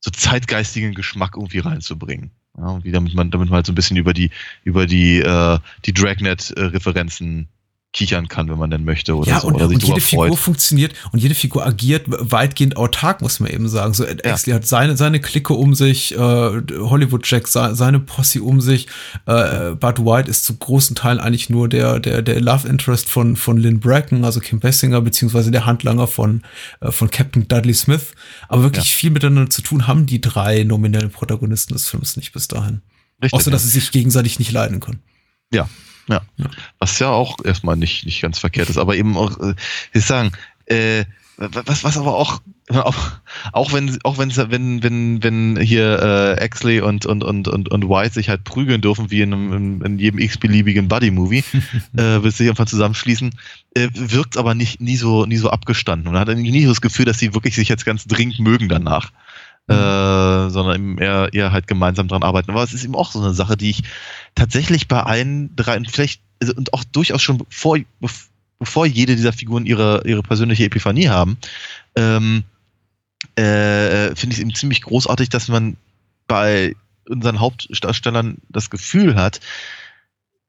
so 0.01 0.11
zeitgeistigen 0.11 0.94
Geschmack 0.94 1.36
irgendwie 1.36 1.61
reinzubringen. 1.61 2.32
Ja, 2.59 2.70
irgendwie 2.70 2.90
damit 2.90 3.15
man, 3.15 3.31
damit 3.31 3.51
man 3.51 3.57
halt 3.57 3.66
so 3.66 3.73
ein 3.73 3.77
bisschen 3.77 3.97
über 3.97 4.12
die, 4.12 4.31
über 4.65 4.86
die, 4.86 5.20
äh, 5.20 5.59
die 5.85 5.93
Dragnet-Referenzen 5.93 7.48
kichern 7.93 8.29
kann, 8.29 8.49
wenn 8.49 8.57
man 8.59 8.71
denn 8.71 8.85
möchte 8.85 9.17
oder 9.17 9.29
Ja, 9.29 9.41
so. 9.41 9.49
und, 9.49 9.55
oder 9.57 9.67
und 9.67 9.83
jede 9.83 10.01
Figur 10.01 10.29
freut. 10.29 10.39
funktioniert 10.39 10.95
und 11.11 11.19
jede 11.19 11.35
Figur 11.35 11.67
agiert 11.67 12.05
weitgehend 12.09 12.77
autark, 12.77 13.21
muss 13.21 13.41
man 13.41 13.51
eben 13.51 13.69
sagen. 13.69 13.95
So 13.95 14.05
Ed 14.05 14.25
Ja. 14.25 14.33
Exley 14.33 14.53
hat 14.55 14.65
seine, 14.65 14.97
seine 14.97 15.21
Clique 15.21 15.53
um 15.53 15.75
sich, 15.75 16.12
äh, 16.15 16.17
Hollywood 16.19 17.27
Jack 17.29 17.49
se- 17.49 17.75
seine 17.75 17.99
Posse 17.99 18.43
um 18.45 18.61
sich, 18.61 18.87
äh, 19.27 19.73
Bud 19.73 19.99
White 19.99 20.31
ist 20.31 20.45
zu 20.45 20.57
großen 20.57 20.95
Teilen 20.95 21.19
eigentlich 21.19 21.51
nur 21.51 21.69
der, 21.69 21.99
der, 21.99 22.23
der 22.23 22.41
Love 22.41 22.69
Interest 22.69 23.09
von, 23.09 23.35
von 23.35 23.57
Lynn 23.57 23.81
Bracken, 23.81 24.25
also 24.25 24.39
Kim 24.39 24.61
Basinger, 24.61 25.01
beziehungsweise 25.01 25.51
der 25.51 25.67
Handlanger 25.67 26.07
von, 26.07 26.43
äh, 26.81 26.93
von 26.93 27.11
Captain 27.11 27.49
Dudley 27.49 27.75
Smith. 27.75 28.12
Aber 28.49 28.62
wirklich 28.62 28.95
viel 28.95 29.11
miteinander 29.11 29.51
zu 29.51 29.62
tun 29.62 29.89
haben 29.89 30.07
die 30.07 30.21
drei 30.21 30.62
nominellen 30.62 31.11
Protagonisten 31.11 31.73
des 31.75 31.89
Films 31.89 32.17
nicht 32.17 32.33
bis 32.33 32.47
dahin. 32.47 32.83
Richtig, 33.21 33.33
Außer, 33.35 33.51
ja. 33.51 33.53
dass 33.53 33.65
sie 33.65 33.69
sich 33.71 33.91
gegenseitig 33.91 34.39
nicht 34.39 34.53
leiden 34.53 34.79
können. 34.79 35.01
Ja, 35.53 35.69
ja. 36.11 36.23
Was 36.78 36.99
ja 36.99 37.09
auch 37.09 37.37
erstmal 37.45 37.77
nicht, 37.77 38.05
nicht 38.05 38.20
ganz 38.20 38.39
verkehrt 38.39 38.69
ist, 38.69 38.78
aber 38.78 38.97
eben 38.97 39.16
auch, 39.16 39.39
äh, 39.41 39.55
ich 39.93 40.05
sagen, 40.05 40.32
äh, 40.66 41.05
was, 41.41 41.85
was 41.85 41.97
aber 41.97 42.16
auch, 42.16 42.43
auch, 42.69 42.97
auch 43.53 43.73
wenn, 43.73 43.97
auch 44.05 44.19
wenn, 44.19 44.37
wenn, 44.37 44.82
wenn, 44.82 45.23
wenn 45.23 45.57
hier 45.59 45.99
äh, 45.99 46.41
Exley 46.41 46.82
und, 46.82 47.07
und, 47.07 47.24
und, 47.24 47.49
und, 47.49 47.70
und 47.70 47.89
White 47.89 48.12
sich 48.12 48.28
halt 48.28 48.45
prügeln 48.45 48.82
dürfen, 48.82 49.11
wie 49.11 49.23
in, 49.23 49.32
einem, 49.32 49.82
in, 49.82 49.99
jedem 49.99 50.20
x-beliebigen 50.20 50.89
Buddy-Movie, 50.89 51.43
äh, 51.97 52.19
bis 52.19 52.37
sie 52.37 52.45
irgendwann 52.45 52.66
zusammenschließen, 52.66 53.31
äh, 53.74 53.89
wirkt 53.95 54.37
aber 54.37 54.55
nicht, 54.55 54.82
nie 54.82 54.97
so, 54.97 55.24
nie 55.24 55.39
so 55.39 55.49
abgestanden. 55.49 56.09
Und 56.09 56.12
man 56.12 56.20
hat 56.20 56.37
nie 56.37 56.65
so 56.65 56.73
das 56.73 56.82
Gefühl, 56.82 57.07
dass 57.07 57.19
sie 57.19 57.32
wirklich 57.32 57.55
sich 57.55 57.69
jetzt 57.69 57.87
ganz 57.87 58.05
dringend 58.05 58.39
mögen 58.41 58.69
danach. 58.69 59.11
Äh, 59.71 60.51
sondern 60.51 60.99
eher, 60.99 61.33
eher 61.33 61.53
halt 61.53 61.69
gemeinsam 61.69 62.09
dran 62.09 62.25
arbeiten. 62.25 62.51
Aber 62.51 62.65
es 62.65 62.73
ist 62.73 62.83
eben 62.83 62.97
auch 62.97 63.13
so 63.13 63.21
eine 63.21 63.35
Sache, 63.35 63.57
die 63.57 63.71
ich 63.71 63.85
tatsächlich 64.35 64.89
bei 64.89 65.01
allen 65.01 65.55
drei, 65.55 65.77
und 65.77 65.89
vielleicht, 65.89 66.21
also, 66.41 66.55
und 66.55 66.75
auch 66.75 66.83
durchaus 66.83 67.23
schon 67.23 67.39
bevor, 67.39 67.77
bev- 68.03 68.31
bevor 68.59 68.85
jede 68.87 69.15
dieser 69.15 69.33
Figuren 69.33 69.67
ihre, 69.67 70.03
ihre 70.07 70.25
persönliche 70.25 70.65
Epiphanie 70.65 71.09
haben, 71.09 71.39
ähm, 71.95 72.43
äh, 73.37 74.17
finde 74.17 74.33
ich 74.33 74.39
es 74.39 74.41
eben 74.41 74.55
ziemlich 74.57 74.83
großartig, 74.83 75.29
dass 75.29 75.47
man 75.47 75.77
bei 76.27 76.75
unseren 77.09 77.39
Hauptdarstellern 77.39 78.39
das 78.49 78.71
Gefühl 78.71 79.15
hat, 79.15 79.39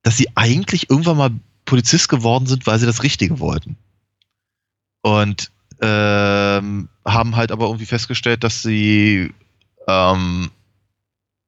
dass 0.01 0.17
sie 0.17 0.29
eigentlich 0.33 0.89
irgendwann 0.89 1.17
mal 1.17 1.29
Polizist 1.65 2.09
geworden 2.09 2.47
sind, 2.47 2.65
weil 2.65 2.79
sie 2.79 2.87
das 2.87 3.03
Richtige 3.03 3.39
wollten. 3.39 3.77
Und 5.03 5.50
ähm, 5.81 6.89
haben 7.05 7.35
halt 7.35 7.51
aber 7.51 7.65
irgendwie 7.65 7.85
festgestellt, 7.85 8.43
dass 8.43 8.61
sie, 8.61 9.33
ähm, 9.87 10.51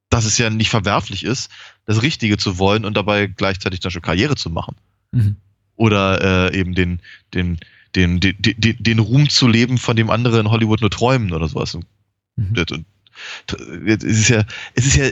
dass 0.09 0.25
es 0.25 0.37
ja 0.37 0.49
nicht 0.49 0.69
verwerflich 0.69 1.23
ist, 1.23 1.51
das 1.85 2.01
Richtige 2.01 2.37
zu 2.37 2.57
wollen 2.57 2.85
und 2.85 2.95
dabei 2.95 3.27
gleichzeitig 3.27 3.79
dann 3.79 3.91
schon 3.91 4.01
Karriere 4.01 4.35
zu 4.35 4.49
machen. 4.49 4.75
Mhm. 5.11 5.35
Oder 5.75 6.51
äh, 6.51 6.59
eben 6.59 6.75
den, 6.75 6.99
den, 7.33 7.59
den, 7.95 8.19
den, 8.19 8.35
den, 8.39 8.77
den 8.83 8.99
Ruhm 8.99 9.29
zu 9.29 9.47
leben, 9.47 9.77
von 9.77 9.95
dem 9.95 10.09
andere 10.09 10.39
in 10.39 10.49
Hollywood 10.49 10.81
nur 10.81 10.91
träumen 10.91 11.31
oder 11.31 11.47
sowas. 11.47 11.75
Und, 11.75 11.85
Mhm. 12.35 12.65
und, 12.71 12.85
ist 14.03 14.03
es 14.03 14.29
ja, 14.29 14.43
es 14.73 14.87
ist 14.87 14.95
ja, 14.95 15.09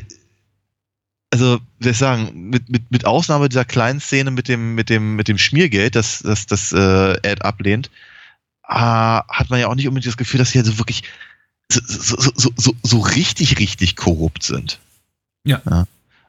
also, 1.31 1.59
wie 1.79 1.83
soll 1.83 1.91
ich 1.91 1.97
sagen, 1.97 2.49
mit, 2.49 2.69
mit, 2.69 2.91
mit 2.91 3.05
Ausnahme 3.05 3.47
dieser 3.47 3.63
kleinen 3.63 3.99
Szene 3.99 4.31
mit 4.31 4.47
dem, 4.47 4.75
mit 4.75 4.89
dem, 4.89 5.15
mit 5.15 5.27
dem 5.27 5.37
Schmiergeld, 5.37 5.95
das, 5.95 6.19
das, 6.19 6.45
das 6.45 6.73
äh, 6.73 7.13
Ed 7.21 7.43
ablehnt, 7.43 7.89
äh, 8.67 8.73
hat 8.73 9.49
man 9.49 9.59
ja 9.59 9.67
auch 9.67 9.75
nicht 9.75 9.87
unbedingt 9.87 10.11
das 10.11 10.17
Gefühl, 10.17 10.37
dass 10.39 10.51
sie 10.51 10.59
also 10.59 10.77
wirklich 10.77 11.03
so, 11.71 11.81
so, 11.87 12.31
so, 12.35 12.49
so, 12.55 12.73
so 12.83 12.99
richtig, 12.99 13.59
richtig 13.59 13.95
korrupt 13.95 14.43
sind. 14.43 14.79
Ja. 15.43 15.61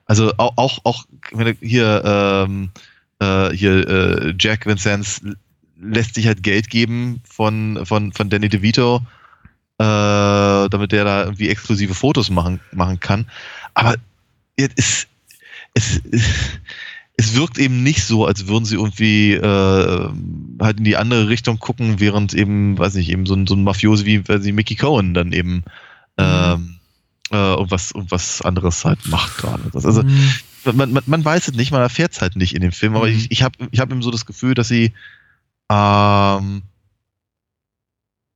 Also 0.06 0.32
auch, 0.36 0.52
auch, 0.56 0.78
auch 0.84 1.04
wenn 1.32 1.46
du 1.46 1.52
hier, 1.60 2.02
ähm, 2.04 2.70
äh, 3.18 3.50
hier 3.50 3.88
äh, 3.88 4.34
Jack 4.38 4.66
Vincennes 4.66 5.22
lässt 5.80 6.14
sich 6.14 6.26
halt 6.26 6.42
Geld 6.42 6.70
geben 6.70 7.20
von, 7.24 7.84
von, 7.84 8.12
von 8.12 8.30
Danny 8.30 8.48
DeVito, 8.48 9.02
äh, 9.78 9.84
damit 10.68 10.92
der 10.92 11.04
da 11.04 11.24
irgendwie 11.24 11.48
exklusive 11.48 11.94
Fotos 11.94 12.30
machen, 12.30 12.60
machen 12.72 13.00
kann. 13.00 13.26
Aber 13.74 13.96
es, 14.56 14.68
es, 14.76 15.06
es 15.74 16.30
wirkt 17.18 17.58
eben 17.58 17.82
nicht 17.82 18.04
so, 18.04 18.26
als 18.26 18.46
würden 18.48 18.64
sie 18.64 18.76
irgendwie 18.76 19.32
äh, 19.34 20.08
halt 20.60 20.78
in 20.78 20.84
die 20.84 20.96
andere 20.96 21.28
Richtung 21.28 21.58
gucken, 21.58 22.00
während 22.00 22.34
eben, 22.34 22.78
weiß 22.78 22.94
nicht, 22.94 23.10
eben 23.10 23.26
so 23.26 23.34
ein, 23.34 23.46
so 23.46 23.54
ein 23.54 23.64
Mafiosi 23.64 24.04
wie 24.06 24.26
weiß 24.28 24.44
ich, 24.44 24.52
Mickey 24.52 24.76
Cohen 24.76 25.14
dann 25.14 25.32
eben 25.32 25.62
ähm, 26.18 26.80
äh, 27.30 27.36
irgendwas, 27.36 27.92
irgendwas 27.92 28.42
anderes 28.42 28.84
halt 28.84 29.06
macht 29.06 29.36
gerade. 29.38 29.70
Das- 29.72 29.84
Also 29.86 30.02
Mhm. 30.02 30.32
man, 30.64 30.92
man, 30.92 31.02
man 31.06 31.24
weiß 31.24 31.48
es 31.48 31.54
nicht, 31.54 31.70
man 31.72 31.80
erfährt 31.82 32.12
es 32.12 32.20
halt 32.20 32.36
nicht 32.36 32.54
in 32.54 32.62
dem 32.62 32.72
Film, 32.72 32.94
aber 32.96 33.08
Mhm. 33.08 33.14
ich, 33.16 33.30
ich 33.30 33.42
habe 33.42 33.68
ich 33.70 33.80
hab 33.80 33.90
eben 33.90 34.02
so 34.02 34.10
das 34.10 34.26
Gefühl, 34.26 34.54
dass 34.54 34.68
sie 34.68 34.92
ähm, 35.70 36.62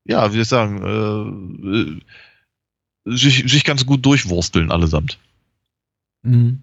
ja, 0.08 0.28
wie 0.30 0.34
soll 0.34 0.42
ich 0.42 0.48
sagen, 0.48 2.00
äh, 3.04 3.10
äh, 3.10 3.16
sich, 3.16 3.50
sich 3.50 3.64
ganz 3.64 3.86
gut 3.86 4.04
durchwursteln 4.06 4.70
allesamt. 4.70 5.18
Mhm. 6.22 6.62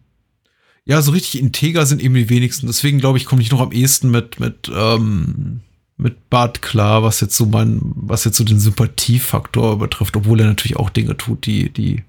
Ja, 0.86 1.02
so 1.02 1.12
richtig 1.12 1.40
integer 1.40 1.86
sind 1.86 2.02
eben 2.02 2.16
die 2.16 2.30
wenigsten. 2.30 2.68
Deswegen 2.68 3.00
glaube 3.00 3.18
ich, 3.18 3.26
komme 3.26 3.42
ich 3.42 3.52
noch 3.52 3.62
am 3.62 3.72
ehesten 3.72 4.12
mit, 4.12 4.40
mit, 4.40 4.70
ähm, 4.76 5.62
mit 5.98 6.30
Bart 6.30 6.62
klar, 6.62 7.04
was 7.04 7.22
jetzt 7.22 7.38
so 7.38 7.46
mein, 7.46 7.80
was 7.82 8.26
jetzt 8.26 8.38
so 8.38 8.44
den 8.44 8.60
Sympathiefaktor 8.60 9.80
betrifft, 9.80 10.18
obwohl 10.18 10.42
er 10.42 10.48
natürlich 10.48 10.78
auch 10.78 10.90
Dinge 10.90 11.16
tut, 11.16 11.46
die, 11.46 11.70
die, 11.70 12.04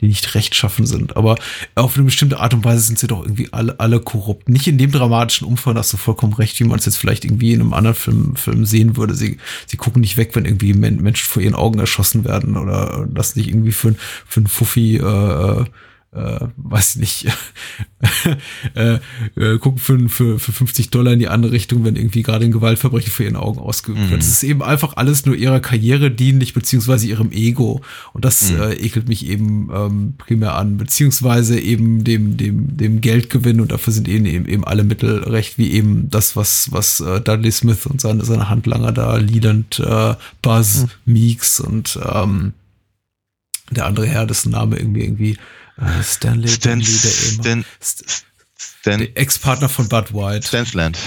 die 0.00 0.06
nicht 0.06 0.36
rechtschaffen 0.36 0.86
sind. 0.86 1.16
Aber 1.16 1.34
auf 1.74 1.96
eine 1.96 2.04
bestimmte 2.04 2.38
Art 2.38 2.54
und 2.54 2.64
Weise 2.64 2.82
sind 2.82 3.00
sie 3.00 3.08
doch 3.08 3.24
irgendwie 3.24 3.48
alle, 3.52 3.80
alle 3.80 3.98
korrupt. 3.98 4.48
Nicht 4.48 4.68
in 4.68 4.78
dem 4.78 4.92
dramatischen 4.92 5.48
Umfang, 5.48 5.76
hast 5.76 5.92
du 5.92 5.96
vollkommen 5.96 6.34
recht, 6.34 6.60
wie 6.60 6.64
man 6.64 6.78
es 6.78 6.86
jetzt 6.86 6.98
vielleicht 6.98 7.24
irgendwie 7.24 7.52
in 7.52 7.60
einem 7.60 7.74
anderen 7.74 7.96
Film, 7.96 8.36
Film 8.36 8.64
sehen 8.64 8.96
würde. 8.96 9.16
Sie, 9.16 9.38
sie 9.66 9.76
gucken 9.76 10.02
nicht 10.02 10.16
weg, 10.16 10.36
wenn 10.36 10.44
irgendwie 10.44 10.72
Menschen 10.72 11.26
vor 11.26 11.42
ihren 11.42 11.56
Augen 11.56 11.80
erschossen 11.80 12.24
werden 12.24 12.56
oder 12.56 13.08
lassen 13.12 13.40
sich 13.40 13.48
irgendwie 13.48 13.72
für, 13.72 13.96
für 14.24 14.40
einen 14.40 14.46
Fuffi 14.46 14.98
äh, 14.98 15.64
äh, 16.12 16.46
weiß 16.56 16.96
nicht, 16.96 17.28
äh, 18.74 18.98
äh, 19.36 19.58
gucken 19.58 19.78
für, 19.78 20.08
für, 20.08 20.38
für 20.40 20.50
50 20.52 20.90
Dollar 20.90 21.12
in 21.12 21.20
die 21.20 21.28
andere 21.28 21.52
Richtung, 21.52 21.84
wenn 21.84 21.94
irgendwie 21.94 22.22
gerade 22.22 22.44
ein 22.44 22.50
Gewaltverbrechen 22.50 23.12
vor 23.12 23.24
ihren 23.24 23.36
Augen 23.36 23.60
ausgeübt 23.60 24.00
wird. 24.00 24.10
Mhm. 24.10 24.18
Es 24.18 24.28
ist 24.28 24.42
eben 24.42 24.62
einfach 24.62 24.96
alles 24.96 25.24
nur 25.24 25.36
ihrer 25.36 25.60
Karriere 25.60 26.10
dienlich, 26.10 26.52
beziehungsweise 26.52 27.06
ihrem 27.06 27.30
Ego. 27.30 27.80
Und 28.12 28.24
das 28.24 28.50
Mhm. 28.50 28.60
äh, 28.60 28.72
ekelt 28.74 29.08
mich 29.08 29.24
eben 29.26 29.70
ähm, 29.72 30.14
primär 30.18 30.56
an, 30.56 30.78
beziehungsweise 30.78 31.60
eben 31.60 32.02
dem, 32.02 32.36
dem, 32.36 32.76
dem 32.76 33.00
Geldgewinn 33.00 33.60
und 33.60 33.70
dafür 33.70 33.92
sind 33.92 34.08
eben, 34.08 34.26
eben, 34.26 34.48
eben 34.48 34.64
alle 34.64 34.82
Mittel 34.82 35.22
recht, 35.22 35.58
wie 35.58 35.70
eben 35.70 36.10
das, 36.10 36.34
was, 36.34 36.72
was 36.72 36.98
äh, 37.00 37.20
Dudley 37.20 37.52
Smith 37.52 37.86
und 37.86 38.00
seine, 38.00 38.24
seine 38.24 38.48
Handlanger 38.48 38.90
da, 38.90 39.16
Leland, 39.16 39.78
äh, 39.78 40.14
Buzz, 40.42 40.86
Meeks 41.04 41.60
und 41.60 42.00
ähm, 42.12 42.52
der 43.70 43.86
andere 43.86 44.06
Herr, 44.06 44.26
dessen 44.26 44.50
Name 44.50 44.76
irgendwie 44.76 45.02
irgendwie 45.02 45.36
Stanley, 46.02 46.48
Stan, 46.48 46.82
Stanley, 46.82 47.64
Stan, 47.80 48.24
Stan, 48.58 48.98
der 48.98 49.16
Ex-Partner 49.16 49.68
von 49.68 49.88
Bud 49.88 50.12
White. 50.12 50.46
Stansland. 50.46 50.98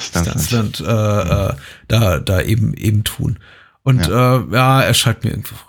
Stansland. 0.00 0.76
Stansland, 0.76 0.80
äh, 0.80 1.50
äh, 1.50 1.56
da, 1.88 2.18
da 2.20 2.42
eben, 2.42 2.74
eben 2.74 3.04
tun. 3.04 3.38
Und 3.82 4.06
ja, 4.06 4.38
äh, 4.38 4.52
ja 4.52 4.82
er 4.82 4.94
scheint 4.94 5.24
mir 5.24 5.32
einfach 5.32 5.66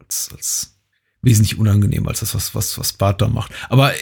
als, 0.00 0.30
als 0.32 0.76
wesentlich 1.22 1.58
unangenehm 1.58 2.06
als 2.08 2.20
das, 2.20 2.34
was, 2.34 2.54
was, 2.54 2.78
was 2.78 2.92
Bart 2.92 3.22
da 3.22 3.28
macht. 3.28 3.52
Aber 3.68 3.94
äh, 3.94 3.98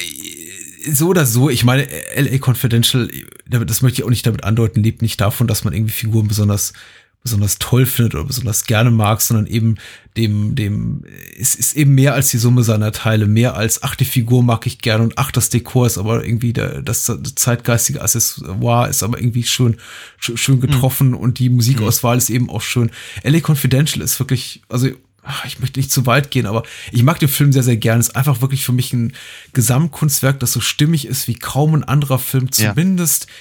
so 0.92 1.08
oder 1.08 1.26
so, 1.26 1.50
ich 1.50 1.64
meine, 1.64 1.86
LA 2.16 2.38
Confidential, 2.38 3.08
das 3.46 3.82
möchte 3.82 4.00
ich 4.00 4.04
auch 4.04 4.10
nicht 4.10 4.26
damit 4.26 4.44
andeuten, 4.44 4.82
lebt 4.82 5.02
nicht 5.02 5.20
davon, 5.20 5.46
dass 5.46 5.64
man 5.64 5.74
irgendwie 5.74 5.92
Figuren 5.92 6.28
besonders 6.28 6.72
besonders 7.22 7.58
toll 7.58 7.84
findet 7.84 8.14
oder 8.14 8.24
besonders 8.24 8.64
gerne 8.64 8.90
mag, 8.90 9.20
sondern 9.20 9.46
eben 9.46 9.76
dem, 10.16 10.54
dem, 10.54 11.04
es 11.38 11.54
ist 11.54 11.76
eben 11.76 11.94
mehr 11.94 12.14
als 12.14 12.30
die 12.30 12.38
Summe 12.38 12.62
seiner 12.62 12.92
Teile, 12.92 13.26
mehr 13.26 13.56
als, 13.56 13.82
ach, 13.82 13.94
die 13.94 14.06
Figur 14.06 14.42
mag 14.42 14.66
ich 14.66 14.78
gerne 14.78 15.04
und 15.04 15.18
ach, 15.18 15.30
das 15.30 15.50
Dekor 15.50 15.86
ist 15.86 15.98
aber 15.98 16.24
irgendwie 16.24 16.52
der, 16.52 16.80
das 16.80 17.12
zeitgeistige 17.34 18.00
Accessoire 18.00 18.88
ist 18.88 19.02
aber 19.02 19.18
irgendwie 19.18 19.44
schön, 19.44 19.76
schön 20.18 20.60
getroffen 20.60 21.08
mhm. 21.08 21.16
und 21.16 21.38
die 21.38 21.50
Musikauswahl 21.50 22.16
ist 22.16 22.30
eben 22.30 22.48
auch 22.48 22.62
schön. 22.62 22.90
LA 23.22 23.40
Confidential 23.40 24.02
ist 24.02 24.18
wirklich, 24.18 24.62
also, 24.70 24.88
ach, 25.22 25.44
ich 25.44 25.60
möchte 25.60 25.78
nicht 25.78 25.92
zu 25.92 26.06
weit 26.06 26.30
gehen, 26.30 26.46
aber 26.46 26.62
ich 26.90 27.02
mag 27.02 27.18
den 27.18 27.28
Film 27.28 27.52
sehr, 27.52 27.62
sehr 27.62 27.76
gerne. 27.76 28.00
Es 28.00 28.08
ist 28.08 28.16
einfach 28.16 28.40
wirklich 28.40 28.64
für 28.64 28.72
mich 28.72 28.94
ein 28.94 29.12
Gesamtkunstwerk, 29.52 30.40
das 30.40 30.52
so 30.52 30.60
stimmig 30.60 31.06
ist 31.06 31.28
wie 31.28 31.34
kaum 31.34 31.74
ein 31.74 31.84
anderer 31.84 32.18
Film, 32.18 32.50
zumindest 32.50 33.26
ja 33.26 33.32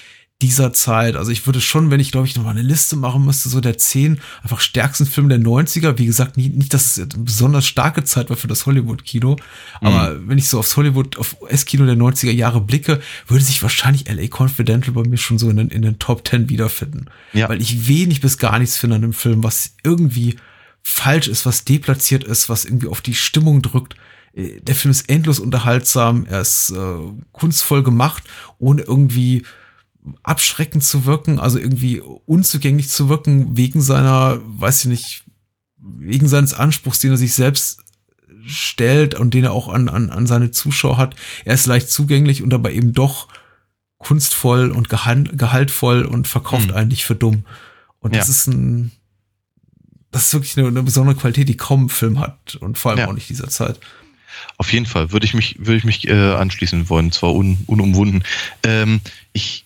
dieser 0.41 0.71
Zeit. 0.71 1.17
Also 1.17 1.31
ich 1.31 1.45
würde 1.45 1.59
schon, 1.59 1.91
wenn 1.91 1.99
ich 1.99 2.11
glaube 2.11 2.25
ich 2.25 2.35
noch 2.37 2.43
mal 2.43 2.51
eine 2.51 2.61
Liste 2.61 2.95
machen 2.95 3.25
müsste, 3.25 3.49
so 3.49 3.59
der 3.59 3.77
zehn 3.77 4.21
einfach 4.41 4.61
stärksten 4.61 5.05
Filme 5.05 5.29
der 5.29 5.39
90er. 5.39 5.97
Wie 5.97 6.05
gesagt, 6.05 6.37
nicht, 6.37 6.55
nicht 6.55 6.73
dass 6.73 6.97
es 6.97 7.13
eine 7.13 7.23
besonders 7.23 7.67
starke 7.67 8.05
Zeit 8.05 8.29
war 8.29 8.37
für 8.37 8.47
das 8.47 8.65
Hollywood-Kino. 8.65 9.35
Aber 9.81 10.11
mhm. 10.11 10.29
wenn 10.29 10.37
ich 10.37 10.47
so 10.47 10.59
aufs 10.59 10.77
Hollywood, 10.77 11.17
auf 11.17 11.41
US-Kino 11.41 11.85
der 11.85 11.97
90er 11.97 12.31
Jahre 12.31 12.61
blicke, 12.61 13.01
würde 13.27 13.43
sich 13.43 13.61
wahrscheinlich 13.61 14.07
LA 14.07 14.27
Confidential 14.29 14.93
bei 14.93 15.03
mir 15.03 15.17
schon 15.17 15.37
so 15.37 15.49
in 15.49 15.57
den, 15.57 15.69
in 15.69 15.81
den 15.81 15.99
Top 15.99 16.25
10 16.25 16.49
wiederfinden. 16.49 17.07
Ja. 17.33 17.49
Weil 17.49 17.61
ich 17.61 17.89
wenig 17.89 18.21
bis 18.21 18.37
gar 18.37 18.59
nichts 18.59 18.77
finde 18.77 18.95
an 18.95 19.01
dem 19.01 19.13
Film, 19.13 19.43
was 19.43 19.75
irgendwie 19.83 20.37
falsch 20.81 21.27
ist, 21.27 21.45
was 21.45 21.65
deplatziert 21.65 22.23
ist, 22.23 22.47
was 22.47 22.63
irgendwie 22.63 22.87
auf 22.87 23.01
die 23.01 23.13
Stimmung 23.13 23.61
drückt. 23.61 23.95
Der 24.33 24.75
Film 24.75 24.91
ist 24.91 25.09
endlos 25.09 25.39
unterhaltsam, 25.39 26.25
er 26.29 26.41
ist 26.41 26.69
äh, 26.69 26.75
kunstvoll 27.33 27.83
gemacht, 27.83 28.23
ohne 28.57 28.83
irgendwie 28.83 29.43
abschreckend 30.23 30.83
zu 30.83 31.05
wirken, 31.05 31.39
also 31.39 31.59
irgendwie 31.59 31.99
unzugänglich 31.99 32.89
zu 32.89 33.09
wirken, 33.09 33.57
wegen 33.57 33.81
seiner, 33.81 34.39
weiß 34.43 34.81
ich 34.81 34.85
nicht, 34.85 35.23
wegen 35.77 36.27
seines 36.27 36.53
Anspruchs, 36.53 36.99
den 36.99 37.11
er 37.11 37.17
sich 37.17 37.33
selbst 37.33 37.83
stellt 38.45 39.15
und 39.15 39.33
den 39.33 39.45
er 39.45 39.51
auch 39.51 39.67
an, 39.67 39.89
an, 39.89 40.09
an 40.09 40.27
seine 40.27 40.51
Zuschauer 40.51 40.97
hat. 40.97 41.15
Er 41.45 41.53
ist 41.53 41.67
leicht 41.67 41.89
zugänglich 41.89 42.41
und 42.41 42.49
dabei 42.49 42.73
eben 42.73 42.93
doch 42.93 43.27
kunstvoll 43.97 44.71
und 44.71 44.89
gehalt, 44.89 45.37
gehaltvoll 45.37 46.03
und 46.05 46.27
verkauft 46.27 46.69
mhm. 46.69 46.75
eigentlich 46.75 47.05
für 47.05 47.15
dumm. 47.15 47.45
Und 47.99 48.13
ja. 48.13 48.19
das 48.19 48.29
ist 48.29 48.47
ein, 48.47 48.91
das 50.11 50.27
ist 50.27 50.33
wirklich 50.33 50.57
eine, 50.57 50.67
eine, 50.67 50.83
besondere 50.83 51.15
Qualität, 51.15 51.49
die 51.49 51.57
kaum 51.57 51.85
ein 51.85 51.89
Film 51.89 52.19
hat 52.19 52.55
und 52.55 52.77
vor 52.77 52.91
allem 52.91 52.99
ja. 52.99 53.07
auch 53.07 53.13
nicht 53.13 53.29
dieser 53.29 53.49
Zeit. 53.49 53.79
Auf 54.57 54.71
jeden 54.71 54.85
Fall 54.85 55.11
würde 55.11 55.25
ich 55.25 55.33
mich, 55.33 55.57
würde 55.59 55.75
ich 55.75 55.83
mich 55.83 56.07
äh, 56.07 56.13
anschließen 56.13 56.89
wollen, 56.89 57.11
zwar 57.11 57.35
un, 57.35 57.57
unumwunden. 57.67 58.23
Ähm, 58.63 59.01
ich 59.33 59.65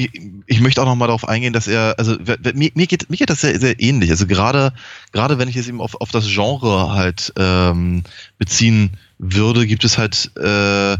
ich, 0.00 0.22
ich 0.46 0.60
möchte 0.60 0.80
auch 0.80 0.86
noch 0.86 0.96
mal 0.96 1.06
darauf 1.06 1.28
eingehen, 1.28 1.52
dass 1.52 1.68
er, 1.68 1.94
also 1.98 2.16
mir, 2.54 2.70
mir, 2.74 2.86
geht, 2.86 3.10
mir 3.10 3.16
geht 3.16 3.30
das 3.30 3.40
sehr, 3.40 3.58
sehr 3.60 3.80
ähnlich. 3.80 4.10
Also 4.10 4.26
gerade, 4.26 4.72
gerade 5.12 5.38
wenn 5.38 5.48
ich 5.48 5.56
es 5.56 5.68
eben 5.68 5.80
auf, 5.80 6.00
auf 6.00 6.10
das 6.10 6.26
Genre 6.26 6.92
halt 6.92 7.32
ähm, 7.36 8.02
beziehen 8.38 8.90
würde, 9.18 9.66
gibt 9.66 9.84
es 9.84 9.98
halt, 9.98 10.30
äh, 10.36 10.96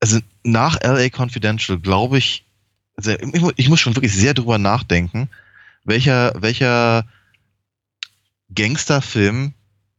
also 0.00 0.18
nach 0.42 0.80
LA 0.82 1.08
Confidential 1.10 1.78
glaube 1.78 2.18
ich, 2.18 2.44
also 2.96 3.12
ich, 3.12 3.42
ich 3.56 3.68
muss 3.68 3.80
schon 3.80 3.94
wirklich 3.94 4.12
sehr 4.12 4.34
drüber 4.34 4.58
nachdenken, 4.58 5.28
welcher, 5.84 6.32
welcher 6.36 7.04
Gangsterfilm 8.54 9.54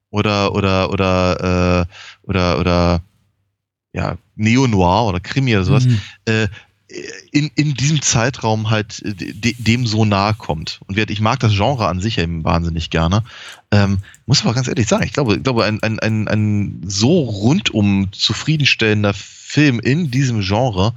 oder 0.10 0.54
oder 0.54 0.92
oder 0.92 1.88
äh, 1.88 2.28
oder 2.28 2.60
oder 2.60 3.02
ja 3.94 4.18
Neo 4.36 4.68
Noir 4.68 5.08
oder 5.08 5.20
Krimi 5.20 5.56
oder 5.56 5.64
sowas 5.64 5.86
mhm. 5.86 6.02
äh, 6.26 6.48
in, 7.32 7.50
in 7.56 7.74
diesem 7.74 8.02
Zeitraum 8.02 8.70
halt 8.70 9.02
de, 9.04 9.56
dem 9.58 9.88
so 9.88 10.06
nahe 10.06 10.34
kommt. 10.34 10.80
Und 10.88 10.98
ich 10.98 11.22
mag 11.22 11.40
das 11.40 11.54
Genre 11.54 11.88
an 11.88 12.00
sich 12.00 12.18
eben 12.18 12.44
wahnsinnig 12.44 12.90
gerne. 12.90 13.24
Ähm, 13.72 14.00
muss 14.26 14.42
aber 14.44 14.54
ganz 14.54 14.68
ehrlich 14.68 14.88
sagen, 14.88 15.04
ich 15.04 15.14
glaube, 15.14 15.36
ich 15.36 15.44
glaube 15.44 15.66
ein, 15.66 15.82
ein, 15.82 16.00
ein, 16.00 16.28
ein 16.28 16.82
so 16.86 17.20
rundum 17.22 18.12
zufriedenstellender 18.12 19.14
Film 19.14 19.80
in 19.80 20.12
diesem 20.12 20.42
Genre, 20.42 20.94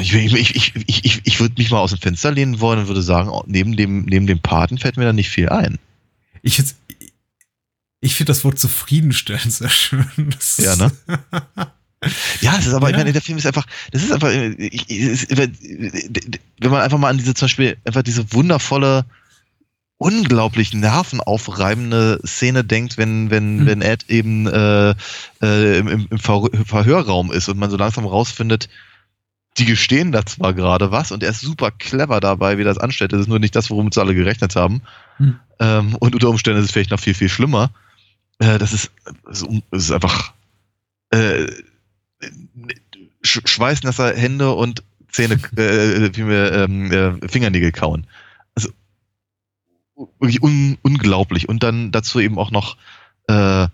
ich, 0.00 0.14
ich, 0.14 0.56
ich, 0.56 0.74
ich, 0.86 1.20
ich, 1.24 1.40
würde 1.40 1.54
mich 1.56 1.70
mal 1.70 1.78
aus 1.78 1.90
dem 1.90 2.00
Fenster 2.00 2.32
lehnen 2.32 2.60
wollen 2.60 2.80
und 2.80 2.88
würde 2.88 3.02
sagen, 3.02 3.30
neben 3.46 3.76
dem, 3.76 4.04
neben 4.04 4.26
dem 4.26 4.40
Paten 4.40 4.78
fällt 4.78 4.96
mir 4.96 5.04
da 5.04 5.12
nicht 5.12 5.30
viel 5.30 5.48
ein. 5.48 5.78
Ich, 6.42 6.62
ich 8.00 8.14
finde 8.14 8.30
das 8.32 8.44
Wort 8.44 8.58
zufriedenstellend 8.58 9.52
sehr 9.52 9.68
schön. 9.68 10.06
Das 10.30 10.58
ja, 10.58 10.76
ne? 10.76 10.92
Ja, 12.40 12.56
es 12.58 12.66
ist 12.66 12.74
aber, 12.74 12.88
ja. 12.88 12.90
ich 12.90 12.98
meine, 12.98 13.12
der 13.12 13.22
Film 13.22 13.38
ist 13.38 13.46
einfach, 13.46 13.66
das 13.90 14.02
ist 14.02 14.12
einfach, 14.12 14.30
ich, 14.30 14.90
ist, 14.90 15.36
wenn 15.36 16.70
man 16.70 16.82
einfach 16.82 16.98
mal 16.98 17.08
an 17.08 17.18
diese, 17.18 17.34
zum 17.34 17.46
Beispiel, 17.46 17.76
einfach 17.84 18.02
diese 18.02 18.32
wundervolle, 18.32 19.06
unglaublich 19.98 20.74
nervenaufreibende 20.74 22.20
Szene 22.24 22.64
denkt, 22.64 22.98
wenn, 22.98 23.30
wenn, 23.30 23.60
hm. 23.60 23.66
wenn 23.66 23.82
Ed 23.82 24.10
eben 24.10 24.46
äh, 24.46 24.94
äh, 25.42 25.78
im, 25.78 26.06
im 26.10 26.18
Verhörraum 26.18 27.32
ist 27.32 27.48
und 27.48 27.58
man 27.58 27.70
so 27.70 27.76
langsam 27.76 28.04
rausfindet, 28.04 28.68
die 29.56 29.64
gestehen 29.64 30.12
da 30.12 30.26
zwar 30.26 30.52
gerade 30.52 30.90
was 30.90 31.12
und 31.12 31.22
er 31.22 31.30
ist 31.30 31.40
super 31.40 31.70
clever 31.70 32.20
dabei, 32.20 32.58
wie 32.58 32.62
er 32.62 32.66
das 32.66 32.76
anstellt. 32.76 33.14
Das 33.14 33.20
ist 33.20 33.28
nur 33.28 33.38
nicht 33.38 33.56
das, 33.56 33.70
worum 33.70 33.90
sie 33.90 34.00
alle 34.00 34.14
gerechnet 34.14 34.54
haben. 34.54 34.82
Hm. 35.16 35.40
Ähm, 35.60 35.96
und 35.98 36.14
unter 36.14 36.28
Umständen 36.28 36.60
ist 36.60 36.66
es 36.66 36.72
vielleicht 36.72 36.90
noch 36.90 37.00
viel, 37.00 37.14
viel 37.14 37.30
schlimmer. 37.30 37.70
Äh, 38.38 38.58
das, 38.58 38.74
ist, 38.74 38.90
das 39.24 39.46
ist 39.70 39.92
einfach 39.92 40.34
äh, 41.10 41.46
schweißnasser 43.22 44.14
Hände 44.14 44.52
und 44.52 44.82
Zähne, 45.10 45.34
äh, 45.56 46.16
wie 46.16 46.26
wir 46.26 46.52
ähm, 46.52 46.92
äh, 46.92 47.28
Fingernägel 47.28 47.72
kauen. 47.72 48.06
Also 48.54 48.70
wirklich 49.94 50.42
un 50.42 50.78
unglaublich. 50.82 51.48
Und 51.48 51.62
dann 51.62 51.92
dazu 51.92 52.20
eben 52.20 52.38
auch 52.38 52.50
noch 52.50 52.76
äh, 53.28 53.66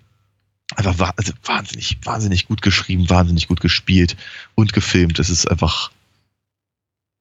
einfach 0.75 0.99
wa 0.99 1.13
also 1.17 1.33
wahnsinnig, 1.45 1.99
wahnsinnig 2.05 2.47
gut 2.47 2.63
geschrieben, 2.63 3.11
wahnsinnig 3.11 3.49
gut 3.49 3.61
gespielt 3.61 4.17
und 4.55 4.73
gefilmt. 4.73 5.19
Es 5.19 5.31
ist 5.31 5.51
einfach 5.51 5.91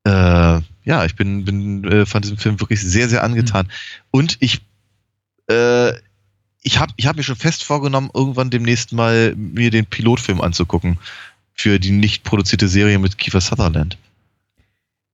äh, 0.03 0.61
ja, 0.83 1.05
ich 1.05 1.15
bin, 1.15 1.45
bin 1.45 1.83
äh, 1.83 2.05
von 2.05 2.21
diesem 2.21 2.37
Film 2.37 2.59
wirklich 2.59 2.81
sehr, 2.81 3.07
sehr 3.09 3.23
angetan. 3.23 3.67
Mhm. 3.67 3.71
Und 4.11 4.37
ich 4.39 4.61
äh, 5.47 5.93
ich 6.63 6.79
habe 6.79 6.93
ich 6.97 7.07
hab 7.07 7.15
mir 7.15 7.23
schon 7.23 7.35
fest 7.35 7.63
vorgenommen, 7.63 8.11
irgendwann 8.13 8.49
demnächst 8.49 8.93
mal 8.93 9.35
mir 9.35 9.71
den 9.71 9.85
Pilotfilm 9.85 10.41
anzugucken 10.41 10.97
für 11.53 11.79
die 11.79 11.91
nicht 11.91 12.23
produzierte 12.23 12.67
Serie 12.67 12.99
mit 12.99 13.17
Kiefer 13.17 13.41
Sutherland. 13.41 13.97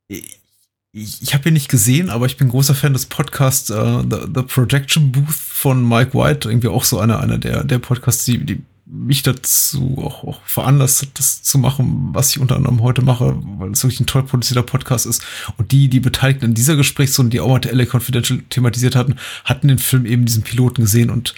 Ich, 0.09 1.21
ich 1.21 1.33
habe 1.33 1.49
ihn 1.49 1.53
nicht 1.53 1.69
gesehen, 1.69 2.09
aber 2.09 2.25
ich 2.25 2.37
bin 2.37 2.49
großer 2.49 2.75
Fan 2.75 2.93
des 2.93 3.05
Podcasts 3.05 3.69
uh, 3.69 4.01
The, 4.01 4.27
The, 4.33 4.43
Projection 4.43 5.11
Booth 5.11 5.35
von 5.35 5.87
Mike 5.87 6.13
White. 6.13 6.49
Irgendwie 6.49 6.69
auch 6.69 6.83
so 6.83 6.99
einer, 6.99 7.19
einer 7.19 7.37
der, 7.37 7.63
der 7.63 7.79
Podcasts, 7.79 8.25
die, 8.25 8.39
die 8.39 8.61
mich 8.89 9.21
dazu 9.21 9.97
auch, 10.01 10.23
auch 10.23 10.41
veranlasst 10.45 11.01
hat, 11.01 11.09
das 11.15 11.43
zu 11.43 11.57
machen, 11.57 12.09
was 12.13 12.29
ich 12.29 12.39
unter 12.39 12.55
anderem 12.55 12.81
heute 12.81 13.01
mache, 13.01 13.37
weil 13.57 13.71
es 13.71 13.83
wirklich 13.83 13.99
ein 13.99 14.05
toll 14.07 14.23
produzierter 14.23 14.63
Podcast 14.63 15.05
ist. 15.05 15.21
Und 15.57 15.71
die, 15.73 15.89
die 15.89 15.99
Beteiligten 15.99 16.45
in 16.45 16.53
dieser 16.53 16.75
Gesprächsrunde, 16.77 17.31
die 17.31 17.41
auch 17.41 17.49
mal 17.49 17.59
LA 17.69 17.85
Confidential 17.85 18.41
thematisiert 18.49 18.95
hatten, 18.95 19.15
hatten 19.43 19.67
den 19.67 19.77
Film 19.79 20.05
eben 20.05 20.25
diesen 20.25 20.43
Piloten 20.43 20.81
gesehen 20.83 21.09
und 21.09 21.35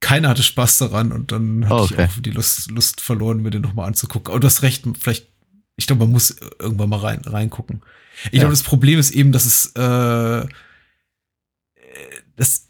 keiner 0.00 0.28
hatte 0.28 0.42
Spaß 0.42 0.76
daran 0.78 1.12
und 1.12 1.32
dann 1.32 1.64
hatte 1.64 1.74
Oh, 1.74 1.84
ich 1.86 1.92
okay. 1.92 2.04
auch 2.04 2.20
die 2.20 2.30
Lust, 2.30 2.70
Lust 2.70 3.00
verloren, 3.00 3.40
mir 3.40 3.50
den 3.50 3.62
nochmal 3.62 3.86
anzugucken. 3.88 4.30
Aber 4.32 4.40
du 4.40 4.46
hast 4.46 4.60
recht, 4.60 4.84
vielleicht, 5.00 5.28
ich 5.76 5.86
glaube, 5.86 6.00
man 6.04 6.12
muss 6.12 6.36
irgendwann 6.60 6.90
mal 6.90 6.98
rein, 7.00 7.22
reingucken. 7.24 7.80
Ich 8.26 8.32
Ja. 8.34 8.40
glaube, 8.40 8.52
das 8.52 8.62
Problem 8.62 8.98
ist 8.98 9.12
eben, 9.12 9.32
dass 9.32 9.46
es 9.46 9.66
äh, 9.74 10.46
das 12.36 12.68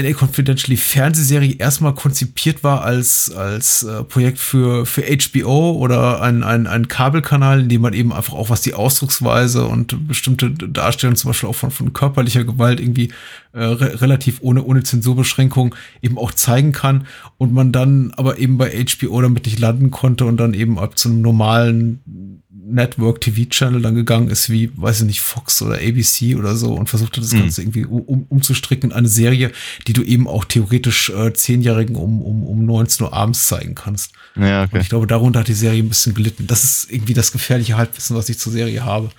LA 0.00 0.14
Confidential, 0.14 0.70
die 0.70 0.76
Fernsehserie, 0.76 1.56
erstmal 1.58 1.94
konzipiert 1.94 2.62
war 2.62 2.82
als, 2.84 3.30
als 3.30 3.82
äh, 3.82 4.04
Projekt 4.04 4.38
für, 4.38 4.86
für 4.86 5.02
HBO 5.02 5.72
oder 5.72 6.22
ein, 6.22 6.42
ein, 6.42 6.66
ein 6.66 6.88
Kabelkanal, 6.88 7.60
in 7.60 7.68
dem 7.68 7.82
man 7.82 7.94
eben 7.94 8.12
einfach 8.12 8.34
auch 8.34 8.50
was 8.50 8.60
die 8.60 8.74
Ausdrucksweise 8.74 9.66
und 9.66 10.06
bestimmte 10.06 10.50
Darstellungen, 10.50 11.16
zum 11.16 11.30
Beispiel 11.30 11.48
auch 11.48 11.54
von, 11.54 11.70
von 11.70 11.92
körperlicher 11.92 12.44
Gewalt 12.44 12.80
irgendwie 12.80 13.12
äh, 13.52 13.64
re 13.64 14.00
relativ 14.00 14.38
ohne, 14.40 14.62
ohne 14.62 14.82
Zensurbeschränkung 14.82 15.74
eben 16.02 16.18
auch 16.18 16.32
zeigen 16.32 16.72
kann 16.72 17.06
und 17.36 17.52
man 17.52 17.72
dann 17.72 18.12
aber 18.16 18.38
eben 18.38 18.58
bei 18.58 18.70
HBO 18.70 19.20
damit 19.20 19.46
nicht 19.46 19.58
landen 19.58 19.90
konnte 19.90 20.24
und 20.26 20.36
dann 20.36 20.54
eben 20.54 20.78
ab 20.78 20.98
zu 20.98 21.08
einem 21.08 21.22
normalen 21.22 22.42
Network-TV-Channel 22.70 23.82
dann 23.82 23.94
gegangen 23.94 24.28
ist, 24.28 24.50
wie, 24.50 24.70
weiß 24.76 25.00
ich 25.00 25.06
nicht, 25.06 25.20
Fox 25.20 25.60
oder 25.62 25.74
ABC 25.76 26.34
oder 26.36 26.56
so 26.56 26.74
und 26.74 26.88
versucht 26.88 27.16
hat, 27.16 27.24
das 27.24 27.32
Mhm. 27.32 27.38
Ganze 27.40 27.62
irgendwie 27.62 27.84
um, 27.84 28.26
umzustricken 28.28 28.90
in 28.90 28.96
eine 28.96 29.08
Serie, 29.08 29.52
die 29.86 29.92
du 29.92 30.02
eben 30.02 30.26
auch 30.28 30.44
theoretisch 30.44 31.10
äh, 31.10 31.32
Zehnjährigen 31.32 31.96
um, 31.96 32.20
um, 32.22 32.42
um 32.44 32.64
19 32.64 33.06
Uhr 33.06 33.12
abends 33.12 33.46
zeigen 33.46 33.74
kannst. 33.74 34.12
Ja, 34.36 34.62
Und 34.62 34.68
okay. 34.68 34.80
ich 34.80 34.88
glaube, 34.88 35.06
darunter 35.06 35.40
hat 35.40 35.48
die 35.48 35.52
Serie 35.54 35.82
ein 35.82 35.88
bisschen 35.88 36.14
gelitten. 36.14 36.46
Das 36.46 36.64
ist 36.64 36.90
irgendwie 36.90 37.14
das 37.14 37.32
gefährliche 37.32 37.76
Halbwissen, 37.76 38.16
was 38.16 38.28
ich 38.28 38.38
zur 38.38 38.52
Serie 38.52 38.84
habe. 38.84 39.10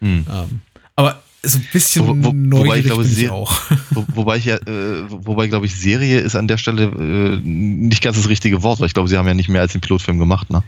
Hm. 0.00 0.26
Ähm, 0.30 0.60
aber 0.96 1.22
so 1.42 1.58
ein 1.58 1.66
bisschen 1.72 2.06
Wo- 2.06 2.16
wo- 2.16 2.24
wobei 2.28 2.32
neugierig 2.32 2.78
ich 2.80 2.86
glaube, 2.86 3.04
bin 3.04 3.12
ich 3.18 3.30
auch. 3.30 3.60
Wo, 3.90 4.04
wobei 4.14 4.36
ich 4.38 4.46
ja, 4.46 4.56
äh, 4.56 5.04
wobei 5.10 5.46
glaube 5.48 5.66
ich, 5.66 5.74
Serie 5.76 6.20
ist 6.20 6.36
an 6.36 6.48
der 6.48 6.56
Stelle 6.56 6.84
äh, 6.84 7.40
nicht 7.46 8.02
ganz 8.02 8.16
das 8.16 8.28
richtige 8.30 8.62
Wort, 8.62 8.80
weil 8.80 8.86
ich 8.86 8.94
glaube, 8.94 9.08
sie 9.10 9.18
haben 9.18 9.26
ja 9.28 9.34
nicht 9.34 9.48
mehr 9.50 9.60
als 9.60 9.72
den 9.72 9.80
Pilotfilm 9.82 10.18
gemacht, 10.18 10.48
ne? 10.50 10.62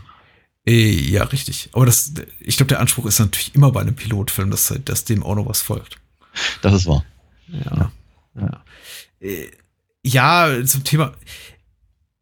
Äh, 0.68 0.90
ja, 0.90 1.22
richtig. 1.24 1.68
Aber 1.72 1.86
das, 1.86 2.12
ich 2.40 2.56
glaube, 2.56 2.68
der 2.68 2.80
Anspruch 2.80 3.06
ist 3.06 3.18
natürlich 3.20 3.54
immer 3.54 3.70
bei 3.70 3.80
einem 3.82 3.94
Pilotfilm, 3.94 4.50
dass, 4.50 4.70
halt- 4.70 4.88
dass 4.88 5.04
dem 5.04 5.22
auch 5.22 5.34
noch 5.36 5.48
was 5.48 5.60
folgt. 5.62 5.98
Das 6.62 6.72
ist 6.74 6.86
wahr. 6.86 7.04
Ja. 7.48 7.92
Ja, 8.38 8.64
Äh, 9.20 9.46
ja 10.02 10.64
zum 10.64 10.82
Thema. 10.84 11.12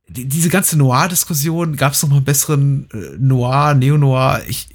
die- 0.08 0.26
Diese 0.28 0.50
ganze 0.50 0.76
Noir-Diskussion, 0.76 1.76
gab 1.76 1.92
es 1.94 2.02
noch 2.02 2.10
mal 2.10 2.16
einen 2.16 2.24
besseren 2.24 2.88
äh, 2.92 3.16
Noir, 3.18 3.74
Neo-Noir? 3.74 4.42
Ich, 4.46 4.68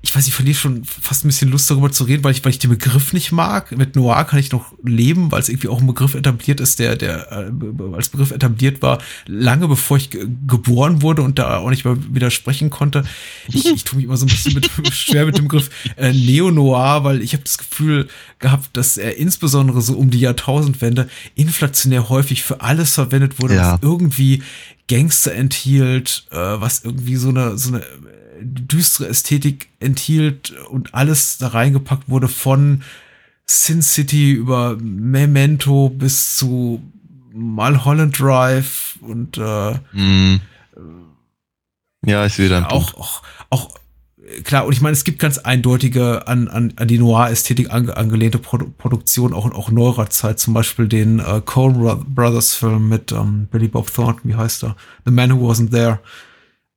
ich 0.00 0.14
weiß, 0.14 0.28
ich 0.28 0.34
verliere 0.34 0.56
schon 0.56 0.84
fast 0.84 1.24
ein 1.24 1.28
bisschen 1.28 1.50
Lust 1.50 1.68
darüber 1.70 1.90
zu 1.90 2.04
reden, 2.04 2.22
weil 2.22 2.30
ich, 2.32 2.44
weil 2.44 2.50
ich 2.52 2.60
den 2.60 2.70
Begriff 2.70 3.12
nicht 3.12 3.32
mag. 3.32 3.76
Mit 3.76 3.96
Noir 3.96 4.24
kann 4.24 4.38
ich 4.38 4.52
noch 4.52 4.72
leben, 4.84 5.32
weil 5.32 5.40
es 5.40 5.48
irgendwie 5.48 5.68
auch 5.68 5.80
ein 5.80 5.86
Begriff 5.88 6.14
etabliert 6.14 6.60
ist, 6.60 6.78
der, 6.78 6.94
der 6.94 7.32
äh, 7.32 7.94
als 7.94 8.08
Begriff 8.08 8.30
etabliert 8.30 8.80
war, 8.80 9.00
lange 9.26 9.66
bevor 9.66 9.96
ich 9.96 10.10
ge 10.10 10.28
geboren 10.46 11.02
wurde 11.02 11.22
und 11.22 11.38
da 11.38 11.58
auch 11.58 11.70
nicht 11.70 11.84
mal 11.84 11.96
widersprechen 12.14 12.70
konnte. 12.70 13.04
Ich, 13.48 13.66
ich 13.66 13.84
tue 13.84 13.96
mich 13.96 14.04
immer 14.06 14.16
so 14.16 14.24
ein 14.26 14.28
bisschen 14.28 14.54
mit, 14.54 14.70
schwer 14.92 15.26
mit 15.26 15.36
dem 15.36 15.44
Begriff 15.44 15.68
äh, 15.96 16.12
Neo-Noir, 16.12 17.02
weil 17.02 17.20
ich 17.20 17.32
habe 17.32 17.42
das 17.42 17.58
Gefühl 17.58 18.08
gehabt, 18.38 18.76
dass 18.76 18.98
er 18.98 19.16
insbesondere 19.16 19.80
so 19.82 19.94
um 19.94 20.10
die 20.10 20.20
Jahrtausendwende 20.20 21.08
inflationär 21.34 22.08
häufig 22.08 22.44
für 22.44 22.60
alles 22.60 22.94
verwendet 22.94 23.40
wurde, 23.40 23.56
Ja. 23.56 23.72
was 23.74 23.80
irgendwie 23.82 24.42
Gangster 24.88 25.34
enthielt, 25.34 26.26
äh, 26.30 26.36
was 26.36 26.84
irgendwie 26.84 27.16
so 27.16 27.28
eine, 27.30 27.58
so 27.58 27.74
eine 27.74 27.82
düstere 28.40 29.08
Ästhetik 29.08 29.68
enthielt 29.80 30.52
und 30.70 30.94
alles 30.94 31.38
da 31.38 31.48
reingepackt 31.48 32.08
wurde 32.08 32.28
von 32.28 32.82
Sin 33.46 33.82
City 33.82 34.32
über 34.32 34.76
Memento 34.76 35.88
bis 35.88 36.36
zu 36.36 36.82
Mulholland 37.32 38.18
Drive 38.18 38.98
und 39.00 39.38
äh, 39.38 39.74
Hm. 39.92 40.40
Ja, 42.04 42.24
ich 42.26 42.34
sehe 42.34 42.48
deinen 42.48 42.64
auch, 42.64 42.92
Punkt. 42.92 42.98
auch, 42.98 43.22
auch, 43.50 43.74
klar, 44.44 44.66
und 44.66 44.72
ich 44.72 44.80
meine, 44.80 44.92
es 44.92 45.04
gibt 45.04 45.18
ganz 45.18 45.38
eindeutige 45.38 46.28
an, 46.28 46.48
an, 46.48 46.72
an 46.76 46.88
die 46.88 46.98
Noir-Ästhetik 46.98 47.72
ange, 47.72 47.96
angelehnte 47.96 48.38
Produ 48.38 48.70
Produktion, 48.78 49.34
auch, 49.34 49.50
auch 49.52 49.68
in 49.68 49.74
neuerer 49.74 50.08
Zeit, 50.08 50.38
zum 50.38 50.54
Beispiel 50.54 50.86
den 50.86 51.18
äh, 51.18 51.42
Coen 51.44 51.74
Bro- 51.78 52.04
Brothers 52.06 52.54
Film 52.54 52.88
mit 52.88 53.10
ähm, 53.12 53.48
Billy 53.50 53.68
Bob 53.68 53.92
Thornton, 53.92 54.30
wie 54.30 54.36
heißt 54.36 54.62
er? 54.64 54.76
The 55.06 55.10
Man 55.10 55.38
Who 55.40 55.50
Wasn't 55.50 55.70
There. 55.70 55.98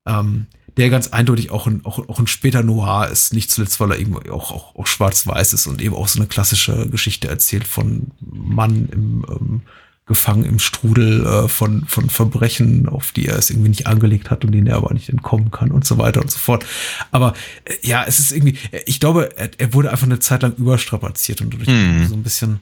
Ähm, 0.07 0.47
der 0.77 0.89
ganz 0.89 1.09
eindeutig 1.09 1.51
auch 1.51 1.67
ein, 1.67 1.85
auch, 1.85 2.07
auch 2.07 2.19
ein 2.19 2.27
später 2.27 2.63
Noir 2.63 3.09
ist, 3.11 3.33
nicht 3.33 3.51
zuletzt, 3.51 3.79
weil 3.79 3.91
er 3.91 3.99
eben 3.99 4.15
auch, 4.29 4.51
auch, 4.51 4.75
auch 4.75 4.87
schwarz-weiß 4.87 5.53
ist 5.53 5.67
und 5.67 5.81
eben 5.81 5.95
auch 5.95 6.07
so 6.07 6.19
eine 6.19 6.27
klassische 6.27 6.87
Geschichte 6.89 7.27
erzählt 7.27 7.67
von 7.67 8.11
Mann 8.21 8.87
im, 8.91 9.25
ähm, 9.29 9.61
gefangen 10.05 10.43
im 10.43 10.59
Strudel 10.59 11.25
äh, 11.25 11.47
von, 11.47 11.85
von 11.85 12.09
Verbrechen, 12.09 12.89
auf 12.89 13.11
die 13.11 13.27
er 13.27 13.37
es 13.37 13.49
irgendwie 13.49 13.69
nicht 13.69 13.87
angelegt 13.87 14.29
hat 14.29 14.43
und 14.43 14.51
denen 14.51 14.67
er 14.67 14.77
aber 14.77 14.93
nicht 14.93 15.09
entkommen 15.09 15.51
kann 15.51 15.71
und 15.71 15.85
so 15.85 15.97
weiter 15.97 16.21
und 16.21 16.29
so 16.31 16.39
fort. 16.39 16.65
Aber 17.11 17.33
äh, 17.65 17.75
ja, 17.81 18.03
es 18.05 18.19
ist 18.19 18.31
irgendwie, 18.31 18.57
äh, 18.71 18.81
ich 18.85 18.99
glaube, 18.99 19.37
er, 19.37 19.51
er 19.57 19.73
wurde 19.73 19.91
einfach 19.91 20.07
eine 20.07 20.19
Zeit 20.19 20.41
lang 20.41 20.55
überstrapaziert 20.57 21.41
und 21.41 21.53
dadurch 21.53 21.69
Hm. 21.69 22.07
so 22.07 22.15
ein 22.15 22.23
bisschen, 22.23 22.59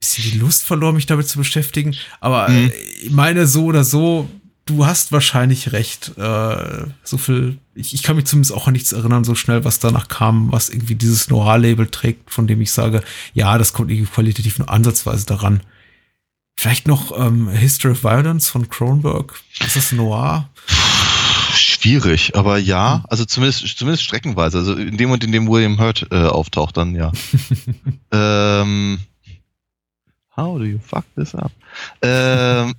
bisschen 0.00 0.30
die 0.30 0.38
Lust 0.38 0.64
verloren, 0.64 0.94
mich 0.94 1.06
damit 1.06 1.28
zu 1.28 1.38
beschäftigen. 1.38 1.94
Aber 2.20 2.48
Hm. 2.48 2.70
äh, 2.70 2.72
ich 3.02 3.10
meine, 3.10 3.46
so 3.46 3.64
oder 3.64 3.84
so, 3.84 4.28
du 4.66 4.84
hast 4.84 5.12
wahrscheinlich 5.12 5.72
recht. 5.72 6.12
Äh, 6.18 6.84
so 7.02 7.16
viel, 7.16 7.58
ich, 7.74 7.94
ich 7.94 8.02
kann 8.02 8.16
mich 8.16 8.26
zumindest 8.26 8.52
auch 8.52 8.66
an 8.66 8.74
nichts 8.74 8.92
erinnern, 8.92 9.24
so 9.24 9.34
schnell, 9.34 9.64
was 9.64 9.78
danach 9.78 10.08
kam, 10.08 10.52
was 10.52 10.68
irgendwie 10.68 10.96
dieses 10.96 11.30
Noir-Label 11.30 11.86
trägt, 11.86 12.30
von 12.30 12.46
dem 12.46 12.60
ich 12.60 12.72
sage, 12.72 13.02
ja, 13.32 13.56
das 13.56 13.72
kommt 13.72 13.90
irgendwie 13.90 14.12
qualitativ 14.12 14.58
nur 14.58 14.68
ansatzweise 14.68 15.24
daran. 15.24 15.60
Vielleicht 16.58 16.88
noch 16.88 17.16
ähm, 17.18 17.48
History 17.48 17.92
of 17.92 18.02
Violence 18.02 18.48
von 18.48 18.68
Cronenberg. 18.68 19.40
Ist 19.60 19.76
das 19.76 19.92
Noir? 19.92 20.48
Schwierig, 21.54 22.34
aber 22.34 22.58
ja, 22.58 23.04
also 23.08 23.24
zumindest, 23.24 23.78
zumindest 23.78 24.02
streckenweise. 24.02 24.58
Also 24.58 24.74
in 24.74 24.96
dem 24.96 25.10
und 25.10 25.22
in 25.22 25.32
dem 25.32 25.48
William 25.48 25.78
Hurt 25.78 26.06
äh, 26.10 26.24
auftaucht, 26.24 26.76
dann 26.76 26.94
ja. 26.94 27.12
ähm, 28.12 28.98
how 30.36 30.58
do 30.58 30.64
you 30.64 30.78
fuck 30.78 31.04
this 31.14 31.34
up? 31.34 31.52
Ähm, 32.02 32.74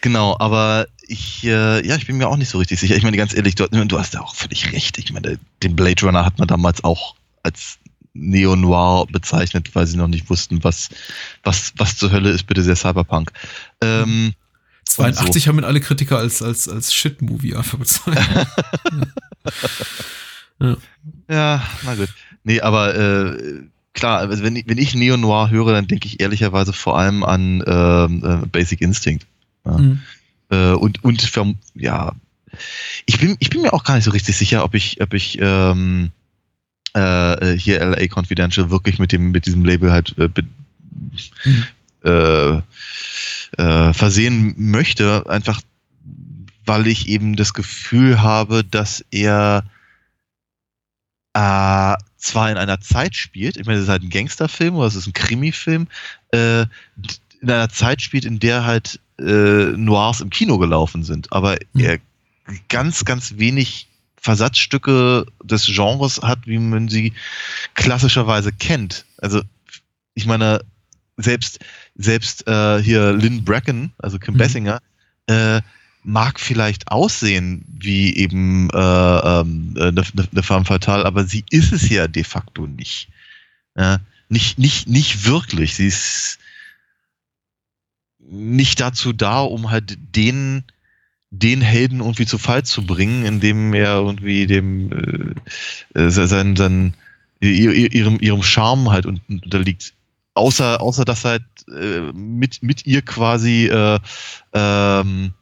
genau, 0.00 0.36
aber 0.38 0.86
ich, 1.06 1.44
äh, 1.44 1.86
ja, 1.86 1.96
ich 1.96 2.06
bin 2.06 2.16
mir 2.16 2.28
auch 2.28 2.36
nicht 2.36 2.48
so 2.48 2.58
richtig 2.58 2.80
sicher. 2.80 2.96
Ich 2.96 3.02
meine, 3.02 3.16
ganz 3.16 3.34
ehrlich, 3.34 3.54
du, 3.54 3.66
du 3.66 3.98
hast 3.98 4.14
ja 4.14 4.20
auch 4.20 4.34
völlig 4.34 4.72
recht. 4.72 4.98
Ich 4.98 5.12
meine, 5.12 5.38
den 5.62 5.76
Blade 5.76 6.04
Runner 6.04 6.24
hat 6.24 6.38
man 6.38 6.48
damals 6.48 6.84
auch 6.84 7.14
als 7.42 7.78
Neo-Noir 8.12 9.06
bezeichnet, 9.06 9.74
weil 9.74 9.86
sie 9.86 9.96
noch 9.96 10.08
nicht 10.08 10.30
wussten, 10.30 10.62
was, 10.64 10.88
was, 11.42 11.72
was 11.76 11.96
zur 11.96 12.10
Hölle 12.12 12.30
ist 12.30 12.46
bitte 12.46 12.62
der 12.62 12.76
Cyberpunk. 12.76 13.32
Ähm, 13.80 14.34
82 14.84 15.48
haben 15.48 15.58
ihn 15.58 15.64
alle 15.64 15.80
Kritiker 15.80 16.18
als, 16.18 16.42
als, 16.42 16.68
als 16.68 16.92
Shit-Movie 16.92 17.54
einfach 17.54 17.78
bezeichnet. 17.78 18.46
Ja, 21.28 21.62
na 21.84 21.94
gut. 21.94 22.10
Nee, 22.44 22.60
aber 22.60 22.94
äh, 22.94 23.62
klar, 23.94 24.18
also 24.18 24.42
wenn 24.42 24.56
ich, 24.56 24.68
wenn 24.68 24.78
ich 24.78 24.94
Neo-Noir 24.94 25.50
höre, 25.50 25.72
dann 25.72 25.86
denke 25.86 26.06
ich 26.06 26.20
ehrlicherweise 26.20 26.72
vor 26.72 26.98
allem 26.98 27.24
an 27.24 27.62
ähm, 27.66 28.22
äh, 28.24 28.46
Basic 28.46 28.80
Instinct. 28.80 29.26
Ja. 29.64 29.78
Mhm. 29.78 30.02
Äh, 30.50 30.72
und 30.72 31.04
und 31.04 31.22
verm- 31.22 31.56
ja, 31.74 32.12
ich 33.06 33.18
bin, 33.20 33.36
ich 33.38 33.50
bin 33.50 33.62
mir 33.62 33.72
auch 33.72 33.84
gar 33.84 33.94
nicht 33.94 34.04
so 34.04 34.10
richtig 34.10 34.36
sicher, 34.36 34.64
ob 34.64 34.74
ich, 34.74 35.00
ob 35.00 35.14
ich 35.14 35.38
ähm, 35.40 36.10
äh, 36.94 37.52
hier 37.56 37.80
LA 37.80 38.08
Confidential 38.08 38.70
wirklich 38.70 38.98
mit 38.98 39.12
dem, 39.12 39.30
mit 39.30 39.46
diesem 39.46 39.64
Label 39.64 39.92
halt 39.92 40.16
äh, 40.18 40.28
be- 40.28 40.44
Mhm. 41.44 41.64
äh, 42.04 42.56
äh, 43.62 43.92
versehen 43.94 44.54
möchte, 44.56 45.28
einfach 45.28 45.60
weil 46.66 46.86
ich 46.88 47.08
eben 47.08 47.36
das 47.36 47.54
Gefühl 47.54 48.20
habe, 48.22 48.64
dass 48.64 49.04
er 49.10 49.64
äh, 51.34 51.94
zwar 52.16 52.50
in 52.50 52.56
einer 52.58 52.80
Zeit 52.80 53.16
spielt, 53.16 53.56
ich 53.56 53.66
meine, 53.66 53.78
es 53.78 53.84
ist 53.84 53.90
halt 53.90 54.02
ein 54.02 54.10
Gangsterfilm 54.10 54.74
oder 54.74 54.86
es 54.86 54.94
ist 54.96 55.06
ein 55.06 55.12
Krimifilm, 55.12 55.86
äh, 56.32 56.62
in 56.62 57.50
einer 57.50 57.68
Zeit 57.70 58.02
spielt, 58.02 58.24
in 58.24 58.38
der 58.40 58.64
halt 58.64 59.00
äh, 59.20 59.76
Noirs 59.76 60.20
im 60.20 60.30
Kino 60.30 60.58
gelaufen 60.58 61.02
sind, 61.04 61.32
aber 61.32 61.58
Mhm. 61.72 61.80
er 61.80 61.98
ganz, 62.68 63.04
ganz 63.04 63.34
wenig 63.36 63.86
Versatzstücke 64.16 65.26
des 65.42 65.66
Genres 65.66 66.20
hat, 66.22 66.46
wie 66.46 66.58
man 66.58 66.88
sie 66.88 67.12
klassischerweise 67.74 68.52
kennt. 68.52 69.04
Also, 69.18 69.42
ich 70.14 70.26
meine, 70.26 70.60
selbst, 71.16 71.60
selbst 71.96 72.46
äh, 72.46 72.82
hier 72.82 73.12
Lynn 73.12 73.44
Bracken, 73.44 73.92
also 73.98 74.18
Kim 74.18 74.34
Mhm. 74.34 74.38
Bessinger, 74.38 74.82
äh, 75.26 75.60
mag 76.02 76.40
vielleicht 76.40 76.90
aussehen 76.90 77.64
wie 77.68 78.16
eben 78.16 78.70
äh, 78.70 78.76
ähm, 78.76 79.74
eine, 79.76 80.02
eine, 80.02 80.28
eine 80.32 80.42
femme 80.42 80.64
fatale, 80.64 81.04
aber 81.04 81.24
sie 81.24 81.44
ist 81.50 81.72
es 81.72 81.88
ja 81.88 82.08
de 82.08 82.24
facto 82.24 82.66
nicht. 82.66 83.08
Ja, 83.76 83.98
nicht, 84.28 84.58
nicht, 84.58 84.88
nicht 84.88 85.24
wirklich. 85.26 85.74
Sie 85.76 85.86
ist 85.86 86.38
nicht 88.32 88.80
dazu 88.80 89.12
da, 89.12 89.40
um 89.40 89.70
halt 89.70 89.98
den, 90.14 90.62
den 91.30 91.60
Helden 91.60 92.00
irgendwie 92.00 92.26
zu 92.26 92.38
Fall 92.38 92.64
zu 92.64 92.86
bringen, 92.86 93.24
indem 93.24 93.74
er 93.74 93.96
irgendwie 93.96 94.46
dem 94.46 95.34
äh, 95.94 96.00
äh, 96.00 96.10
sein, 96.10 96.56
sein, 96.56 96.94
ihr- 97.40 97.72
ihr- 97.72 97.92
ihrem, 97.92 98.18
ihrem 98.20 98.42
Charme 98.42 98.90
halt 98.90 99.06
un- 99.06 99.20
unterliegt. 99.28 99.92
außer, 100.34 100.80
außer 100.80 101.04
dass 101.04 101.24
halt 101.24 101.42
äh, 101.68 102.12
mit, 102.12 102.62
mit 102.62 102.86
ihr 102.86 103.02
quasi 103.02 103.66
äh, 103.66 103.98
ähm, 104.52 105.34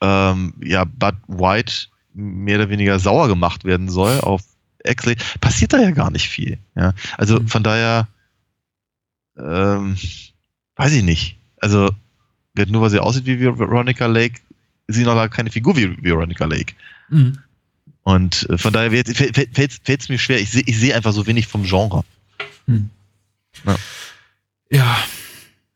ähm, 0.00 0.54
ja, 0.62 0.84
Bud 0.84 1.14
White 1.26 1.72
mehr 2.14 2.56
oder 2.58 2.68
weniger 2.68 2.98
sauer 2.98 3.28
gemacht 3.28 3.64
werden 3.64 3.88
soll 3.88 4.20
auf 4.20 4.42
Exley, 4.84 5.16
passiert 5.40 5.72
da 5.72 5.78
ja 5.78 5.90
gar 5.90 6.10
nicht 6.10 6.28
viel. 6.28 6.58
Ja? 6.76 6.92
Also 7.16 7.40
Mhm. 7.40 7.48
von 7.48 7.62
daher 7.62 8.06
ähm, 9.36 9.96
weiß 10.76 10.92
ich 10.92 11.02
nicht. 11.02 11.38
Also 11.60 11.90
nur 12.66 12.82
weil 12.82 12.90
sie 12.90 13.00
aussieht 13.00 13.26
wie 13.26 13.40
Veronica 13.40 14.06
Lake, 14.06 14.40
sie 14.88 15.04
noch 15.04 15.14
lange 15.14 15.30
keine 15.30 15.50
Figur 15.50 15.76
wie 15.76 16.02
Veronica 16.02 16.44
Lake. 16.44 16.74
Mhm. 17.08 17.38
Und 18.02 18.48
äh, 18.48 18.58
von 18.58 18.72
daher 18.72 18.90
fällt 18.90 20.00
es 20.00 20.08
mir 20.08 20.18
schwer. 20.18 20.40
Ich 20.40 20.50
sehe 20.50 20.64
seh 20.66 20.94
einfach 20.94 21.12
so 21.12 21.26
wenig 21.26 21.46
vom 21.46 21.64
Genre. 21.64 22.04
Ja. 24.70 24.98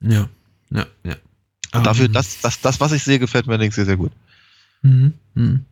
Ja. 0.01 0.29
Ja. 0.71 0.87
ja. 1.05 1.17
Und 1.75 1.87
dafür, 1.87 2.07
Ähm, 2.07 2.13
das, 2.13 2.41
das, 2.41 2.61
das, 2.61 2.81
was 2.81 2.93
ich 2.93 3.03
sehe, 3.03 3.19
gefällt 3.19 3.47
mir 3.47 3.55
allerdings 3.55 3.75
sehr, 3.75 3.87
sehr 3.87 3.97
gut. 3.97 4.13
Mhm. 4.83 5.15
Mhm. 5.35 5.65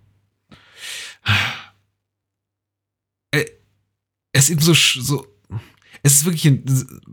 Äh, 3.32 3.44
Es 4.32 4.44
ist 4.44 4.50
eben 4.50 4.60
so, 4.60 4.74
so, 4.74 5.26
es 6.02 6.14
ist 6.14 6.24
wirklich 6.24 6.46
ein 6.46 6.64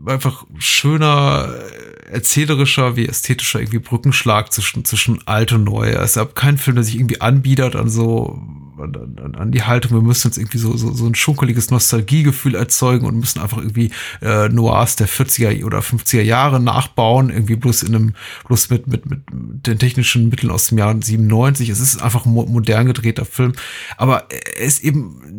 einfach 0.06 0.46
schöner, 0.58 1.48
äh, 1.48 2.12
erzählerischer 2.12 2.96
wie 2.96 3.06
ästhetischer 3.06 3.60
irgendwie 3.60 3.80
Brückenschlag 3.80 4.52
zwischen, 4.52 4.84
zwischen 4.84 5.26
alt 5.26 5.52
und 5.52 5.64
neu. 5.64 5.90
Es 5.90 6.16
ist 6.16 6.34
kein 6.34 6.56
Film, 6.56 6.76
der 6.76 6.84
sich 6.84 6.96
irgendwie 6.96 7.20
anbietet 7.20 7.76
an 7.76 7.90
so, 7.90 8.40
an, 8.78 9.16
an, 9.22 9.34
an 9.34 9.52
die 9.52 9.62
Haltung, 9.62 9.92
wir 9.92 10.00
müssen 10.00 10.28
jetzt 10.28 10.38
irgendwie 10.38 10.58
so, 10.58 10.76
so, 10.76 10.92
so 10.92 11.06
ein 11.06 11.14
schunkeliges 11.14 11.70
Nostalgiegefühl 11.70 12.54
erzeugen 12.54 13.06
und 13.06 13.18
müssen 13.18 13.40
einfach 13.40 13.58
irgendwie 13.58 13.90
äh, 14.22 14.48
Noirs 14.48 14.96
der 14.96 15.08
40er 15.08 15.64
oder 15.64 15.80
50er 15.80 16.22
Jahre 16.22 16.60
nachbauen, 16.60 17.30
irgendwie 17.30 17.56
bloß 17.56 17.82
in 17.82 17.94
einem, 17.94 18.14
bloß 18.46 18.70
mit, 18.70 18.86
mit, 18.86 19.10
mit 19.10 19.20
den 19.30 19.78
technischen 19.78 20.28
Mitteln 20.30 20.50
aus 20.50 20.68
dem 20.68 20.78
Jahr 20.78 20.96
97. 20.98 21.68
Es 21.68 21.80
ist 21.80 22.02
einfach 22.02 22.24
ein 22.24 22.32
mo 22.32 22.46
modern 22.46 22.86
gedrehter 22.86 23.24
Film, 23.24 23.52
aber 23.96 24.28
er 24.30 24.64
ist 24.64 24.82
eben 24.82 25.37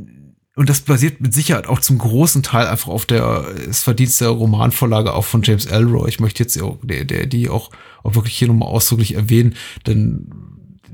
und 0.59 0.67
das 0.67 0.81
basiert 0.81 1.21
mit 1.21 1.33
Sicherheit 1.33 1.67
auch 1.67 1.79
zum 1.79 1.97
großen 1.97 2.43
Teil 2.43 2.67
einfach 2.67 2.89
auf 2.89 3.05
der, 3.05 3.45
das 3.65 3.81
Verdienst 3.81 4.19
der 4.19 4.27
Romanvorlage 4.27 5.13
auch 5.13 5.23
von 5.23 5.41
James 5.41 5.65
Elroy. 5.65 6.09
Ich 6.09 6.19
möchte 6.19 6.43
jetzt 6.43 6.61
auch, 6.61 6.79
der, 6.83 7.05
der, 7.05 7.27
die 7.27 7.47
auch, 7.47 7.71
auch 8.03 8.15
wirklich 8.15 8.35
hier 8.35 8.49
nochmal 8.49 8.67
ausdrücklich 8.67 9.15
erwähnen, 9.15 9.55
denn 9.87 10.29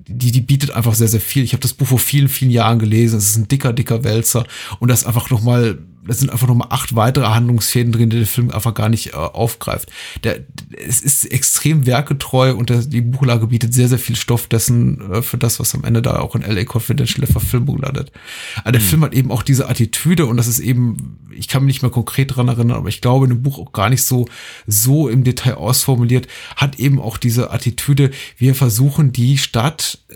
die, 0.07 0.31
die 0.31 0.41
bietet 0.41 0.69
einfach 0.69 0.93
sehr, 0.93 1.07
sehr 1.07 1.19
viel. 1.19 1.43
Ich 1.43 1.53
habe 1.53 1.63
das 1.63 1.73
Buch 1.73 1.87
vor 1.87 1.97
vielen, 1.97 2.29
vielen 2.29 2.51
Jahren 2.51 2.77
gelesen. 2.77 3.17
Es 3.17 3.31
ist 3.31 3.37
ein 3.37 3.47
dicker, 3.47 3.73
dicker 3.73 4.03
Wälzer. 4.03 4.45
Und 4.77 4.89
das 4.89 5.03
einfach 5.03 5.31
nochmal, 5.31 5.79
da 6.07 6.13
sind 6.13 6.29
einfach 6.29 6.47
nochmal 6.47 6.67
acht 6.71 6.95
weitere 6.95 7.25
Handlungsfäden 7.25 7.91
drin, 7.91 8.09
die 8.09 8.17
der 8.17 8.27
Film 8.27 8.51
einfach 8.51 8.73
gar 8.73 8.89
nicht 8.89 9.13
äh, 9.13 9.15
aufgreift. 9.15 9.91
Der, 10.23 10.39
es 10.85 11.01
ist 11.01 11.25
extrem 11.25 11.85
werketreu 11.85 12.53
und 12.55 12.69
der, 12.69 12.79
die 12.79 13.01
Buchlage 13.01 13.47
bietet 13.47 13.73
sehr, 13.73 13.87
sehr 13.87 13.99
viel 13.99 14.15
Stoff 14.15 14.47
dessen 14.47 15.11
äh, 15.11 15.21
für 15.21 15.37
das, 15.37 15.59
was 15.59 15.73
am 15.73 15.83
Ende 15.83 16.01
da 16.01 16.19
auch 16.19 16.35
in 16.35 16.41
LA 16.41 16.63
Confidential 16.65 17.25
der 17.25 17.31
Verfilmung 17.31 17.79
landet. 17.79 18.11
Aber 18.61 18.71
der 18.71 18.81
Film 18.81 19.03
hat 19.03 19.13
eben 19.13 19.31
auch 19.31 19.43
diese 19.43 19.69
Attitüde 19.69 20.25
und 20.25 20.37
das 20.37 20.47
ist 20.47 20.59
eben, 20.59 21.17
ich 21.31 21.47
kann 21.47 21.63
mich 21.65 21.75
nicht 21.75 21.81
mehr 21.81 21.91
konkret 21.91 22.35
dran 22.35 22.47
erinnern, 22.47 22.77
aber 22.77 22.89
ich 22.89 23.01
glaube 23.01 23.25
in 23.25 23.31
dem 23.31 23.43
Buch 23.43 23.59
auch 23.59 23.73
gar 23.73 23.89
nicht 23.89 24.03
so, 24.03 24.27
so 24.67 25.09
im 25.09 25.23
Detail 25.23 25.55
ausformuliert, 25.55 26.27
hat 26.55 26.79
eben 26.79 26.99
auch 26.99 27.17
diese 27.17 27.51
Attitüde, 27.51 28.11
wir 28.37 28.55
versuchen 28.55 29.11
die 29.11 29.37
Stadt 29.37 29.99
äh, 30.09 30.15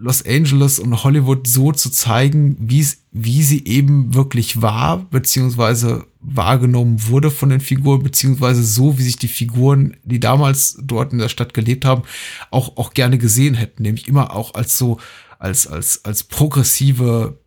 Los 0.00 0.24
Angeles 0.24 0.78
und 0.78 1.04
Hollywood 1.04 1.46
so 1.46 1.72
zu 1.72 1.90
zeigen, 1.90 2.56
wie 2.58 2.80
es 2.80 3.05
wie 3.18 3.42
sie 3.42 3.64
eben 3.64 4.12
wirklich 4.12 4.60
war, 4.60 4.98
beziehungsweise 5.10 6.04
wahrgenommen 6.20 7.08
wurde 7.08 7.30
von 7.30 7.48
den 7.48 7.60
Figuren, 7.60 8.02
beziehungsweise 8.02 8.62
so, 8.62 8.98
wie 8.98 9.04
sich 9.04 9.16
die 9.16 9.28
Figuren, 9.28 9.96
die 10.04 10.20
damals 10.20 10.76
dort 10.82 11.12
in 11.12 11.18
der 11.18 11.30
Stadt 11.30 11.54
gelebt 11.54 11.86
haben, 11.86 12.02
auch, 12.50 12.76
auch 12.76 12.92
gerne 12.92 13.16
gesehen 13.16 13.54
hätten, 13.54 13.84
nämlich 13.84 14.06
immer 14.06 14.36
auch 14.36 14.52
als 14.52 14.76
so, 14.76 14.98
als, 15.38 15.66
als, 15.66 16.04
als 16.04 16.24
progressive 16.24 17.38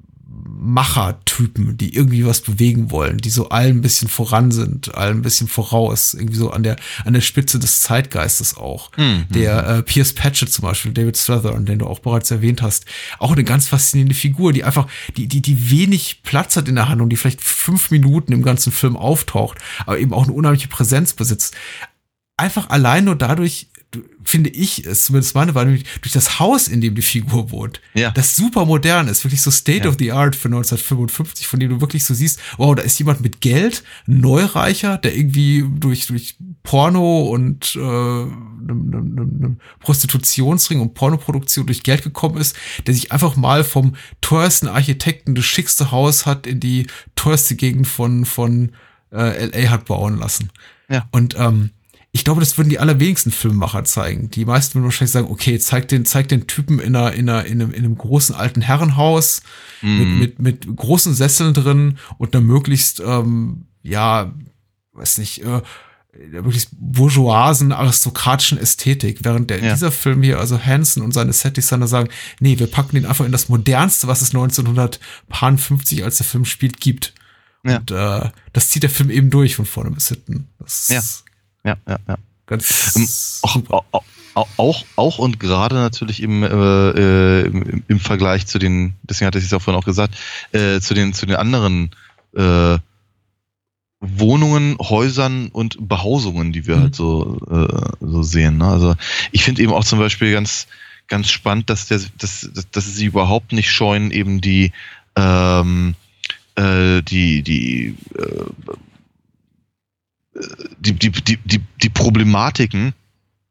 Machertypen, 0.58 1.78
die 1.78 1.96
irgendwie 1.96 2.26
was 2.26 2.42
bewegen 2.42 2.92
wollen, 2.92 3.18
die 3.18 3.30
so 3.30 3.50
allen 3.50 3.78
ein 3.78 3.82
bisschen 3.82 4.08
voran 4.08 4.52
sind, 4.52 4.96
allen 4.96 5.18
ein 5.20 5.22
bisschen 5.22 5.48
voraus, 5.48 6.14
irgendwie 6.14 6.38
so 6.38 6.52
an 6.52 6.64
der, 6.64 6.76
an 7.06 7.14
der 7.14 7.22
Spitze 7.22 7.60
des 7.60 7.82
Zeitgeistes 7.82 8.58
auch. 8.58 8.92
Mhm. 8.98 9.26
Der 9.30 9.68
äh, 9.68 9.84
Pierce 9.84 10.14
Patchett 10.14 10.52
zum 10.52 10.64
Beispiel, 10.64 10.92
David 10.94 11.18
Strathern, 11.18 11.66
den 11.66 11.80
du 11.80 11.86
auch 11.88 12.00
bereits 12.00 12.32
erwähnt 12.32 12.62
hast, 12.62 12.86
auch 13.20 13.32
eine 13.32 13.44
ganz 13.44 13.68
faszinierende 13.68 14.16
Figur, 14.16 14.54
die 14.54 14.64
einfach, 14.64 14.88
die, 15.16 15.28
die, 15.28 15.42
die 15.42 15.70
wenig 15.72 16.22
Platz 16.24 16.56
hat 16.56 16.68
in 16.68 16.76
der 16.76 16.90
Handlung, 16.90 17.10
die 17.10 17.16
vielleicht 17.18 17.44
fünf 17.44 17.92
Minuten 17.92 18.34
im 18.34 18.42
ganzen 18.44 18.72
Film 18.72 18.98
auftaucht, 18.98 19.58
aber 19.86 20.00
eben 20.00 20.14
auch 20.14 20.24
eine 20.24 20.34
unheimliche 20.34 20.68
Präsenz 20.68 21.14
besitzt. 21.14 21.56
Einfach 22.38 22.70
allein 22.70 23.06
nur 23.06 23.16
dadurch, 23.16 23.68
du- 23.74 23.79
finde 24.24 24.52
ich, 24.52 24.86
ist 24.86 25.06
zumindest 25.06 25.34
meine 25.34 25.56
Wahrnehmung, 25.56 25.82
durch 26.02 26.14
das 26.14 26.40
Haus, 26.40 26.68
in 26.68 26.80
dem 26.80 26.94
die 26.94 27.02
Figur 27.02 27.50
wohnt, 27.50 27.82
Ja. 27.96 28.12
das 28.12 28.36
super 28.36 28.66
modern 28.66 29.08
ist, 29.08 29.24
wirklich 29.24 29.42
so 29.42 29.50
State 29.50 29.86
Ja. 29.86 29.90
of 29.90 29.96
the 29.98 30.12
Art 30.12 30.36
für 30.36 30.48
1955, 30.48 31.48
von 31.48 31.60
dem 31.60 31.70
du 31.72 31.82
wirklich 31.82 32.04
so 32.06 32.14
siehst, 32.14 32.40
wow, 32.58 32.76
da 32.76 32.84
ist 32.84 33.00
jemand 33.00 33.22
mit 33.22 33.42
Geld, 33.42 33.84
Neureicher, 34.06 35.00
der 35.00 35.16
irgendwie 35.18 35.66
durch, 35.80 36.06
durch 36.06 36.36
Porno 36.62 37.24
und 37.30 37.76
äh, 37.76 37.80
einem, 37.80 38.92
einem, 38.94 39.18
einem 39.18 39.58
Prostitutionsring 39.80 40.80
und 40.82 40.94
Pornoproduktion 40.94 41.66
durch 41.66 41.82
Geld 41.84 42.04
gekommen 42.04 42.38
ist, 42.38 42.56
der 42.86 42.94
sich 42.94 43.12
einfach 43.12 43.36
mal 43.36 43.64
vom 43.64 43.96
teuersten 44.22 44.68
Architekten 44.68 45.34
das 45.36 45.46
schickste 45.46 45.92
Haus 45.92 46.26
hat 46.28 46.46
in 46.46 46.60
die 46.60 46.88
teuerste 47.16 47.56
Gegend 47.56 47.88
von, 47.88 48.26
von 48.26 48.72
äh, 49.12 49.46
LA 49.48 49.70
hat 49.72 49.86
bauen 49.86 50.20
lassen. 50.20 50.52
Ja. 50.90 51.08
Und 51.12 51.36
ähm, 51.38 51.72
ich 52.12 52.24
glaube, 52.24 52.40
das 52.40 52.58
würden 52.58 52.70
die 52.70 52.80
allerwenigsten 52.80 53.32
Filmemacher 53.32 53.84
zeigen. 53.84 54.32
Die 54.32 54.44
meisten 54.46 54.76
würden 54.76 54.86
wahrscheinlich 54.86 55.12
sagen, 55.12 55.28
okay, 55.30 55.60
zeig 55.60 55.88
den, 55.90 56.06
zeig 56.06 56.28
den 56.28 56.48
Typen 56.48 56.80
in, 56.80 56.96
einer, 56.96 57.14
in, 57.14 57.30
einer, 57.30 57.46
in, 57.46 57.62
einem, 57.62 57.72
in 57.72 57.86
einem 57.86 57.98
großen 57.98 58.34
alten 58.36 58.62
Herrenhaus 58.62 59.42
Mhm. 59.82 59.98
mit, 60.20 60.40
mit, 60.40 60.66
mit 60.68 60.76
großen 60.76 61.14
Sesseln 61.14 61.54
drin 61.54 61.98
und 62.18 62.36
einer 62.36 62.44
möglichst, 62.44 63.00
ähm, 63.00 63.68
ja, 63.82 64.34
weiß 64.94 65.20
nicht, 65.20 65.42
äh, 65.44 65.62
der 66.34 66.42
möglichst 66.42 66.72
bourgeoisen, 66.74 67.72
aristokratischen 67.72 68.58
Ästhetik, 68.58 69.20
während 69.24 69.50
der, 69.52 69.64
Ja. 69.64 69.72
dieser 69.74 69.92
Film 69.92 70.22
hier, 70.24 70.40
also 70.40 70.60
Hansen 70.60 71.02
und 71.04 71.14
seine 71.14 71.32
Set-Designer 71.32 71.88
sagen, 71.88 72.10
nee, 72.42 72.60
wir 72.60 72.68
packen 72.68 72.96
den 72.96 73.06
einfach 73.06 73.24
in 73.26 73.32
das 73.32 73.48
modernste, 73.48 74.08
was 74.08 74.22
es 74.22 74.34
1950, 75.30 76.04
als 76.04 76.18
der 76.18 76.26
Film 76.26 76.46
spielt, 76.46 76.82
gibt. 76.82 77.14
Ja. 77.64 77.78
Und 77.78 77.92
äh, 77.92 78.30
das 78.54 78.70
zieht 78.70 78.84
der 78.84 78.90
Film 78.90 79.10
eben 79.10 79.30
durch 79.30 79.56
von 79.56 79.66
vorne 79.66 79.92
bis 79.92 80.08
hinten. 80.10 80.48
Das 80.60 80.90
ist 80.90 81.26
Ja, 81.64 81.78
ja, 81.88 81.98
ja. 82.08 82.18
ganz 82.48 83.42
Ähm, 83.46 83.68
auch, 84.34 84.48
auch, 84.58 84.86
auch, 84.96 85.18
und 85.18 85.40
gerade 85.40 85.76
natürlich 85.76 86.22
im, 86.22 86.44
äh, 86.44 86.48
äh, 86.48 87.46
im, 87.48 87.84
im 87.88 88.00
Vergleich 88.00 88.48
zu 88.48 88.60
den, 88.60 88.94
deswegen 89.04 89.28
hatte 89.28 89.38
ich 89.40 89.46
es 89.46 89.52
ja 89.52 89.60
vorhin 89.60 89.82
auch 89.82 89.86
gesagt, 89.86 90.16
äh, 90.52 90.80
zu 90.80 90.94
den, 90.94 91.14
zu 91.14 91.26
den 91.26 91.36
anderen 91.36 91.92
äh, 92.36 92.78
Wohnungen, 94.02 94.78
Häusern 94.80 95.50
und 95.50 95.90
Behausungen, 95.90 96.54
die 96.54 96.66
wir 96.68 96.78
Mhm. 96.78 96.82
halt 96.82 96.96
so, 96.96 97.38
äh, 97.52 97.90
so 98.00 98.24
sehen. 98.24 98.58
Ne? 98.58 98.68
Also 98.68 98.96
ich 99.32 99.44
finde 99.44 99.62
eben 99.62 99.74
auch 99.74 99.84
zum 99.84 100.00
Beispiel 100.00 100.32
ganz, 100.32 100.68
ganz 101.08 101.30
spannend, 101.30 101.70
dass, 101.70 101.88
der, 101.88 102.00
dass, 102.18 102.50
dass, 102.54 102.72
dass 102.72 102.96
sie 102.96 103.06
überhaupt 103.06 103.52
nicht 103.52 103.72
scheuen, 103.72 104.12
eben 104.12 104.40
die, 104.40 104.72
ähm, 105.18 105.96
äh, 106.56 107.02
die, 107.02 107.42
die, 107.42 107.96
äh, 108.18 108.72
die, 110.80 110.94
die, 110.94 111.12
die, 111.12 111.38
die, 111.38 111.62
die 111.82 111.90
Problematiken, 111.90 112.94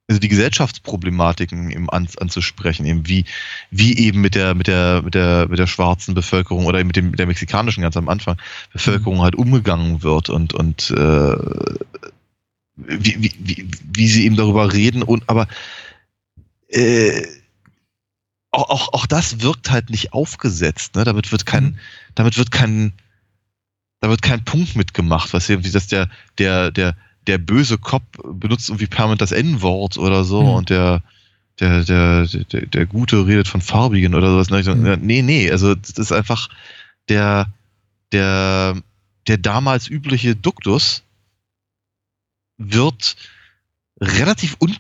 also 0.09 0.21
die 0.21 0.29
Gesellschaftsproblematiken 0.29 1.71
eben 1.71 1.91
an, 1.91 2.09
anzusprechen, 2.19 2.87
eben 2.87 3.07
wie, 3.07 3.25
wie 3.71 3.99
eben 3.99 4.21
mit 4.21 4.35
der, 4.35 4.55
mit 4.55 4.67
der, 4.67 5.03
mit 5.03 5.15
der, 5.15 5.49
mit 5.49 5.59
der 5.59 5.67
schwarzen 5.67 6.15
Bevölkerung 6.15 6.67
oder 6.67 6.83
mit 6.83 6.97
dem, 6.97 7.11
mit 7.11 7.19
der 7.19 7.27
mexikanischen 7.27 7.83
ganz 7.83 7.97
am 7.97 8.09
Anfang 8.09 8.39
Bevölkerung 8.73 9.21
halt 9.21 9.35
umgegangen 9.35 10.03
wird 10.03 10.31
und, 10.31 10.55
und 10.55 10.91
äh, 10.91 11.37
wie, 12.77 13.23
wie, 13.23 13.33
wie, 13.39 13.69
wie 13.93 14.09
sie 14.09 14.25
eben 14.25 14.37
darüber 14.37 14.73
reden 14.73 15.03
und 15.03 15.29
aber 15.29 15.47
äh, 16.69 17.27
auch, 18.51 18.71
auch, 18.71 18.93
auch 18.95 19.07
das 19.07 19.41
wirkt 19.43 19.71
halt 19.71 19.91
nicht 19.91 20.13
aufgesetzt, 20.13 20.95
ne? 20.95 21.05
Damit 21.05 21.33
wird 21.33 21.47
kein, 21.47 21.65
Mhm. 21.65 21.79
damit 22.15 22.39
wird 22.39 22.51
kein, 22.51 22.93
da 24.01 24.09
wird 24.09 24.23
kein 24.23 24.45
Punkt 24.45 24.77
mitgemacht, 24.77 25.33
was 25.33 25.49
irgendwie, 25.49 25.71
dass 25.71 25.87
der, 25.89 26.09
der, 26.39 26.71
der, 26.71 26.95
der 27.27 27.39
böse 27.39 27.79
Cop 27.79 28.03
benutzt 28.41 28.69
irgendwie 28.69 28.87
permanent 28.87 29.21
das 29.21 29.33
N-Wort 29.33 29.99
oder 29.99 30.25
so 30.25 30.43
Mhm. 30.43 30.49
und 30.49 30.71
der, 30.71 31.03
der, 31.61 31.85
der, 31.85 32.27
der, 32.27 32.67
der 32.67 32.87
Gute 32.87 33.27
redet 33.27 33.49
von 33.49 33.61
Farbigen 33.61 34.15
oder 34.15 34.31
sowas. 34.31 34.51
Mhm. 34.51 34.99
Nee, 35.03 35.23
nee, 35.23 35.51
also 35.51 35.75
das 35.75 35.99
ist 35.99 36.13
einfach 36.13 36.49
der, 37.09 37.53
der, 38.13 38.81
der 39.27 39.39
damals 39.39 39.89
übliche 39.89 40.37
Duktus 40.37 41.03
wird 42.57 43.17
relativ 44.01 44.57
un, 44.61 44.77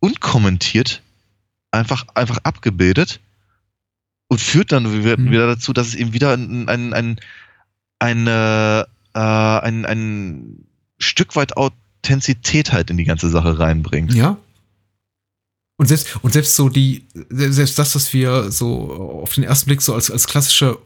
unkommentiert 0.00 1.02
einfach, 1.70 2.06
einfach 2.14 2.38
abgebildet 2.42 3.20
und 4.28 4.40
führt 4.40 4.72
dann 4.72 4.92
wieder, 4.92 5.18
Mhm. 5.18 5.30
wieder 5.30 5.46
dazu, 5.46 5.72
dass 5.72 5.88
es 5.88 5.94
eben 5.94 6.12
wieder 6.12 6.32
ein, 6.32 6.68
ein, 6.68 6.92
ein, 6.94 7.20
ein, 8.02 8.26
äh, 8.26 8.84
ein, 9.14 9.86
ein 9.86 10.66
Stück 10.98 11.36
weit 11.36 11.56
au 11.56 11.70
Authentizität 12.02 12.72
halt 12.72 12.90
in 12.90 12.96
die 12.96 13.04
ganze 13.04 13.30
Sache 13.30 13.58
reinbringt. 13.58 14.12
Ja. 14.12 14.36
Und 15.76 15.86
selbst, 15.86 16.18
und 16.22 16.32
selbst 16.32 16.56
so 16.56 16.68
die, 16.68 17.06
selbst 17.30 17.78
das, 17.78 17.94
was 17.94 18.12
wir 18.12 18.50
so 18.50 19.20
auf 19.22 19.34
den 19.34 19.44
ersten 19.44 19.66
Blick 19.66 19.82
so 19.82 19.94
als, 19.94 20.10
als 20.10 20.26
klassische 20.26 20.78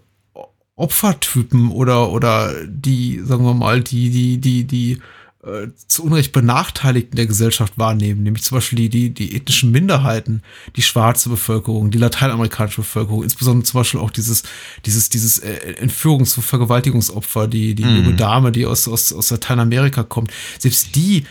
Opfertypen 0.74 1.70
oder, 1.70 2.10
oder 2.10 2.52
die, 2.66 3.20
sagen 3.24 3.44
wir 3.44 3.54
mal, 3.54 3.82
die, 3.82 4.10
die, 4.10 4.38
die, 4.38 4.64
die 4.64 5.00
äh, 5.46 5.68
zu 5.86 6.04
Unrecht 6.04 6.32
Benachteiligten 6.32 7.16
der 7.16 7.26
Gesellschaft 7.26 7.78
wahrnehmen, 7.78 8.22
nämlich 8.22 8.42
zum 8.42 8.56
Beispiel 8.56 8.76
die, 8.78 8.88
die, 8.88 9.10
die 9.14 9.36
ethnischen 9.36 9.70
Minderheiten, 9.70 10.42
die 10.76 10.82
schwarze 10.82 11.28
Bevölkerung, 11.28 11.90
die 11.90 11.98
lateinamerikanische 11.98 12.80
Bevölkerung, 12.82 13.22
insbesondere 13.22 13.64
zum 13.64 13.80
Beispiel 13.80 14.00
auch 14.00 14.10
dieses, 14.10 14.42
dieses, 14.84 15.08
dieses 15.08 15.38
äh, 15.38 15.76
Entführungs- 15.80 16.36
und 16.36 16.42
Vergewaltigungsopfer, 16.42 17.46
die, 17.48 17.74
die 17.74 17.84
Mhm. 17.84 17.96
junge 17.96 18.14
Dame, 18.16 18.52
die 18.52 18.66
aus, 18.66 18.88
aus, 18.88 19.12
aus 19.12 19.30
Lateinamerika 19.30 20.02
kommt, 20.02 20.32
selbst 20.58 20.94
die 20.96 21.24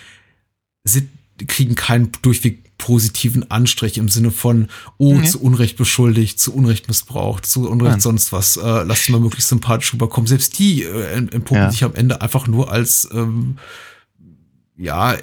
sind, 0.85 1.09
kriegen 1.47 1.75
keinen 1.75 2.11
durchweg 2.21 2.63
positiven 2.77 3.49
Anstrich 3.49 3.97
im 3.97 4.09
Sinne 4.09 4.31
von, 4.31 4.67
oh, 4.97 5.15
Nee. 5.17 5.27
zu 5.29 5.41
Unrecht 5.41 5.77
beschuldigt, 5.77 6.39
zu 6.39 6.53
Unrecht 6.53 6.87
missbraucht, 6.89 7.45
zu 7.45 7.69
Unrecht 7.69 7.91
Nein. 7.93 7.99
sonst 8.01 8.33
was, 8.33 8.57
äh, 8.57 8.83
lasst 8.83 9.09
mal 9.09 9.19
möglichst 9.21 9.47
sympathisch 9.49 9.93
rüberkommen. 9.93 10.27
Selbst 10.27 10.59
die 10.59 10.83
äh, 10.83 11.13
entpuppen 11.13 11.55
Ja. 11.63 11.71
sich 11.71 11.83
am 11.85 11.95
Ende 11.95 12.21
einfach 12.21 12.47
nur 12.47 12.69
als 12.71 13.07
ähm, 13.13 13.57
ja, 14.77 15.17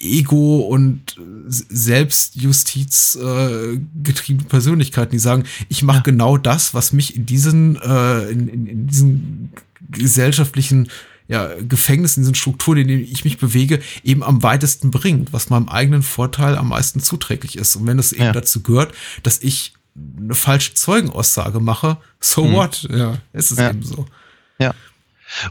Ego 0.00 0.60
und 0.60 1.16
Selbstjustiz 1.48 3.16
äh, 3.20 3.78
getriebene 4.02 4.48
Persönlichkeiten, 4.48 5.12
die 5.12 5.18
sagen, 5.18 5.44
ich 5.68 5.82
mache 5.82 5.98
Ja. 5.98 6.02
genau 6.02 6.36
das, 6.36 6.74
was 6.74 6.92
mich 6.92 7.16
in 7.16 7.26
diesen, 7.26 7.76
äh, 7.76 8.30
in, 8.30 8.48
in, 8.48 8.66
in 8.66 8.86
diesen 8.86 9.50
gesellschaftlichen 9.90 10.88
ja, 11.26 11.50
Gefängnissen, 11.60 12.20
in 12.20 12.22
diesen 12.24 12.34
Strukturen, 12.36 12.78
in 12.78 12.88
denen 12.88 13.02
ich 13.02 13.24
mich 13.24 13.36
bewege, 13.38 13.80
eben 14.02 14.22
am 14.22 14.42
weitesten 14.42 14.90
bringt, 14.90 15.32
was 15.34 15.50
meinem 15.50 15.68
eigenen 15.68 16.02
Vorteil 16.02 16.56
am 16.56 16.68
meisten 16.70 17.00
zuträglich 17.00 17.58
ist. 17.58 17.76
Und 17.76 17.86
wenn 17.86 17.98
es 17.98 18.12
eben 18.12 18.24
Ja. 18.24 18.32
dazu 18.32 18.62
gehört, 18.62 18.94
dass 19.24 19.42
ich 19.42 19.74
eine 20.18 20.34
falsche 20.34 20.72
Zeugenaussage 20.74 21.60
mache, 21.60 21.98
so 22.20 22.44
Mhm. 22.44 22.52
what? 22.52 22.88
Ja, 22.90 23.18
ist 23.34 23.50
es 23.50 23.58
Ja. 23.58 23.70
eben 23.70 23.82
so. 23.82 24.06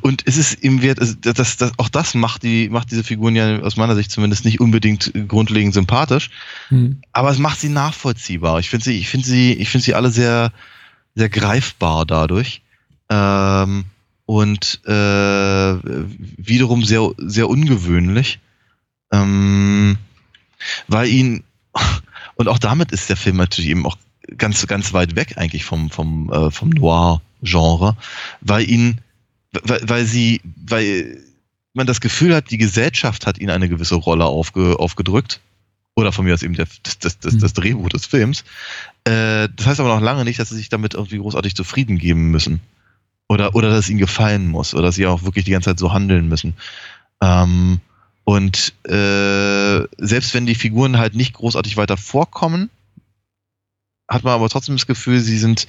Und 0.01 0.23
es 0.25 0.37
ist 0.37 0.53
im 0.63 0.81
Wert, 0.81 0.99
also 0.99 1.13
das, 1.21 1.57
das, 1.57 1.71
auch 1.77 1.89
das 1.89 2.15
macht 2.15 2.43
die, 2.43 2.69
macht 2.69 2.91
diese 2.91 3.03
Figuren 3.03 3.35
ja 3.35 3.59
aus 3.59 3.77
meiner 3.77 3.95
Sicht 3.95 4.11
zumindest 4.11 4.45
nicht 4.45 4.59
unbedingt 4.59 5.11
grundlegend 5.27 5.73
sympathisch, 5.73 6.29
Hm. 6.69 7.01
aber 7.11 7.29
es 7.29 7.37
macht 7.37 7.59
sie 7.59 7.69
nachvollziehbar. 7.69 8.59
Ich 8.59 8.69
finde 8.69 8.85
sie, 8.85 8.97
ich 8.97 9.09
finde 9.09 9.27
sie, 9.27 9.53
ich 9.53 9.69
finde 9.69 9.85
sie 9.85 9.93
alle 9.95 10.09
sehr, 10.09 10.51
sehr 11.15 11.29
greifbar 11.29 12.05
dadurch. 12.05 12.61
Ähm, 13.09 13.85
und 14.25 14.81
äh, 14.85 14.91
wiederum 14.91 16.83
sehr, 16.83 17.11
sehr 17.17 17.47
ungewöhnlich. 17.47 18.39
Ähm, 19.11 19.97
weil 20.87 21.07
ihn, 21.07 21.43
und 22.35 22.47
auch 22.49 22.59
damit 22.59 22.91
ist 22.91 23.09
der 23.09 23.17
Film 23.17 23.37
natürlich 23.37 23.69
eben 23.69 23.85
auch 23.85 23.97
ganz, 24.37 24.67
ganz 24.67 24.93
weit 24.93 25.15
weg 25.15 25.37
eigentlich 25.37 25.63
vom, 25.63 25.89
vom, 25.89 26.31
äh, 26.31 26.51
vom 26.51 26.69
Noir-Genre, 26.69 27.95
weil 28.41 28.69
ihn, 28.69 28.99
weil, 29.51 29.81
weil 29.83 30.05
sie, 30.05 30.41
weil 30.65 31.21
man 31.73 31.87
das 31.87 32.01
Gefühl 32.01 32.35
hat, 32.35 32.51
die 32.51 32.57
Gesellschaft 32.57 33.25
hat 33.25 33.37
ihnen 33.37 33.51
eine 33.51 33.69
gewisse 33.69 33.95
Rolle 33.95 34.25
aufge, 34.25 34.77
aufgedrückt. 34.79 35.39
Oder 35.95 36.11
von 36.11 36.25
mir 36.25 36.33
aus 36.35 36.43
eben 36.43 36.53
der, 36.53 36.67
das, 36.83 36.99
das, 36.99 37.19
das, 37.19 37.37
das 37.37 37.53
Drehbuch 37.53 37.89
des 37.89 38.05
Films. 38.05 38.43
Äh, 39.03 39.49
das 39.55 39.65
heißt 39.65 39.79
aber 39.79 39.89
noch 39.89 40.01
lange 40.01 40.25
nicht, 40.25 40.37
dass 40.37 40.49
sie 40.49 40.55
sich 40.55 40.69
damit 40.69 40.93
irgendwie 40.93 41.17
großartig 41.17 41.55
zufrieden 41.55 41.97
geben 41.97 42.29
müssen. 42.29 42.61
Oder, 43.27 43.55
oder 43.55 43.69
dass 43.69 43.85
es 43.85 43.89
ihnen 43.89 43.99
gefallen 43.99 44.47
muss. 44.47 44.75
Oder 44.75 44.83
dass 44.83 44.95
sie 44.95 45.07
auch 45.07 45.23
wirklich 45.23 45.45
die 45.45 45.51
ganze 45.51 45.71
Zeit 45.71 45.79
so 45.79 45.93
handeln 45.93 46.29
müssen. 46.29 46.53
Ähm, 47.21 47.79
und 48.25 48.73
äh, 48.83 49.87
selbst 49.97 50.33
wenn 50.33 50.45
die 50.45 50.55
Figuren 50.55 50.97
halt 50.97 51.15
nicht 51.15 51.33
großartig 51.33 51.77
weiter 51.77 51.97
vorkommen, 51.97 52.69
hat 54.07 54.23
man 54.23 54.33
aber 54.33 54.49
trotzdem 54.49 54.75
das 54.75 54.87
Gefühl, 54.87 55.19
sie 55.19 55.37
sind 55.37 55.67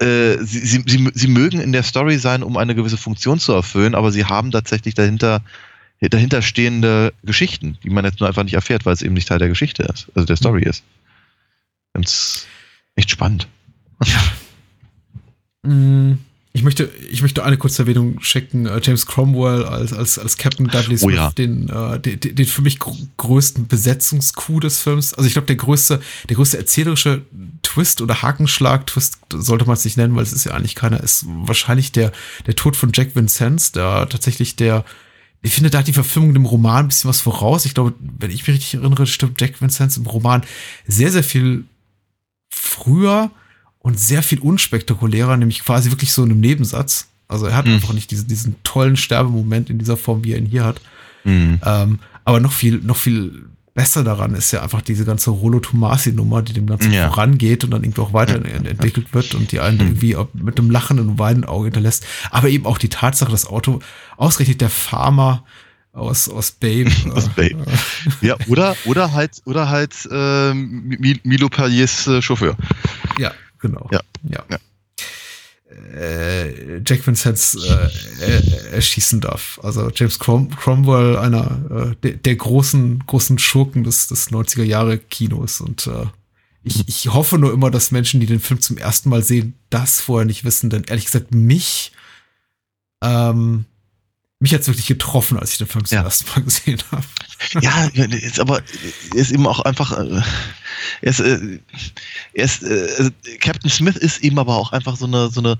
äh, 0.00 0.38
sie, 0.42 0.60
sie, 0.60 0.84
sie, 0.86 1.10
sie 1.14 1.28
mögen 1.28 1.60
in 1.60 1.72
der 1.72 1.82
Story 1.82 2.18
sein, 2.18 2.42
um 2.42 2.56
eine 2.56 2.74
gewisse 2.74 2.96
Funktion 2.96 3.38
zu 3.38 3.52
erfüllen, 3.52 3.94
aber 3.94 4.12
sie 4.12 4.24
haben 4.24 4.50
tatsächlich 4.50 4.94
dahinter 4.94 5.42
dahinterstehende 6.00 7.12
Geschichten, 7.24 7.76
die 7.82 7.90
man 7.90 8.04
jetzt 8.04 8.20
nur 8.20 8.28
einfach 8.28 8.44
nicht 8.44 8.54
erfährt, 8.54 8.86
weil 8.86 8.92
es 8.94 9.02
eben 9.02 9.14
nicht 9.14 9.26
Teil 9.26 9.40
der 9.40 9.48
Geschichte 9.48 9.82
ist, 9.82 10.06
also 10.14 10.26
der 10.26 10.36
Story 10.36 10.62
ist. 10.62 10.84
Ganz 11.92 12.46
echt 12.94 13.10
spannend. 13.10 13.48
Mm, 15.64 16.12
Ich 16.52 16.62
möchte, 16.62 16.90
ich 17.10 17.22
möchte 17.22 17.44
eine 17.44 17.58
kurze 17.58 17.82
Erwähnung 17.82 18.20
schicken. 18.20 18.66
Äh, 18.66 18.80
James 18.82 19.06
Cromwell 19.06 19.64
als, 19.64 19.92
als, 19.92 20.18
als 20.18 20.38
Captain 20.38 20.66
Dudley 20.66 20.96
Oh 20.96 20.98
Smith, 20.98 21.14
ja. 21.14 21.30
den, 21.30 21.68
äh, 21.68 22.00
den, 22.00 22.34
den 22.34 22.46
für 22.46 22.62
mich 22.62 22.78
gr 22.78 22.92
größten 23.16 23.68
Besetzungscoup 23.68 24.62
des 24.62 24.80
Films. 24.80 25.14
Also 25.14 25.26
ich 25.26 25.34
glaube, 25.34 25.46
der 25.46 25.56
größte, 25.56 26.00
der 26.28 26.36
größte 26.36 26.56
erzählerische 26.56 27.22
Twist 27.62 28.00
oder 28.00 28.22
Hakenschlag-Twist 28.22 29.18
sollte 29.32 29.66
man 29.66 29.74
es 29.74 29.84
nicht 29.84 29.96
nennen, 29.98 30.16
weil 30.16 30.22
es 30.22 30.32
ist 30.32 30.44
ja 30.44 30.52
eigentlich 30.52 30.74
keiner, 30.74 31.00
ist 31.02 31.26
wahrscheinlich 31.28 31.92
der, 31.92 32.12
der 32.46 32.56
Tod 32.56 32.76
von 32.76 32.90
Jack 32.94 33.14
Vincennes, 33.14 33.72
der 33.72 34.08
tatsächlich 34.08 34.56
der, 34.56 34.84
ich 35.42 35.52
finde, 35.52 35.70
da 35.70 35.78
hat 35.78 35.86
die 35.86 35.92
Verfilmung 35.92 36.34
dem 36.34 36.46
Roman 36.46 36.86
ein 36.86 36.88
bisschen 36.88 37.10
was 37.10 37.20
voraus. 37.20 37.66
Ich 37.66 37.74
glaube, 37.74 37.94
wenn 38.00 38.30
ich 38.30 38.46
mich 38.46 38.56
richtig 38.56 38.74
erinnere, 38.74 39.06
stimmt 39.06 39.40
Jack 39.40 39.60
Vincennes 39.60 39.96
im 39.96 40.06
Roman 40.06 40.42
sehr, 40.86 41.12
sehr 41.12 41.22
viel 41.22 41.64
früher 42.48 43.30
und 43.80 43.98
sehr 43.98 44.22
viel 44.22 44.38
unspektakulärer, 44.40 45.36
nämlich 45.36 45.64
quasi 45.64 45.90
wirklich 45.90 46.12
so 46.12 46.24
in 46.24 46.30
einem 46.30 46.40
Nebensatz. 46.40 47.08
Also 47.28 47.46
er 47.46 47.56
hat 47.56 47.66
Hm. 47.66 47.74
einfach 47.74 47.92
nicht 47.92 48.10
diesen, 48.10 48.26
diesen 48.28 48.56
tollen 48.64 48.96
Sterbemoment 48.96 49.70
in 49.70 49.78
dieser 49.78 49.96
Form, 49.96 50.24
wie 50.24 50.32
er 50.32 50.38
ihn 50.38 50.46
hier 50.46 50.64
hat. 50.64 50.80
Mhm. 51.24 51.60
Ähm, 51.64 51.98
aber 52.24 52.40
noch 52.40 52.52
viel, 52.52 52.78
noch 52.78 52.96
viel 52.96 53.46
besser 53.74 54.02
daran 54.02 54.34
ist 54.34 54.50
ja 54.50 54.62
einfach 54.62 54.82
diese 54.82 55.04
ganze 55.04 55.30
Rollo 55.30 55.60
Tomasi-Nummer, 55.60 56.42
die 56.42 56.52
dem 56.52 56.66
Ganzen 56.66 56.92
Ja. 56.92 57.08
vorangeht 57.08 57.62
und 57.62 57.70
dann 57.70 57.84
irgendwie 57.84 58.00
auch 58.00 58.12
weiterentwickelt 58.12 59.14
wird 59.14 59.34
und 59.36 59.52
die 59.52 59.60
einen 59.60 59.78
Hm. 59.78 59.86
irgendwie 59.88 60.16
mit 60.32 60.58
einem 60.58 60.70
lachenden 60.70 61.08
und 61.10 61.18
weinenden 61.18 61.48
Auge 61.48 61.66
hinterlässt. 61.66 62.04
Aber 62.30 62.48
eben 62.48 62.66
auch 62.66 62.78
die 62.78 62.88
Tatsache, 62.88 63.30
das 63.30 63.46
Auto 63.46 63.78
ausgerechnet 64.16 64.60
der 64.62 64.70
Farmer 64.70 65.44
aus, 65.92 66.28
aus 66.28 66.50
Babe. 66.52 66.90
Aus 67.14 67.26
äh, 67.36 67.50
Babe. 67.54 67.64
Ja, 68.20 68.36
oder, 68.48 68.74
oder 68.84 69.12
halt, 69.12 69.42
oder 69.44 69.68
halt 69.68 69.94
äh, 70.10 70.52
Mi- 70.54 71.20
Milo 71.24 71.48
Paliers 71.48 72.06
äh, 72.08 72.20
Chauffeur. 72.22 72.56
Ja, 73.18 73.32
genau. 73.58 73.88
Ja. 73.92 74.00
ja. 74.30 74.44
Ja. 74.50 74.58
Äh, 75.94 76.80
Jack 76.86 77.06
Vincennes 77.06 77.54
äh, 77.54 77.88
er, 78.20 78.72
erschießen 78.72 79.20
darf. 79.20 79.60
Also 79.62 79.90
James 79.94 80.18
Crom 80.18 80.48
Cromwell, 80.50 81.16
einer 81.18 81.92
äh, 81.92 81.96
der, 82.02 82.12
der 82.12 82.36
großen, 82.36 83.04
großen 83.06 83.38
Schurken 83.38 83.84
des, 83.84 84.06
des 84.06 84.30
90er 84.30 84.64
Jahre 84.64 84.98
Kinos. 84.98 85.60
Und 85.60 85.86
äh, 85.86 86.06
ich, 86.62 86.88
ich 86.88 87.12
hoffe 87.12 87.38
nur 87.38 87.52
immer, 87.52 87.70
dass 87.70 87.90
Menschen, 87.90 88.18
die 88.20 88.26
den 88.26 88.40
Film 88.40 88.60
zum 88.60 88.78
ersten 88.78 89.10
Mal 89.10 89.22
sehen, 89.22 89.54
das 89.70 90.00
vorher 90.00 90.24
nicht 90.26 90.44
wissen. 90.44 90.70
Denn 90.70 90.84
ehrlich 90.84 91.04
gesagt, 91.04 91.34
mich, 91.34 91.92
ähm, 93.04 93.66
mich 94.40 94.54
hat's 94.54 94.68
wirklich 94.68 94.86
getroffen, 94.86 95.38
als 95.38 95.52
ich 95.52 95.58
den 95.58 95.66
Film 95.66 95.84
zum 95.84 95.96
Ja. 95.96 96.04
ersten 96.04 96.30
Mal 96.30 96.44
gesehen 96.44 96.82
habe. 96.90 97.04
Ja, 97.60 97.84
ist 97.94 98.40
aber 98.40 98.62
er 99.10 99.20
ist 99.20 99.32
eben 99.32 99.46
auch 99.46 99.60
einfach. 99.60 99.92
Er 101.02 101.10
ist, 101.10 101.20
äh, 101.20 101.58
er 102.34 102.44
ist 102.44 102.62
äh, 102.62 102.88
also 102.98 103.10
Captain 103.40 103.70
Smith 103.70 103.96
ist 103.96 104.22
eben 104.22 104.38
aber 104.38 104.56
auch 104.56 104.72
einfach 104.72 104.96
so 104.96 105.06
eine 105.06 105.30
so 105.30 105.40
eine 105.40 105.58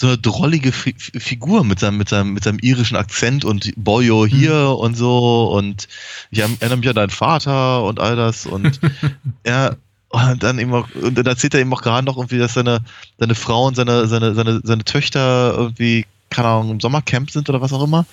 so 0.00 0.06
eine 0.06 0.18
drollige 0.18 0.72
Fi 0.72 0.94
Figur 0.96 1.64
mit 1.64 1.78
seinem 1.78 1.98
mit 1.98 2.08
seinem 2.08 2.32
mit 2.32 2.44
seinem 2.44 2.58
irischen 2.60 2.96
Akzent 2.96 3.44
und 3.44 3.72
Boyo 3.76 4.26
hier 4.26 4.76
und 4.78 4.96
so 4.96 5.52
und 5.52 5.88
ich 6.30 6.40
erinnere 6.40 6.76
mich 6.76 6.88
an 6.88 6.94
deinen 6.94 7.10
Vater 7.10 7.84
und 7.84 8.00
all 8.00 8.16
das 8.16 8.46
und 8.46 8.80
er 9.42 9.76
und 10.10 10.42
dann 10.42 10.58
eben 10.58 10.74
auch, 10.74 10.88
und 10.94 11.16
dann 11.16 11.26
erzählt 11.26 11.54
er 11.54 11.60
eben 11.60 11.72
auch 11.72 11.82
gerade 11.82 12.04
noch 12.04 12.16
irgendwie, 12.16 12.38
dass 12.38 12.54
seine, 12.54 12.80
seine 13.18 13.36
Frau 13.36 13.66
und 13.66 13.76
seine, 13.76 14.08
seine, 14.08 14.34
seine, 14.34 14.60
seine 14.64 14.84
Töchter 14.84 15.54
irgendwie, 15.56 16.04
keine 16.30 16.48
Ahnung, 16.48 16.72
im 16.72 16.80
Sommercamp 16.80 17.30
sind 17.30 17.48
oder 17.48 17.60
was 17.60 17.72
auch 17.72 17.84
immer. 17.84 18.06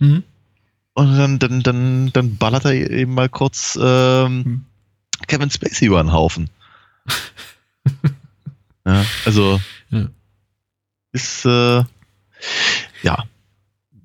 Mhm. 0.00 0.24
Und 0.94 1.16
dann, 1.16 1.38
dann, 1.38 1.62
dann, 1.62 2.12
dann 2.12 2.36
ballert 2.36 2.64
er 2.64 2.72
eben 2.72 3.14
mal 3.14 3.28
kurz 3.28 3.78
ähm, 3.80 4.64
Kevin 5.26 5.50
Spacey 5.50 5.86
über 5.86 6.02
den 6.02 6.12
Haufen. 6.12 6.50
ja, 8.86 9.04
also 9.24 9.60
Ja. 9.90 10.08
ist 11.12 11.44
äh, 11.44 11.84
ja. 13.02 13.24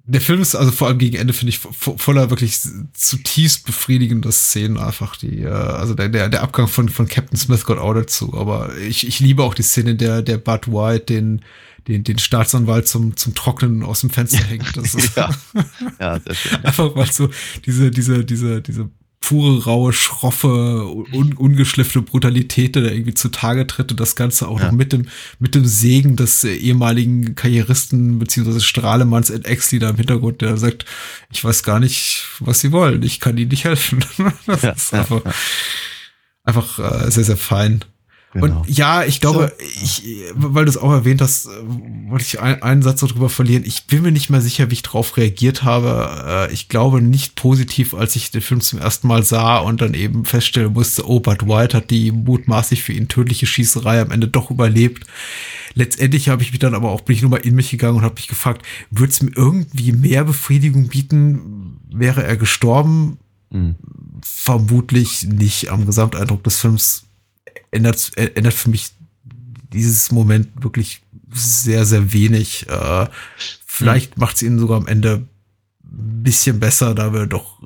Der 0.05 0.21
Film 0.21 0.41
ist 0.41 0.55
also 0.55 0.71
vor 0.71 0.87
allem 0.87 0.97
gegen 0.97 1.17
Ende, 1.17 1.33
finde 1.33 1.49
ich, 1.49 1.59
vo 1.59 1.95
voller 1.95 2.31
wirklich 2.31 2.59
zutiefst 2.93 3.65
befriedigender 3.67 4.31
Szenen 4.31 4.77
einfach. 4.77 5.15
Die, 5.17 5.43
äh, 5.43 5.49
also 5.49 5.93
der, 5.93 6.09
der, 6.09 6.29
der 6.29 6.41
Abgang 6.41 6.67
von, 6.67 6.89
von 6.89 7.07
Captain 7.07 7.37
Smith 7.37 7.63
gehört 7.63 7.81
auch 7.83 7.93
dazu. 7.93 8.33
Aber 8.35 8.75
ich, 8.77 9.05
ich 9.07 9.19
liebe 9.19 9.43
auch 9.43 9.53
die 9.53 9.61
Szene, 9.61 9.91
in 9.91 9.97
der, 9.99 10.23
der 10.23 10.39
Bud 10.39 10.67
White 10.67 11.05
den, 11.05 11.41
den, 11.87 12.03
den 12.03 12.17
Staatsanwalt 12.17 12.87
zum, 12.87 13.17
zum 13.17 13.35
Trocknen 13.35 13.83
aus 13.83 14.01
dem 14.01 14.09
Fenster 14.09 14.43
hängt. 14.47 14.75
Das 14.75 14.95
ist 14.95 15.15
Ja. 15.15 15.29
Ja, 15.99 16.19
sehr 16.19 16.33
schön. 16.35 16.55
einfach 16.65 16.95
mal 16.95 17.11
so 17.11 17.29
diese, 17.65 17.91
diese, 17.91 18.25
diese, 18.25 18.63
diese 18.63 18.89
pure, 19.21 19.63
raue, 19.65 19.91
schroffe, 19.93 20.47
un 20.47 21.33
ungeschliffene 21.33 22.03
Brutalität, 22.03 22.75
der 22.75 22.83
da 22.83 22.89
irgendwie 22.89 23.13
zutage 23.13 23.67
tritt 23.67 23.91
und 23.91 23.99
das 23.99 24.15
Ganze 24.15 24.47
auch 24.47 24.59
Ja. 24.59 24.67
noch 24.67 24.71
mit 24.71 24.93
dem, 24.93 25.07
mit 25.39 25.55
dem 25.55 25.65
Segen 25.65 26.15
des 26.15 26.43
äh, 26.45 26.55
ehemaligen 26.55 27.35
Karrieristen 27.35 28.17
beziehungsweise 28.19 28.61
Strahlemanns 28.61 29.29
Ed 29.29 29.45
Exley 29.45 29.79
da 29.79 29.89
im 29.89 29.97
Hintergrund, 29.97 30.41
der 30.41 30.55
sagt, 30.57 30.85
ich 31.31 31.43
weiß 31.43 31.63
gar 31.63 31.79
nicht, 31.79 32.23
was 32.39 32.59
sie 32.61 32.71
wollen, 32.71 33.03
ich 33.03 33.19
kann 33.19 33.37
ihnen 33.37 33.49
nicht 33.49 33.65
helfen. 33.65 34.03
das 34.47 34.61
Ja, 34.61 34.71
ist 34.71 34.93
einfach, 34.93 35.23
ja. 35.25 35.33
einfach 36.45 36.79
äh, 36.79 37.11
sehr, 37.11 37.25
sehr 37.25 37.37
fein. 37.37 37.83
Genau. 38.31 38.59
Und 38.59 38.69
ja, 38.69 39.03
ich 39.03 39.21
glaube, 39.21 39.53
ich, 39.81 40.03
weil 40.35 40.65
du 40.65 40.69
es 40.69 40.77
auch 40.77 40.91
erwähnt 40.91 41.19
hast, 41.19 41.47
äh, 41.47 41.49
wollte 42.09 42.25
ich 42.25 42.39
ein, 42.39 42.61
einen 42.61 42.83
Satz 42.83 43.01
noch 43.01 43.11
drüber 43.11 43.29
verlieren. 43.29 43.63
Ich 43.65 43.87
bin 43.87 44.03
mir 44.03 44.11
nicht 44.11 44.29
mehr 44.29 44.41
sicher, 44.41 44.69
wie 44.69 44.75
ich 44.75 44.83
drauf 44.83 45.17
reagiert 45.17 45.63
habe. 45.63 46.47
Äh, 46.49 46.53
Ich 46.53 46.69
glaube 46.69 47.01
nicht 47.01 47.33
positiv, 47.35 47.95
als 47.95 48.15
ich 48.15 48.29
den 48.29 48.41
Film 48.41 48.61
zum 48.61 48.77
ersten 48.77 49.07
Mal 49.07 49.23
sah 49.23 49.57
und 49.57 49.81
dann 49.81 49.95
eben 49.95 50.25
feststellen 50.25 50.73
musste, 50.73 51.07
oh, 51.09 51.19
Bud 51.19 51.47
White 51.47 51.75
hat 51.75 51.89
die 51.89 52.11
mutmaßlich 52.11 52.83
für 52.83 52.93
ihn 52.93 53.07
tödliche 53.07 53.47
Schießerei 53.47 53.99
am 53.99 54.11
Ende 54.11 54.27
doch 54.27 54.51
überlebt. 54.51 55.07
Letztendlich 55.73 56.29
habe 56.29 56.43
ich 56.43 56.51
mich 56.51 56.59
dann 56.59 56.75
aber 56.75 56.91
auch, 56.91 57.01
bin 57.01 57.15
ich 57.15 57.23
nur 57.23 57.31
mal 57.31 57.37
in 57.37 57.55
mich 57.55 57.71
gegangen 57.71 57.97
und 57.97 58.03
habe 58.03 58.15
mich 58.15 58.27
gefragt, 58.27 58.63
würde 58.91 59.11
es 59.11 59.23
mir 59.23 59.31
irgendwie 59.35 59.91
mehr 59.91 60.23
Befriedigung 60.23 60.87
bieten, 60.87 61.79
wäre 61.91 62.23
er 62.23 62.37
gestorben? 62.37 63.17
Mhm. 63.51 63.75
vermutlich 64.23 65.23
nicht 65.23 65.69
am 65.69 65.87
Gesamteindruck 65.87 66.43
des 66.43 66.59
Films 66.59 67.05
ändert, 67.71 68.11
äh, 68.15 68.31
ändert 68.35 68.53
für 68.53 68.69
mich 68.69 68.91
dieses 69.73 70.11
Moment 70.11 70.49
wirklich 70.63 71.01
sehr, 71.31 71.85
sehr 71.85 72.11
wenig. 72.13 72.67
Äh, 72.69 73.07
vielleicht 73.65 74.17
macht 74.17 74.35
es 74.37 74.41
ihn 74.41 74.59
sogar 74.59 74.77
am 74.77 74.87
Ende 74.87 75.27
ein 75.83 76.23
bisschen 76.23 76.59
besser, 76.59 76.95
da 76.95 77.13
wir 77.13 77.25
doch 77.27 77.61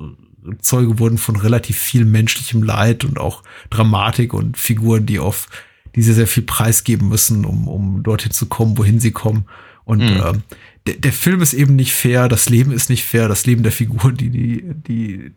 Zeuge 0.60 0.98
wurden 0.98 1.16
von 1.18 1.36
relativ 1.36 1.78
viel 1.78 2.04
menschlichem 2.04 2.62
Leid 2.62 3.04
und 3.04 3.18
auch 3.18 3.42
Dramatik 3.70 4.34
und 4.34 4.58
Figuren, 4.58 5.06
die 5.06 5.18
auf 5.18 5.48
die 5.94 6.02
sehr, 6.02 6.14
sehr 6.14 6.26
viel 6.26 6.42
preisgeben 6.42 7.08
müssen, 7.08 7.44
um, 7.44 7.68
um 7.68 8.02
dorthin 8.02 8.32
zu 8.32 8.46
kommen, 8.46 8.76
wohin 8.76 9.00
sie 9.00 9.12
kommen. 9.12 9.46
Und 9.84 10.00
Mhm. 10.00 10.22
ähm, 10.24 10.42
der, 10.86 10.94
der 10.94 11.12
Film 11.12 11.40
ist 11.40 11.54
eben 11.54 11.76
nicht 11.76 11.92
fair, 11.92 12.28
das 12.28 12.48
Leben 12.48 12.72
ist 12.72 12.90
nicht 12.90 13.04
fair, 13.04 13.28
das 13.28 13.46
Leben 13.46 13.62
der 13.62 13.72
Figuren, 13.72 14.16
die, 14.16 14.30
die, 14.30 14.64
die, 14.66 15.32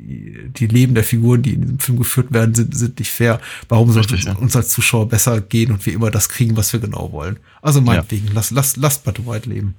die, 0.00 0.66
Leben 0.66 0.94
der 0.94 1.04
Figuren, 1.04 1.42
die 1.42 1.54
in 1.54 1.60
diesem 1.62 1.78
Film 1.78 1.98
geführt 1.98 2.32
werden, 2.32 2.54
sind, 2.54 2.76
sind 2.76 2.98
nicht 2.98 3.10
fair. 3.10 3.40
Warum 3.68 3.92
sollte 3.92 4.14
Richtig, 4.14 4.28
es 4.30 4.34
ja. 4.34 4.40
uns 4.40 4.56
als 4.56 4.70
Zuschauer 4.70 5.08
besser 5.08 5.40
gehen 5.40 5.70
und 5.72 5.84
wir 5.86 5.92
immer 5.92 6.10
das 6.10 6.28
kriegen, 6.28 6.56
was 6.56 6.72
wir 6.72 6.80
genau 6.80 7.12
wollen? 7.12 7.38
Also 7.62 7.80
meinetwegen, 7.80 8.28
lass, 8.32 8.50
lass, 8.50 8.76
lass 8.76 8.98
Bud 8.98 9.26
White 9.26 9.48
leben. 9.48 9.74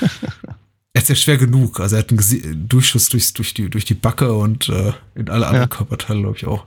er 0.92 1.02
ist 1.02 1.08
ja 1.08 1.14
schwer 1.14 1.36
genug. 1.38 1.80
Also 1.80 1.96
er 1.96 2.00
hat 2.00 2.10
einen 2.10 2.18
Gesi 2.18 2.42
Durchschuss 2.56 3.08
durchs, 3.08 3.32
durch, 3.32 3.54
die, 3.54 3.68
durch 3.70 3.84
die 3.84 3.94
Backe 3.94 4.32
und 4.34 4.68
äh, 4.68 4.92
in 5.14 5.28
alle 5.28 5.46
anderen 5.46 5.68
Ja. 5.70 5.76
Körperteile, 5.76 6.20
glaube 6.22 6.36
ich, 6.36 6.46
auch. 6.46 6.66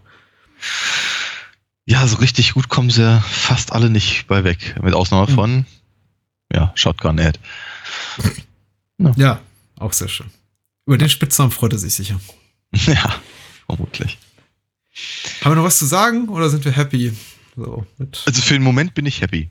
Ja, 1.85 2.07
so 2.07 2.17
richtig 2.17 2.53
gut 2.53 2.69
kommen 2.69 2.89
sie 2.89 3.01
ja 3.01 3.19
fast 3.19 3.73
alle 3.73 3.89
nicht 3.89 4.27
bei 4.27 4.43
weg. 4.43 4.75
Mit 4.81 4.93
Ausnahme 4.93 5.29
Mhm. 5.29 5.35
von, 5.35 5.65
ja, 6.53 6.71
Shotgun 6.75 7.17
Ed. 7.17 7.39
Ja, 9.17 9.41
auch 9.77 9.91
sehr 9.93 10.07
schön. 10.07 10.27
Über 10.85 10.97
den 10.97 11.09
Spitznamen 11.09 11.51
freut 11.51 11.73
er 11.73 11.79
sich 11.79 11.93
sicher. 11.93 12.19
Ja, 12.87 13.21
vermutlich. 13.67 14.17
Haben 15.41 15.51
wir 15.51 15.55
noch 15.55 15.63
was 15.63 15.79
zu 15.79 15.85
sagen 15.85 16.29
oder 16.29 16.49
sind 16.49 16.65
wir 16.65 16.71
happy? 16.71 17.13
So, 17.55 17.85
Also 17.99 18.41
für 18.41 18.53
den 18.53 18.63
Moment 18.63 18.93
bin 18.93 19.05
ich 19.05 19.21
happy. 19.21 19.49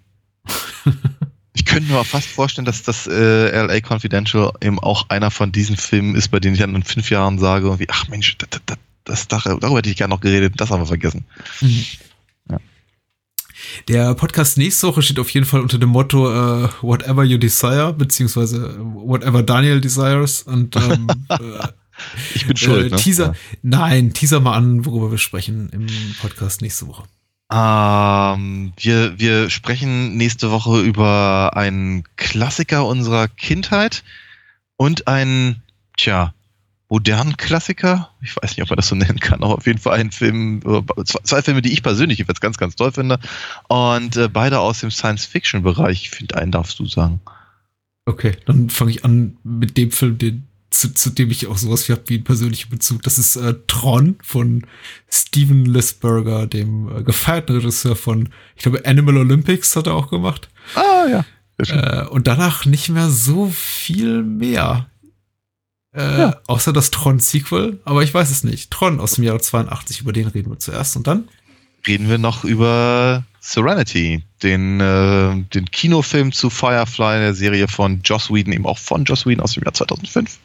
ich 1.54 1.64
könnte 1.64 1.92
mir 1.92 2.04
fast 2.04 2.28
vorstellen, 2.28 2.64
dass 2.64 2.82
das 2.82 3.06
äh, 3.06 3.50
LA 3.50 3.80
Confidential 3.80 4.52
eben 4.60 4.78
auch 4.78 5.08
einer 5.08 5.30
von 5.30 5.52
diesen 5.52 5.76
Filmen 5.76 6.14
ist, 6.14 6.28
bei 6.28 6.40
denen 6.40 6.54
ich 6.54 6.60
dann 6.60 6.74
in 6.74 6.82
fünf 6.82 7.10
Jahren 7.10 7.38
sage, 7.38 7.66
irgendwie, 7.66 7.88
ach 7.90 8.08
Mensch, 8.08 8.36
das, 8.38 8.48
das, 8.64 8.78
das, 9.04 9.28
darüber 9.28 9.78
hätte 9.78 9.90
ich 9.90 9.96
gerne 9.96 10.14
noch 10.14 10.20
geredet, 10.20 10.54
das 10.56 10.70
haben 10.70 10.82
wir 10.82 10.86
vergessen. 10.86 11.24
Der 13.88 14.14
Podcast 14.14 14.58
nächste 14.58 14.88
Woche 14.88 15.02
steht 15.02 15.18
auf 15.18 15.30
jeden 15.30 15.46
Fall 15.46 15.60
unter 15.60 15.78
dem 15.78 15.90
Motto 15.90 16.28
äh, 16.28 16.68
Whatever 16.82 17.24
You 17.24 17.38
Desire, 17.38 17.92
beziehungsweise 17.92 18.76
Whatever 18.78 19.42
Daniel 19.42 19.80
Desires. 19.80 20.42
Und 20.42 20.76
ähm, 20.76 21.08
äh, 21.28 21.38
Ich 22.34 22.46
bin 22.46 22.56
schuld, 22.56 22.86
äh, 22.86 22.90
ne? 22.90 22.96
Teaser, 22.96 23.34
nein, 23.62 24.12
teaser 24.12 24.40
mal 24.40 24.54
an, 24.54 24.84
worüber 24.84 25.10
wir 25.10 25.18
sprechen 25.18 25.68
im 25.70 25.86
Podcast 26.20 26.62
nächste 26.62 26.88
Woche. 26.88 27.04
Ähm, 27.52 28.72
wir, 28.78 29.18
wir 29.18 29.50
sprechen 29.50 30.16
nächste 30.16 30.50
Woche 30.50 30.80
über 30.80 31.52
einen 31.54 32.04
Klassiker 32.16 32.86
unserer 32.86 33.28
Kindheit 33.28 34.04
und 34.76 35.06
einen, 35.06 35.62
tja, 35.98 36.32
modernen 36.88 37.38
Klassiker. 37.38 38.10
Ich 38.22 38.36
weiß 38.36 38.50
nicht, 38.50 38.62
ob 38.62 38.68
man 38.68 38.76
das 38.76 38.88
so 38.88 38.94
nennen 38.94 39.18
kann, 39.18 39.42
aber 39.42 39.54
auf 39.54 39.66
jeden 39.66 39.78
Fall 39.78 39.98
ein 39.98 40.10
Film, 40.10 40.60
äh, 40.66 41.04
zwei, 41.04 41.20
zwei 41.24 41.42
Filme, 41.42 41.62
die 41.62 41.72
ich 41.72 41.82
persönlich 41.82 42.18
jedenfalls 42.18 42.40
ganz, 42.40 42.58
ganz 42.58 42.76
toll 42.76 42.92
finde. 42.92 43.18
Und 43.68 44.16
äh, 44.16 44.28
beide 44.28 44.58
aus 44.60 44.80
dem 44.80 44.90
Science-Fiction-Bereich. 44.90 46.02
Ich 46.02 46.10
finde, 46.10 46.36
einen 46.36 46.52
darfst 46.52 46.78
du 46.78 46.86
sagen. 46.86 47.20
Okay, 48.04 48.36
dann 48.44 48.68
fange 48.68 48.90
ich 48.90 49.04
an 49.04 49.36
mit 49.42 49.78
dem 49.78 49.90
Film, 49.90 50.18
den, 50.18 50.48
zu, 50.72 50.92
zu 50.92 51.10
dem 51.10 51.30
ich 51.30 51.46
auch 51.46 51.58
sowas 51.58 51.88
wie 51.88 51.92
habe 51.92 52.02
wie 52.06 52.14
einen 52.14 52.24
persönlichen 52.24 52.70
Bezug. 52.70 53.02
Das 53.02 53.18
ist 53.18 53.36
äh, 53.36 53.54
Tron 53.66 54.16
von 54.22 54.66
Steven 55.10 55.66
Lisberger, 55.66 56.46
dem 56.46 56.88
äh, 56.94 57.02
gefeierten 57.02 57.56
Regisseur 57.56 57.94
von, 57.94 58.30
ich 58.56 58.62
glaube, 58.62 58.84
Animal 58.84 59.18
Olympics 59.18 59.76
hat 59.76 59.86
er 59.86 59.94
auch 59.94 60.10
gemacht. 60.10 60.48
Ah, 60.74 61.06
ja. 61.08 61.24
Äh, 61.58 62.06
und 62.08 62.26
danach 62.26 62.64
nicht 62.64 62.88
mehr 62.88 63.10
so 63.10 63.48
viel 63.48 64.22
mehr. 64.22 64.88
Äh, 65.94 66.18
Ja. 66.18 66.40
Außer 66.46 66.72
das 66.72 66.90
Tron-Sequel, 66.90 67.80
aber 67.84 68.02
ich 68.02 68.12
weiß 68.12 68.30
es 68.30 68.42
nicht. 68.42 68.70
Tron 68.70 68.98
aus 68.98 69.12
dem 69.12 69.24
Jahre 69.24 69.40
82, 69.40 70.00
über 70.00 70.12
den 70.12 70.28
reden 70.28 70.50
wir 70.50 70.58
zuerst. 70.58 70.96
Und 70.96 71.06
dann? 71.06 71.28
reden 71.86 72.08
wir 72.08 72.18
noch 72.18 72.44
über 72.44 73.24
Serenity, 73.40 74.22
den, 74.42 74.80
äh, 74.80 75.34
den 75.52 75.64
Kinofilm 75.70 76.32
zu 76.32 76.48
Firefly, 76.48 77.18
der 77.18 77.34
Serie 77.34 77.68
von 77.68 78.00
Joss 78.02 78.30
Whedon, 78.30 78.52
eben 78.52 78.66
auch 78.66 78.78
von 78.78 79.04
Joss 79.04 79.26
Whedon 79.26 79.42
aus 79.42 79.54
dem 79.54 79.64
Jahr 79.64 79.74
2005. 79.74 80.38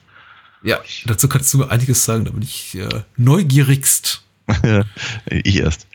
Ja, 0.67 0.81
dazu 1.05 1.29
kannst 1.29 1.53
du 1.53 1.59
mir 1.59 1.71
einiges 1.71 2.03
sagen, 2.03 2.25
da 2.25 2.31
bin 2.31 2.41
ich 2.41 2.75
äh, 2.75 3.03
neugierigst. 3.15 4.21
ich 5.29 5.55
erst. 5.55 5.87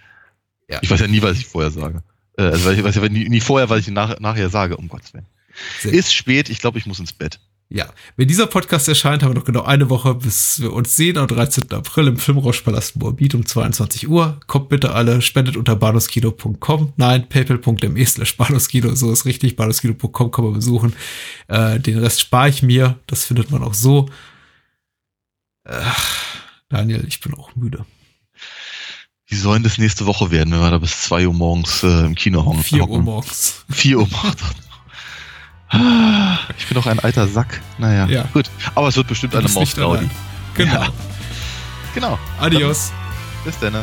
Ja. 0.68 0.78
Ich 0.80 0.90
weiß 0.90 1.00
ja 1.00 1.08
nie, 1.08 1.20
was 1.20 1.36
ich 1.36 1.46
vorher 1.46 1.70
sage. 1.70 2.02
Äh, 2.38 2.44
also 2.44 2.70
ich 2.70 2.82
weiß 2.82 2.94
ja 2.94 3.08
nie, 3.10 3.28
nie 3.28 3.40
vorher, 3.40 3.68
was 3.68 3.80
ich 3.80 3.88
nach, 3.88 4.18
nachher 4.20 4.48
sage, 4.48 4.78
um 4.78 4.88
Gottes 4.88 5.12
Willen. 5.12 5.26
Sehr 5.80 5.92
Ist 5.92 6.14
spät, 6.14 6.48
ich 6.48 6.60
glaube, 6.60 6.78
ich 6.78 6.86
muss 6.86 6.98
ins 6.98 7.12
Bett. 7.12 7.38
Ja, 7.68 7.86
wenn 8.16 8.28
dieser 8.28 8.46
Podcast 8.46 8.88
erscheint, 8.88 9.22
haben 9.22 9.30
wir 9.30 9.38
noch 9.38 9.46
genau 9.46 9.62
eine 9.62 9.88
Woche, 9.90 10.14
bis 10.14 10.60
wir 10.60 10.72
uns 10.72 10.94
sehen 10.94 11.16
am 11.16 11.26
13. 11.26 11.70
April 11.72 12.06
im 12.06 12.16
Filmrauschpalast 12.18 12.96
Moabit 12.96 13.34
um 13.34 13.46
22 13.46 14.08
Uhr. 14.08 14.40
Kommt 14.46 14.68
bitte 14.68 14.94
alle, 14.94 15.22
spendet 15.22 15.56
unter 15.56 15.76
bahnhofskino.com. 15.76 16.92
Nein, 16.96 17.28
paypal.me 17.28 18.06
slash 18.06 18.36
bahnhofskino, 18.36 18.94
so 18.94 19.12
ist 19.12 19.24
richtig, 19.24 19.56
bahnhofskino.com 19.56 20.30
kann 20.30 20.44
man 20.44 20.54
besuchen. 20.54 20.94
Äh, 21.48 21.80
den 21.80 21.98
Rest 21.98 22.20
spare 22.20 22.50
ich 22.50 22.62
mir, 22.62 22.98
das 23.06 23.24
findet 23.24 23.50
man 23.50 23.62
auch 23.62 23.74
so. 23.74 24.08
Äh, 25.64 25.80
Daniel, 26.68 27.04
ich 27.06 27.20
bin 27.20 27.34
auch 27.34 27.54
müde. 27.54 27.84
Wie 29.26 29.36
sollen 29.36 29.62
das 29.62 29.78
nächste 29.78 30.06
Woche 30.06 30.30
werden, 30.30 30.52
wenn 30.52 30.60
wir 30.60 30.70
da 30.70 30.78
bis 30.78 31.02
2 31.02 31.26
Uhr 31.28 31.32
morgens 31.34 31.82
äh, 31.82 32.04
im 32.06 32.14
Kino 32.14 32.44
hocken? 32.44 32.62
4 32.62 32.88
Uhr 32.88 33.00
morgens. 33.00 33.64
4 33.70 33.98
Uhr 33.98 34.08
morgens. 34.08 34.42
Ich 36.58 36.66
bin 36.66 36.74
doch 36.74 36.84
ein 36.86 37.00
alter 37.00 37.26
Sack. 37.26 37.62
Naja, 37.78 38.04
Ja. 38.06 38.24
gut. 38.34 38.50
Aber 38.74 38.88
es 38.88 38.96
wird 38.96 39.06
bestimmt 39.08 39.34
eine 39.34 39.48
Maus-Gaudi. 39.48 40.00
allein. 40.00 40.10
Genau. 40.54 40.82
Ja. 40.82 40.92
Genau. 41.94 42.18
Adios. 42.38 42.92
Bis 43.42 43.58
dann. 43.58 43.82